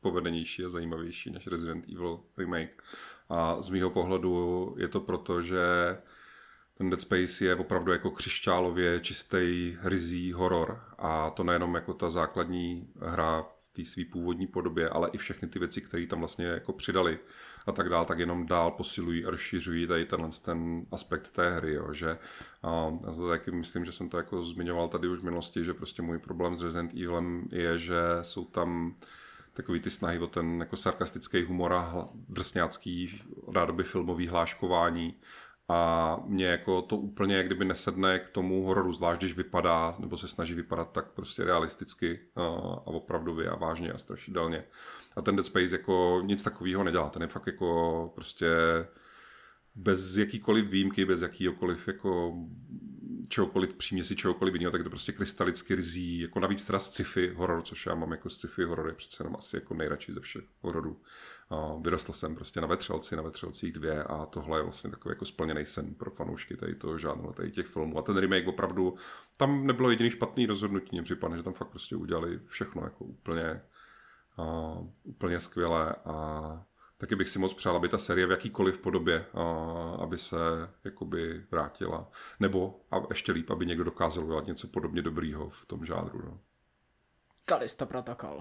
povedenější 0.00 0.64
a 0.64 0.68
zajímavější 0.68 1.30
než 1.30 1.46
Resident 1.46 1.88
Evil 1.88 2.20
remake. 2.36 2.82
A 3.28 3.62
z 3.62 3.70
mýho 3.70 3.90
pohledu 3.90 4.74
je 4.78 4.88
to 4.88 5.00
proto, 5.00 5.42
že 5.42 5.58
ten 6.78 6.90
Dead 6.90 7.00
Space 7.00 7.44
je 7.44 7.54
opravdu 7.54 7.92
jako 7.92 8.10
křišťálově 8.10 9.00
čistý, 9.00 9.76
rizí 9.82 10.32
horor. 10.32 10.80
A 10.98 11.30
to 11.30 11.44
nejenom 11.44 11.74
jako 11.74 11.94
ta 11.94 12.10
základní 12.10 12.88
hra 13.00 13.42
v 13.42 13.68
té 13.72 13.84
své 13.84 14.04
původní 14.04 14.46
podobě, 14.46 14.88
ale 14.88 15.10
i 15.12 15.18
všechny 15.18 15.48
ty 15.48 15.58
věci, 15.58 15.80
které 15.80 16.06
tam 16.06 16.18
vlastně 16.18 16.46
jako 16.46 16.72
přidali 16.72 17.18
a 17.66 17.72
tak 17.72 17.88
dál, 17.88 18.04
tak 18.04 18.18
jenom 18.18 18.46
dál 18.46 18.70
posilují 18.70 19.24
a 19.24 19.30
rozšiřují 19.30 19.86
tady 19.86 20.04
tenhle 20.04 20.28
ten 20.44 20.86
aspekt 20.92 21.30
té 21.30 21.50
hry, 21.50 21.74
jo, 21.74 21.92
že 21.92 22.18
a 22.62 22.92
já 23.06 23.12
to 23.12 23.28
taky 23.28 23.50
myslím, 23.50 23.84
že 23.84 23.92
jsem 23.92 24.08
to 24.08 24.16
jako 24.16 24.42
zmiňoval 24.42 24.88
tady 24.88 25.08
už 25.08 25.18
v 25.18 25.24
minulosti, 25.24 25.64
že 25.64 25.74
prostě 25.74 26.02
můj 26.02 26.18
problém 26.18 26.56
s 26.56 26.62
Resident 26.62 26.92
Evilem 26.94 27.48
je, 27.52 27.78
že 27.78 27.96
jsou 28.22 28.44
tam 28.44 28.94
takový 29.54 29.80
ty 29.80 29.90
snahy 29.90 30.18
o 30.18 30.26
ten 30.26 30.60
jako 30.60 30.76
sarkastický 30.76 31.42
humor 31.42 31.72
a 31.72 32.08
drsňácký, 32.28 33.22
rádoby 33.54 33.84
filmový 33.84 34.28
hláškování 34.28 35.14
a 35.68 36.16
mě 36.26 36.46
jako 36.46 36.82
to 36.82 36.96
úplně 36.96 37.42
kdyby 37.42 37.64
nesedne 37.64 38.18
k 38.18 38.28
tomu 38.28 38.64
hororu, 38.64 38.92
zvlášť 38.92 39.20
když 39.20 39.36
vypadá, 39.36 39.96
nebo 39.98 40.18
se 40.18 40.28
snaží 40.28 40.54
vypadat 40.54 40.92
tak 40.92 41.12
prostě 41.12 41.44
realisticky 41.44 42.20
a, 42.36 42.42
a 42.42 42.86
opravdově 42.86 43.48
a 43.50 43.56
vážně 43.56 43.92
a 43.92 43.98
strašidelně. 43.98 44.64
A 45.16 45.22
ten 45.22 45.36
Dead 45.36 45.46
Space 45.46 45.76
jako 45.76 46.22
nic 46.24 46.42
takového 46.42 46.84
nedělá, 46.84 47.10
ten 47.10 47.22
je 47.22 47.28
fakt 47.28 47.46
jako 47.46 48.12
prostě 48.14 48.48
bez 49.74 50.16
jakýkoliv 50.16 50.66
výjimky, 50.66 51.04
bez 51.04 51.22
jakýkoliv 51.22 51.88
jako 51.88 52.34
čehokoliv, 53.28 53.76
si 54.02 54.16
čehokoliv 54.16 54.54
jiného, 54.54 54.72
tak 54.72 54.82
to 54.82 54.90
prostě 54.90 55.12
krystalicky 55.12 55.74
rizí, 55.74 56.20
jako 56.20 56.40
navíc 56.40 56.64
teda 56.64 56.78
sci-fi 56.78 57.32
horor, 57.36 57.62
což 57.62 57.86
já 57.86 57.94
mám 57.94 58.10
jako 58.10 58.30
sci-fi 58.30 58.64
horor, 58.64 58.86
je 58.86 58.94
přece 58.94 59.22
jenom 59.22 59.36
asi 59.36 59.56
jako 59.56 59.74
nejradši 59.74 60.12
ze 60.12 60.20
všech 60.20 60.44
hororů. 60.60 61.00
Vyrostl 61.80 62.12
jsem 62.12 62.34
prostě 62.34 62.60
na 62.60 62.66
Vetřelci, 62.66 63.16
na 63.16 63.22
Vetřelcích 63.22 63.72
dvě 63.72 64.04
a 64.04 64.26
tohle 64.26 64.58
je 64.58 64.62
vlastně 64.62 64.90
takový 64.90 65.12
jako 65.12 65.24
splněný 65.24 65.64
sen 65.64 65.94
pro 65.94 66.10
fanoušky 66.10 66.56
tady 66.56 66.74
toho 66.74 66.98
žádného, 66.98 67.32
tady 67.32 67.50
těch 67.50 67.66
filmů. 67.66 67.98
A 67.98 68.02
ten 68.02 68.16
remake 68.16 68.48
opravdu, 68.48 68.94
tam 69.36 69.66
nebylo 69.66 69.90
jediný 69.90 70.10
špatný 70.10 70.46
rozhodnutí, 70.46 70.88
mě 70.92 71.02
připadne, 71.02 71.36
že 71.36 71.42
tam 71.42 71.52
fakt 71.52 71.68
prostě 71.68 71.96
udělali 71.96 72.40
všechno 72.46 72.82
jako 72.82 73.04
úplně, 73.04 73.62
a, 74.36 74.78
úplně 75.02 75.40
skvěle 75.40 75.94
a 76.04 76.66
taky 77.04 77.16
bych 77.16 77.28
si 77.28 77.38
moc 77.38 77.54
přál, 77.54 77.76
aby 77.76 77.88
ta 77.88 77.98
série 77.98 78.26
v 78.26 78.30
jakýkoliv 78.30 78.78
podobě, 78.78 79.24
aby 80.02 80.18
se 80.18 80.36
jakoby 80.84 81.42
vrátila. 81.50 82.08
Nebo 82.40 82.80
a 82.90 82.96
ještě 83.08 83.32
líp, 83.32 83.50
aby 83.50 83.66
někdo 83.66 83.84
dokázal 83.84 84.24
udělat 84.24 84.46
něco 84.46 84.68
podobně 84.68 85.02
dobrýho 85.02 85.48
v 85.50 85.66
tom 85.66 85.86
žádru. 85.86 86.22
No. 86.24 86.38
Kalisto 87.44 87.86
protokol. 87.86 88.40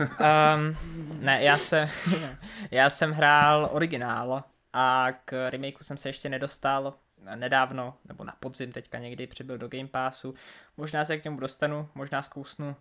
um, 0.00 0.76
ne, 1.20 1.42
já 1.42 1.56
jsem, 1.56 1.88
já 2.70 2.90
jsem 2.90 3.12
hrál 3.12 3.68
originál 3.72 4.44
a 4.72 5.08
k 5.24 5.50
remakeu 5.50 5.84
jsem 5.84 5.96
se 5.96 6.08
ještě 6.08 6.28
nedostal 6.28 6.94
nedávno, 7.34 7.94
nebo 8.04 8.24
na 8.24 8.36
podzim 8.40 8.72
teďka 8.72 8.98
někdy 8.98 9.26
přibyl 9.26 9.58
do 9.58 9.68
Game 9.68 9.88
Passu. 9.88 10.34
Možná 10.76 11.04
se 11.04 11.18
k 11.18 11.24
němu 11.24 11.40
dostanu, 11.40 11.88
možná 11.94 12.22
zkousnu 12.22 12.76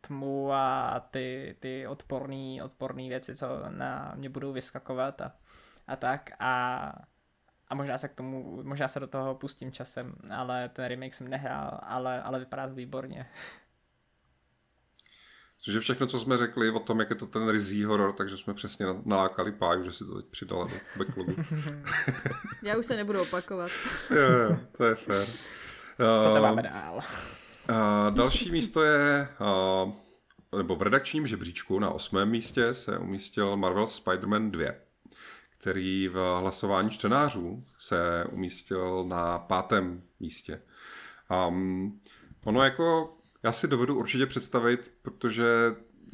tmu 0.00 0.52
a 0.52 1.00
ty, 1.10 1.56
ty 1.60 1.86
odporný, 1.86 2.62
odporný 2.62 3.08
věci, 3.08 3.34
co 3.34 3.46
na 3.68 4.12
mě 4.16 4.28
budou 4.28 4.52
vyskakovat 4.52 5.20
a, 5.20 5.32
a 5.86 5.96
tak. 5.96 6.30
A, 6.38 6.92
a 7.68 7.74
možná 7.74 7.98
se 7.98 8.08
k 8.08 8.14
tomu, 8.14 8.62
možná 8.62 8.88
se 8.88 9.00
do 9.00 9.06
toho 9.06 9.34
pustím 9.34 9.72
časem, 9.72 10.14
ale 10.30 10.68
ten 10.68 10.84
remake 10.84 11.14
jsem 11.14 11.28
nehrál, 11.28 11.80
ale, 11.82 12.22
ale 12.22 12.38
vypadá 12.38 12.68
to 12.68 12.74
výborně. 12.74 13.26
Což 15.58 15.74
je 15.74 15.80
všechno, 15.80 16.06
co 16.06 16.18
jsme 16.18 16.36
řekli 16.36 16.70
o 16.70 16.78
tom, 16.78 17.00
jak 17.00 17.10
je 17.10 17.16
to 17.16 17.26
ten 17.26 17.48
rizí 17.48 17.84
horor, 17.84 18.12
takže 18.12 18.36
jsme 18.36 18.54
přesně 18.54 18.86
nalákali 19.04 19.52
páju, 19.52 19.84
že 19.84 19.92
si 19.92 20.04
to 20.04 20.14
teď 20.14 20.26
přidala 20.26 20.64
do 20.64 20.74
backlogu. 20.96 21.34
Já 22.62 22.76
už 22.76 22.86
se 22.86 22.96
nebudu 22.96 23.22
opakovat. 23.22 23.70
jo, 24.10 24.30
jo, 24.30 24.58
to 24.76 24.84
je 24.84 24.94
fér. 24.94 25.26
Co 26.22 26.34
to 26.34 26.42
máme 26.42 26.62
dál? 26.62 27.02
Uh, 27.70 28.14
další 28.14 28.50
místo 28.50 28.82
je, 28.82 29.28
uh, 29.84 29.92
nebo 30.56 30.76
v 30.76 30.82
redakčním 30.82 31.26
žebříčku 31.26 31.78
na 31.78 31.90
osmém 31.90 32.30
místě 32.30 32.74
se 32.74 32.98
umístil 32.98 33.56
Marvel 33.56 33.84
Spider-Man 33.84 34.50
2, 34.50 34.72
který 35.58 36.08
v 36.08 36.38
hlasování 36.40 36.90
čtenářů 36.90 37.64
se 37.78 38.24
umístil 38.30 39.04
na 39.04 39.38
pátém 39.38 40.02
místě. 40.20 40.62
Um, 41.48 42.00
ono 42.44 42.62
jako, 42.62 43.16
já 43.42 43.52
si 43.52 43.68
dovedu 43.68 43.98
určitě 43.98 44.26
představit, 44.26 44.92
protože 45.02 45.44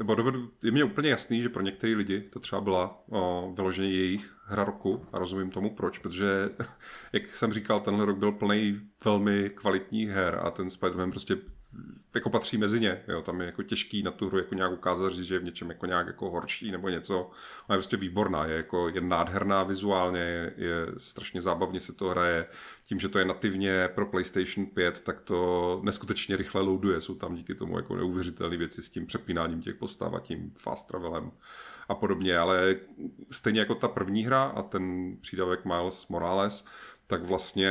nebo 0.01 0.15
dovedu, 0.15 0.51
je 0.63 0.71
mi 0.71 0.83
úplně 0.83 1.11
jasný, 1.11 1.43
že 1.43 1.49
pro 1.49 1.63
některé 1.63 1.97
lidi 1.97 2.21
to 2.21 2.41
třeba 2.41 2.61
byla 2.61 3.03
o, 3.11 3.53
vyloženě 3.57 3.89
jejich 3.89 4.35
hra 4.45 4.65
roku 4.65 5.07
a 5.13 5.19
rozumím 5.19 5.51
tomu 5.51 5.75
proč, 5.75 5.99
protože, 5.99 6.51
jak 7.13 7.27
jsem 7.27 7.53
říkal, 7.53 7.81
tenhle 7.81 8.05
rok 8.05 8.19
byl 8.19 8.33
plný 8.33 8.79
velmi 9.05 9.51
kvalitních 9.51 10.09
her 10.09 10.41
a 10.43 10.51
ten 10.51 10.67
Spider-Man 10.67 11.11
prostě 11.11 11.37
jako 12.15 12.31
patří 12.31 12.59
mezi 12.59 12.81
ně, 12.81 13.03
jo, 13.09 13.23
tam 13.23 13.41
je 13.41 13.47
jako 13.47 13.63
těžký 13.63 14.03
na 14.03 14.11
tu 14.11 14.29
hru 14.29 14.39
jako 14.39 14.55
nějak 14.55 14.73
ukázat, 14.73 15.13
říct, 15.13 15.25
že 15.25 15.35
je 15.35 15.39
v 15.39 15.45
něčem 15.45 15.69
jako 15.69 15.87
nějak 15.87 16.07
jako 16.07 16.31
horší 16.31 16.71
nebo 16.71 16.89
něco, 16.89 17.19
ona 17.69 17.75
je 17.75 17.79
prostě 17.79 17.97
výborná, 17.97 18.47
je 18.47 18.57
jako 18.57 18.89
je 18.89 19.01
nádherná 19.01 19.63
vizuálně, 19.63 20.21
je, 20.21 20.53
je 20.57 20.75
strašně 20.97 21.43
zábavně 21.43 21.81
se 21.81 21.93
to 21.93 22.09
hraje, 22.09 22.47
tím, 22.85 23.01
že 23.01 23.09
to 23.09 23.19
je 23.19 23.25
nativně 23.25 23.89
pro 23.95 24.07
PlayStation 24.07 24.67
5, 24.67 25.01
tak 25.01 25.21
to 25.21 25.81
neskutečně 25.85 26.37
rychle 26.37 26.63
loaduje, 26.63 27.01
jsou 27.01 27.15
tam 27.15 27.35
díky 27.35 27.55
tomu 27.55 27.77
jako 27.77 27.97
neuvěřitelné 27.97 28.57
věci 28.57 28.83
s 28.83 28.91
tím 28.91 29.07
přepínáním 29.07 29.63
těch 29.63 29.75
postav 29.75 30.15
a 30.15 30.21
tím 30.21 30.53
fast 30.57 30.89
travelem 30.89 31.31
a 31.91 31.95
podobně, 31.95 32.39
ale 32.39 32.77
stejně 33.31 33.61
jako 33.61 33.75
ta 33.75 33.89
první 33.89 34.25
hra 34.25 34.43
a 34.43 34.63
ten 34.63 35.17
přídavek 35.21 35.65
Miles 35.65 36.09
Morales, 36.09 36.65
tak 37.11 37.23
vlastně 37.23 37.71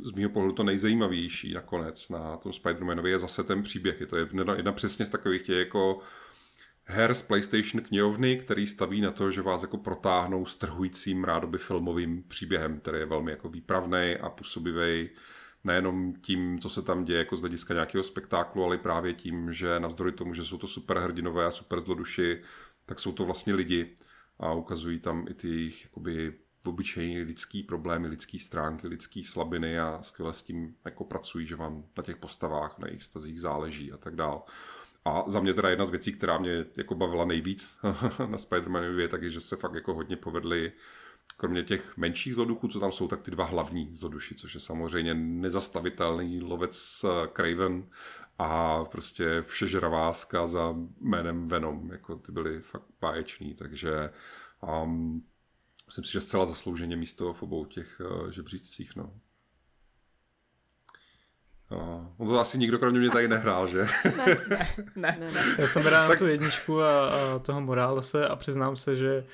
z 0.00 0.12
mého 0.12 0.30
pohledu 0.30 0.54
to 0.54 0.62
nejzajímavější 0.62 1.54
nakonec 1.54 2.08
na 2.08 2.36
tom 2.36 2.52
Spider-Manovi 2.52 3.06
je 3.06 3.18
zase 3.18 3.44
ten 3.44 3.62
příběh. 3.62 4.00
Je 4.00 4.06
to 4.06 4.16
jedna, 4.16 4.54
jedna 4.54 4.72
přesně 4.72 5.06
z 5.06 5.10
takových 5.10 5.42
těch 5.42 5.56
jako 5.56 5.98
her 6.84 7.14
z 7.14 7.22
PlayStation 7.22 7.82
knihovny, 7.82 8.36
který 8.36 8.66
staví 8.66 9.00
na 9.00 9.10
to, 9.10 9.30
že 9.30 9.42
vás 9.42 9.62
jako 9.62 9.78
protáhnou 9.78 10.46
strhujícím 10.46 11.24
rádoby 11.24 11.58
filmovým 11.58 12.22
příběhem, 12.28 12.80
který 12.80 12.98
je 12.98 13.06
velmi 13.06 13.30
jako 13.30 13.48
výpravný 13.48 14.16
a 14.20 14.30
působivý 14.30 15.10
nejenom 15.64 16.14
tím, 16.20 16.58
co 16.58 16.68
se 16.68 16.82
tam 16.82 17.04
děje 17.04 17.18
jako 17.18 17.36
z 17.36 17.40
hlediska 17.40 17.74
nějakého 17.74 18.04
spektáklu, 18.04 18.64
ale 18.64 18.78
právě 18.78 19.12
tím, 19.12 19.52
že 19.52 19.80
navzdory 19.80 20.12
tomu, 20.12 20.34
že 20.34 20.44
jsou 20.44 20.58
to 20.58 20.66
super 20.66 20.98
hrdinové 20.98 21.46
a 21.46 21.50
super 21.50 21.80
zloduši, 21.80 22.42
tak 22.86 23.00
jsou 23.00 23.12
to 23.12 23.24
vlastně 23.24 23.54
lidi 23.54 23.94
a 24.38 24.52
ukazují 24.52 24.98
tam 25.00 25.26
i 25.30 25.34
ty 25.34 25.48
jejich 25.48 25.88
obyčejní 26.66 27.22
lidský 27.22 27.62
problémy, 27.62 28.08
lidský 28.08 28.38
stránky, 28.38 28.88
lidský 28.88 29.24
slabiny 29.24 29.80
a 29.80 29.98
skvěle 30.02 30.32
s 30.32 30.42
tím 30.42 30.76
jako 30.84 31.04
pracují, 31.04 31.46
že 31.46 31.56
vám 31.56 31.84
na 31.96 32.02
těch 32.02 32.16
postavách, 32.16 32.78
na 32.78 32.86
jejich 32.86 33.02
stazích 33.02 33.40
záleží 33.40 33.92
a 33.92 33.96
tak 33.96 34.16
dál. 34.16 34.42
A 35.04 35.24
za 35.26 35.40
mě 35.40 35.54
teda 35.54 35.70
jedna 35.70 35.84
z 35.84 35.90
věcí, 35.90 36.12
která 36.12 36.38
mě 36.38 36.64
jako 36.76 36.94
bavila 36.94 37.24
nejvíc 37.24 37.78
na 38.18 38.38
Spider-Manu 38.38 38.98
je 38.98 39.08
taky, 39.08 39.30
že 39.30 39.40
se 39.40 39.56
fakt 39.56 39.74
jako 39.74 39.94
hodně 39.94 40.16
povedly 40.16 40.72
kromě 41.36 41.62
těch 41.62 41.96
menších 41.96 42.34
zloduchů, 42.34 42.68
co 42.68 42.80
tam 42.80 42.92
jsou, 42.92 43.08
tak 43.08 43.22
ty 43.22 43.30
dva 43.30 43.44
hlavní 43.44 43.94
zloduši, 43.94 44.34
což 44.34 44.54
je 44.54 44.60
samozřejmě 44.60 45.14
nezastavitelný 45.14 46.40
lovec 46.40 47.04
eh, 47.04 47.28
Craven 47.36 47.88
a 48.38 48.84
prostě 48.84 49.42
všežravá 49.42 50.12
zkáza 50.12 50.74
jménem 51.00 51.48
Venom, 51.48 51.90
jako 51.90 52.16
ty 52.16 52.32
byly 52.32 52.60
fakt 52.60 52.86
báječný, 53.00 53.54
takže 53.54 54.10
um, 54.82 55.24
myslím 55.86 56.04
si, 56.04 56.12
že 56.12 56.20
zcela 56.20 56.46
zaslouženě 56.46 56.96
místo 56.96 57.32
v 57.32 57.42
obou 57.42 57.64
těch 57.64 58.00
uh, 58.00 58.30
žebřících, 58.30 58.96
no. 58.96 59.20
Uh, 61.70 62.06
on 62.16 62.28
to 62.28 62.40
asi 62.40 62.58
nikdo 62.58 62.78
kromě 62.78 63.00
mě 63.00 63.10
tady 63.10 63.28
nehrál, 63.28 63.66
že? 63.66 63.86
Ne, 64.16 64.26
ne, 64.26 64.68
ne. 64.96 65.16
ne, 65.20 65.32
ne. 65.32 65.56
Já 65.58 65.66
jsem 65.66 65.82
hrál 65.82 66.08
tak... 66.08 66.18
tu 66.18 66.26
jedničku 66.26 66.82
a, 66.82 67.08
a 67.08 67.38
toho 67.38 67.60
Moralese 67.60 68.28
a 68.28 68.36
přiznám 68.36 68.76
se, 68.76 68.96
že 68.96 69.24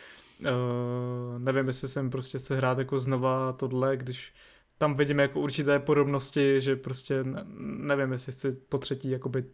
uh, 0.41 1.39
nevím, 1.39 1.67
jestli 1.67 1.89
jsem 1.89 2.11
prostě 2.11 2.39
chce 2.39 2.57
hrát 2.57 2.79
jako 2.79 2.99
znova 2.99 3.53
tohle, 3.53 3.97
když 3.97 4.35
tam 4.79 4.95
vidím 4.95 5.19
jako 5.19 5.41
určité 5.41 5.79
podobnosti, 5.79 6.61
že 6.61 6.77
prostě 6.77 7.25
ne, 7.25 7.45
nevím, 7.79 8.13
jestli 8.13 8.33
chci 8.33 8.53
po 8.53 8.79
třetí 8.79 9.11
jakoby 9.11 9.45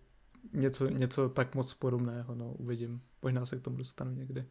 něco, 0.53 0.89
něco 0.89 1.29
tak 1.29 1.55
moc 1.55 1.75
podobného, 1.75 2.35
no 2.35 2.53
uvidím. 2.53 3.01
Možná 3.23 3.47
se 3.47 3.57
k 3.57 3.61
tomu 3.61 3.77
dostanu 3.77 4.11
někdy. 4.11 4.45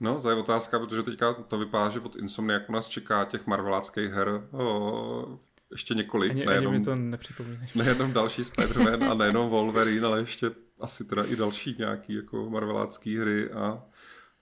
No, 0.00 0.20
to 0.22 0.30
je 0.30 0.36
otázka, 0.36 0.78
protože 0.78 1.02
teďka 1.02 1.32
to 1.32 1.58
vypadá, 1.58 1.90
že 1.90 2.00
od 2.00 2.16
Insomniacu 2.16 2.72
nás 2.72 2.88
čeká 2.88 3.24
těch 3.24 3.46
marveláckých 3.46 4.10
her 4.10 4.48
o, 4.52 5.38
ještě 5.70 5.94
několik. 5.94 6.30
Ani, 6.30 6.46
nejenom, 6.46 6.68
ani 6.68 6.78
mi 6.78 6.84
to 6.84 6.94
nepřipomíná. 6.94 7.60
Nejenom 7.74 8.12
další 8.12 8.42
Spider-Man 8.42 9.10
a 9.10 9.14
nejenom 9.14 9.48
Wolverine, 9.48 10.06
ale 10.06 10.20
ještě 10.20 10.50
asi 10.80 11.04
teda 11.04 11.24
i 11.24 11.36
další 11.36 11.76
nějaký 11.78 12.14
jako 12.14 12.50
marvelácký 12.50 13.18
hry 13.18 13.50
a 13.50 13.82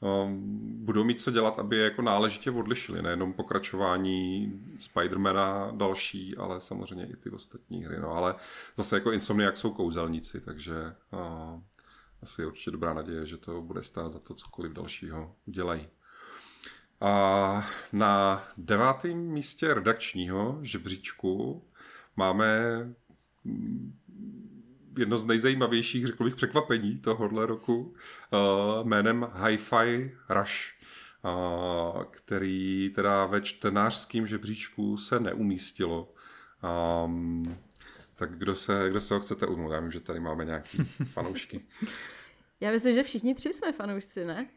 um, 0.01 0.85
budou 0.85 1.05
mít 1.05 1.21
co 1.21 1.31
dělat, 1.31 1.59
aby 1.59 1.77
je 1.77 1.85
jako 1.85 2.03
náležitě 2.03 2.51
odlišili. 2.51 3.03
Nejenom 3.03 3.33
pokračování 3.33 4.53
Spidermana 4.79 5.71
další, 5.77 6.37
ale 6.37 6.61
samozřejmě 6.61 7.07
i 7.07 7.17
ty 7.17 7.31
ostatní 7.31 7.85
hry. 7.85 8.01
No, 8.01 8.11
ale 8.11 8.35
zase 8.77 8.97
jako 8.97 9.13
Insomniac 9.13 9.59
jsou 9.59 9.71
kouzelníci, 9.71 10.41
takže 10.41 10.75
uh, 11.13 11.61
asi 12.23 12.43
je 12.43 12.47
určitě 12.47 12.71
dobrá 12.71 12.95
naděje, 12.95 13.27
že 13.27 13.37
to 13.37 13.61
bude 13.61 13.83
stát 13.83 14.09
za 14.09 14.19
to 14.19 14.35
cokoliv 14.35 14.73
dalšího 14.73 15.37
udělají. 15.47 15.89
A 17.01 17.67
na 17.93 18.45
devátém 18.57 19.19
místě 19.19 19.75
redakčního 19.75 20.59
žebříčku 20.63 21.65
máme 22.17 22.79
mm, 23.45 23.99
jedno 24.99 25.19
z 25.19 25.25
nejzajímavějších, 25.25 26.07
řekl 26.07 26.25
bych, 26.25 26.37
překvapení 26.37 26.99
tohohle 26.99 27.47
roku 27.47 27.81
uh, 27.83 28.87
jménem 28.87 29.21
Hi-Fi 29.23 30.11
Rush, 30.29 30.55
uh, 31.25 32.03
který 32.05 32.91
teda 32.95 33.27
ve 33.27 33.41
čtenářském 33.41 34.27
žebříčku 34.27 34.97
se 34.97 35.21
neumístilo. 35.21 36.15
Um, 37.05 37.59
tak 38.23 38.39
kdo 38.39 38.57
se, 38.57 38.87
kdo 38.91 39.01
se 39.01 39.15
ho 39.15 39.21
chcete 39.21 39.47
ujmout? 39.47 39.73
Já 39.73 39.81
vím, 39.81 39.91
že 39.91 40.01
tady 40.01 40.21
máme 40.21 40.45
nějaký 40.45 40.85
fanoušky. 41.05 41.65
Já 42.61 42.71
myslím, 42.71 42.95
že 42.95 43.03
všichni 43.03 43.35
tři 43.35 43.53
jsme 43.53 43.73
fanoušci, 43.73 44.25
ne? 44.25 44.49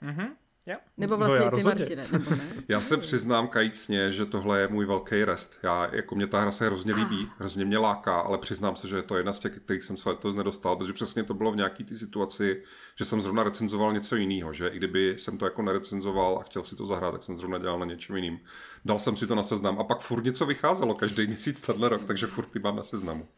Mhm. 0.00 0.36
Jo. 0.66 0.76
Nebo 0.96 1.10
no 1.10 1.16
vlastně 1.16 1.44
no 1.44 1.56
ty, 1.56 1.62
Martine, 1.62 2.04
nebo 2.12 2.30
ne? 2.30 2.50
Já 2.68 2.80
se 2.80 2.96
přiznám 2.96 3.48
kajícně, 3.48 4.12
že 4.12 4.26
tohle 4.26 4.60
je 4.60 4.68
můj 4.68 4.86
velký 4.86 5.24
rest. 5.24 5.58
Já, 5.62 5.94
jako 5.94 6.14
mě 6.14 6.26
ta 6.26 6.40
hra 6.40 6.50
se 6.50 6.66
hrozně 6.66 6.94
líbí, 6.94 7.30
hrozně 7.38 7.64
mě 7.64 7.78
láká, 7.78 8.20
ale 8.20 8.38
přiznám 8.38 8.76
se, 8.76 8.88
že 8.88 8.96
je 8.96 9.02
to 9.02 9.16
jedna 9.16 9.32
z 9.32 9.38
těch, 9.38 9.58
kterých 9.58 9.82
jsem 9.82 9.96
se 9.96 10.08
letos 10.08 10.34
nedostal, 10.34 10.76
protože 10.76 10.92
přesně 10.92 11.24
to 11.24 11.34
bylo 11.34 11.52
v 11.52 11.56
nějaký 11.56 11.84
té 11.84 11.94
situaci, 11.94 12.62
že 12.98 13.04
jsem 13.04 13.20
zrovna 13.20 13.44
recenzoval 13.44 13.92
něco 13.92 14.16
jiného, 14.16 14.52
že 14.52 14.68
i 14.68 14.76
kdyby 14.76 15.14
jsem 15.18 15.38
to 15.38 15.44
jako 15.44 15.62
nerecenzoval 15.62 16.38
a 16.38 16.42
chtěl 16.42 16.64
si 16.64 16.76
to 16.76 16.86
zahrát, 16.86 17.12
tak 17.12 17.22
jsem 17.22 17.36
zrovna 17.36 17.58
dělal 17.58 17.78
na 17.78 17.86
něčem 17.86 18.16
jiným. 18.16 18.38
Dal 18.84 18.98
jsem 18.98 19.16
si 19.16 19.26
to 19.26 19.34
na 19.34 19.42
seznam 19.42 19.78
a 19.78 19.84
pak 19.84 20.00
furt 20.00 20.24
něco 20.24 20.46
vycházelo 20.46 20.94
každý 20.94 21.26
měsíc 21.26 21.60
tenhle 21.60 21.88
rok, 21.88 22.04
takže 22.04 22.26
furt 22.26 22.46
ty 22.46 22.58
mám 22.58 22.76
na 22.76 22.82
seznamu. 22.82 23.28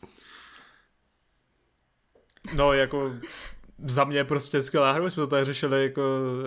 No, 2.56 2.72
jako 2.72 3.12
za 3.84 4.04
mě 4.04 4.24
prostě 4.24 4.62
skvělá 4.62 4.92
hra, 4.92 5.10
jsme 5.10 5.20
to 5.20 5.26
tady 5.26 5.44
řešili 5.44 5.82
jako 5.82 6.02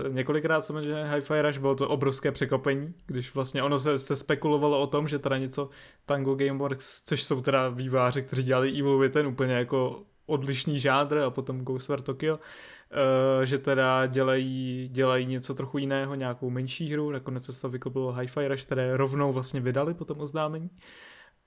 několikrát 0.10 0.62
samozřejmě 0.62 1.04
Hi-Fi 1.04 1.42
Rush, 1.42 1.58
bylo 1.58 1.76
to 1.76 1.90
obrovské 1.90 2.32
překopení, 2.32 2.94
když 3.06 3.34
vlastně 3.34 3.64
ono 3.64 3.80
se, 3.80 4.00
se 4.00 4.16
spekulovalo 4.16 4.82
o 4.82 4.88
tom, 4.88 5.08
že 5.08 5.20
teda 5.20 5.38
něco 5.38 5.70
Tango 6.06 6.36
Gameworks, 6.36 7.04
což 7.04 7.24
jsou 7.24 7.42
teda 7.42 7.70
výváři, 7.70 8.22
kteří 8.22 8.44
dělali 8.44 8.70
Evil 8.80 8.98
Within 8.98 9.28
úplně 9.28 9.54
jako 9.54 10.04
odlišný 10.26 10.80
žádr 10.80 11.18
a 11.18 11.30
potom 11.30 11.62
Ghostware 11.62 12.02
Tokyo, 12.02 12.36
uh, 12.36 13.44
že 13.44 13.58
teda 13.58 14.06
dělají, 14.06 14.90
dělají 14.92 15.26
něco 15.26 15.54
trochu 15.54 15.78
jiného, 15.78 16.16
nějakou 16.16 16.50
menší 16.50 16.94
hru, 16.94 17.12
nakonec 17.12 17.46
se 17.46 17.62
to 17.62 17.70
vyklopilo 17.70 18.14
Hi-Fi 18.14 18.48
Rush, 18.48 18.66
které 18.66 18.98
rovnou 18.98 19.34
vlastně 19.34 19.62
vydali 19.62 19.94
po 19.94 20.06
tom 20.06 20.20
oznámení. 20.20 20.70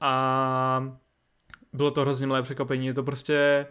A 0.01 0.97
bylo 1.73 1.91
to 1.91 2.01
hrozně 2.01 2.27
milé 2.27 2.43
překvapení, 2.43 2.87
je 2.87 2.95
to 2.95 3.03
prostě 3.03 3.67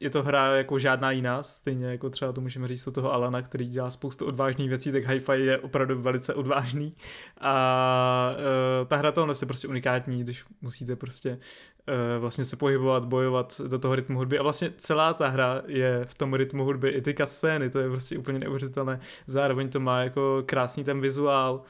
je 0.00 0.10
to 0.10 0.22
hra 0.22 0.56
jako 0.56 0.78
žádná 0.78 1.10
jiná, 1.10 1.42
stejně 1.42 1.86
jako 1.86 2.10
třeba 2.10 2.32
to 2.32 2.40
můžeme 2.40 2.68
říct 2.68 2.86
o 2.86 2.90
toho 2.90 3.12
Alana, 3.12 3.42
který 3.42 3.68
dělá 3.68 3.90
spoustu 3.90 4.26
odvážných 4.26 4.68
věcí, 4.68 4.92
tak 4.92 5.04
Hi-Fi 5.04 5.32
je 5.32 5.58
opravdu 5.58 5.98
velice 5.98 6.34
odvážný. 6.34 6.94
A 7.40 8.34
uh, 8.80 8.88
ta 8.88 8.96
hra 8.96 9.12
toho 9.12 9.32
je 9.40 9.46
prostě 9.46 9.68
unikátní, 9.68 10.20
když 10.20 10.44
musíte 10.60 10.96
prostě 10.96 11.30
uh, 11.30 12.20
vlastně 12.20 12.44
se 12.44 12.56
pohybovat, 12.56 13.04
bojovat 13.04 13.60
do 13.66 13.78
toho 13.78 13.94
rytmu 13.94 14.18
hudby. 14.18 14.38
A 14.38 14.42
vlastně 14.42 14.72
celá 14.76 15.14
ta 15.14 15.28
hra 15.28 15.62
je 15.66 16.04
v 16.04 16.14
tom 16.14 16.34
rytmu 16.34 16.64
hudby, 16.64 16.88
i 16.88 17.00
ty 17.00 17.16
scény, 17.24 17.70
to 17.70 17.78
je 17.78 17.88
prostě 17.88 18.18
úplně 18.18 18.38
neuvěřitelné, 18.38 19.00
zároveň 19.26 19.68
to 19.68 19.80
má 19.80 20.00
jako 20.00 20.42
krásný 20.46 20.84
ten 20.84 21.00
vizuál, 21.00 21.62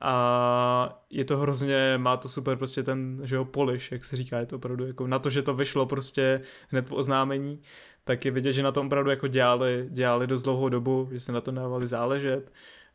a 0.00 1.04
je 1.10 1.24
to 1.24 1.36
hrozně, 1.36 1.94
má 1.98 2.16
to 2.16 2.28
super 2.28 2.56
prostě 2.56 2.82
ten, 2.82 3.20
že 3.24 3.36
jo, 3.36 3.44
polish, 3.44 3.92
jak 3.92 4.04
se 4.04 4.16
říká, 4.16 4.38
je 4.38 4.46
to 4.46 4.56
opravdu 4.56 4.86
jako 4.86 5.06
na 5.06 5.18
to, 5.18 5.30
že 5.30 5.42
to 5.42 5.54
vyšlo 5.54 5.86
prostě 5.86 6.40
hned 6.68 6.88
po 6.88 6.96
oznámení, 6.96 7.60
tak 8.04 8.24
je 8.24 8.30
vidět, 8.30 8.52
že 8.52 8.62
na 8.62 8.72
tom 8.72 8.86
opravdu 8.86 9.10
jako 9.10 9.26
dělali, 9.26 9.86
dělali 9.90 10.26
dost 10.26 10.42
dlouhou 10.42 10.68
dobu, 10.68 11.08
že 11.12 11.20
se 11.20 11.32
na 11.32 11.40
to 11.40 11.50
dávali 11.50 11.86
záležet 11.86 12.52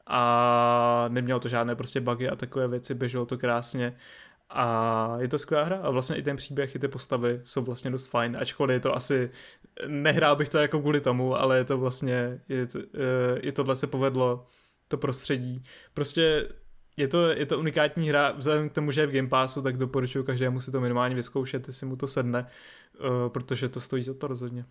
a 0.07 1.05
nemělo 1.09 1.39
to 1.39 1.47
žádné 1.47 1.75
prostě 1.75 2.01
bugy 2.01 2.29
a 2.29 2.35
takové 2.35 2.67
věci, 2.67 2.93
běželo 2.93 3.25
to 3.25 3.37
krásně 3.37 3.97
a 4.49 5.17
je 5.19 5.27
to 5.27 5.39
skvělá 5.39 5.65
hra 5.65 5.77
a 5.77 5.89
vlastně 5.89 6.15
i 6.15 6.23
ten 6.23 6.37
příběh, 6.37 6.75
i 6.75 6.79
ty 6.79 6.87
postavy 6.87 7.41
jsou 7.43 7.61
vlastně 7.61 7.91
dost 7.91 8.07
fajn, 8.07 8.37
ačkoliv 8.39 8.73
je 8.73 8.79
to 8.79 8.95
asi, 8.95 9.29
nehrál 9.87 10.35
bych 10.35 10.49
to 10.49 10.57
jako 10.57 10.79
kvůli 10.79 11.01
tomu, 11.01 11.35
ale 11.35 11.57
je 11.57 11.63
to 11.63 11.77
vlastně, 11.77 12.41
je, 12.49 12.67
je 13.41 13.51
tohle 13.51 13.75
se 13.75 13.87
povedlo, 13.87 14.47
to 14.87 14.97
prostředí. 14.97 15.63
Prostě 15.93 16.49
je 16.97 17.07
to, 17.07 17.27
je 17.27 17.45
to 17.45 17.59
unikátní 17.59 18.09
hra, 18.09 18.31
vzhledem 18.31 18.69
k 18.69 18.73
tomu, 18.73 18.91
že 18.91 19.01
je 19.01 19.07
v 19.07 19.11
Game 19.11 19.27
Passu, 19.27 19.61
tak 19.61 19.77
doporučuji 19.77 20.23
každému 20.23 20.59
si 20.61 20.71
to 20.71 20.81
minimálně 20.81 21.15
vyzkoušet, 21.15 21.67
jestli 21.67 21.85
mu 21.85 21.95
to 21.95 22.07
sedne, 22.07 22.47
protože 23.27 23.69
to 23.69 23.79
stojí 23.79 24.03
za 24.03 24.13
to 24.13 24.27
rozhodně. 24.27 24.65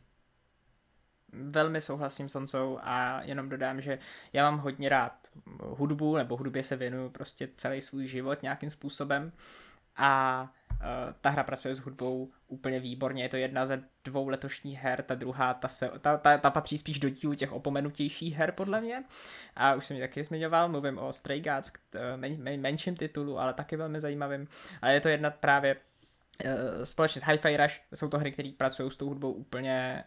Velmi 1.33 1.81
souhlasím 1.81 2.29
s 2.29 2.37
Oncou 2.37 2.79
a 2.83 3.23
jenom 3.23 3.49
dodám, 3.49 3.81
že 3.81 3.99
já 4.33 4.51
mám 4.51 4.61
hodně 4.61 4.89
rád 4.89 5.13
hudbu, 5.61 6.17
nebo 6.17 6.37
hudbě 6.37 6.63
se 6.63 6.77
věnuju 6.77 7.11
prostě 7.11 7.49
celý 7.57 7.81
svůj 7.81 8.07
život 8.07 8.43
nějakým 8.43 8.71
způsobem 8.71 9.33
a 9.97 10.43
uh, 10.73 11.13
ta 11.21 11.31
hra 11.31 11.45
pracuje 11.45 11.75
s 11.75 11.79
hudbou 11.79 12.31
úplně 12.49 12.81
výborně, 12.81 13.23
je 13.23 13.29
to 13.29 13.37
jedna 13.37 13.67
ze 13.67 13.85
dvou 14.05 14.29
letošních 14.29 14.79
her, 14.79 15.03
ta 15.03 15.15
druhá, 15.15 15.55
ta, 15.55 15.69
se, 15.69 15.91
ta, 16.01 16.17
ta, 16.17 16.39
ta 16.39 16.51
patří 16.51 16.79
spíš 16.79 16.99
do 16.99 17.09
dílu 17.09 17.35
těch 17.35 17.53
opomenutějších 17.53 18.37
her 18.37 18.53
podle 18.53 18.81
mě. 18.81 19.05
A 19.57 19.75
už 19.75 19.87
jsem 19.87 19.97
ji 19.97 20.03
taky 20.03 20.25
zmiňoval, 20.25 20.69
mluvím 20.69 20.99
o 20.99 21.13
Stray 21.13 21.41
Gods, 21.41 21.73
men, 22.17 22.43
men, 22.43 22.61
menším 22.61 22.97
titulu, 22.97 23.39
ale 23.39 23.55
taky 23.55 23.77
velmi 23.77 24.01
zajímavým, 24.01 24.49
ale 24.83 24.95
je 24.95 25.01
to 25.01 25.09
jedna 25.09 25.31
právě 25.31 25.77
uh, 26.45 26.85
společně 26.85 27.21
s 27.21 27.25
Hi-Fi 27.25 27.57
Rush, 27.57 27.81
jsou 27.95 28.09
to 28.09 28.19
hry, 28.19 28.33
které 28.33 28.53
pracují 28.57 28.91
s 28.91 28.97
tou 28.97 29.09
hudbou 29.09 29.33
úplně 29.33 30.05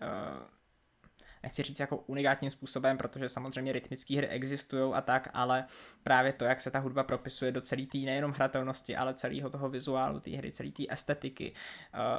nechci 1.47 1.63
říct 1.63 1.79
jako 1.79 1.97
unikátním 1.97 2.51
způsobem, 2.51 2.97
protože 2.97 3.29
samozřejmě 3.29 3.71
rytmické 3.71 4.17
hry 4.17 4.27
existují 4.27 4.93
a 4.93 5.01
tak, 5.01 5.29
ale 5.33 5.65
právě 6.03 6.33
to, 6.33 6.45
jak 6.45 6.61
se 6.61 6.71
ta 6.71 6.79
hudba 6.79 7.03
propisuje 7.03 7.51
do 7.51 7.61
celé 7.61 7.85
té 7.85 7.97
nejenom 7.97 8.31
hratelnosti, 8.31 8.95
ale 8.95 9.13
celého 9.13 9.49
toho 9.49 9.69
vizuálu 9.69 10.19
té 10.19 10.31
hry, 10.31 10.51
celé 10.51 10.71
té 10.71 10.83
estetiky, 10.89 11.53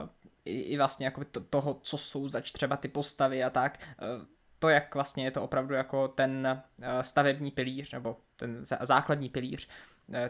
uh, 0.02 0.09
i, 0.44 0.60
i 0.60 0.76
vlastně 0.76 1.06
jako 1.06 1.24
to, 1.24 1.40
toho, 1.40 1.74
co 1.82 1.98
jsou 1.98 2.28
zač 2.28 2.52
třeba 2.52 2.76
ty 2.76 2.88
postavy 2.88 3.44
a 3.44 3.50
tak, 3.50 3.78
uh, 4.02 4.24
to, 4.59 4.68
jak 4.68 4.94
vlastně 4.94 5.24
je 5.24 5.30
to 5.30 5.42
opravdu 5.42 5.74
jako 5.74 6.09
ten 6.09 6.62
uh, 6.78 6.84
stavební 7.00 7.50
pilíř, 7.50 7.92
nebo 7.92 8.16
ten 8.36 8.64
základní 8.80 9.28
pilíř 9.28 9.68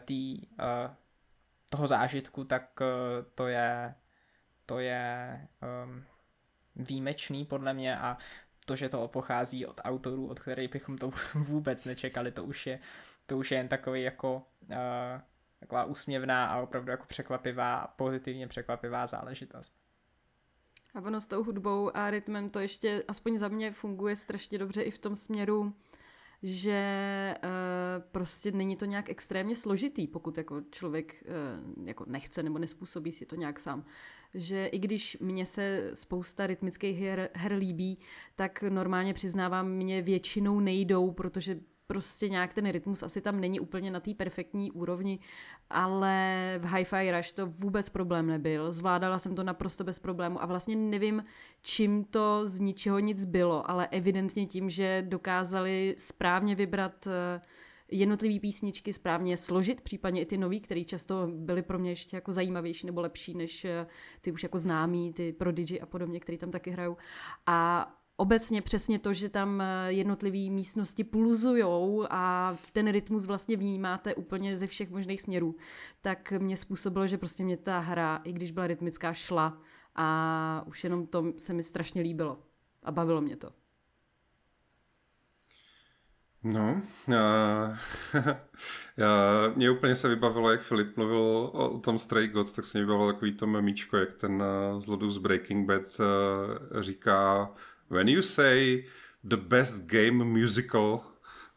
tý, 0.04 0.40
toho 1.70 1.86
zážitku, 1.86 2.44
tak 2.44 2.80
to 3.34 3.46
je 3.46 3.94
to 4.66 4.78
je 4.78 5.40
um, 5.84 6.04
výjimečný 6.76 7.44
podle 7.44 7.74
mě 7.74 7.98
a 7.98 8.18
to, 8.68 8.76
že 8.76 8.88
to 8.88 9.08
pochází 9.08 9.66
od 9.66 9.80
autorů, 9.84 10.26
od 10.28 10.40
kterých 10.40 10.70
bychom 10.70 10.98
to 10.98 11.10
vůbec 11.34 11.84
nečekali, 11.84 12.32
to 12.32 12.44
už 12.44 12.66
je, 12.66 12.78
to 13.26 13.38
už 13.38 13.50
je 13.50 13.58
jen 13.58 13.68
takový 13.68 14.02
jako 14.02 14.42
uh, 14.70 14.76
taková 15.60 15.84
úsměvná 15.84 16.46
a 16.46 16.60
opravdu 16.60 16.90
jako 16.90 17.04
překvapivá, 17.06 17.94
pozitivně 17.96 18.48
překvapivá 18.48 19.06
záležitost. 19.06 19.74
A 20.94 21.00
ono 21.00 21.20
s 21.20 21.26
tou 21.26 21.44
hudbou 21.44 21.96
a 21.96 22.10
rytmem 22.10 22.50
to 22.50 22.60
ještě, 22.60 23.04
aspoň 23.08 23.38
za 23.38 23.48
mě, 23.48 23.72
funguje 23.72 24.16
strašně 24.16 24.58
dobře 24.58 24.82
i 24.82 24.90
v 24.90 24.98
tom 24.98 25.16
směru, 25.16 25.74
že 26.42 27.34
uh, 27.44 28.02
prostě 28.12 28.52
není 28.52 28.76
to 28.76 28.84
nějak 28.84 29.10
extrémně 29.10 29.56
složitý, 29.56 30.06
pokud 30.06 30.38
jako 30.38 30.60
člověk 30.70 31.24
uh, 31.24 31.86
jako 31.86 32.04
nechce 32.06 32.42
nebo 32.42 32.58
nespůsobí 32.58 33.12
si 33.12 33.26
to 33.26 33.36
nějak 33.36 33.60
sám. 33.60 33.84
Že 34.34 34.66
i 34.66 34.78
když 34.78 35.16
mně 35.20 35.46
se 35.46 35.90
spousta 35.94 36.46
rytmických 36.46 37.00
her, 37.00 37.30
her 37.34 37.52
líbí, 37.52 37.98
tak 38.36 38.62
normálně 38.62 39.14
přiznávám, 39.14 39.68
mě 39.68 40.02
většinou 40.02 40.60
nejdou, 40.60 41.10
protože 41.10 41.60
prostě 41.88 42.28
nějak 42.28 42.54
ten 42.54 42.70
rytmus 42.70 43.02
asi 43.02 43.20
tam 43.20 43.40
není 43.40 43.60
úplně 43.60 43.90
na 43.90 44.00
té 44.00 44.14
perfektní 44.14 44.72
úrovni, 44.72 45.18
ale 45.70 46.54
v 46.62 46.64
Hi-Fi 46.64 47.16
Rush 47.16 47.32
to 47.32 47.46
vůbec 47.46 47.88
problém 47.88 48.26
nebyl. 48.26 48.72
Zvládala 48.72 49.18
jsem 49.18 49.34
to 49.34 49.42
naprosto 49.42 49.84
bez 49.84 49.98
problému 49.98 50.42
a 50.42 50.46
vlastně 50.46 50.76
nevím, 50.76 51.24
čím 51.62 52.04
to 52.04 52.40
z 52.44 52.58
ničeho 52.58 52.98
nic 52.98 53.24
bylo, 53.24 53.70
ale 53.70 53.88
evidentně 53.90 54.46
tím, 54.46 54.70
že 54.70 55.04
dokázali 55.08 55.94
správně 55.98 56.54
vybrat 56.54 57.06
uh, 57.06 57.12
jednotlivé 57.90 58.40
písničky 58.40 58.92
správně 58.92 59.36
složit, 59.36 59.80
případně 59.80 60.20
i 60.20 60.26
ty 60.26 60.38
nový, 60.38 60.60
které 60.60 60.84
často 60.84 61.28
byly 61.32 61.62
pro 61.62 61.78
mě 61.78 61.90
ještě 61.90 62.16
jako 62.16 62.32
zajímavější 62.32 62.86
nebo 62.86 63.00
lepší 63.00 63.34
než 63.34 63.64
eh, 63.64 63.86
ty 64.20 64.32
už 64.32 64.42
jako 64.42 64.58
známý, 64.58 65.12
ty 65.12 65.32
Prodigy 65.32 65.80
a 65.80 65.86
podobně, 65.86 66.20
který 66.20 66.38
tam 66.38 66.50
taky 66.50 66.70
hrajou. 66.70 66.96
A 67.46 67.97
obecně 68.18 68.62
přesně 68.62 68.98
to, 68.98 69.12
že 69.12 69.28
tam 69.28 69.60
eh, 69.60 69.92
jednotlivé 69.92 70.50
místnosti 70.50 71.04
pulzujou 71.04 72.06
a 72.10 72.56
ten 72.72 72.90
rytmus 72.90 73.26
vlastně 73.26 73.56
vnímáte 73.56 74.14
úplně 74.14 74.56
ze 74.56 74.66
všech 74.66 74.90
možných 74.90 75.20
směrů, 75.20 75.56
tak 76.00 76.32
mě 76.38 76.56
způsobilo, 76.56 77.06
že 77.06 77.18
prostě 77.18 77.44
mě 77.44 77.56
ta 77.56 77.78
hra, 77.78 78.20
i 78.24 78.32
když 78.32 78.50
byla 78.50 78.66
rytmická, 78.66 79.12
šla 79.12 79.58
a 79.94 80.64
už 80.66 80.84
jenom 80.84 81.06
to 81.06 81.24
se 81.36 81.52
mi 81.52 81.62
strašně 81.62 82.02
líbilo 82.02 82.38
a 82.82 82.92
bavilo 82.92 83.20
mě 83.20 83.36
to. 83.36 83.50
No, 86.42 86.82
já, 87.08 87.78
já, 88.96 89.08
mě 89.56 89.70
úplně 89.70 89.96
se 89.96 90.08
vybavilo, 90.08 90.50
jak 90.50 90.60
Filip 90.60 90.96
mluvil 90.96 91.20
o 91.52 91.78
tom 91.78 91.98
Stray 91.98 92.28
Gods, 92.28 92.52
tak 92.52 92.64
se 92.64 92.78
mi 92.78 92.84
vybavilo 92.84 93.12
takový 93.12 93.32
to 93.32 93.46
memíčko, 93.46 93.96
jak 93.96 94.12
ten 94.12 94.42
uh, 95.02 95.10
z 95.10 95.18
Breaking 95.18 95.66
Bad 95.66 95.82
uh, 95.82 96.80
říká 96.80 97.50
When 97.88 98.06
you 98.06 98.20
say 98.20 98.84
the 99.24 99.38
best 99.38 99.86
game 99.86 100.32
musical 100.32 101.04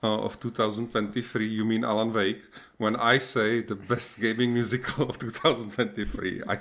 uh, 0.03 0.26
of 0.26 0.40
2023, 0.40 1.45
you 1.45 1.65
mean 1.65 1.86
Alan 1.86 2.11
Wake. 2.11 2.41
When 2.78 2.95
I 2.95 3.19
say 3.19 3.61
the 3.61 3.76
best 3.76 4.19
gaming 4.19 4.53
musical 4.53 5.10
of 5.10 5.19
2023, 5.19 6.41
I, 6.48 6.57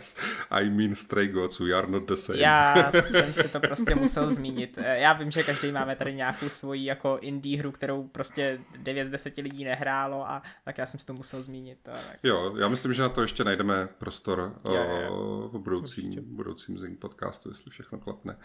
I 0.50 0.68
mean 0.68 0.94
Stray 0.94 1.28
Gods, 1.28 1.58
we 1.60 1.72
are 1.72 1.86
not 1.86 2.06
the 2.06 2.16
same. 2.16 2.38
Já 2.38 2.92
jsem 3.02 3.32
si 3.32 3.48
to 3.48 3.60
prostě 3.60 3.94
musel 3.94 4.30
zmínit. 4.30 4.78
Eh, 4.78 4.98
já 4.98 5.12
vím, 5.12 5.30
že 5.30 5.42
každý 5.42 5.72
máme 5.72 5.96
tady 5.96 6.14
nějakou 6.14 6.48
svoji 6.48 6.84
jako 6.84 7.18
indie 7.20 7.58
hru, 7.58 7.72
kterou 7.72 8.08
prostě 8.08 8.60
9 8.78 9.04
z 9.04 9.10
10 9.10 9.36
lidí 9.36 9.64
nehrálo 9.64 10.30
a 10.30 10.42
tak 10.64 10.78
já 10.78 10.86
jsem 10.86 11.00
si 11.00 11.06
to 11.06 11.14
musel 11.14 11.42
zmínit. 11.42 11.78
Tak. 11.82 12.16
Jo, 12.22 12.56
já 12.56 12.68
myslím, 12.68 12.92
že 12.92 13.02
na 13.02 13.08
to 13.08 13.22
ještě 13.22 13.44
najdeme 13.44 13.88
prostor 13.98 14.54
jo, 14.64 14.74
jo. 14.74 15.50
v 15.52 15.58
budoucím, 15.58 16.36
budoucím 16.36 16.78
Zing 16.78 16.98
podcastu, 16.98 17.48
jestli 17.48 17.70
všechno 17.70 17.98
klapne. 17.98 18.36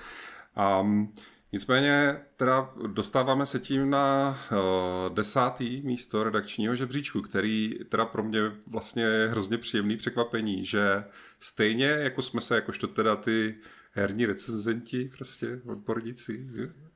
Um, 0.82 1.14
Nicméně 1.52 2.22
teda 2.38 2.74
dostáváme 2.88 3.46
se 3.46 3.60
tím 3.60 3.90
na 3.90 4.38
uh, 4.52 5.16
desátý 5.16 5.82
místo 5.82 6.24
redakčního 6.24 6.76
žebříčku, 6.76 7.22
který 7.22 7.80
teda 7.90 8.06
pro 8.06 8.24
mě 8.24 8.40
vlastně 8.68 9.04
je 9.04 9.28
hrozně 9.28 9.58
příjemný 9.58 9.98
překvapení, 9.98 10.66
že 10.66 11.04
stejně 11.40 11.86
jako 11.86 12.22
jsme 12.22 12.42
se, 12.42 12.56
jakožto 12.56 12.88
teda 12.88 13.16
ty 13.16 13.56
herní 13.92 14.26
recenzenti, 14.26 15.10
prostě 15.18 15.62
odborníci, 15.66 16.48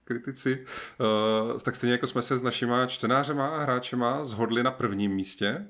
kritici, 0.04 0.66
uh, 1.52 1.60
tak 1.60 1.76
stejně 1.76 1.92
jako 1.92 2.08
jsme 2.08 2.22
se 2.22 2.38
s 2.38 2.42
našima 2.42 2.86
čtenářema 2.86 3.48
a 3.48 3.62
hráčema 3.62 4.24
zhodli 4.24 4.64
na 4.64 4.72
prvním 4.72 5.12
místě, 5.12 5.68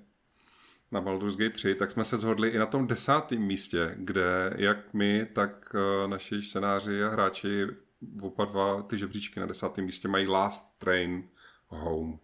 na 0.91 1.01
Baldur's 1.01 1.35
Gate 1.35 1.53
3, 1.53 1.75
tak 1.75 1.91
jsme 1.91 2.03
se 2.03 2.17
zhodli 2.17 2.49
i 2.49 2.57
na 2.57 2.65
tom 2.65 2.87
desátém 2.87 3.41
místě, 3.41 3.95
kde 3.97 4.53
jak 4.55 4.93
my, 4.93 5.27
tak 5.33 5.75
uh, 5.75 6.09
naši 6.09 6.41
čtenáři 6.41 7.03
a 7.03 7.09
hráči 7.09 7.67
oba 8.21 8.45
dva 8.45 8.81
ty 8.81 8.97
žebříčky 8.97 9.39
na 9.39 9.45
desátém 9.45 9.85
místě 9.85 10.07
mají 10.07 10.27
Last 10.27 10.77
Train 10.77 11.29
Home. 11.67 12.19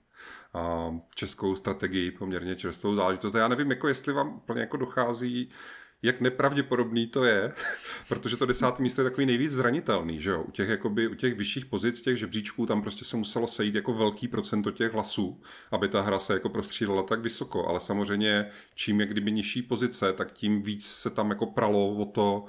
A 0.53 0.91
českou 1.15 1.55
strategii, 1.55 2.11
poměrně 2.11 2.55
čerstvou 2.55 2.95
záležitost. 2.95 3.35
A 3.35 3.39
já 3.39 3.47
nevím, 3.47 3.69
jako 3.69 3.87
jestli 3.87 4.13
vám 4.13 4.35
úplně 4.35 4.61
jako 4.61 4.77
dochází, 4.77 5.49
jak 6.01 6.21
nepravděpodobný 6.21 7.07
to 7.07 7.23
je, 7.23 7.53
protože 8.09 8.37
to 8.37 8.45
desáté 8.45 8.83
místo 8.83 9.01
je 9.01 9.09
takový 9.09 9.25
nejvíc 9.25 9.51
zranitelný, 9.51 10.19
že 10.19 10.29
jo? 10.29 10.43
U 10.43 10.51
těch, 10.51 10.69
jakoby, 10.69 11.07
u 11.07 11.15
těch 11.15 11.35
vyšších 11.35 11.65
pozic, 11.65 12.01
těch 12.01 12.17
žebříčků, 12.17 12.65
tam 12.65 12.81
prostě 12.81 13.05
se 13.05 13.17
muselo 13.17 13.47
sejít 13.47 13.75
jako 13.75 13.93
velký 13.93 14.27
procento 14.27 14.71
těch 14.71 14.93
hlasů, 14.93 15.41
aby 15.71 15.87
ta 15.87 16.01
hra 16.01 16.19
se 16.19 16.33
jako 16.33 16.49
prostřídala 16.49 17.03
tak 17.03 17.19
vysoko, 17.19 17.67
ale 17.67 17.79
samozřejmě 17.79 18.49
čím 18.75 19.01
je 19.01 19.07
kdyby 19.07 19.31
nižší 19.31 19.61
pozice, 19.61 20.13
tak 20.13 20.31
tím 20.31 20.61
víc 20.61 20.85
se 20.85 21.09
tam 21.09 21.29
jako 21.29 21.45
pralo 21.45 21.95
o 21.95 22.05
to, 22.05 22.45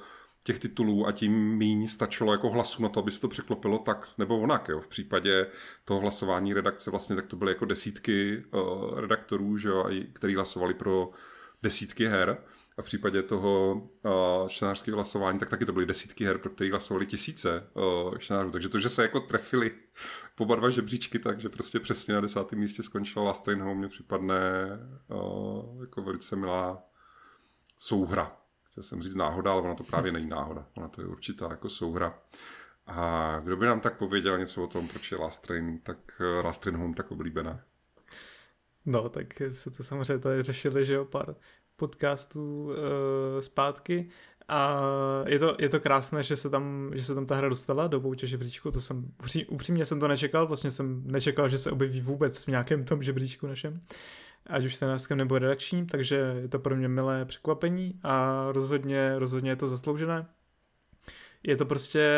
těch 0.47 0.59
titulů 0.59 1.07
a 1.07 1.11
tím 1.11 1.57
míň 1.57 1.87
stačilo 1.87 2.31
jako 2.31 2.49
hlasu 2.49 2.83
na 2.83 2.89
to, 2.89 2.99
aby 2.99 3.11
se 3.11 3.21
to 3.21 3.27
překlopilo 3.27 3.77
tak 3.77 4.09
nebo 4.17 4.39
onak. 4.39 4.67
Jo. 4.69 4.79
V 4.79 4.87
případě 4.87 5.47
toho 5.85 5.99
hlasování 5.99 6.53
redakce 6.53 6.91
vlastně 6.91 7.15
tak 7.15 7.25
to 7.27 7.35
byly 7.35 7.51
jako 7.51 7.65
desítky 7.65 8.43
uh, 8.51 8.99
redaktorů, 8.99 9.57
že 9.57 9.69
jo, 9.69 9.89
který 10.13 10.35
hlasovali 10.35 10.73
pro 10.73 11.09
desítky 11.63 12.07
her 12.07 12.37
a 12.77 12.81
v 12.81 12.85
případě 12.85 13.23
toho 13.23 13.73
uh, 13.73 14.47
čtenářského 14.47 14.95
hlasování, 14.95 15.39
tak 15.39 15.49
taky 15.49 15.65
to 15.65 15.73
byly 15.73 15.85
desítky 15.85 16.25
her, 16.25 16.37
pro 16.37 16.49
které 16.49 16.69
hlasovali 16.69 17.05
tisíce 17.05 17.67
uh, 17.73 18.17
čtenářů. 18.17 18.51
Takže 18.51 18.69
to, 18.69 18.79
že 18.79 18.89
se 18.89 19.01
jako 19.01 19.19
trefili 19.19 19.71
po 20.35 20.43
oba 20.43 20.55
dva 20.55 20.69
žebříčky, 20.69 21.19
takže 21.19 21.49
prostě 21.49 21.79
přesně 21.79 22.13
na 22.13 22.21
desátém 22.21 22.59
místě 22.59 22.83
skončila 22.83 23.25
Last 23.25 23.43
Train 23.43 23.61
Home, 23.61 23.77
mně 23.77 23.87
připadne 23.87 24.39
uh, 25.07 25.81
jako 25.81 26.01
velice 26.01 26.35
milá 26.35 26.83
souhra. 27.77 28.46
Chtěl 28.77 28.83
jsem 28.83 29.01
říct 29.01 29.15
náhoda, 29.15 29.51
ale 29.51 29.61
ona 29.61 29.75
to 29.75 29.83
právě 29.83 30.11
není 30.11 30.29
náhoda. 30.29 30.65
Ona 30.77 30.87
to 30.87 31.01
je 31.01 31.07
určitá 31.07 31.47
jako 31.49 31.69
souhra. 31.69 32.19
A 32.87 33.39
kdo 33.43 33.57
by 33.57 33.65
nám 33.65 33.79
tak 33.79 33.97
pověděl 33.97 34.37
něco 34.37 34.63
o 34.63 34.67
tom, 34.67 34.87
proč 34.87 35.11
je 35.11 35.17
Last 35.17 35.47
Train, 35.47 35.79
tak 35.79 35.97
Last 36.43 36.61
Train 36.61 36.77
Home 36.77 36.93
tak 36.93 37.11
oblíbená? 37.11 37.59
No, 38.85 39.09
tak 39.09 39.41
se 39.53 39.71
to 39.71 39.83
samozřejmě 39.83 40.19
tady 40.19 40.41
řešili, 40.41 40.85
že 40.85 40.93
jo, 40.93 41.05
pár 41.05 41.35
podcastů 41.75 42.63
uh, 42.63 42.73
zpátky 43.39 44.09
a 44.47 44.81
je 45.27 45.39
to, 45.39 45.55
je 45.59 45.69
to 45.69 45.79
krásné, 45.79 46.23
že 46.23 46.35
se, 46.35 46.49
tam, 46.49 46.91
že 46.95 47.03
se 47.03 47.15
tam 47.15 47.25
ta 47.25 47.35
hra 47.35 47.49
dostala 47.49 47.87
do 47.87 47.99
boutě 47.99 48.27
žebříčku, 48.27 48.71
to 48.71 48.81
jsem, 48.81 49.11
upřímně 49.47 49.85
jsem 49.85 49.99
to 49.99 50.07
nečekal, 50.07 50.47
vlastně 50.47 50.71
jsem 50.71 51.03
nečekal, 51.05 51.49
že 51.49 51.57
se 51.57 51.71
objeví 51.71 52.01
vůbec 52.01 52.45
v 52.45 52.47
nějakém 52.47 52.83
tom 52.83 53.03
žebříčku 53.03 53.47
našem, 53.47 53.79
ať 54.49 54.65
už 54.65 54.77
tenářském 54.77 55.17
nebo 55.17 55.39
redakčním, 55.39 55.85
takže 55.85 56.15
je 56.41 56.47
to 56.47 56.59
pro 56.59 56.75
mě 56.75 56.87
milé 56.87 57.25
překvapení 57.25 57.99
a 58.03 58.45
rozhodně, 58.51 59.19
rozhodně 59.19 59.51
je 59.51 59.55
to 59.55 59.67
zasloužené. 59.67 60.25
Je 61.43 61.57
to 61.57 61.65
prostě 61.65 62.09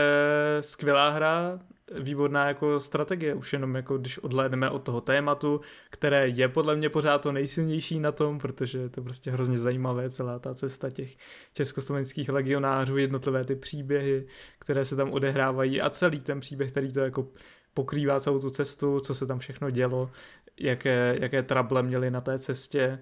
skvělá 0.61 1.10
hra, 1.10 1.60
výborná 1.99 2.47
jako 2.47 2.80
strategie, 2.80 3.34
už 3.34 3.53
jenom 3.53 3.76
jako 3.76 3.97
když 3.97 4.18
odhlédneme 4.18 4.69
od 4.69 4.84
toho 4.84 5.01
tématu, 5.01 5.61
které 5.89 6.27
je 6.27 6.47
podle 6.47 6.76
mě 6.76 6.89
pořád 6.89 7.22
to 7.22 7.31
nejsilnější 7.31 7.99
na 7.99 8.11
tom, 8.11 8.39
protože 8.39 8.77
je 8.77 8.89
to 8.89 9.01
prostě 9.01 9.31
hrozně 9.31 9.57
zajímavé 9.57 10.10
celá 10.10 10.39
ta 10.39 10.56
cesta 10.56 10.89
těch 10.89 11.15
československých 11.53 12.30
legionářů, 12.30 12.97
jednotlivé 12.97 13.43
ty 13.43 13.56
příběhy, 13.56 14.27
které 14.60 14.85
se 14.85 14.95
tam 14.95 15.11
odehrávají 15.11 15.81
a 15.81 15.89
celý 15.89 16.19
ten 16.19 16.39
příběh, 16.39 16.72
který 16.72 16.93
to 16.93 16.99
jako 16.99 17.27
pokrývá 17.73 18.19
celou 18.19 18.39
tu 18.39 18.49
cestu, 18.49 18.99
co 18.99 19.15
se 19.15 19.26
tam 19.26 19.39
všechno 19.39 19.69
dělo, 19.69 20.11
jaké, 20.60 21.18
jaké 21.22 21.44
trable 21.44 21.84
měli 21.84 22.11
na 22.11 22.22
té 22.22 22.40
cestě 22.40 22.99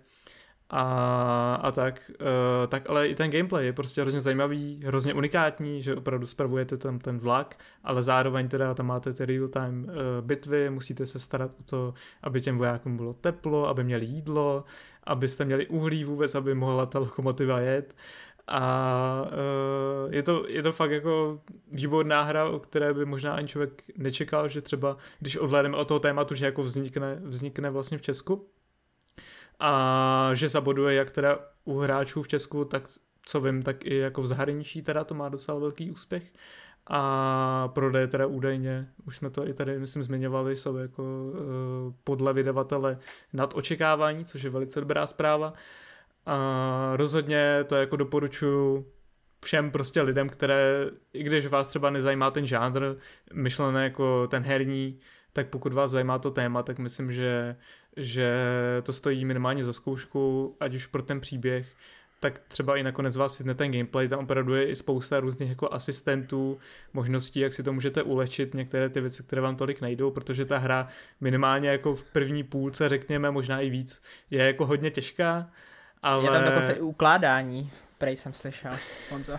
a, 0.70 1.56
a 1.56 1.72
tak, 1.72 2.12
uh, 2.22 2.68
tak 2.68 2.90
ale 2.90 3.08
i 3.08 3.16
ten 3.16 3.32
gameplay 3.32 3.66
je 3.66 3.74
prostě 3.74 4.02
hrozně 4.02 4.22
zajímavý, 4.22 4.82
hrozně 4.86 5.14
unikátní, 5.14 5.84
že 5.84 5.96
opravdu 5.96 6.28
spravujete 6.28 6.78
tam 6.78 7.00
ten 7.00 7.20
vlak, 7.20 7.56
ale 7.84 8.04
zároveň 8.04 8.48
teda 8.48 8.74
tam 8.74 8.86
máte 8.86 9.14
ty 9.14 9.26
real-time 9.26 9.84
uh, 9.84 9.92
bitvy, 10.22 10.70
musíte 10.70 11.06
se 11.06 11.20
starat 11.20 11.56
o 11.60 11.64
to, 11.64 11.94
aby 12.24 12.42
těm 12.42 12.58
vojákům 12.58 12.98
bylo 12.98 13.14
teplo, 13.14 13.68
aby 13.68 13.84
měli 13.84 14.06
jídlo, 14.06 14.64
abyste 15.04 15.46
měli 15.46 15.68
uhlí 15.68 16.04
vůbec, 16.04 16.36
aby 16.36 16.56
mohla 16.56 16.86
ta 16.86 17.00
lokomotiva 17.00 17.60
jet 17.60 17.96
a 18.48 19.22
uh, 20.06 20.14
je, 20.14 20.24
to, 20.24 20.46
je 20.48 20.64
to 20.64 20.72
fakt 20.72 20.92
jako 20.92 21.42
výborná 21.72 22.22
hra, 22.22 22.46
o 22.46 22.60
které 22.60 22.94
by 22.94 23.06
možná 23.06 23.34
ani 23.34 23.48
člověk 23.48 23.84
nečekal, 23.98 24.48
že 24.48 24.62
třeba, 24.62 24.98
když 25.20 25.38
odhlédneme 25.38 25.78
o 25.78 25.86
toho 25.86 26.00
tématu, 26.00 26.36
že 26.36 26.46
jako 26.46 26.64
vznikne, 26.64 27.20
vznikne 27.24 27.70
vlastně 27.70 27.98
v 27.98 28.02
Česku, 28.02 28.48
a 29.60 30.30
že 30.34 30.50
zaboduje 30.50 30.96
jak 30.96 31.12
teda 31.12 31.40
u 31.66 31.78
hráčů 31.78 32.24
v 32.24 32.28
Česku, 32.28 32.66
tak 32.66 32.84
co 33.26 33.42
vím, 33.42 33.64
tak 33.64 33.86
i 33.86 33.98
jako 33.98 34.22
v 34.22 34.28
zahraničí 34.28 34.82
teda 34.82 35.04
to 35.04 35.16
má 35.16 35.30
docela 35.30 35.60
velký 35.60 35.92
úspěch 35.92 36.24
a 36.90 37.68
prodeje 37.68 38.08
teda 38.08 38.26
údajně, 38.26 38.88
už 39.06 39.18
jsme 39.18 39.30
to 39.30 39.48
i 39.48 39.54
tady, 39.54 39.80
myslím, 39.80 40.04
zmiňovali, 40.04 40.56
jsou 40.56 40.76
jako 40.76 41.04
uh, 41.04 41.94
podle 42.04 42.34
vydavatele 42.34 43.00
nad 43.34 43.54
očekávání, 43.56 44.26
což 44.26 44.44
je 44.44 44.50
velice 44.50 44.80
dobrá 44.80 45.08
zpráva. 45.08 45.54
A 46.28 46.92
rozhodně 46.96 47.64
to 47.68 47.76
jako 47.76 47.96
doporučuji 47.96 48.86
všem 49.46 49.72
prostě 49.72 50.02
lidem, 50.02 50.30
které, 50.30 50.90
i 51.14 51.24
když 51.24 51.48
vás 51.48 51.68
třeba 51.68 51.90
nezajímá 51.90 52.32
ten 52.32 52.48
žánr, 52.48 52.96
myšlené 53.34 53.84
jako 53.84 54.28
ten 54.28 54.44
herní, 54.44 55.00
tak 55.34 55.48
pokud 55.48 55.74
vás 55.74 55.92
zajímá 55.92 56.20
to 56.20 56.32
téma, 56.32 56.64
tak 56.64 56.80
myslím, 56.80 57.12
že 57.12 57.56
že 57.98 58.38
to 58.84 58.94
stojí 58.94 59.26
minimálně 59.26 59.64
za 59.64 59.74
zkoušku, 59.74 60.56
ať 60.60 60.76
už 60.76 60.86
pro 60.86 61.02
ten 61.02 61.22
příběh, 61.22 61.68
tak 62.20 62.40
třeba 62.40 62.78
i 62.78 62.84
nakonec 62.84 63.18
vás 63.18 63.36
sytne 63.36 63.56
ten 63.56 63.72
gameplay, 63.72 64.08
tam 64.08 64.20
opravdu 64.20 64.56
je 64.56 64.70
i 64.70 64.76
spousta 64.76 65.20
různých 65.20 65.50
jako 65.50 65.74
asistentů, 65.74 66.60
možností, 66.94 67.40
jak 67.40 67.54
si 67.54 67.64
to 67.64 67.74
můžete 67.74 68.04
ulehčit, 68.04 68.54
některé 68.54 68.90
ty 68.90 69.02
věci, 69.02 69.24
které 69.24 69.42
vám 69.42 69.56
tolik 69.56 69.82
nejdou, 69.82 70.12
protože 70.12 70.46
ta 70.46 70.58
hra 70.58 70.88
minimálně 71.22 71.70
jako 71.70 71.96
v 71.96 72.04
první 72.04 72.44
půlce, 72.44 72.90
řekněme, 72.90 73.32
možná 73.32 73.62
i 73.62 73.70
víc, 73.70 74.02
je 74.30 74.44
jako 74.44 74.66
hodně 74.66 74.92
těžká, 74.92 75.52
ale... 76.04 76.24
Je 76.24 76.30
tam 76.32 76.44
dokonce 76.44 76.74
i 76.74 76.82
ukládání. 76.82 77.72
Prej 77.98 78.18
jsem 78.18 78.34
slyšel, 78.34 78.72
Honzo. 79.12 79.38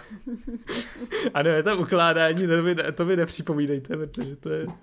ano, 1.35 1.51
je 1.51 1.63
to 1.63 1.77
ukládání, 1.77 2.47
to 2.47 2.63
mi, 2.63 2.75
to 2.75 3.05
mi 3.05 3.17
nepřipomínejte, 3.17 3.97
protože 3.97 4.37
to 4.37 4.49
je, 4.49 4.67
uh, 4.67 4.75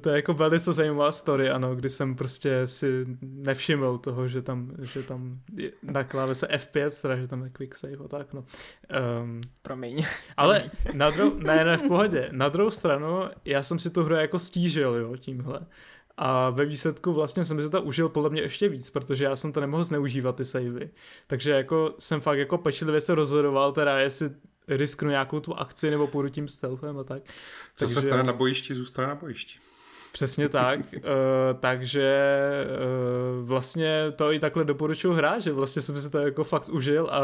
to 0.00 0.10
je 0.10 0.16
jako 0.16 0.34
velice 0.34 0.72
zajímavá 0.72 1.12
story, 1.12 1.50
ano, 1.50 1.74
kdy 1.74 1.88
jsem 1.88 2.14
prostě 2.14 2.66
si 2.66 3.06
nevšiml 3.22 3.98
toho, 3.98 4.28
že 4.28 4.42
tam, 4.42 4.70
že 4.82 5.02
tam 5.02 5.38
je 5.56 5.72
na 5.82 6.04
klávese 6.04 6.46
F5, 6.46 7.02
teda, 7.02 7.16
že 7.16 7.26
tam 7.26 7.44
je 7.44 7.50
quick 7.50 7.74
save 7.74 8.04
a 8.04 8.08
tak, 8.08 8.32
no. 8.32 8.44
Um, 9.22 9.40
Promiň. 9.62 10.04
Ale 10.36 10.70
na 10.92 11.10
druhou, 11.10 11.38
ne, 11.38 11.64
ne, 11.64 11.76
v 11.76 11.88
pohodě. 11.88 12.28
Na 12.32 12.48
druhou 12.48 12.70
stranu, 12.70 13.22
já 13.44 13.62
jsem 13.62 13.78
si 13.78 13.90
tu 13.90 14.04
hru 14.04 14.14
jako 14.14 14.38
stížil, 14.38 14.94
jo, 14.94 15.16
tímhle. 15.16 15.60
A 16.16 16.50
ve 16.50 16.64
výsledku 16.64 17.12
vlastně 17.12 17.44
jsem 17.44 17.62
si 17.62 17.70
to 17.70 17.82
užil 17.82 18.08
podle 18.08 18.30
mě 18.30 18.42
ještě 18.42 18.68
víc, 18.68 18.90
protože 18.90 19.24
já 19.24 19.36
jsem 19.36 19.52
to 19.52 19.60
nemohl 19.60 19.84
zneužívat 19.84 20.36
ty 20.36 20.44
savey. 20.44 20.90
Takže 21.26 21.50
jako 21.50 21.94
jsem 21.98 22.20
fakt 22.20 22.38
jako 22.38 22.58
pečlivě 22.58 23.00
se 23.00 23.14
rozhodoval, 23.14 23.72
teda 23.72 23.98
jestli 23.98 24.30
risknu 24.68 25.10
nějakou 25.10 25.40
tu 25.40 25.54
akci 25.54 25.90
nebo 25.90 26.06
půjdu 26.06 26.28
tím 26.28 26.48
stealthem 26.48 26.98
a 26.98 27.04
tak. 27.04 27.22
Co 27.76 27.84
Takže... 27.84 27.94
se 27.94 28.02
stane 28.02 28.22
na 28.22 28.32
bojišti, 28.32 28.74
zůstane 28.74 29.08
na 29.08 29.14
bojišti. 29.14 29.58
Přesně 30.12 30.48
tak, 30.48 30.80
uh, 30.80 31.02
takže 31.60 32.24
uh, 33.40 33.48
vlastně 33.48 34.12
to 34.16 34.32
i 34.32 34.38
takhle 34.38 34.64
doporučuji 34.64 35.12
hrát, 35.12 35.42
že 35.42 35.52
vlastně 35.52 35.82
jsem 35.82 36.00
si 36.00 36.10
to 36.10 36.18
jako 36.18 36.44
fakt 36.44 36.68
užil 36.68 37.08
a 37.10 37.20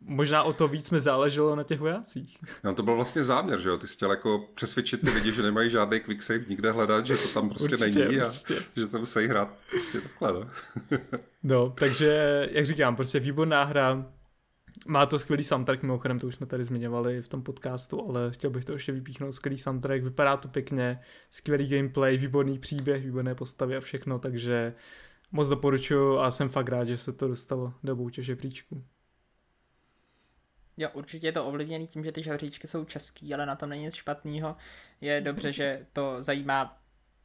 možná 0.00 0.42
o 0.42 0.52
to 0.52 0.68
víc 0.68 0.90
mi 0.90 1.00
záleželo 1.00 1.56
na 1.56 1.62
těch 1.62 1.80
vojácích. 1.80 2.38
No 2.64 2.74
to 2.74 2.82
byl 2.82 2.94
vlastně 2.94 3.22
záměr, 3.22 3.60
že 3.60 3.68
jo, 3.68 3.78
ty 3.78 3.86
jsi 3.86 3.94
chtěl 3.94 4.10
jako 4.10 4.48
přesvědčit 4.54 5.00
ty 5.00 5.10
lidi, 5.10 5.32
že 5.32 5.42
nemají 5.42 5.70
žádný 5.70 6.00
quick 6.00 6.22
save 6.22 6.44
nikde 6.48 6.70
hledat, 6.70 7.06
že 7.06 7.16
to 7.16 7.28
tam 7.28 7.48
prostě 7.48 7.76
určitě, 7.76 7.98
není 8.00 8.20
určitě. 8.20 8.58
a 8.58 8.62
že 8.76 8.86
to 8.86 8.98
musí 8.98 9.26
hrát 9.26 9.48
prostě 9.70 10.00
takhle, 10.00 10.32
no. 10.32 10.50
no, 11.42 11.70
takže 11.78 12.48
jak 12.52 12.66
říkám, 12.66 12.96
prostě 12.96 13.20
výborná 13.20 13.64
hra, 13.64 14.06
má 14.86 15.06
to 15.06 15.18
skvělý 15.18 15.44
soundtrack, 15.44 15.82
mimochodem 15.82 16.18
to 16.18 16.26
už 16.26 16.34
jsme 16.34 16.46
tady 16.46 16.64
zmiňovali 16.64 17.22
v 17.22 17.28
tom 17.28 17.42
podcastu, 17.42 18.08
ale 18.08 18.30
chtěl 18.30 18.50
bych 18.50 18.64
to 18.64 18.72
ještě 18.72 18.92
vypíchnout, 18.92 19.34
skvělý 19.34 19.58
soundtrack, 19.58 20.02
vypadá 20.02 20.36
to 20.36 20.48
pěkně, 20.48 21.00
skvělý 21.30 21.68
gameplay, 21.68 22.16
výborný 22.16 22.58
příběh, 22.58 23.04
výborné 23.04 23.34
postavy 23.34 23.76
a 23.76 23.80
všechno, 23.80 24.18
takže 24.18 24.74
moc 25.32 25.48
doporučuji 25.48 26.18
a 26.18 26.30
jsem 26.30 26.48
fakt 26.48 26.68
rád, 26.68 26.84
že 26.84 26.96
se 26.96 27.12
to 27.12 27.28
dostalo 27.28 27.74
do 27.84 27.96
boutě 27.96 28.22
žebříčku. 28.22 28.84
Jo, 30.76 30.88
určitě 30.92 31.26
je 31.26 31.32
to 31.32 31.46
ovlivněný 31.46 31.86
tím, 31.86 32.04
že 32.04 32.12
ty 32.12 32.22
žebříčky 32.22 32.66
jsou 32.66 32.84
český, 32.84 33.34
ale 33.34 33.46
na 33.46 33.56
tom 33.56 33.68
není 33.68 33.84
nic 33.84 33.94
špatného. 33.94 34.56
Je 35.00 35.20
dobře, 35.20 35.52
že 35.52 35.86
to 35.92 36.16
zajímá 36.22 36.83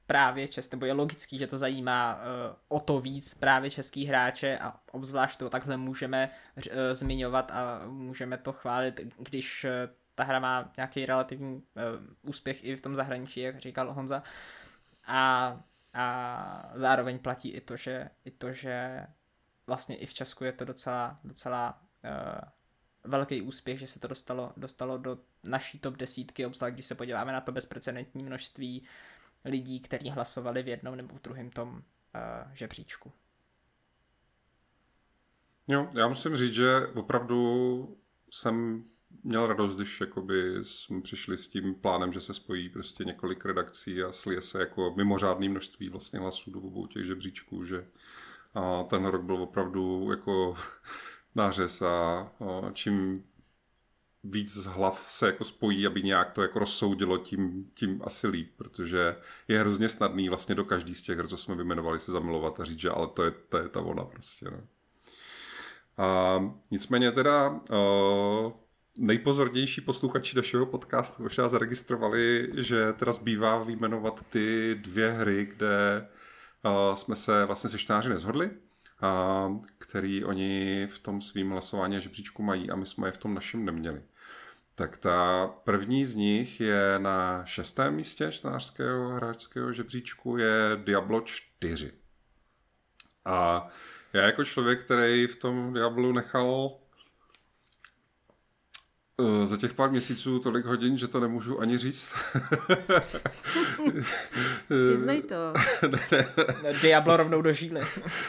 právě 0.10 0.48
čest, 0.48 0.72
nebo 0.72 0.86
je 0.86 0.94
logický, 0.94 1.40
že 1.40 1.48
to 1.48 1.58
zajímá 1.58 2.16
uh, 2.16 2.56
o 2.68 2.80
to 2.80 3.00
víc 3.00 3.34
právě 3.34 3.72
český 3.72 4.06
hráče 4.06 4.58
a 4.58 4.80
obzvlášť 4.92 5.40
to 5.40 5.50
takhle 5.50 5.78
můžeme 5.78 6.30
uh, 6.58 6.64
zmiňovat 6.92 7.52
a 7.52 7.82
můžeme 7.86 8.38
to 8.38 8.54
chválit, 8.54 9.00
když 9.18 9.64
uh, 9.64 9.72
ta 10.16 10.24
hra 10.24 10.40
má 10.40 10.72
nějaký 10.78 11.06
relativní 11.06 11.56
uh, 11.56 11.62
úspěch 12.22 12.64
i 12.64 12.76
v 12.76 12.82
tom 12.82 12.96
zahraničí, 12.96 13.40
jak 13.40 13.60
říkal 13.60 13.94
Honza. 13.94 14.24
A, 15.08 15.60
a 15.94 16.72
zároveň 16.74 17.20
platí 17.20 17.50
i 17.50 17.62
to, 17.62 17.78
že, 17.78 18.10
i 18.26 18.32
to, 18.32 18.54
že 18.54 19.06
vlastně 19.68 19.96
i 19.96 20.06
v 20.06 20.14
Česku 20.14 20.44
je 20.44 20.52
to 20.52 20.66
docela, 20.66 21.20
docela 21.24 21.82
uh, 22.04 23.12
velký 23.12 23.42
úspěch, 23.42 23.80
že 23.80 23.88
se 23.88 24.00
to 24.00 24.08
dostalo, 24.08 24.54
dostalo 24.58 24.98
do 24.98 25.18
naší 25.44 25.80
top 25.80 25.98
desítky, 25.98 26.46
obzvlášť 26.46 26.74
když 26.74 26.86
se 26.86 26.96
podíváme 26.96 27.32
na 27.32 27.42
to 27.42 27.52
bezprecedentní 27.52 28.24
množství 28.24 28.88
lidí, 29.46 29.80
kteří 29.80 30.10
hlasovali 30.10 30.64
v 30.64 30.68
jednom 30.68 30.96
nebo 30.96 31.16
v 31.16 31.22
druhém 31.22 31.50
tom 31.50 31.70
uh, 31.70 31.82
žebříčku. 32.54 33.12
Jo, 35.68 35.90
já 35.98 36.08
musím 36.08 36.36
říct, 36.36 36.54
že 36.54 36.88
opravdu 36.88 37.98
jsem 38.32 38.84
měl 39.24 39.48
radost, 39.48 39.76
když 39.76 40.02
jakoby 40.02 40.56
jsme 40.62 41.02
přišli 41.02 41.38
s 41.38 41.48
tím 41.48 41.76
plánem, 41.76 42.14
že 42.14 42.22
se 42.22 42.34
spojí 42.34 42.70
prostě 42.70 43.04
několik 43.04 43.46
redakcí 43.46 44.04
a 44.04 44.12
slije 44.12 44.42
se 44.42 44.60
jako 44.60 44.94
mimořádné 44.98 45.50
množství 45.50 45.90
vlastně 45.90 46.20
hlasů 46.20 46.52
do 46.52 46.60
obou 46.60 46.88
těch 46.88 47.06
žebříčků, 47.06 47.66
že 47.66 47.88
a 48.54 48.84
ten 48.84 49.06
rok 49.06 49.24
byl 49.24 49.36
opravdu 49.36 50.08
jako 50.12 50.56
nářez 51.36 51.82
a, 51.82 52.20
a 52.20 52.72
čím 52.74 53.24
víc 54.24 54.66
hlav 54.66 55.06
se 55.10 55.26
jako 55.26 55.46
spojí, 55.46 55.88
aby 55.88 56.04
nějak 56.04 56.32
to 56.32 56.42
jako 56.42 56.60
rozsoudilo, 56.60 57.18
tím, 57.18 57.72
tím 57.74 58.02
asi 58.04 58.28
líp, 58.28 58.54
protože 58.58 59.16
je 59.48 59.60
hrozně 59.60 59.90
snadný 59.90 60.30
vlastně 60.30 60.56
do 60.56 60.66
každý 60.66 60.96
z 60.96 61.02
těch 61.02 61.18
co 61.28 61.38
jsme 61.38 61.56
vyjmenovali, 61.56 62.00
se 62.00 62.12
zamilovat 62.12 62.60
a 62.60 62.64
říct, 62.64 62.80
že 62.80 62.90
ale 62.90 63.08
to 63.08 63.24
je, 63.24 63.32
to 63.32 63.58
je 63.58 63.70
ta 63.70 63.82
ona 63.82 64.06
prostě. 64.06 64.46
No. 64.52 64.62
A 65.98 66.40
nicméně 66.72 67.12
teda 67.12 67.50
uh, 67.50 68.52
nejpozornější 68.98 69.82
posluchači 69.82 70.38
našeho 70.38 70.66
podcastu 70.66 71.24
možná 71.24 71.48
zaregistrovali, 71.48 72.52
že 72.58 72.94
teda 72.94 73.12
zbývá 73.12 73.64
vyjmenovat 73.64 74.26
ty 74.30 74.76
dvě 74.76 75.12
hry, 75.12 75.46
kde 75.46 76.08
uh, 76.66 76.96
jsme 76.96 77.16
se 77.16 77.46
vlastně 77.46 77.70
se 77.70 77.78
čtáři 77.78 78.10
nezhodli, 78.10 78.52
který 79.78 80.26
oni 80.26 80.88
v 80.88 81.00
tom 81.00 81.22
svým 81.22 81.50
hlasování 81.50 81.98
a 81.98 82.00
žebříčku 82.00 82.44
mají 82.44 82.72
a 82.72 82.76
my 82.76 82.86
jsme 82.86 83.08
je 83.08 83.12
v 83.12 83.18
tom 83.18 83.34
našem 83.34 83.66
neměli. 83.66 84.02
Tak 84.76 84.98
ta 84.98 85.48
první 85.48 86.06
z 86.06 86.16
nich 86.16 86.60
je 86.60 86.96
na 86.98 87.46
šestém 87.46 87.96
místě 87.96 88.32
čtenářského 88.32 89.10
hráčského 89.10 89.74
žebříčku 89.74 90.38
je 90.38 90.52
Diablo 90.84 91.22
4. 91.22 91.92
A 93.26 93.68
já 94.14 94.22
jako 94.22 94.44
člověk, 94.44 94.84
který 94.84 95.28
v 95.28 95.36
tom 95.36 95.74
Diablu 95.74 96.14
nechal 96.14 96.80
za 99.44 99.58
těch 99.58 99.74
pár 99.74 99.92
měsíců 99.92 100.40
tolik 100.40 100.66
hodin, 100.66 100.98
že 100.98 101.08
to 101.08 101.20
nemůžu 101.20 101.62
ani 101.62 101.78
říct. 101.78 102.10
Přiznej 104.86 105.22
to. 105.22 105.54
ne, 105.92 106.00
ne. 106.64 106.74
Diablo 106.82 107.18
rovnou 107.18 107.42
do 107.42 107.54
žíly. 107.54 107.82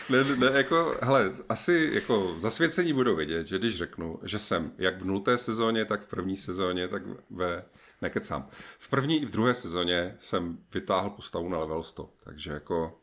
ne, 0.08 0.24
ne, 0.36 0.50
jako, 0.52 0.94
hele, 1.02 1.32
asi 1.48 1.90
jako 1.92 2.34
zasvěcení 2.38 2.92
budou 2.92 3.16
vědět, 3.16 3.46
že 3.46 3.58
když 3.58 3.76
řeknu, 3.76 4.18
že 4.22 4.38
jsem 4.38 4.72
jak 4.78 5.02
v 5.02 5.04
nulté 5.04 5.38
sezóně, 5.38 5.84
tak 5.84 6.02
v 6.02 6.06
první 6.06 6.36
sezóně, 6.36 6.88
tak 6.88 7.02
ve, 7.30 7.64
nekecám. 8.02 8.48
V 8.78 8.88
první 8.88 9.22
i 9.22 9.26
v 9.26 9.30
druhé 9.30 9.54
sezóně 9.54 10.14
jsem 10.18 10.58
vytáhl 10.74 11.10
postavu 11.10 11.48
na 11.48 11.58
level 11.58 11.82
100, 11.82 12.10
takže 12.24 12.52
jako 12.52 13.00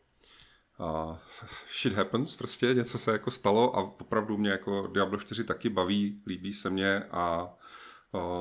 shit 1.82 1.94
happens, 1.94 2.36
prostě 2.36 2.74
něco 2.74 2.98
se 2.98 3.12
jako 3.12 3.32
stalo 3.32 3.76
a 3.78 3.82
opravdu 3.82 4.38
mě 4.38 4.50
jako 4.50 4.88
Diablo 4.94 5.18
4 5.18 5.44
taky 5.44 5.70
baví, 5.70 6.22
líbí 6.28 6.54
se 6.54 6.70
mě 6.70 7.04
a, 7.12 7.50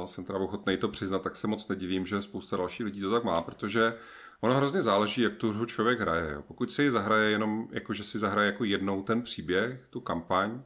jsem 0.04 0.24
teda 0.24 0.38
ochotný 0.38 0.76
to 0.76 0.88
přiznat, 0.88 1.22
tak 1.22 1.36
se 1.36 1.46
moc 1.46 1.68
nedivím, 1.68 2.06
že 2.06 2.22
spousta 2.22 2.56
dalších 2.56 2.86
lidí 2.86 3.00
to 3.00 3.10
tak 3.10 3.24
má, 3.24 3.42
protože 3.42 3.94
ono 4.40 4.54
hrozně 4.54 4.82
záleží, 4.82 5.22
jak 5.22 5.36
tu 5.36 5.52
hru 5.52 5.66
člověk 5.66 6.00
hraje. 6.00 6.32
Jo. 6.32 6.42
Pokud 6.42 6.72
si 6.72 6.82
ji 6.82 6.90
zahraje 6.90 7.30
jenom, 7.30 7.68
jako 7.72 7.92
že 7.92 8.04
si 8.04 8.18
zahraje 8.18 8.46
jako 8.46 8.64
jednou 8.64 9.02
ten 9.02 9.22
příběh, 9.22 9.88
tu 9.88 10.00
kampaň, 10.00 10.62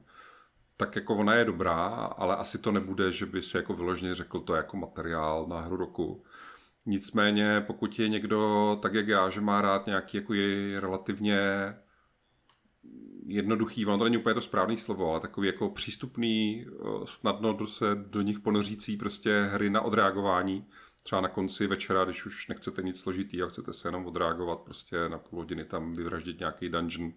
tak 0.77 0.97
jako 0.97 1.17
ona 1.17 1.35
je 1.35 1.45
dobrá, 1.45 1.87
ale 1.95 2.37
asi 2.37 2.59
to 2.59 2.73
nebude, 2.73 3.13
že 3.13 3.27
by 3.27 3.43
si 3.43 3.57
jako 3.57 3.75
vyloženě 3.75 4.15
řekl 4.15 4.41
to 4.41 4.55
jako 4.55 4.77
materiál 4.77 5.47
na 5.47 5.61
hru 5.61 5.77
roku. 5.77 6.25
Nicméně, 6.87 7.65
pokud 7.67 7.99
je 7.99 8.09
někdo 8.09 8.79
tak, 8.83 8.95
jak 8.95 9.09
já, 9.09 9.29
že 9.29 9.41
má 9.41 9.61
rád 9.63 9.87
nějaký 9.87 10.17
jako 10.17 10.35
je 10.35 10.81
relativně 10.81 11.39
jednoduchý, 13.27 13.87
ono 13.87 13.99
to 13.99 14.05
není 14.05 14.17
úplně 14.17 14.35
to 14.35 14.41
správné 14.41 14.77
slovo, 14.77 15.11
ale 15.11 15.21
takový 15.21 15.47
jako 15.47 15.71
přístupný, 15.71 16.67
eh, 16.67 16.75
snadno 17.05 17.67
se 17.67 17.87
do 17.95 18.23
nich 18.23 18.41
ponořící 18.41 18.97
prostě 18.97 19.49
hry 19.53 19.71
na 19.71 19.81
odreagování, 19.81 20.67
třeba 21.03 21.21
na 21.21 21.29
konci 21.29 21.67
večera, 21.67 22.05
když 22.05 22.27
už 22.27 22.49
nechcete 22.49 22.83
nic 22.83 23.01
složitý 23.01 23.43
a 23.43 23.47
chcete 23.47 23.73
se 23.73 23.89
jenom 23.89 24.07
odreagovat 24.07 24.61
prostě 24.61 25.09
na 25.09 25.19
půl 25.19 25.39
hodiny 25.39 25.65
tam 25.65 25.95
vyvraždit 25.95 26.39
nějaký 26.39 26.69
dungeon. 26.69 27.13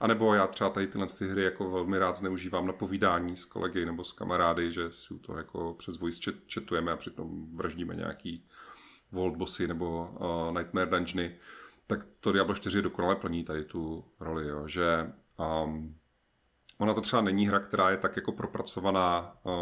A 0.00 0.06
nebo 0.06 0.34
já 0.34 0.46
třeba 0.46 0.70
tady 0.70 0.86
tyhle 0.86 1.06
ty 1.06 1.28
hry 1.28 1.44
jako 1.44 1.70
velmi 1.70 1.98
rád 1.98 2.16
zneužívám 2.16 2.66
na 2.66 2.72
povídání 2.72 3.36
s 3.36 3.44
kolegy 3.44 3.86
nebo 3.86 4.04
s 4.04 4.12
kamarády, 4.12 4.72
že 4.72 4.92
si 4.92 5.18
toho 5.18 5.38
jako 5.38 5.74
přes 5.78 5.98
voice 5.98 6.32
chatujeme 6.54 6.92
a 6.92 6.96
přitom 6.96 7.56
vraždíme 7.56 7.94
nějaký 7.94 8.44
World 9.12 9.36
Bossy 9.36 9.68
nebo 9.68 10.10
uh, 10.20 10.54
Nightmare 10.58 10.90
Dungeony, 10.90 11.36
tak 11.86 12.06
to 12.20 12.32
Diablo 12.32 12.54
4 12.54 12.82
dokonale 12.82 13.16
plní 13.16 13.44
tady 13.44 13.64
tu 13.64 14.04
roli, 14.20 14.48
jo, 14.48 14.68
že 14.68 15.12
um, 15.64 15.94
ona 16.78 16.94
to 16.94 17.00
třeba 17.00 17.22
není 17.22 17.46
hra, 17.48 17.60
která 17.60 17.90
je 17.90 17.96
tak 17.96 18.16
jako 18.16 18.32
propracovaná 18.32 19.36
uh, 19.42 19.52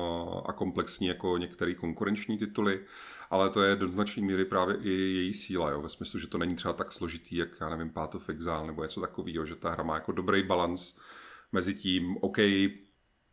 a 0.47 0.53
komplexní 0.53 1.07
jako 1.07 1.39
některé 1.39 1.75
konkurenční 1.75 2.39
tituly, 2.39 2.85
ale 3.31 3.51
to 3.51 3.63
je 3.63 3.77
do 3.77 3.89
značné 3.89 4.23
míry 4.23 4.45
právě 4.45 4.77
i 4.77 4.91
její 4.91 5.35
síla, 5.35 5.71
jo, 5.71 5.83
ve 5.83 5.89
smyslu, 5.89 6.19
že 6.19 6.27
to 6.27 6.39
není 6.39 6.55
třeba 6.55 6.75
tak 6.75 6.93
složitý, 6.93 7.37
jak 7.37 7.49
já 7.61 7.69
nevím, 7.69 7.91
Path 7.91 8.15
of 8.15 8.29
Exile 8.29 8.67
nebo 8.67 8.83
něco 8.83 9.01
takového, 9.01 9.47
že 9.47 9.57
ta 9.57 9.71
hra 9.71 9.83
má 9.83 9.95
jako 9.95 10.13
dobrý 10.13 10.43
balans 10.43 10.95
mezi 11.53 11.75
tím, 11.75 12.17
OK, 12.21 12.39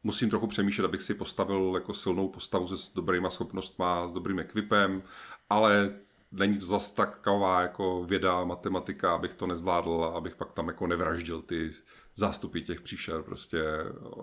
musím 0.04 0.30
trochu 0.30 0.48
přemýšlet, 0.48 0.86
abych 0.86 1.02
si 1.02 1.14
postavil 1.14 1.72
jako 1.76 1.94
silnou 1.94 2.28
postavu 2.28 2.68
se 2.68 2.78
s 2.78 2.94
dobrýma 2.94 3.30
schopnostma, 3.30 4.08
s 4.08 4.14
dobrým 4.14 4.40
ekvipem, 4.40 5.04
ale 5.50 6.00
není 6.36 6.60
to 6.60 6.66
zase 6.66 6.96
taková 6.96 7.62
jako 7.62 8.04
věda, 8.04 8.44
matematika, 8.44 9.16
abych 9.16 9.34
to 9.34 9.48
nezvládl, 9.48 10.04
abych 10.04 10.36
pak 10.36 10.54
tam 10.54 10.68
jako 10.68 10.88
nevraždil 10.88 11.42
ty 11.42 11.70
zástupy 12.16 12.62
těch 12.62 12.82
příšer 12.82 13.24
prostě 13.24 13.64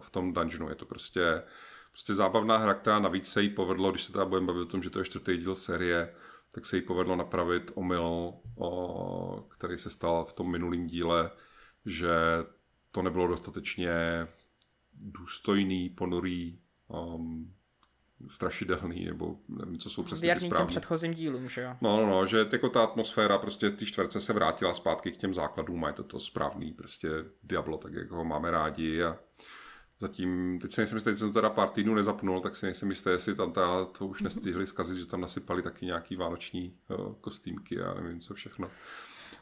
v 0.01 0.11
tom 0.11 0.33
dungeonu. 0.33 0.69
Je 0.69 0.75
to 0.75 0.87
prostě, 0.87 1.43
prostě 1.91 2.15
zábavná 2.15 2.57
hra, 2.57 2.75
která 2.75 2.99
navíc 2.99 3.29
se 3.29 3.43
jí 3.43 3.49
povedlo, 3.49 3.91
když 3.91 4.05
se 4.05 4.13
teda 4.13 4.25
budeme 4.25 4.47
bavit 4.47 4.61
o 4.61 4.67
tom, 4.67 4.83
že 4.83 4.91
to 4.91 4.99
je 4.99 5.05
čtvrtý 5.05 5.37
díl 5.37 5.55
série, 5.55 6.15
tak 6.55 6.67
se 6.67 6.77
jí 6.77 6.83
povedlo 6.83 7.17
napravit 7.17 7.71
omyl, 7.75 8.35
o, 8.57 9.47
který 9.49 9.79
se 9.79 9.91
stal 9.91 10.25
v 10.25 10.33
tom 10.33 10.51
minulém 10.51 10.87
díle, 10.87 11.31
že 11.87 12.15
to 12.91 13.03
nebylo 13.03 13.27
dostatečně 13.27 13.93
důstojný, 14.93 15.89
ponurý, 15.89 16.59
um, 16.89 17.55
strašidelný, 18.29 19.05
nebo 19.05 19.37
nevím, 19.49 19.79
co 19.79 19.91
jsou 19.91 20.03
přesně 20.03 20.27
Věrný 20.27 20.51
těm 20.51 20.67
předchozím 20.67 21.15
dílům, 21.15 21.49
že 21.49 21.63
jo? 21.63 21.77
No, 21.81 22.01
no, 22.01 22.07
no, 22.07 22.27
že 22.27 22.47
jako 22.53 22.69
ta 22.69 22.83
atmosféra 22.83 23.39
prostě 23.39 23.71
ty 23.71 23.87
čtverce 23.87 24.21
se 24.21 24.33
vrátila 24.33 24.75
zpátky 24.75 25.13
k 25.13 25.17
těm 25.17 25.35
základům 25.35 25.85
a 25.85 25.89
je 25.89 25.95
to 25.95 26.03
to 26.03 26.21
správný 26.21 26.73
prostě 26.73 27.09
Diablo, 27.43 27.79
tak 27.79 27.93
jak 27.93 28.11
ho 28.11 28.25
máme 28.25 28.51
rádi 28.51 29.03
a 29.03 29.19
zatím, 29.99 30.59
teď 30.63 30.73
si 30.73 30.81
nejsem 30.81 30.97
jistý, 30.97 31.17
jsem 31.17 31.29
to 31.29 31.35
teda 31.35 31.51
pár 31.51 31.69
týdnů 31.69 31.95
nezapnul, 31.95 32.41
tak 32.41 32.57
si 32.57 32.67
nejsem 32.67 32.91
jistý, 32.91 33.11
jestli 33.11 33.35
tam 33.35 33.53
ta, 33.53 33.85
to 33.85 34.07
už 34.07 34.23
nestihli 34.23 34.67
zkazit, 34.67 34.97
že 34.97 35.07
tam 35.07 35.21
nasypali 35.21 35.63
taky 35.63 35.87
nějaký 35.87 36.17
vánoční 36.17 36.75
uh, 36.89 37.15
kostýmky 37.21 37.81
a 37.81 37.95
nevím 37.95 38.21
co 38.21 38.35
všechno. 38.35 38.71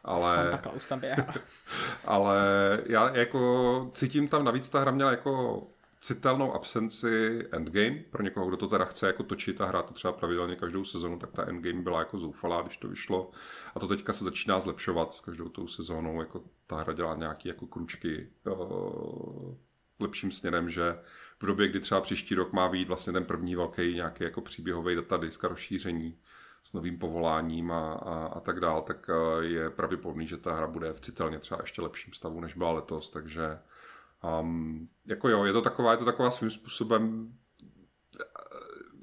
Ale, 0.04 0.34
Santa 0.34 0.58
Claus 0.58 0.86
tam 0.86 1.00
běhá. 1.00 1.34
ale 2.04 2.38
já 2.86 3.16
jako 3.16 3.90
cítím 3.94 4.28
tam, 4.28 4.44
navíc 4.44 4.68
ta 4.68 4.80
hra 4.80 4.90
měla 4.90 5.10
jako 5.10 5.62
citelnou 6.00 6.52
absenci 6.52 7.48
endgame. 7.52 8.04
Pro 8.10 8.22
někoho, 8.22 8.46
kdo 8.46 8.56
to 8.56 8.68
teda 8.68 8.84
chce 8.84 9.06
jako 9.06 9.22
točit 9.22 9.60
a 9.60 9.66
hrát 9.66 9.86
to 9.86 9.94
třeba 9.94 10.12
pravidelně 10.12 10.56
každou 10.56 10.84
sezonu, 10.84 11.18
tak 11.18 11.30
ta 11.30 11.48
endgame 11.48 11.82
byla 11.82 11.98
jako 11.98 12.18
zoufalá, 12.18 12.62
když 12.62 12.76
to 12.76 12.88
vyšlo. 12.88 13.30
A 13.74 13.80
to 13.80 13.86
teďka 13.86 14.12
se 14.12 14.24
začíná 14.24 14.60
zlepšovat 14.60 15.14
s 15.14 15.20
každou 15.20 15.48
tou 15.48 15.66
sezónou, 15.66 16.20
jako 16.20 16.42
ta 16.66 16.76
hra 16.76 16.92
dělá 16.92 17.14
nějaký 17.14 17.48
jako 17.48 17.66
kručky 17.66 18.28
uh, 18.46 19.54
lepším 20.00 20.32
směrem, 20.32 20.70
že 20.70 20.98
v 21.38 21.46
době, 21.46 21.68
kdy 21.68 21.80
třeba 21.80 22.00
příští 22.00 22.34
rok 22.34 22.52
má 22.52 22.68
být 22.68 22.88
vlastně 22.88 23.12
ten 23.12 23.24
první 23.24 23.56
velký 23.56 23.94
nějaký 23.94 24.24
jako 24.24 24.40
příběhový 24.40 24.94
datadisk 24.94 25.44
a 25.44 25.48
rozšíření 25.48 26.18
s 26.62 26.72
novým 26.72 26.98
povoláním 26.98 27.70
a, 27.70 27.92
a, 27.92 28.26
a 28.26 28.40
tak 28.40 28.60
dál, 28.60 28.82
tak 28.82 29.08
uh, 29.08 29.44
je 29.44 29.70
pravděpodobný, 29.70 30.26
že 30.26 30.36
ta 30.36 30.54
hra 30.54 30.66
bude 30.66 30.92
v 30.92 31.00
citelně 31.00 31.38
třeba 31.38 31.60
ještě 31.60 31.82
lepším 31.82 32.12
stavu, 32.12 32.40
než 32.40 32.54
byla 32.54 32.72
letos, 32.72 33.10
takže 33.10 33.58
Um, 34.24 34.88
jako 35.06 35.28
jo, 35.28 35.44
je 35.44 35.52
to 35.52 35.62
taková, 35.62 35.92
je 35.92 35.98
to 35.98 36.04
taková 36.04 36.30
svým 36.30 36.50
způsobem 36.50 37.32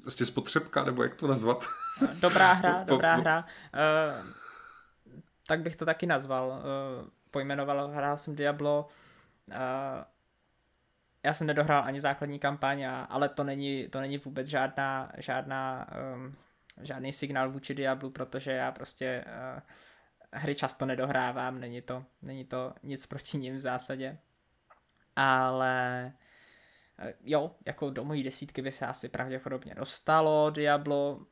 vlastně 0.08 0.26
spotřebka, 0.26 0.84
nebo 0.84 1.02
jak 1.02 1.14
to 1.14 1.26
nazvat? 1.26 1.64
Dobrá 2.20 2.52
hra, 2.52 2.84
dobrá 2.84 3.14
hra. 3.14 3.44
Uh, 3.74 4.26
tak 5.46 5.60
bych 5.60 5.76
to 5.76 5.84
taky 5.84 6.06
nazval. 6.06 6.48
Uh, 6.48 7.08
pojmenoval, 7.30 7.88
hrál 7.88 8.18
jsem 8.18 8.36
Diablo. 8.36 8.88
Uh, 9.48 9.54
já 11.22 11.34
jsem 11.34 11.46
nedohrál 11.46 11.82
ani 11.84 12.00
základní 12.00 12.38
kampaň, 12.38 12.86
ale 13.08 13.28
to 13.28 13.44
není, 13.44 13.88
to 13.88 14.00
není 14.00 14.18
vůbec 14.18 14.46
žádná, 14.46 15.12
žádná 15.18 15.86
um, 16.14 16.36
žádný 16.80 17.12
signál 17.12 17.50
vůči 17.50 17.74
Diablu, 17.74 18.10
protože 18.10 18.50
já 18.50 18.72
prostě 18.72 19.24
uh, 19.26 19.60
hry 20.32 20.54
často 20.54 20.86
nedohrávám, 20.86 21.60
není 21.60 21.82
to, 21.82 22.04
není 22.22 22.44
to 22.44 22.74
nic 22.82 23.06
proti 23.06 23.38
ním 23.38 23.56
v 23.56 23.60
zásadě 23.60 24.18
ale 25.18 26.12
eh, 26.98 27.14
jo, 27.24 27.50
jako 27.66 27.90
do 27.90 28.04
mojí 28.04 28.22
desítky 28.22 28.62
by 28.62 28.72
se 28.72 28.86
asi 28.86 29.08
pravděpodobně 29.08 29.74
dostalo 29.74 30.50
Diablo, 30.50 31.26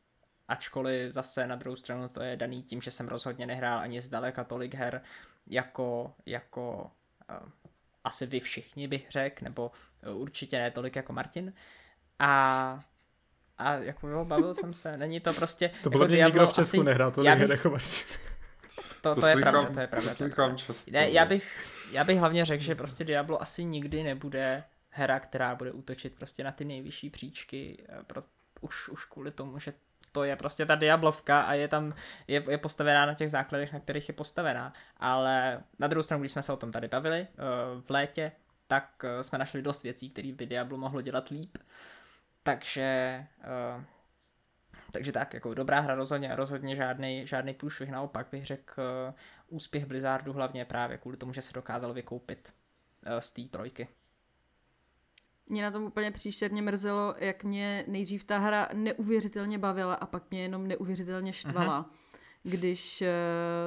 ačkoliv 0.49 1.13
zase 1.13 1.47
na 1.47 1.57
druhou 1.57 1.77
stranu 1.77 2.09
to 2.09 2.23
je 2.23 2.37
daný 2.37 2.63
tím, 2.63 2.81
že 2.81 2.91
jsem 2.91 3.09
rozhodně 3.09 3.47
nehrál 3.47 3.79
ani 3.79 4.01
zdaleka 4.01 4.45
tolik 4.45 4.75
her, 4.75 5.03
jako, 5.47 6.15
jako 6.27 6.91
uh, 7.31 7.49
asi 8.05 8.27
vy 8.27 8.41
všichni 8.41 8.89
bych 8.89 9.11
řekl, 9.11 9.45
nebo 9.45 9.71
určitě 10.13 10.59
ne 10.59 10.71
tolik 10.71 10.97
jako 10.97 11.13
Martin. 11.13 11.53
A 12.19 12.85
a 13.59 13.75
jako 13.75 14.09
jo, 14.09 14.25
bavil 14.25 14.55
jsem 14.55 14.75
se, 14.75 14.97
není 14.97 15.21
to 15.21 15.33
prostě... 15.33 15.71
To 15.83 15.91
bylo 15.91 16.05
jako 16.05 16.15
nikdo 16.15 16.47
v 16.47 16.53
Česku 16.53 16.61
asi, 16.61 16.85
nehrál 16.85 17.11
tolik 17.11 17.31
her 17.31 17.51
jako 17.51 17.71
Martin. 17.71 18.07
To, 19.01 19.15
to, 19.15 19.21
to, 19.21 19.27
je 19.27 19.37
pravda, 19.37 19.71
to 19.75 19.81
je 19.81 19.87
pravda. 19.87 20.15
To 20.15 20.25
je 20.25 20.31
pravda. 20.31 20.57
Často, 20.57 20.91
ne, 20.91 21.11
já, 21.11 21.25
bych, 21.25 21.76
já 21.91 22.05
bych 22.05 22.19
hlavně 22.19 22.45
řekl, 22.45 22.63
že 22.63 22.75
prostě 22.75 23.05
Diablo 23.05 23.43
asi 23.43 23.65
nikdy 23.65 24.03
nebude 24.03 24.65
hra, 24.91 25.21
která 25.21 25.55
bude 25.55 25.73
útočit 25.73 26.15
prostě 26.15 26.45
na 26.45 26.53
ty 26.53 26.65
nejvyšší 26.65 27.11
příčky, 27.11 27.85
eh, 27.89 28.03
pro, 28.07 28.23
už, 28.61 28.89
už 28.89 29.05
kvůli 29.05 29.31
tomu, 29.31 29.59
že 29.59 29.73
to 30.13 30.25
je 30.25 30.37
prostě 30.37 30.67
ta 30.67 30.75
Diablovka 30.75 31.41
a 31.41 31.55
je 31.55 31.69
tam, 31.69 31.95
je, 32.29 32.45
je 32.49 32.59
postavená 32.59 33.07
na 33.07 33.15
těch 33.15 33.31
základech, 33.31 33.73
na 33.73 33.81
kterých 33.81 34.09
je 34.09 34.15
postavená. 34.15 34.73
Ale 34.97 35.63
na 35.79 35.87
druhou 35.87 36.03
stranu, 36.03 36.23
když 36.23 36.33
jsme 36.33 36.43
se 36.43 36.53
o 36.53 36.57
tom 36.57 36.73
tady 36.73 36.89
bavili 36.89 37.21
uh, 37.21 37.83
v 37.83 37.91
létě, 37.91 38.33
tak 38.67 39.05
uh, 39.05 39.21
jsme 39.21 39.39
našli 39.39 39.63
dost 39.63 39.83
věcí, 39.83 40.11
které 40.11 40.33
by 40.33 40.47
Diablo 40.47 40.79
mohlo 40.79 41.01
dělat 41.01 41.29
líp. 41.29 41.59
Takže 42.43 43.27
takže 44.93 45.13
tak, 45.13 45.35
jako 45.35 45.55
dobrá 45.55 45.81
hra 45.81 45.95
rozhodně, 45.95 46.37
rozhodně 46.37 46.77
žádný, 46.77 47.27
žádný 47.27 47.55
průšvih, 47.55 47.91
naopak 47.91 48.27
bych 48.33 48.47
řekl 48.47 48.83
úspěch 49.49 49.87
Blizzardu 49.87 50.33
hlavně 50.33 50.65
právě 50.65 50.99
kvůli 50.99 51.17
tomu, 51.17 51.33
že 51.33 51.43
se 51.43 51.53
dokázal 51.53 51.93
vykoupit 51.93 52.53
uh, 53.07 53.19
z 53.19 53.31
té 53.31 53.43
trojky. 53.43 53.89
Mě 55.47 55.63
na 55.63 55.71
tom 55.71 55.85
úplně 55.85 56.11
příšerně 56.11 56.63
mrzelo, 56.63 57.15
jak 57.19 57.45
mě 57.45 57.85
nejdřív 57.89 58.25
ta 58.25 58.39
hra 58.39 58.69
neuvěřitelně 58.73 59.59
bavila 59.59 59.95
a 59.95 60.07
pak 60.07 60.31
mě 60.31 60.43
jenom 60.43 60.67
neuvěřitelně 60.67 61.33
štvala. 61.33 61.83
Uh-huh 61.83 62.07
když 62.47 63.03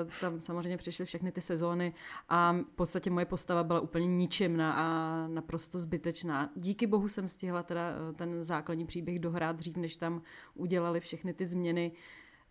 uh, 0.06 0.11
tam 0.22 0.41
samozřejmě 0.41 0.77
přišly 0.77 1.06
všechny 1.06 1.31
ty 1.31 1.41
sezóny 1.41 1.93
a 2.30 2.51
v 2.51 2.76
podstatě 2.76 3.10
moje 3.10 3.26
postava 3.26 3.64
byla 3.64 3.80
úplně 3.80 4.07
ničemná 4.07 4.73
a 4.73 5.27
naprosto 5.27 5.80
zbytečná. 5.80 6.49
Díky 6.56 6.88
bohu 6.88 7.07
jsem 7.07 7.27
stihla 7.27 7.64
teda 7.64 7.81
uh, 7.89 8.15
ten 8.15 8.43
základní 8.43 8.85
příběh 8.85 9.19
dohrát 9.19 9.56
dřív, 9.56 9.77
než 9.77 9.95
tam 9.95 10.22
udělali 10.53 10.99
všechny 10.99 11.34
ty 11.34 11.45
změny, 11.45 11.91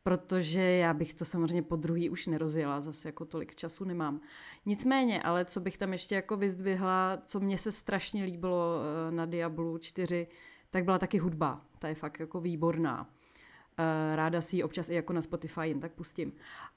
protože 0.09 0.61
já 0.63 0.95
bych 0.95 1.15
to 1.15 1.25
samozřejmě 1.25 1.63
po 1.63 1.77
druhý 1.77 2.11
už 2.11 2.27
nerozjela, 2.27 2.81
zase 2.81 3.09
jako 3.09 3.25
tolik 3.25 3.55
času 3.55 3.85
nemám. 3.85 4.21
Nicméně, 4.67 5.23
ale 5.23 5.45
co 5.45 5.61
bych 5.61 5.79
tam 5.79 5.93
ještě 5.93 6.15
jako 6.15 6.37
vyzdvihla, 6.37 7.19
co 7.25 7.41
mně 7.41 7.59
se 7.59 7.73
strašně 7.73 8.25
líbilo 8.25 8.77
uh, 8.77 9.15
na 9.15 9.27
Diablu 9.27 9.79
4, 9.79 10.27
tak 10.71 10.85
byla 10.85 10.99
taky 10.99 11.19
hudba. 11.19 11.61
Ta 11.79 11.89
je 11.89 11.95
fakt 11.95 12.21
jako 12.21 12.41
výborná. 12.41 13.11
Uh, 13.79 14.17
ráda 14.17 14.41
si 14.41 14.57
ji 14.57 14.63
občas 14.63 14.91
i 14.91 14.95
jako 14.95 15.13
na 15.13 15.23
Spotify 15.23 15.61
jen 15.69 15.81
tak 15.81 15.93
pustím. 15.93 16.33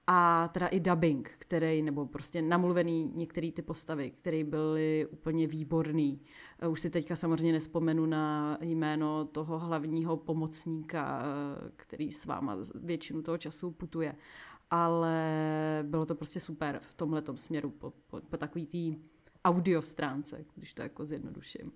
A 0.08 0.48
teda 0.54 0.68
i 0.68 0.80
dubbing, 0.80 1.32
který, 1.38 1.82
nebo 1.82 2.06
prostě 2.06 2.42
namluvený 2.42 3.12
některé 3.16 3.52
ty 3.52 3.62
postavy, 3.62 4.12
které 4.12 4.44
byly 4.44 5.08
úplně 5.12 5.48
výborný. 5.48 6.22
Uh, 6.64 6.72
už 6.72 6.82
si 6.82 6.90
teďka 6.90 7.16
samozřejmě 7.16 7.52
nespomenu 7.52 8.06
na 8.06 8.58
jméno 8.62 9.26
toho 9.26 9.60
hlavního 9.60 10.18
pomocníka, 10.18 11.24
uh, 11.24 11.70
který 11.76 12.12
s 12.12 12.26
váma 12.26 12.58
většinu 12.76 13.22
toho 13.22 13.38
času 13.38 13.72
putuje. 13.72 14.16
Ale 14.70 15.20
bylo 15.84 16.06
to 16.06 16.16
prostě 16.16 16.40
super 16.40 16.80
v 16.84 16.94
tomhle 16.94 17.24
směru 17.36 17.70
po, 17.70 17.94
po, 18.08 18.22
po 18.22 18.38
takový 18.38 18.66
té 18.66 19.02
audio 19.46 19.82
stránce, 19.82 20.46
když 20.56 20.74
to 20.74 20.82
jako 20.82 21.06
zjednoduším. 21.06 21.72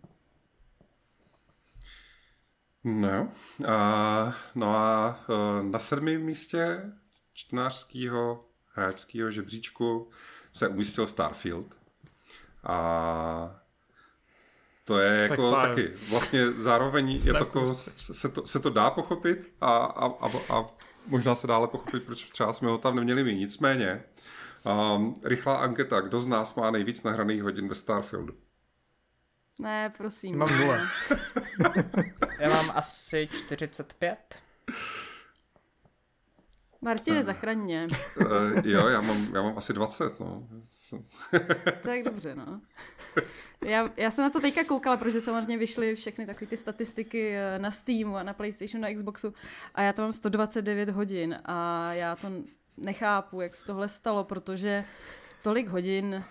No, 2.87 3.29
a, 3.67 4.33
no 4.55 4.75
a 4.75 5.19
e, 5.29 5.63
na 5.63 5.79
sedmém 5.79 6.21
místě 6.21 6.81
čtenářského 7.33 8.45
hráčského 8.73 9.31
žebříčku 9.31 10.09
se 10.53 10.67
umístil 10.67 11.07
Starfield. 11.07 11.77
A 12.63 13.61
to 14.83 14.99
je 14.99 15.11
jako 15.11 15.51
tak 15.51 15.69
taky 15.69 15.91
vlastně 16.09 16.51
zároveň 16.51 17.11
je 17.11 17.33
to, 17.33 17.37
jako, 17.37 17.73
se, 17.73 18.29
to, 18.29 18.47
se 18.47 18.59
to 18.59 18.69
dá 18.69 18.89
pochopit 18.89 19.53
a, 19.61 19.75
a, 19.77 20.05
a, 20.05 20.29
a 20.53 20.65
možná 21.07 21.35
se 21.35 21.47
dále 21.47 21.67
pochopit, 21.67 22.03
proč 22.03 22.29
třeba 22.29 22.53
jsme 22.53 22.69
ho 22.69 22.77
tam 22.77 22.95
neměli 22.95 23.23
my. 23.23 23.35
Nicméně, 23.35 24.03
um, 24.95 25.13
rychlá 25.23 25.55
anketa, 25.55 26.01
kdo 26.01 26.19
z 26.19 26.27
nás 26.27 26.55
má 26.55 26.71
nejvíc 26.71 27.03
nahraných 27.03 27.43
hodin 27.43 27.67
ve 27.67 27.75
Starfieldu? 27.75 28.33
Ne, 29.59 29.93
prosím. 29.97 30.37
Mám 30.37 30.59
nula. 30.59 30.77
Já 32.39 32.49
mám 32.49 32.71
asi 32.75 33.29
45. 33.31 34.45
Martine, 36.81 37.23
zachraň 37.23 37.57
mě. 37.57 37.87
Uh, 38.17 38.27
jo, 38.63 38.87
já 38.87 39.01
mám, 39.01 39.35
já 39.35 39.41
mám 39.41 39.57
asi 39.57 39.73
20, 39.73 40.19
no. 40.19 40.47
tak 41.83 42.03
dobře, 42.03 42.35
no. 42.35 42.61
Já, 43.65 43.89
já 43.97 44.11
jsem 44.11 44.23
na 44.23 44.29
to 44.29 44.39
teďka 44.39 44.63
koukala, 44.63 44.97
protože 44.97 45.21
samozřejmě 45.21 45.57
vyšly 45.57 45.95
všechny 45.95 46.25
takové 46.25 46.47
ty 46.47 46.57
statistiky 46.57 47.35
eh, 47.35 47.59
na 47.59 47.71
Steamu 47.71 48.15
a 48.15 48.23
na 48.23 48.33
PlayStationu, 48.33 48.81
na 48.81 48.93
Xboxu 48.93 49.33
a 49.75 49.81
já 49.81 49.93
to 49.93 50.01
mám 50.01 50.13
129 50.13 50.89
hodin 50.89 51.39
a 51.45 51.93
já 51.93 52.15
to 52.15 52.31
nechápu, 52.77 53.41
jak 53.41 53.55
se 53.55 53.65
tohle 53.65 53.89
stalo, 53.89 54.23
protože 54.23 54.85
tolik 55.41 55.67
hodin 55.67 56.23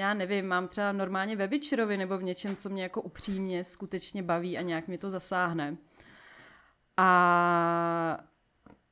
já 0.00 0.14
nevím, 0.14 0.46
mám 0.46 0.68
třeba 0.68 0.92
normálně 0.92 1.36
ve 1.36 1.46
Witcherovi 1.46 1.96
nebo 1.96 2.18
v 2.18 2.22
něčem, 2.22 2.56
co 2.56 2.68
mě 2.68 2.82
jako 2.82 3.02
upřímně 3.02 3.64
skutečně 3.64 4.22
baví 4.22 4.58
a 4.58 4.62
nějak 4.62 4.88
mi 4.88 4.98
to 4.98 5.10
zasáhne. 5.10 5.76
A 6.96 8.18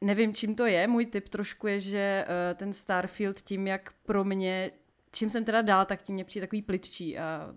nevím, 0.01 0.35
čím 0.35 0.55
to 0.55 0.67
je. 0.67 0.87
Můj 0.87 1.07
tip 1.07 1.29
trošku 1.29 1.67
je, 1.67 1.81
že 1.81 2.25
uh, 2.29 2.59
ten 2.59 2.73
Starfield 2.73 3.41
tím, 3.41 3.67
jak 3.67 3.93
pro 4.07 4.25
mě 4.25 4.71
čím 5.13 5.31
jsem 5.31 5.45
teda 5.45 5.63
dál, 5.63 5.85
tak 5.85 6.03
tím 6.03 6.15
mě 6.15 6.25
přijde 6.25 6.47
takový 6.47 6.63
pliččí 6.63 7.19
a 7.19 7.55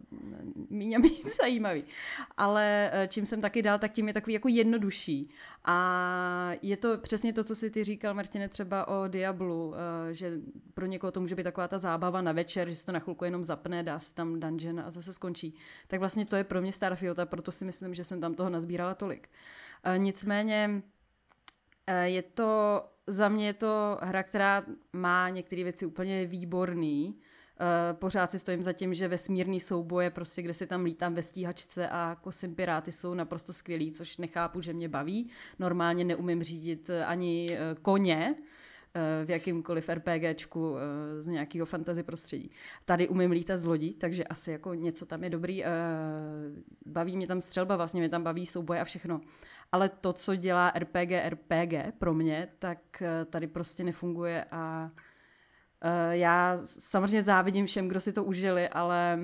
méně 0.69 0.99
méně 0.99 1.15
zajímavý. 1.41 1.83
Ale 2.37 2.89
eh, 2.93 3.07
čím 3.07 3.25
jsem 3.25 3.41
taky 3.41 3.61
dál, 3.61 3.79
tak 3.79 3.91
tím 3.91 4.07
je 4.07 4.13
takový 4.13 4.33
jako 4.33 4.47
jednodušší. 4.47 5.29
A 5.65 6.51
je 6.61 6.77
to 6.77 6.97
přesně 6.97 7.33
to, 7.33 7.43
co 7.43 7.55
si 7.55 7.69
ty 7.71 7.83
říkal, 7.83 8.13
Martine, 8.13 8.49
třeba 8.49 8.87
o 8.87 9.07
Diablu, 9.07 9.73
eh, 9.75 10.13
že 10.13 10.31
pro 10.73 10.85
někoho 10.85 11.11
to 11.11 11.21
může 11.21 11.35
být 11.35 11.43
taková 11.43 11.67
ta 11.67 11.77
zábava 11.77 12.21
na 12.21 12.31
večer, 12.31 12.69
že 12.69 12.75
si 12.75 12.85
to 12.85 12.91
na 12.91 12.99
chvilku 12.99 13.25
jenom 13.25 13.43
zapne, 13.43 13.83
dá 13.83 13.99
si 13.99 14.13
tam 14.13 14.39
dungeon 14.39 14.79
a 14.79 14.91
zase 14.91 15.13
skončí. 15.13 15.55
Tak 15.87 15.99
vlastně 15.99 16.25
to 16.25 16.35
je 16.35 16.43
pro 16.43 16.61
mě 16.61 16.71
Starfield 16.71 17.19
a 17.19 17.25
proto 17.25 17.51
si 17.51 17.65
myslím, 17.65 17.93
že 17.93 18.03
jsem 18.03 18.21
tam 18.21 18.33
toho 18.33 18.49
nazbírala 18.49 18.93
tolik. 18.93 19.29
Eh, 19.83 19.97
nicméně 19.97 20.81
je 22.03 22.21
to, 22.21 22.83
za 23.07 23.29
mě 23.29 23.47
je 23.47 23.53
to 23.53 23.97
hra, 24.01 24.23
která 24.23 24.63
má 24.93 25.29
některé 25.29 25.63
věci 25.63 25.85
úplně 25.85 26.25
výborný, 26.25 27.19
pořád 27.93 28.31
si 28.31 28.39
stojím 28.39 28.61
za 28.61 28.73
tím, 28.73 28.93
že 28.93 29.07
vesmírný 29.07 29.59
souboje, 29.59 30.09
prostě 30.09 30.41
kde 30.41 30.53
si 30.53 30.67
tam 30.67 30.83
lítám 30.83 31.13
ve 31.13 31.23
stíhačce 31.23 31.89
a 31.89 32.17
kosím 32.21 32.55
piráty 32.55 32.91
jsou 32.91 33.13
naprosto 33.13 33.53
skvělý, 33.53 33.91
což 33.91 34.17
nechápu, 34.17 34.61
že 34.61 34.73
mě 34.73 34.89
baví. 34.89 35.29
Normálně 35.59 36.03
neumím 36.03 36.43
řídit 36.43 36.89
eh, 36.89 37.05
ani 37.05 37.49
uh, 37.51 37.81
koně, 37.81 38.35
v 39.25 39.29
jakýmkoliv 39.29 39.89
RPGčku 39.89 40.75
z 41.19 41.27
nějakého 41.27 41.65
fantasy 41.65 42.03
prostředí. 42.03 42.51
Tady 42.85 43.07
umím 43.07 43.31
lítat 43.31 43.59
z 43.59 43.65
lodí, 43.65 43.93
takže 43.93 44.23
asi 44.23 44.51
jako 44.51 44.73
něco 44.73 45.05
tam 45.05 45.23
je 45.23 45.29
dobrý. 45.29 45.63
Baví 46.85 47.17
mě 47.17 47.27
tam 47.27 47.41
střelba, 47.41 47.75
vlastně 47.75 48.01
mě 48.01 48.09
tam 48.09 48.23
baví 48.23 48.45
souboje 48.45 48.79
a 48.79 48.83
všechno. 48.83 49.21
Ale 49.71 49.89
to, 49.89 50.13
co 50.13 50.35
dělá 50.35 50.73
RPG 50.77 51.11
RPG 51.29 51.73
pro 51.99 52.13
mě, 52.13 52.47
tak 52.59 53.03
tady 53.29 53.47
prostě 53.47 53.83
nefunguje 53.83 54.45
a 54.51 54.91
já 56.11 56.59
samozřejmě 56.63 57.21
závidím 57.21 57.65
všem, 57.65 57.87
kdo 57.87 57.99
si 57.99 58.13
to 58.13 58.23
užili, 58.23 58.69
ale 58.69 59.19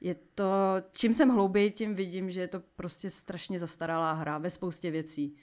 je 0.00 0.14
to, 0.14 0.52
čím 0.90 1.14
jsem 1.14 1.28
hlouběji, 1.28 1.70
tím 1.70 1.94
vidím, 1.94 2.30
že 2.30 2.40
je 2.40 2.48
to 2.48 2.60
prostě 2.76 3.10
strašně 3.10 3.58
zastaralá 3.58 4.12
hra 4.12 4.38
ve 4.38 4.50
spoustě 4.50 4.90
věcí. 4.90 5.36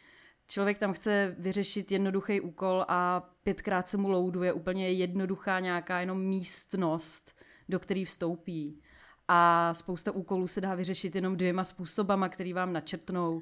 Člověk 0.48 0.78
tam 0.78 0.94
chce 0.94 1.36
vyřešit 1.40 1.92
jednoduchý 1.92 2.42
úkol 2.42 2.86
a 2.88 3.30
pětkrát 3.44 3.88
se 3.88 3.98
mu 3.98 4.10
louduje 4.10 4.54
úplně 4.54 4.92
jednoduchá 4.92 5.60
nějaká 5.60 6.00
jenom 6.00 6.22
místnost, 6.22 7.36
do 7.70 7.80
který 7.80 8.06
vstoupí. 8.06 8.82
A 9.28 9.74
spousta 9.74 10.12
úkolů 10.12 10.48
se 10.48 10.62
dá 10.62 10.76
vyřešit 10.76 11.16
jenom 11.16 11.38
dvěma 11.38 11.64
způsobama, 11.64 12.30
který 12.30 12.54
vám 12.54 12.74
načrtnou. 12.74 13.42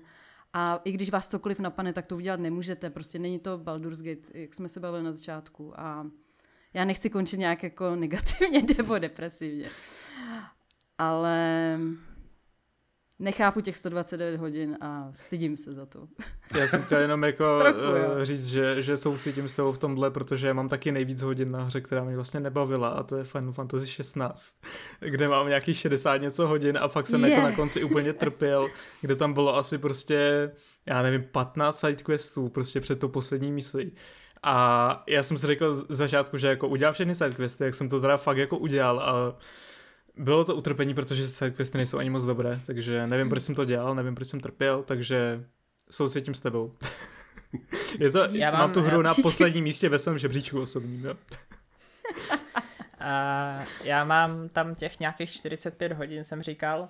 A 0.53 0.81
i 0.84 0.91
když 0.91 1.10
vás 1.10 1.27
cokoliv 1.27 1.60
napadne, 1.60 1.93
tak 1.93 2.06
to 2.06 2.15
udělat 2.15 2.39
nemůžete. 2.39 2.89
Prostě 2.89 3.19
není 3.19 3.39
to 3.39 3.57
Baldur's 3.57 4.02
Gate, 4.02 4.39
jak 4.39 4.53
jsme 4.53 4.69
se 4.69 4.80
bavili 4.80 5.03
na 5.03 5.11
začátku. 5.11 5.80
A 5.80 6.07
já 6.76 6.85
nechci 6.85 7.10
končit 7.10 7.38
nějak 7.38 7.64
jako 7.64 7.95
negativně 7.95 8.61
nebo 8.77 8.99
depresivně. 8.99 9.69
Ale 10.97 11.80
nechápu 13.19 13.61
těch 13.61 13.77
129 13.77 14.39
hodin 14.39 14.77
a 14.81 15.07
stydím 15.11 15.57
se 15.57 15.73
za 15.73 15.85
to. 15.85 16.07
Já 16.60 16.68
jsem 16.68 16.81
chtěl 16.81 16.99
jenom 16.99 17.23
jako 17.23 17.60
Trochu, 17.61 17.80
uh, 17.80 18.23
říct, 18.23 18.47
že, 18.47 18.81
že 18.81 18.97
soucítím 18.97 19.49
s 19.49 19.56
tebou 19.56 19.72
v 19.72 19.77
tomhle, 19.77 20.11
protože 20.11 20.53
mám 20.53 20.69
taky 20.69 20.91
nejvíc 20.91 21.22
hodin 21.22 21.52
na 21.52 21.64
hře, 21.64 21.81
která 21.81 22.03
mě 22.03 22.15
vlastně 22.15 22.39
nebavila 22.39 22.89
a 22.89 23.03
to 23.03 23.18
je 23.18 23.23
Final 23.23 23.53
Fantasy 23.53 23.88
16, 23.88 24.53
kde 24.99 25.27
mám 25.27 25.47
nějaký 25.47 25.73
60 25.73 26.18
něco 26.18 26.47
hodin 26.47 26.77
a 26.81 26.88
fakt 26.88 27.07
jsem 27.07 27.26
yeah. 27.26 27.31
jako 27.31 27.49
na 27.49 27.56
konci 27.56 27.84
úplně 27.84 28.14
trpěl, 28.23 28.69
kde 29.02 29.15
tam 29.15 29.34
bylo 29.34 29.56
asi 29.56 29.77
prostě, 29.77 30.52
já 30.85 31.02
nevím, 31.02 31.23
15 31.31 31.80
sidequestů 31.80 32.49
prostě 32.49 32.81
před 32.81 32.99
to 32.99 33.10
poslední 33.10 33.52
myslí. 33.52 33.91
A 34.48 35.04
já 35.08 35.24
jsem 35.24 35.38
si 35.38 35.48
řekl 35.48 35.74
z 35.74 35.86
začátku, 35.90 36.38
že 36.38 36.48
jako 36.48 36.68
udělám 36.68 36.94
všechny 36.94 37.16
sidequesty, 37.16 37.64
jak 37.64 37.74
jsem 37.74 37.90
to 37.90 38.02
teda 38.02 38.18
fakt 38.18 38.38
jako 38.38 38.58
udělal 38.58 39.00
a 39.00 39.38
bylo 40.18 40.46
to 40.46 40.56
utrpení, 40.56 40.94
protože 40.94 41.28
sidequesty 41.28 41.78
nejsou 41.78 41.98
ani 41.98 42.10
moc 42.10 42.24
dobré, 42.24 42.60
takže 42.66 43.08
nevím, 43.08 43.30
proč 43.30 43.44
jsem 43.44 43.56
to 43.56 43.66
dělal, 43.66 43.96
nevím, 43.96 44.16
proč 44.16 44.28
jsem 44.28 44.40
trpěl, 44.40 44.84
takže 44.84 45.44
soucítím 45.92 46.34
s 46.34 46.40
tebou. 46.40 46.74
Je 48.00 48.12
to, 48.12 48.28
já 48.32 48.52
mám, 48.52 48.60
mám 48.60 48.74
tu 48.74 48.82
hru 48.82 48.98
já... 48.98 49.04
na 49.04 49.14
posledním 49.22 49.64
místě 49.64 49.90
ve 49.90 50.00
svém 50.00 50.18
žebříčku 50.18 50.62
osobním, 50.62 51.06
jo. 51.06 51.16
A 53.00 53.66
já 53.84 54.04
mám 54.04 54.50
tam 54.50 54.76
těch 54.76 55.00
nějakých 55.00 55.32
45 55.32 55.92
hodin, 55.92 56.24
jsem 56.24 56.42
říkal. 56.42 56.90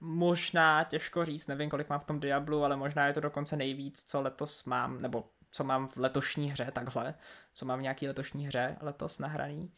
Možná 0.00 0.84
těžko 0.84 1.24
říct, 1.24 1.46
nevím, 1.46 1.70
kolik 1.70 1.88
mám 1.88 2.00
v 2.00 2.04
tom 2.04 2.20
Diablu, 2.20 2.64
ale 2.64 2.76
možná 2.76 3.06
je 3.06 3.12
to 3.12 3.20
dokonce 3.20 3.56
nejvíc, 3.56 4.04
co 4.06 4.20
letos 4.20 4.64
mám, 4.64 4.98
nebo 4.98 5.24
co 5.54 5.64
mám 5.64 5.88
v 5.88 5.96
letošní 5.96 6.50
hře 6.50 6.70
takhle, 6.72 7.14
co 7.52 7.66
mám 7.66 7.78
v 7.78 7.82
nějaký 7.82 8.08
letošní 8.08 8.46
hře 8.46 8.76
letos 8.80 9.18
nahraný. 9.18 9.72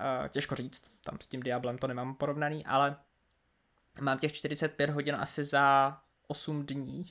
Uh, 0.00 0.28
těžko 0.28 0.54
říct, 0.54 0.84
tam 1.04 1.18
s 1.20 1.26
tím 1.26 1.42
Diablem 1.42 1.78
to 1.78 1.86
nemám 1.86 2.14
porovnaný, 2.14 2.66
ale 2.66 2.96
mám 4.00 4.18
těch 4.18 4.32
45 4.32 4.90
hodin 4.90 5.14
asi 5.14 5.44
za 5.44 5.98
8 6.26 6.66
dní 6.66 7.04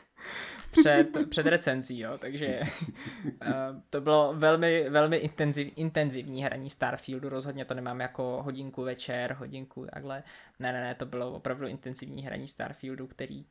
před, 0.70 1.08
před 1.30 1.46
recenzí, 1.46 1.98
jo, 1.98 2.18
takže 2.18 2.60
uh, 3.24 3.80
to 3.90 4.00
bylo 4.00 4.34
velmi, 4.36 4.90
velmi 4.90 5.16
intenziv, 5.16 5.72
intenzivní 5.76 6.44
hraní 6.44 6.70
Starfieldu, 6.70 7.28
rozhodně 7.28 7.64
to 7.64 7.74
nemám 7.74 8.00
jako 8.00 8.42
hodinku 8.42 8.82
večer, 8.82 9.32
hodinku 9.32 9.86
takhle, 9.94 10.22
ne, 10.58 10.72
ne, 10.72 10.80
ne, 10.80 10.94
to 10.94 11.06
bylo 11.06 11.32
opravdu 11.32 11.66
intenzivní 11.66 12.22
hraní 12.22 12.48
Starfieldu, 12.48 13.06
který 13.06 13.40
uh, 13.40 13.46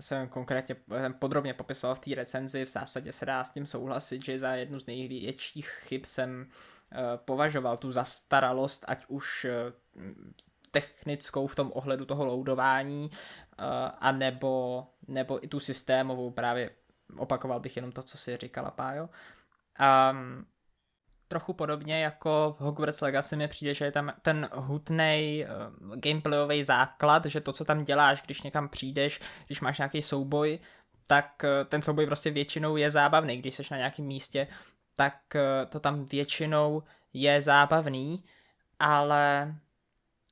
jsem 0.00 0.28
konkrétně 0.28 0.76
podrobně 1.18 1.54
popisoval 1.54 1.94
v 1.94 1.98
té 1.98 2.14
recenzi, 2.14 2.64
v 2.64 2.68
zásadě 2.68 3.12
se 3.12 3.26
dá 3.26 3.44
s 3.44 3.50
tím 3.50 3.66
souhlasit, 3.66 4.24
že 4.24 4.38
za 4.38 4.54
jednu 4.54 4.78
z 4.78 4.86
největších 4.86 5.68
chyb 5.68 6.04
jsem 6.04 6.46
uh, 6.50 6.98
považoval 7.16 7.76
tu 7.76 7.92
zastaralost, 7.92 8.84
ať 8.88 9.04
už 9.08 9.46
uh, 9.46 10.02
technickou 10.70 11.46
v 11.46 11.54
tom 11.54 11.72
ohledu 11.74 12.04
toho 12.04 12.24
loadování, 12.24 13.10
uh, 13.10 13.64
a 13.98 14.12
nebo, 14.12 14.86
nebo 15.08 15.44
i 15.44 15.48
tu 15.48 15.60
systémovou, 15.60 16.30
právě 16.30 16.70
opakoval 17.16 17.60
bych 17.60 17.76
jenom 17.76 17.92
to, 17.92 18.02
co 18.02 18.18
si 18.18 18.36
říkala 18.36 18.70
Pájo. 18.70 19.08
Um, 20.10 20.46
trochu 21.28 21.52
podobně 21.52 22.02
jako 22.02 22.54
v 22.58 22.60
Hogwarts 22.60 23.00
Legacy 23.00 23.36
mi 23.36 23.48
přijde, 23.48 23.74
že 23.74 23.84
je 23.84 23.92
tam 23.92 24.12
ten 24.22 24.48
hutný 24.52 25.44
uh, 25.44 25.96
gameplayový 25.96 26.64
základ, 26.64 27.26
že 27.26 27.40
to, 27.40 27.52
co 27.52 27.64
tam 27.64 27.84
děláš, 27.84 28.22
když 28.22 28.42
někam 28.42 28.68
přijdeš, 28.68 29.20
když 29.46 29.60
máš 29.60 29.78
nějaký 29.78 30.02
souboj, 30.02 30.58
tak 31.06 31.44
uh, 31.44 31.68
ten 31.68 31.82
souboj 31.82 32.06
prostě 32.06 32.30
většinou 32.30 32.76
je 32.76 32.90
zábavný. 32.90 33.36
Když 33.36 33.54
jsi 33.54 33.62
na 33.70 33.76
nějakém 33.76 34.04
místě, 34.04 34.46
tak 34.96 35.14
uh, 35.34 35.40
to 35.68 35.80
tam 35.80 36.04
většinou 36.04 36.82
je 37.12 37.42
zábavný, 37.42 38.24
ale 38.78 39.54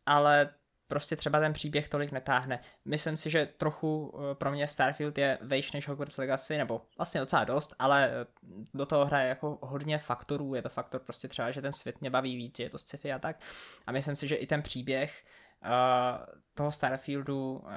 ale 0.07 0.49
prostě 0.87 1.17
třeba 1.17 1.41
ten 1.41 1.53
příběh 1.53 1.89
tolik 1.89 2.13
netáhne. 2.13 2.61
Myslím 2.85 3.17
si, 3.17 3.31
že 3.31 3.47
trochu 3.47 4.15
eh, 4.15 4.35
pro 4.35 4.51
mě 4.51 4.69
Starfield 4.69 5.19
je 5.19 5.39
vejš 5.41 5.73
než 5.73 5.89
Hogwarts 5.89 6.19
Legacy, 6.19 6.59
nebo 6.59 6.83
vlastně 6.99 7.21
docela 7.21 7.45
dost, 7.45 7.75
ale 7.79 8.11
eh, 8.11 8.27
do 8.75 8.87
toho 8.87 9.05
hraje 9.07 9.29
jako 9.29 9.59
hodně 9.63 9.99
faktorů. 9.99 10.55
Je 10.55 10.63
to 10.63 10.69
faktor 10.69 11.01
prostě 11.01 11.29
třeba, 11.29 11.51
že 11.51 11.63
ten 11.63 11.73
svět 11.73 12.01
mě 12.01 12.11
baví 12.11 12.37
víc, 12.37 12.57
že 12.57 12.63
je 12.63 12.71
to 12.71 12.79
sci-fi 12.79 13.13
a 13.13 13.19
tak. 13.19 13.41
A 13.87 13.93
myslím 13.93 14.17
si, 14.17 14.29
že 14.29 14.37
i 14.37 14.47
ten 14.47 14.63
příběh 14.63 15.25
uh, 15.65 16.27
toho 16.55 16.73
Starfieldu 16.73 17.53
uh, 17.53 17.71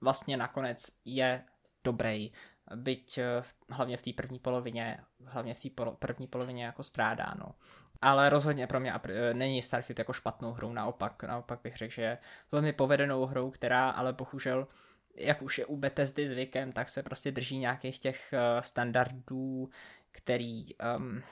vlastně 0.00 0.36
nakonec 0.36 0.78
je 1.04 1.44
dobrý. 1.84 2.32
Byť 2.74 3.18
uh, 3.18 3.76
hlavně 3.76 3.96
v 3.96 4.02
té 4.02 4.10
první 4.12 4.38
polovině, 4.38 5.00
hlavně 5.24 5.54
v 5.54 5.60
té 5.60 5.68
polo- 5.68 5.96
první 5.96 6.26
polovině 6.26 6.64
jako 6.64 6.82
strádá, 6.82 7.34
no. 7.38 7.54
Ale 8.02 8.30
rozhodně 8.30 8.66
pro 8.66 8.80
mě 8.80 8.92
není 9.32 9.62
Starfield 9.62 9.98
jako 9.98 10.12
špatnou 10.12 10.52
hrou, 10.52 10.72
naopak, 10.72 11.22
naopak 11.22 11.60
bych 11.64 11.76
řekl, 11.76 11.92
že 11.94 12.02
je 12.02 12.18
velmi 12.52 12.72
povedenou 12.72 13.26
hrou, 13.26 13.50
která 13.50 13.90
ale 13.90 14.12
bohužel, 14.12 14.66
jak 15.14 15.42
už 15.42 15.58
je 15.58 15.66
u 15.66 15.76
Bethesdy 15.76 16.28
zvykem, 16.28 16.72
tak 16.72 16.88
se 16.88 17.02
prostě 17.02 17.30
drží 17.30 17.58
nějakých 17.58 17.98
těch 17.98 18.32
uh, 18.32 18.60
standardů, 18.60 19.70
který 20.12 20.66
um, 20.96 21.22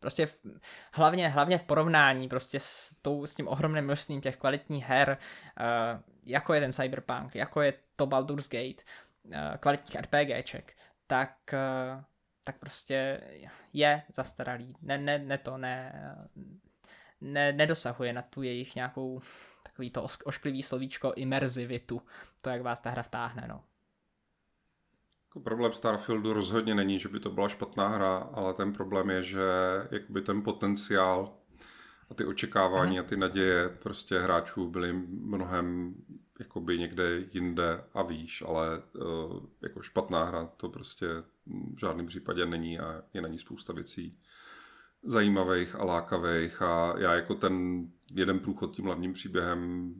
prostě 0.00 0.26
v, 0.26 0.38
hlavně, 0.92 1.28
hlavně 1.28 1.58
v 1.58 1.64
porovnání 1.64 2.28
prostě 2.28 2.60
s, 2.60 2.96
tou, 3.02 3.26
s 3.26 3.34
tím 3.34 3.48
ohromným 3.48 3.84
množstvím 3.84 4.20
těch 4.20 4.36
kvalitních 4.36 4.84
her, 4.84 5.18
uh, 5.60 6.00
jako 6.26 6.54
je 6.54 6.60
ten 6.60 6.72
Cyberpunk, 6.72 7.34
jako 7.34 7.62
je 7.62 7.72
to 7.96 8.06
Baldur's 8.06 8.48
Gate, 8.48 8.82
uh, 9.24 9.56
kvalitních 9.60 9.96
RPGček, 9.96 10.76
tak 11.06 11.36
uh, 11.52 12.02
tak 12.44 12.58
prostě 12.58 13.20
je 13.72 14.02
zastaralý. 14.14 14.76
Ne, 14.82 14.98
ne, 14.98 15.18
ne 15.18 15.38
to, 15.38 15.56
ne, 15.56 15.92
ne, 17.20 17.52
nedosahuje 17.52 18.12
na 18.12 18.22
tu 18.22 18.42
jejich 18.42 18.74
nějakou 18.74 19.22
takový 19.62 19.90
to 19.90 20.06
ošklivý 20.24 20.62
slovíčko 20.62 21.12
imerzivitu, 21.16 22.02
to, 22.42 22.50
jak 22.50 22.62
vás 22.62 22.80
ta 22.80 22.90
hra 22.90 23.02
vtáhne, 23.02 23.46
no. 23.48 23.64
Jako 25.28 25.40
problém 25.40 25.72
Starfieldu 25.72 26.32
rozhodně 26.32 26.74
není, 26.74 26.98
že 26.98 27.08
by 27.08 27.20
to 27.20 27.30
byla 27.30 27.48
špatná 27.48 27.88
hra, 27.88 28.16
ale 28.16 28.54
ten 28.54 28.72
problém 28.72 29.10
je, 29.10 29.22
že 29.22 29.42
jakoby 29.90 30.22
ten 30.22 30.42
potenciál 30.42 31.36
a 32.10 32.14
ty 32.14 32.24
očekávání 32.24 32.96
mm. 32.96 33.00
a 33.00 33.02
ty 33.02 33.16
naděje 33.16 33.68
prostě 33.68 34.18
hráčů 34.18 34.70
byly 34.70 34.92
mnohem 35.08 35.94
jakoby 36.38 36.78
někde 36.78 37.04
jinde 37.32 37.84
a 37.94 38.02
víš, 38.02 38.42
ale 38.46 38.82
uh, 38.92 39.40
jako 39.62 39.82
špatná 39.82 40.24
hra 40.24 40.46
to 40.56 40.68
prostě 40.68 41.06
v 41.46 41.80
žádném 41.80 42.06
případě 42.06 42.46
není 42.46 42.78
a 42.78 43.02
je 43.14 43.22
na 43.22 43.28
ní 43.28 43.38
spousta 43.38 43.72
věcí 43.72 44.18
zajímavých 45.04 45.74
a 45.74 45.84
lákavých 45.84 46.62
a 46.62 46.94
já 46.98 47.14
jako 47.14 47.34
ten 47.34 47.86
jeden 48.12 48.38
průchod 48.38 48.76
tím 48.76 48.84
hlavním 48.84 49.12
příběhem 49.12 49.94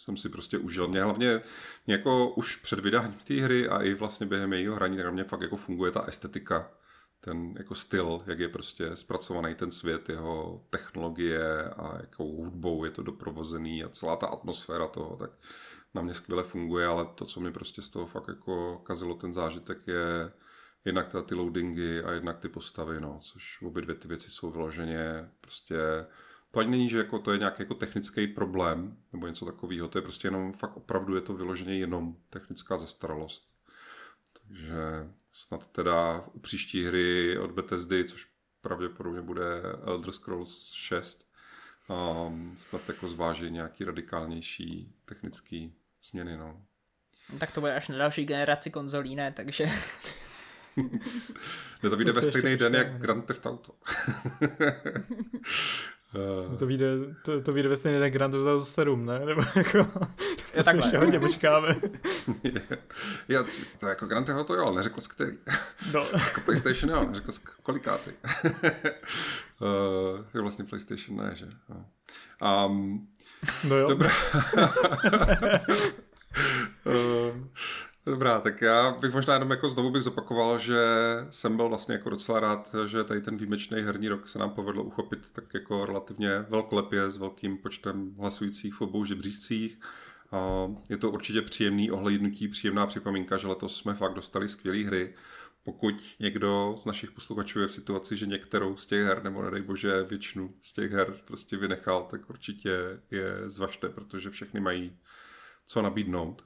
jsem 0.00 0.16
si 0.16 0.28
prostě 0.28 0.58
užil. 0.58 0.88
Mě 0.88 1.02
hlavně 1.02 1.40
mě 1.86 1.94
jako 1.94 2.28
už 2.34 2.56
před 2.56 2.80
vydáním 2.80 3.18
té 3.24 3.34
hry 3.34 3.68
a 3.68 3.82
i 3.82 3.94
vlastně 3.94 4.26
během 4.26 4.52
jejího 4.52 4.74
hraní, 4.74 4.96
tak 4.96 5.12
mě 5.12 5.24
fakt 5.24 5.40
jako 5.40 5.56
funguje 5.56 5.90
ta 5.90 6.00
estetika, 6.00 6.70
ten 7.20 7.54
jako 7.58 7.74
styl, 7.74 8.18
jak 8.26 8.38
je 8.38 8.48
prostě 8.48 8.96
zpracovaný 8.96 9.54
ten 9.54 9.70
svět, 9.70 10.08
jeho 10.08 10.64
technologie 10.70 11.64
a 11.64 11.96
jakou 12.00 12.36
hudbou 12.36 12.84
je 12.84 12.90
to 12.90 13.02
doprovozený 13.02 13.84
a 13.84 13.88
celá 13.88 14.16
ta 14.16 14.26
atmosféra 14.26 14.86
toho, 14.86 15.16
tak 15.16 15.30
na 15.94 16.02
mě 16.02 16.14
skvěle 16.14 16.42
funguje, 16.42 16.86
ale 16.86 17.06
to, 17.14 17.24
co 17.24 17.40
mi 17.40 17.52
prostě 17.52 17.82
z 17.82 17.88
toho 17.88 18.06
fakt 18.06 18.28
jako 18.28 18.78
kazilo 18.78 19.14
ten 19.14 19.32
zážitek, 19.32 19.86
je 19.86 20.32
jednak 20.84 21.08
ta, 21.08 21.22
ty 21.22 21.34
loadingy 21.34 22.02
a 22.02 22.12
jednak 22.12 22.38
ty 22.38 22.48
postavy, 22.48 23.00
no, 23.00 23.18
což 23.22 23.62
obě 23.62 23.82
dvě 23.82 23.94
ty 23.94 24.08
věci 24.08 24.30
jsou 24.30 24.50
vyloženě 24.50 25.30
prostě 25.40 25.76
to 26.52 26.60
ani 26.60 26.70
není, 26.70 26.88
že 26.88 26.98
jako 26.98 27.18
to 27.18 27.32
je 27.32 27.38
nějaký 27.38 27.62
jako 27.62 27.74
technický 27.74 28.26
problém 28.26 28.96
nebo 29.12 29.26
něco 29.26 29.46
takového, 29.46 29.88
to 29.88 29.98
je 29.98 30.02
prostě 30.02 30.26
jenom 30.26 30.52
fakt 30.52 30.76
opravdu 30.76 31.14
je 31.14 31.20
to 31.20 31.34
vyloženě 31.34 31.78
jenom 31.78 32.16
technická 32.30 32.76
zastaralost. 32.76 33.50
Takže 34.32 34.76
snad 35.32 35.66
teda 35.66 36.24
u 36.32 36.38
příští 36.38 36.86
hry 36.86 37.38
od 37.38 37.50
Bethesdy, 37.50 38.04
což 38.04 38.26
pravděpodobně 38.60 39.22
bude 39.22 39.62
Elder 39.82 40.12
Scrolls 40.12 40.70
6, 40.72 41.30
um, 41.88 42.56
snad 42.56 42.88
jako 42.88 43.08
zváží 43.08 43.50
nějaký 43.50 43.84
radikálnější 43.84 44.94
technický 45.04 45.74
změny, 46.04 46.36
no. 46.36 46.62
Tak 47.38 47.52
to 47.52 47.60
bude 47.60 47.74
až 47.74 47.88
na 47.88 47.98
další 47.98 48.24
generaci 48.24 48.70
konzolí, 48.70 49.16
ne, 49.16 49.32
takže... 49.32 49.66
ne, 51.82 51.90
to 51.90 51.96
vyjde 51.96 52.12
ve 52.12 52.22
stejný 52.22 52.56
den 52.56 52.74
jak 52.74 52.98
Grand 52.98 53.24
Theft 53.24 53.46
Auto. 53.46 53.72
Uh, 56.48 56.56
to 56.56 56.66
vyjde, 56.66 56.86
to, 57.24 57.40
to 57.40 57.52
vyjde 57.52 57.68
ve 57.68 57.76
stejný 57.76 58.00
den 58.00 58.10
Grand 58.10 58.32
Theft 58.32 58.46
Auto 58.46 58.64
7, 58.64 59.06
ne? 59.06 59.26
Nebo 59.26 59.42
jako, 59.56 59.84
to 60.54 60.62
se 60.62 60.76
ještě 60.76 60.98
hodně 60.98 61.20
počkáme. 61.20 61.76
Já, 63.28 63.44
to 63.78 63.88
jako 63.88 64.06
Grand 64.06 64.26
Theft 64.26 64.38
Auto 64.38 64.54
jo, 64.54 64.66
ale 64.66 64.76
neřekl 64.76 65.00
z 65.00 65.08
který. 65.08 65.36
No. 65.92 66.06
jako 66.12 66.40
PlayStation 66.44 66.90
jo, 66.90 67.04
neřekl 67.08 67.32
z 67.32 67.38
kolikáty. 67.38 68.14
uh, 69.60 70.24
je 70.34 70.40
vlastně 70.40 70.64
PlayStation 70.64 71.16
ne, 71.16 71.34
že? 71.34 71.48
No, 71.68 71.86
um, 72.66 73.08
no 73.68 73.76
jo. 73.76 73.88
Dobrá. 73.88 74.10
uh, 76.86 77.46
Dobrá, 78.06 78.40
tak 78.40 78.62
já 78.62 78.90
bych 79.00 79.14
možná 79.14 79.34
jenom 79.34 79.50
jako 79.50 79.68
znovu 79.68 79.90
bych 79.90 80.02
zopakoval, 80.02 80.58
že 80.58 80.78
jsem 81.30 81.56
byl 81.56 81.68
vlastně 81.68 81.94
jako 81.94 82.10
docela 82.10 82.40
rád, 82.40 82.74
že 82.86 83.04
tady 83.04 83.20
ten 83.20 83.36
výjimečný 83.36 83.82
herní 83.82 84.08
rok 84.08 84.28
se 84.28 84.38
nám 84.38 84.50
povedlo 84.50 84.82
uchopit 84.82 85.30
tak 85.32 85.54
jako 85.54 85.86
relativně 85.86 86.44
velkolepě 86.48 87.10
s 87.10 87.16
velkým 87.16 87.58
počtem 87.58 88.14
hlasujících 88.18 88.74
v 88.74 88.80
obou 88.80 89.04
žebříčcích. 89.04 89.78
Je 90.88 90.96
to 90.96 91.10
určitě 91.10 91.42
příjemný 91.42 91.90
ohlednutí, 91.90 92.48
příjemná 92.48 92.86
připomínka, 92.86 93.36
že 93.36 93.48
letos 93.48 93.76
jsme 93.76 93.94
fakt 93.94 94.14
dostali 94.14 94.48
skvělé 94.48 94.78
hry. 94.78 95.14
Pokud 95.70 95.94
někdo 96.20 96.74
z 96.78 96.84
našich 96.84 97.10
posluchačů 97.10 97.60
je 97.60 97.66
v 97.66 97.72
situaci, 97.72 98.16
že 98.16 98.26
některou 98.26 98.76
z 98.76 98.86
těch 98.86 99.04
her, 99.04 99.24
nebo 99.24 99.42
nedej 99.42 99.62
bože 99.62 100.02
většinu 100.02 100.54
z 100.62 100.72
těch 100.72 100.92
her 100.92 101.14
prostě 101.24 101.56
vynechal, 101.56 102.02
tak 102.02 102.30
určitě 102.30 103.00
je 103.10 103.48
zvažte, 103.48 103.88
protože 103.88 104.30
všechny 104.30 104.60
mají 104.60 104.98
co 105.66 105.82
nabídnout. 105.82 106.44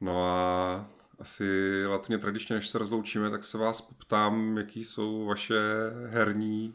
No 0.00 0.24
a 0.26 0.90
asi 1.18 1.44
relativně 1.82 2.18
tradičně, 2.18 2.54
než 2.54 2.68
se 2.68 2.78
rozloučíme, 2.78 3.30
tak 3.30 3.44
se 3.44 3.58
vás 3.58 3.80
poptám, 3.80 4.58
jaký 4.58 4.84
jsou 4.84 5.24
vaše 5.24 5.60
herní 6.06 6.74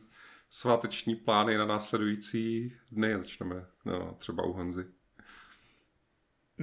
sváteční 0.49 1.15
plány 1.15 1.57
na 1.57 1.65
následující 1.65 2.73
dny. 2.91 3.17
Začneme 3.17 3.65
no, 3.85 4.15
třeba 4.19 4.43
u 4.43 4.53
Honzy. 4.53 4.85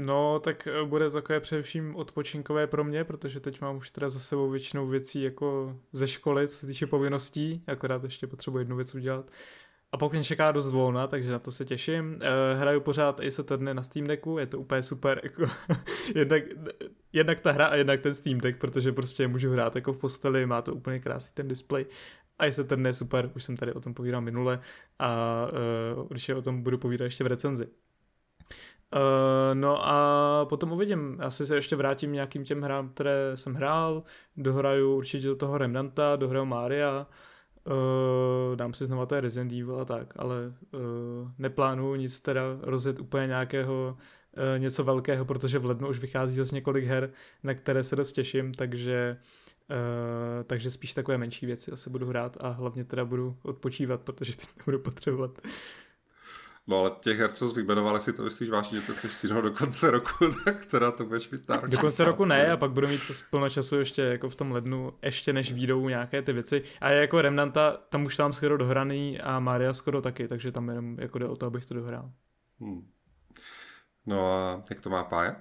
No, 0.04 0.38
tak 0.38 0.66
eh, 0.66 0.84
bude 0.84 1.10
takové 1.10 1.40
především 1.40 1.96
odpočinkové 1.96 2.66
pro 2.66 2.84
mě, 2.84 3.04
protože 3.04 3.40
teď 3.40 3.60
mám 3.60 3.76
už 3.76 3.90
teda 3.90 4.10
za 4.10 4.20
sebou 4.20 4.50
většinou 4.50 4.86
věcí 4.86 5.22
jako 5.22 5.76
ze 5.92 6.08
školy, 6.08 6.48
co 6.48 6.56
se 6.56 6.66
týče 6.66 6.86
povinností, 6.86 7.62
akorát 7.66 8.04
ještě 8.04 8.26
potřebuji 8.26 8.58
jednu 8.58 8.76
věc 8.76 8.94
udělat. 8.94 9.30
A 9.92 9.96
pokud 9.96 10.12
mě 10.12 10.24
čeká 10.24 10.52
dost 10.52 10.72
volna, 10.72 11.06
takže 11.06 11.30
na 11.30 11.38
to 11.38 11.52
se 11.52 11.64
těším. 11.64 12.10
Uh, 12.10 12.60
hraju 12.60 12.80
pořád 12.80 13.20
Attorney 13.38 13.74
na 13.74 13.82
Steam 13.82 14.06
Decku, 14.06 14.38
je 14.38 14.46
to 14.46 14.58
úplně 14.58 14.82
super. 14.82 15.20
Jako, 15.22 15.46
jednak, 16.14 16.42
jednak 17.12 17.40
ta 17.40 17.52
hra 17.52 17.66
a 17.66 17.74
jednak 17.74 18.00
ten 18.00 18.14
Steam 18.14 18.38
Deck, 18.38 18.58
protože 18.58 18.92
prostě 18.92 19.28
můžu 19.28 19.50
hrát 19.50 19.74
jako 19.76 19.92
v 19.92 19.98
posteli, 19.98 20.46
má 20.46 20.62
to 20.62 20.74
úplně 20.74 20.98
krásný 20.98 21.30
ten 21.34 21.48
display. 21.48 21.86
Ace 22.38 22.60
Attorney 22.60 22.90
je 22.90 22.94
super, 22.94 23.30
už 23.36 23.44
jsem 23.44 23.56
tady 23.56 23.72
o 23.72 23.80
tom 23.80 23.94
povídal 23.94 24.20
minule 24.20 24.60
a 24.98 25.46
uh, 25.96 26.06
určitě 26.10 26.34
o 26.34 26.42
tom 26.42 26.62
budu 26.62 26.78
povídat 26.78 27.04
ještě 27.04 27.24
v 27.24 27.26
recenzi. 27.26 27.66
Uh, 28.96 29.54
no 29.54 29.88
a 29.88 30.46
potom 30.48 30.72
uvidím. 30.72 31.16
Asi 31.20 31.46
se 31.46 31.54
ještě 31.54 31.76
vrátím 31.76 32.12
nějakým 32.12 32.44
těm 32.44 32.62
hrám, 32.62 32.88
které 32.88 33.32
jsem 33.34 33.54
hrál. 33.54 34.02
Dohraju 34.36 34.96
určitě 34.96 35.26
do 35.26 35.36
toho 35.36 35.58
Remnanta, 35.58 36.16
dohraju 36.16 36.44
Mária. 36.44 37.06
Uh, 37.64 38.56
dám 38.56 38.72
si 38.72 38.86
znova 38.86 39.06
to 39.06 39.20
Resident 39.20 39.52
Evil 39.52 39.80
a 39.80 39.84
tak, 39.84 40.14
ale 40.16 40.36
uh, 40.46 40.80
neplánuju 41.38 41.94
nic 41.94 42.20
teda 42.20 42.42
rozjet 42.62 43.00
úplně 43.00 43.26
nějakého 43.26 43.96
uh, 43.96 44.60
něco 44.60 44.84
velkého, 44.84 45.24
protože 45.24 45.58
v 45.58 45.64
lednu 45.64 45.88
už 45.88 45.98
vychází 45.98 46.36
zase 46.36 46.54
několik 46.54 46.84
her, 46.84 47.10
na 47.42 47.54
které 47.54 47.84
se 47.84 47.96
dost 47.96 48.12
těším, 48.12 48.54
takže 48.54 49.16
Uh, 49.70 50.44
takže 50.44 50.70
spíš 50.70 50.94
takové 50.94 51.18
menší 51.18 51.46
věci 51.46 51.72
asi 51.72 51.90
budu 51.90 52.06
hrát 52.06 52.36
a 52.40 52.48
hlavně 52.48 52.84
teda 52.84 53.04
budu 53.04 53.36
odpočívat, 53.42 54.00
protože 54.00 54.36
teď 54.36 54.48
nebudu 54.58 54.78
potřebovat. 54.78 55.40
No 56.70 56.78
ale 56.78 56.90
těch 57.00 57.18
her, 57.18 57.32
co 57.32 57.48
jsi 57.48 57.54
vyjmenoval, 57.54 58.00
si 58.00 58.12
to 58.12 58.22
myslíš 58.22 58.50
vážně, 58.50 58.80
že 58.80 58.86
to 58.86 58.92
chceš 58.92 59.12
stihnout 59.12 59.44
do 59.44 59.50
konce 59.50 59.90
roku, 59.90 60.10
tak 60.44 60.66
teda 60.66 60.92
to 60.92 61.04
budeš 61.04 61.30
mít 61.30 61.48
náročný. 61.48 61.70
Do 61.70 61.78
konce 61.78 62.04
roku 62.04 62.24
ne 62.24 62.52
a 62.52 62.56
pak 62.56 62.70
budu 62.70 62.88
mít 62.88 63.00
plno 63.30 63.50
času 63.50 63.78
ještě 63.78 64.02
jako 64.02 64.28
v 64.28 64.34
tom 64.34 64.52
lednu, 64.52 64.92
ještě 65.02 65.32
než 65.32 65.52
výjdou 65.52 65.88
nějaké 65.88 66.22
ty 66.22 66.32
věci. 66.32 66.62
A 66.80 66.90
jako 66.90 67.20
Remnanta, 67.20 67.76
tam 67.88 68.04
už 68.04 68.16
tam 68.16 68.32
skoro 68.32 68.56
dohraný 68.56 69.20
a 69.20 69.40
Maria 69.40 69.72
skoro 69.72 70.02
taky, 70.02 70.28
takže 70.28 70.52
tam 70.52 70.68
jenom 70.68 70.98
jako 70.98 71.18
jde 71.18 71.28
o 71.28 71.36
to, 71.36 71.46
abych 71.46 71.64
to 71.64 71.74
dohrál. 71.74 72.12
Hmm. 72.60 72.90
No 74.06 74.32
a 74.32 74.62
jak 74.70 74.80
to 74.80 74.90
má 74.90 75.04
Pája? 75.04 75.36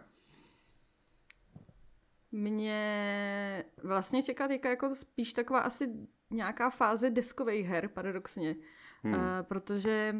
Mě 2.32 3.66
vlastně 3.84 4.24
čeká 4.24 4.48
teďka 4.48 4.70
jako 4.70 4.96
spíš 4.96 5.34
taková 5.34 5.60
asi 5.60 5.90
nějaká 6.30 6.70
fáze 6.70 7.10
deskových 7.10 7.68
her, 7.68 7.88
paradoxně. 7.88 8.56
Hmm. 9.04 9.14
Uh, 9.14 9.22
protože 9.42 10.16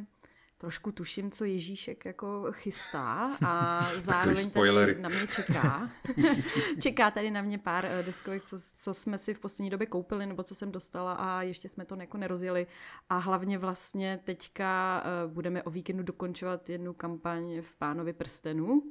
trošku 0.60 0.92
tuším, 0.92 1.32
co 1.32 1.46
Ježíšek 1.46 2.06
jako 2.06 2.46
chystá 2.52 3.38
a 3.46 3.86
zároveň 3.98 4.52
tady 4.52 5.02
na 5.02 5.10
mě 5.10 5.28
čeká. 5.28 5.90
čeká 6.82 7.12
tady 7.12 7.32
na 7.32 7.42
mě 7.42 7.58
pár 7.58 7.86
uh, 7.86 8.06
deskových, 8.06 8.44
co, 8.44 8.58
co 8.76 8.94
jsme 8.94 9.18
si 9.18 9.34
v 9.34 9.40
poslední 9.40 9.70
době 9.70 9.88
koupili, 9.88 10.26
nebo 10.26 10.44
co 10.44 10.56
jsem 10.56 10.72
dostala 10.72 11.14
a 11.14 11.42
ještě 11.42 11.70
jsme 11.70 11.86
to 11.86 11.96
jako 11.96 12.18
nerozjeli. 12.18 12.68
A 13.10 13.18
hlavně 13.18 13.58
vlastně 13.58 14.20
teďka 14.24 15.04
uh, 15.26 15.32
budeme 15.34 15.64
o 15.64 15.70
víkendu 15.70 16.04
dokončovat 16.04 16.70
jednu 16.70 16.94
kampaň 16.94 17.62
v 17.62 17.76
Pánovi 17.76 18.14
prstenu, 18.14 18.84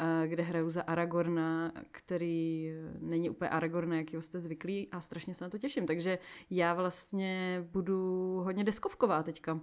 Eh, 0.00 0.28
kde 0.28 0.42
hraju 0.42 0.70
za 0.70 0.82
Aragorna, 0.82 1.72
který 1.90 2.70
není 2.98 3.30
úplně 3.30 3.48
Aragorn, 3.48 3.92
jakýho 3.92 4.22
jste 4.22 4.40
zvyklí 4.40 4.88
a 4.92 5.00
strašně 5.00 5.34
se 5.34 5.44
na 5.44 5.50
to 5.50 5.58
těším. 5.58 5.86
Takže 5.86 6.18
já 6.50 6.74
vlastně 6.74 7.64
budu 7.72 8.40
hodně 8.44 8.64
deskovková 8.64 9.22
teďka. 9.22 9.60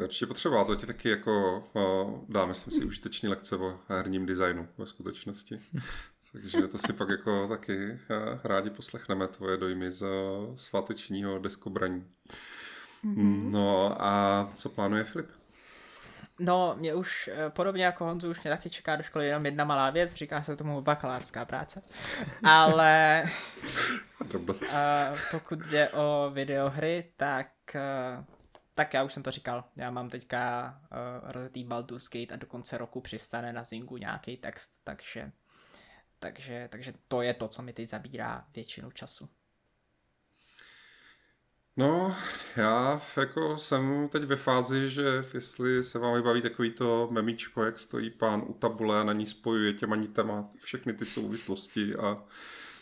To 0.00 0.04
je 0.04 0.08
určitě 0.08 0.26
potřeba, 0.26 0.64
to 0.64 0.76
ti 0.76 0.86
taky 0.86 1.08
jako 1.08 1.64
uh, 1.72 2.24
dá, 2.28 2.46
myslím 2.46 2.72
si, 2.72 2.84
užitečný 2.84 3.28
lekce 3.28 3.56
o 3.56 3.78
herním 3.88 4.26
designu 4.26 4.68
ve 4.78 4.86
skutečnosti. 4.86 5.60
Takže 6.32 6.68
to 6.68 6.78
si 6.78 6.92
pak 6.92 7.08
jako 7.08 7.48
taky 7.48 7.90
uh, 7.90 7.98
rádi 8.44 8.70
poslechneme, 8.70 9.28
tvoje 9.28 9.56
dojmy 9.56 9.90
z 9.90 10.06
svátečního 10.54 11.38
deskobraní. 11.38 12.04
Mm-hmm. 13.04 13.50
No 13.50 13.96
a 14.02 14.48
co 14.54 14.68
plánuje 14.68 15.04
Filip? 15.04 15.30
No, 16.38 16.74
mě 16.78 16.94
už, 16.94 17.30
eh, 17.32 17.50
podobně 17.50 17.84
jako 17.84 18.04
Honzu, 18.04 18.30
už 18.30 18.42
mě 18.42 18.50
taky 18.50 18.70
čeká 18.70 18.96
do 18.96 19.02
školy 19.02 19.26
jenom 19.26 19.46
jedna 19.46 19.64
malá 19.64 19.90
věc, 19.90 20.14
říká 20.14 20.42
se 20.42 20.56
tomu 20.56 20.80
bakalářská 20.80 21.44
práce. 21.44 21.82
Ale 22.44 23.24
uh, 24.34 24.48
pokud 25.30 25.58
jde 25.58 25.88
o 25.88 26.30
videohry, 26.34 27.04
tak, 27.16 27.46
uh, 27.74 28.39
tak 28.80 28.94
já 28.94 29.02
už 29.02 29.12
jsem 29.12 29.22
to 29.22 29.30
říkal. 29.30 29.64
Já 29.76 29.90
mám 29.90 30.08
teďka 30.08 30.74
uh, 31.22 31.30
rozjetý 31.30 31.64
Baldur's 31.64 32.08
Gate 32.08 32.34
a 32.34 32.36
do 32.36 32.46
konce 32.46 32.78
roku 32.78 33.00
přistane 33.00 33.52
na 33.52 33.62
Zingu 33.62 33.96
nějaký 33.96 34.36
text, 34.36 34.70
takže, 34.84 35.32
takže, 36.18 36.68
takže 36.72 36.92
to 37.08 37.22
je 37.22 37.34
to, 37.34 37.48
co 37.48 37.62
mi 37.62 37.72
teď 37.72 37.88
zabírá 37.88 38.44
většinu 38.54 38.90
času. 38.90 39.28
No, 41.76 42.16
já 42.56 43.02
jako 43.16 43.56
jsem 43.56 44.08
teď 44.08 44.22
ve 44.22 44.36
fázi, 44.36 44.90
že 44.90 45.24
jestli 45.34 45.84
se 45.84 45.98
vám 45.98 46.14
vybaví 46.14 46.42
takový 46.42 46.70
to 46.70 47.08
memíčko, 47.10 47.64
jak 47.64 47.78
stojí 47.78 48.10
pán 48.10 48.42
u 48.46 48.54
tabule 48.54 49.00
a 49.00 49.04
na 49.04 49.12
ní 49.12 49.26
spojuje 49.26 49.72
těma 49.72 49.96
nitama 49.96 50.50
všechny 50.56 50.92
ty 50.92 51.04
souvislosti 51.04 51.94
a 51.94 52.24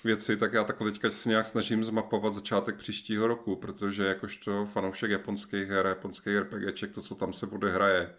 věci, 0.04 0.36
tak 0.36 0.52
já 0.52 0.64
takhle 0.64 0.90
teďka 0.90 1.10
se 1.10 1.28
nějak 1.28 1.46
snažím 1.46 1.84
zmapovat 1.84 2.34
začátek 2.34 2.76
příštího 2.76 3.26
roku, 3.26 3.56
protože 3.56 4.04
jakožto 4.04 4.66
fanoušek 4.66 5.10
japonských 5.10 5.68
her, 5.68 5.86
japonských 5.86 6.36
RPGček, 6.36 6.92
to, 6.92 7.02
co 7.02 7.14
tam 7.14 7.32
se 7.32 7.46
odehraje, 7.46 8.14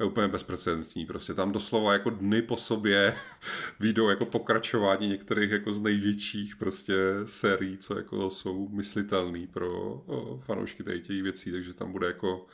je 0.00 0.06
úplně 0.06 0.28
bezprecedentní. 0.28 1.06
Prostě 1.06 1.34
tam 1.34 1.52
doslova 1.52 1.92
jako 1.92 2.10
dny 2.10 2.42
po 2.42 2.56
sobě 2.56 3.14
výjdou 3.80 4.08
jako 4.08 4.26
pokračování 4.26 5.08
některých 5.08 5.50
jako 5.50 5.72
z 5.72 5.80
největších 5.80 6.56
prostě 6.56 6.94
sérií, 7.24 7.78
co 7.78 7.96
jako 7.96 8.30
jsou 8.30 8.68
myslitelný 8.68 9.46
pro 9.46 10.02
fanoušky 10.44 10.82
těch 10.84 11.22
věcí, 11.22 11.52
takže 11.52 11.74
tam 11.74 11.92
bude 11.92 12.06
jako 12.06 12.46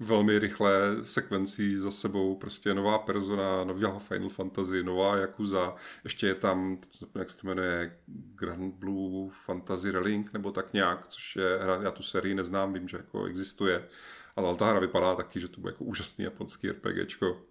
velmi 0.00 0.38
rychlé 0.38 0.96
sekvencí 1.02 1.76
za 1.76 1.90
sebou, 1.90 2.36
prostě 2.36 2.74
nová 2.74 2.98
persona, 2.98 3.64
nová 3.64 3.98
Final 3.98 4.28
Fantasy, 4.28 4.82
nová 4.82 5.16
Yakuza, 5.16 5.74
ještě 6.04 6.26
je 6.26 6.34
tam, 6.34 6.78
jak 7.14 7.30
se 7.30 7.36
to 7.36 7.46
jmenuje, 7.46 7.98
Grand 8.34 8.74
Blue 8.74 9.30
Fantasy 9.44 9.90
Relink, 9.90 10.32
nebo 10.32 10.52
tak 10.52 10.72
nějak, 10.72 11.06
což 11.06 11.36
je 11.36 11.58
hra, 11.62 11.78
já 11.82 11.90
tu 11.90 12.02
sérii 12.02 12.34
neznám, 12.34 12.72
vím, 12.72 12.88
že 12.88 12.96
jako 12.96 13.24
existuje, 13.24 13.88
ale 14.36 14.56
ta 14.56 14.66
hra 14.66 14.80
vypadá 14.80 15.14
taky, 15.14 15.40
že 15.40 15.48
to 15.48 15.60
bude 15.60 15.72
jako 15.72 15.84
úžasný 15.84 16.24
japonský 16.24 16.70
RPGčko. 16.70 17.42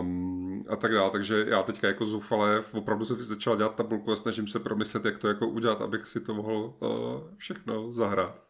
Um, 0.00 0.64
a 0.68 0.76
tak 0.76 0.92
dále, 0.92 1.10
takže 1.10 1.46
já 1.48 1.62
teďka 1.62 1.86
jako 1.88 2.06
zoufale 2.06 2.64
opravdu 2.72 3.04
jsem 3.04 3.16
začal 3.16 3.56
dělat 3.56 3.74
tabulku 3.74 4.12
a 4.12 4.16
snažím 4.16 4.46
se 4.46 4.60
promyslet, 4.60 5.04
jak 5.04 5.18
to 5.18 5.28
jako 5.28 5.48
udělat, 5.48 5.82
abych 5.82 6.06
si 6.06 6.20
to 6.20 6.34
mohl 6.34 6.74
uh, 6.80 6.88
všechno 7.36 7.90
zahrát. 7.90 8.48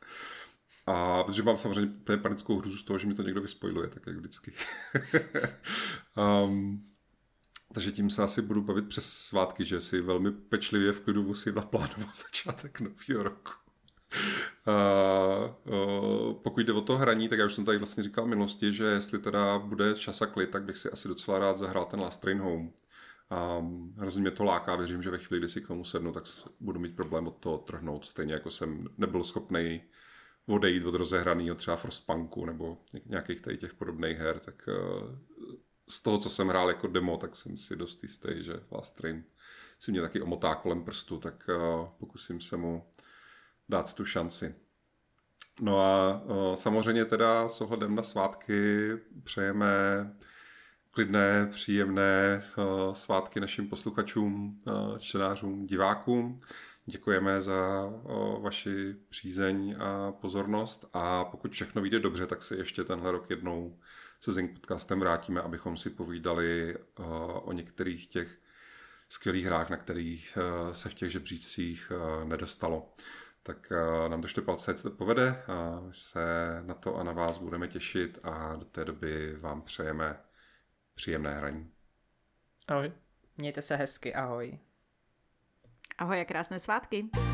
A 0.87 1.25
protože 1.25 1.43
mám 1.43 1.57
samozřejmě 1.57 2.17
panickou 2.23 2.59
hruzu 2.59 2.79
z 2.79 2.85
toho, 2.85 2.99
že 2.99 3.07
mi 3.07 3.15
to 3.15 3.23
někdo 3.23 3.41
vyspojluje, 3.41 3.89
tak 3.89 4.07
jak 4.07 4.17
vždycky. 4.17 4.53
um, 6.47 6.85
takže 7.75 7.93
tím 7.93 8.11
se 8.11 8.23
asi 8.23 8.43
budu 8.43 8.63
bavit 8.63 8.89
přes 8.89 9.13
svátky, 9.13 9.65
že 9.65 9.81
si 9.81 10.01
velmi 10.01 10.33
pečlivě 10.33 10.93
v 10.93 11.01
klidu 11.01 11.23
musím 11.23 11.55
naplánovat 11.55 12.17
začátek 12.25 12.81
nového 12.81 13.23
roku. 13.23 13.53
Uh, 14.67 15.75
uh, 15.75 16.35
pokud 16.35 16.61
jde 16.61 16.73
o 16.73 16.81
to 16.81 16.97
hraní, 16.97 17.29
tak 17.29 17.39
já 17.39 17.47
už 17.47 17.55
jsem 17.55 17.65
tady 17.65 17.79
vlastně 17.79 18.03
říkal 18.03 18.25
v 18.25 18.29
minulosti, 18.29 18.73
že 18.73 18.85
jestli 18.85 19.19
teda 19.19 19.59
bude 19.59 19.95
čas 19.95 20.23
a 20.23 20.27
klid, 20.27 20.51
tak 20.51 20.63
bych 20.63 20.77
si 20.77 20.91
asi 20.91 21.09
docela 21.09 21.39
rád 21.39 21.57
zahrál 21.57 21.85
ten 21.85 22.01
Last 22.01 22.21
Train 22.21 22.39
Home. 22.39 22.71
Um, 23.59 23.95
hrozně 23.99 24.21
mě 24.21 24.31
to 24.31 24.45
láká, 24.45 24.77
věřím, 24.77 25.03
že 25.03 25.11
ve 25.11 25.19
chvíli, 25.19 25.39
kdy 25.39 25.49
si 25.49 25.61
k 25.61 25.67
tomu 25.67 25.85
sednu, 25.85 26.13
tak 26.13 26.25
budu 26.61 26.81
mít 26.81 26.97
problém 26.97 27.27
od 27.27 27.37
toho 27.37 27.59
trhnout, 27.59 28.05
stejně 28.07 28.35
jako 28.35 28.51
jsem 28.51 28.89
nebyl 28.99 29.25
schopný 29.25 29.83
odejít 30.47 30.85
od 30.85 30.95
rozehraného 30.95 31.55
třeba 31.55 31.77
Frostpunku 31.77 32.45
nebo 32.45 32.79
nějakých 33.07 33.41
tady 33.41 33.59
těch 33.59 33.75
podobných 33.75 34.19
her, 34.19 34.39
tak 34.39 34.69
uh, 34.69 35.19
z 35.89 36.03
toho, 36.03 36.19
co 36.19 36.31
jsem 36.31 36.49
hrál 36.49 36.69
jako 36.69 36.87
demo, 36.87 37.17
tak 37.17 37.37
jsem 37.37 37.57
si 37.57 37.77
dost 37.77 38.03
jistý, 38.03 38.29
že 38.39 38.61
Last 38.73 38.97
Train 38.97 39.25
si 39.79 39.91
mě 39.91 40.01
taky 40.01 40.21
omotá 40.21 40.55
kolem 40.55 40.85
prstu, 40.85 41.19
tak 41.19 41.49
uh, 41.49 41.89
pokusím 41.99 42.41
se 42.41 42.57
mu 42.57 42.87
dát 43.69 43.95
tu 43.95 44.05
šanci. 44.05 44.55
No 45.61 45.81
a 45.81 46.23
o, 46.27 46.57
samozřejmě 46.57 47.05
teda 47.05 47.49
s 47.49 47.61
ohledem 47.61 47.95
na 47.95 48.03
svátky 48.03 48.91
přejeme 49.25 49.69
klidné, 50.91 51.47
příjemné 51.47 52.43
svátky 52.93 53.41
našim 53.41 53.69
posluchačům, 53.69 54.59
čtenářům, 54.99 55.67
divákům. 55.67 56.39
Děkujeme 56.87 57.41
za 57.41 57.93
o, 58.05 58.41
vaši 58.41 58.95
přízeň 59.09 59.77
a 59.79 60.13
pozornost 60.13 60.89
a 60.93 61.25
pokud 61.25 61.53
všechno 61.53 61.83
vyjde 61.83 62.01
dobře, 62.01 62.27
tak 62.27 62.43
si 62.43 62.55
ještě 62.55 62.85
tenhle 62.85 63.13
rok 63.13 63.31
jednou 63.31 63.79
se 64.21 64.33
Zing 64.33 64.53
podcastem 64.61 65.01
vrátíme, 65.01 65.41
abychom 65.41 65.77
si 65.77 65.91
povídali 65.91 66.77
o, 66.97 67.41
o 67.41 67.53
některých 67.53 68.07
těch 68.07 68.39
skvělých 69.09 69.45
hrách, 69.45 69.71
na 69.71 69.77
kterých 69.77 70.39
se 70.73 70.89
v 70.89 70.95
těch 70.95 71.11
žebřících 71.11 71.93
nedostalo 72.25 72.93
tak 73.47 73.73
uh, 73.73 74.09
nám 74.09 74.21
držte 74.21 74.43
palce, 74.43 74.71
ať 74.71 74.79
se 74.79 74.91
to 74.91 74.97
povede 74.97 75.43
a 75.47 75.81
my 75.81 75.95
se 75.95 76.25
na 76.63 76.75
to 76.75 76.97
a 76.97 77.03
na 77.03 77.13
vás 77.13 77.39
budeme 77.39 77.69
těšit 77.69 78.19
a 78.23 78.57
do 78.57 78.65
té 78.65 78.85
doby 78.85 79.37
vám 79.37 79.63
přejeme 79.63 80.21
příjemné 80.95 81.35
hraní. 81.35 81.71
Ahoj. 82.69 82.93
Mějte 83.37 83.63
se 83.63 83.77
hezky, 83.77 84.15
ahoj. 84.15 84.59
Ahoj 85.99 86.21
a 86.21 86.25
krásné 86.25 86.59
svátky. 86.59 87.34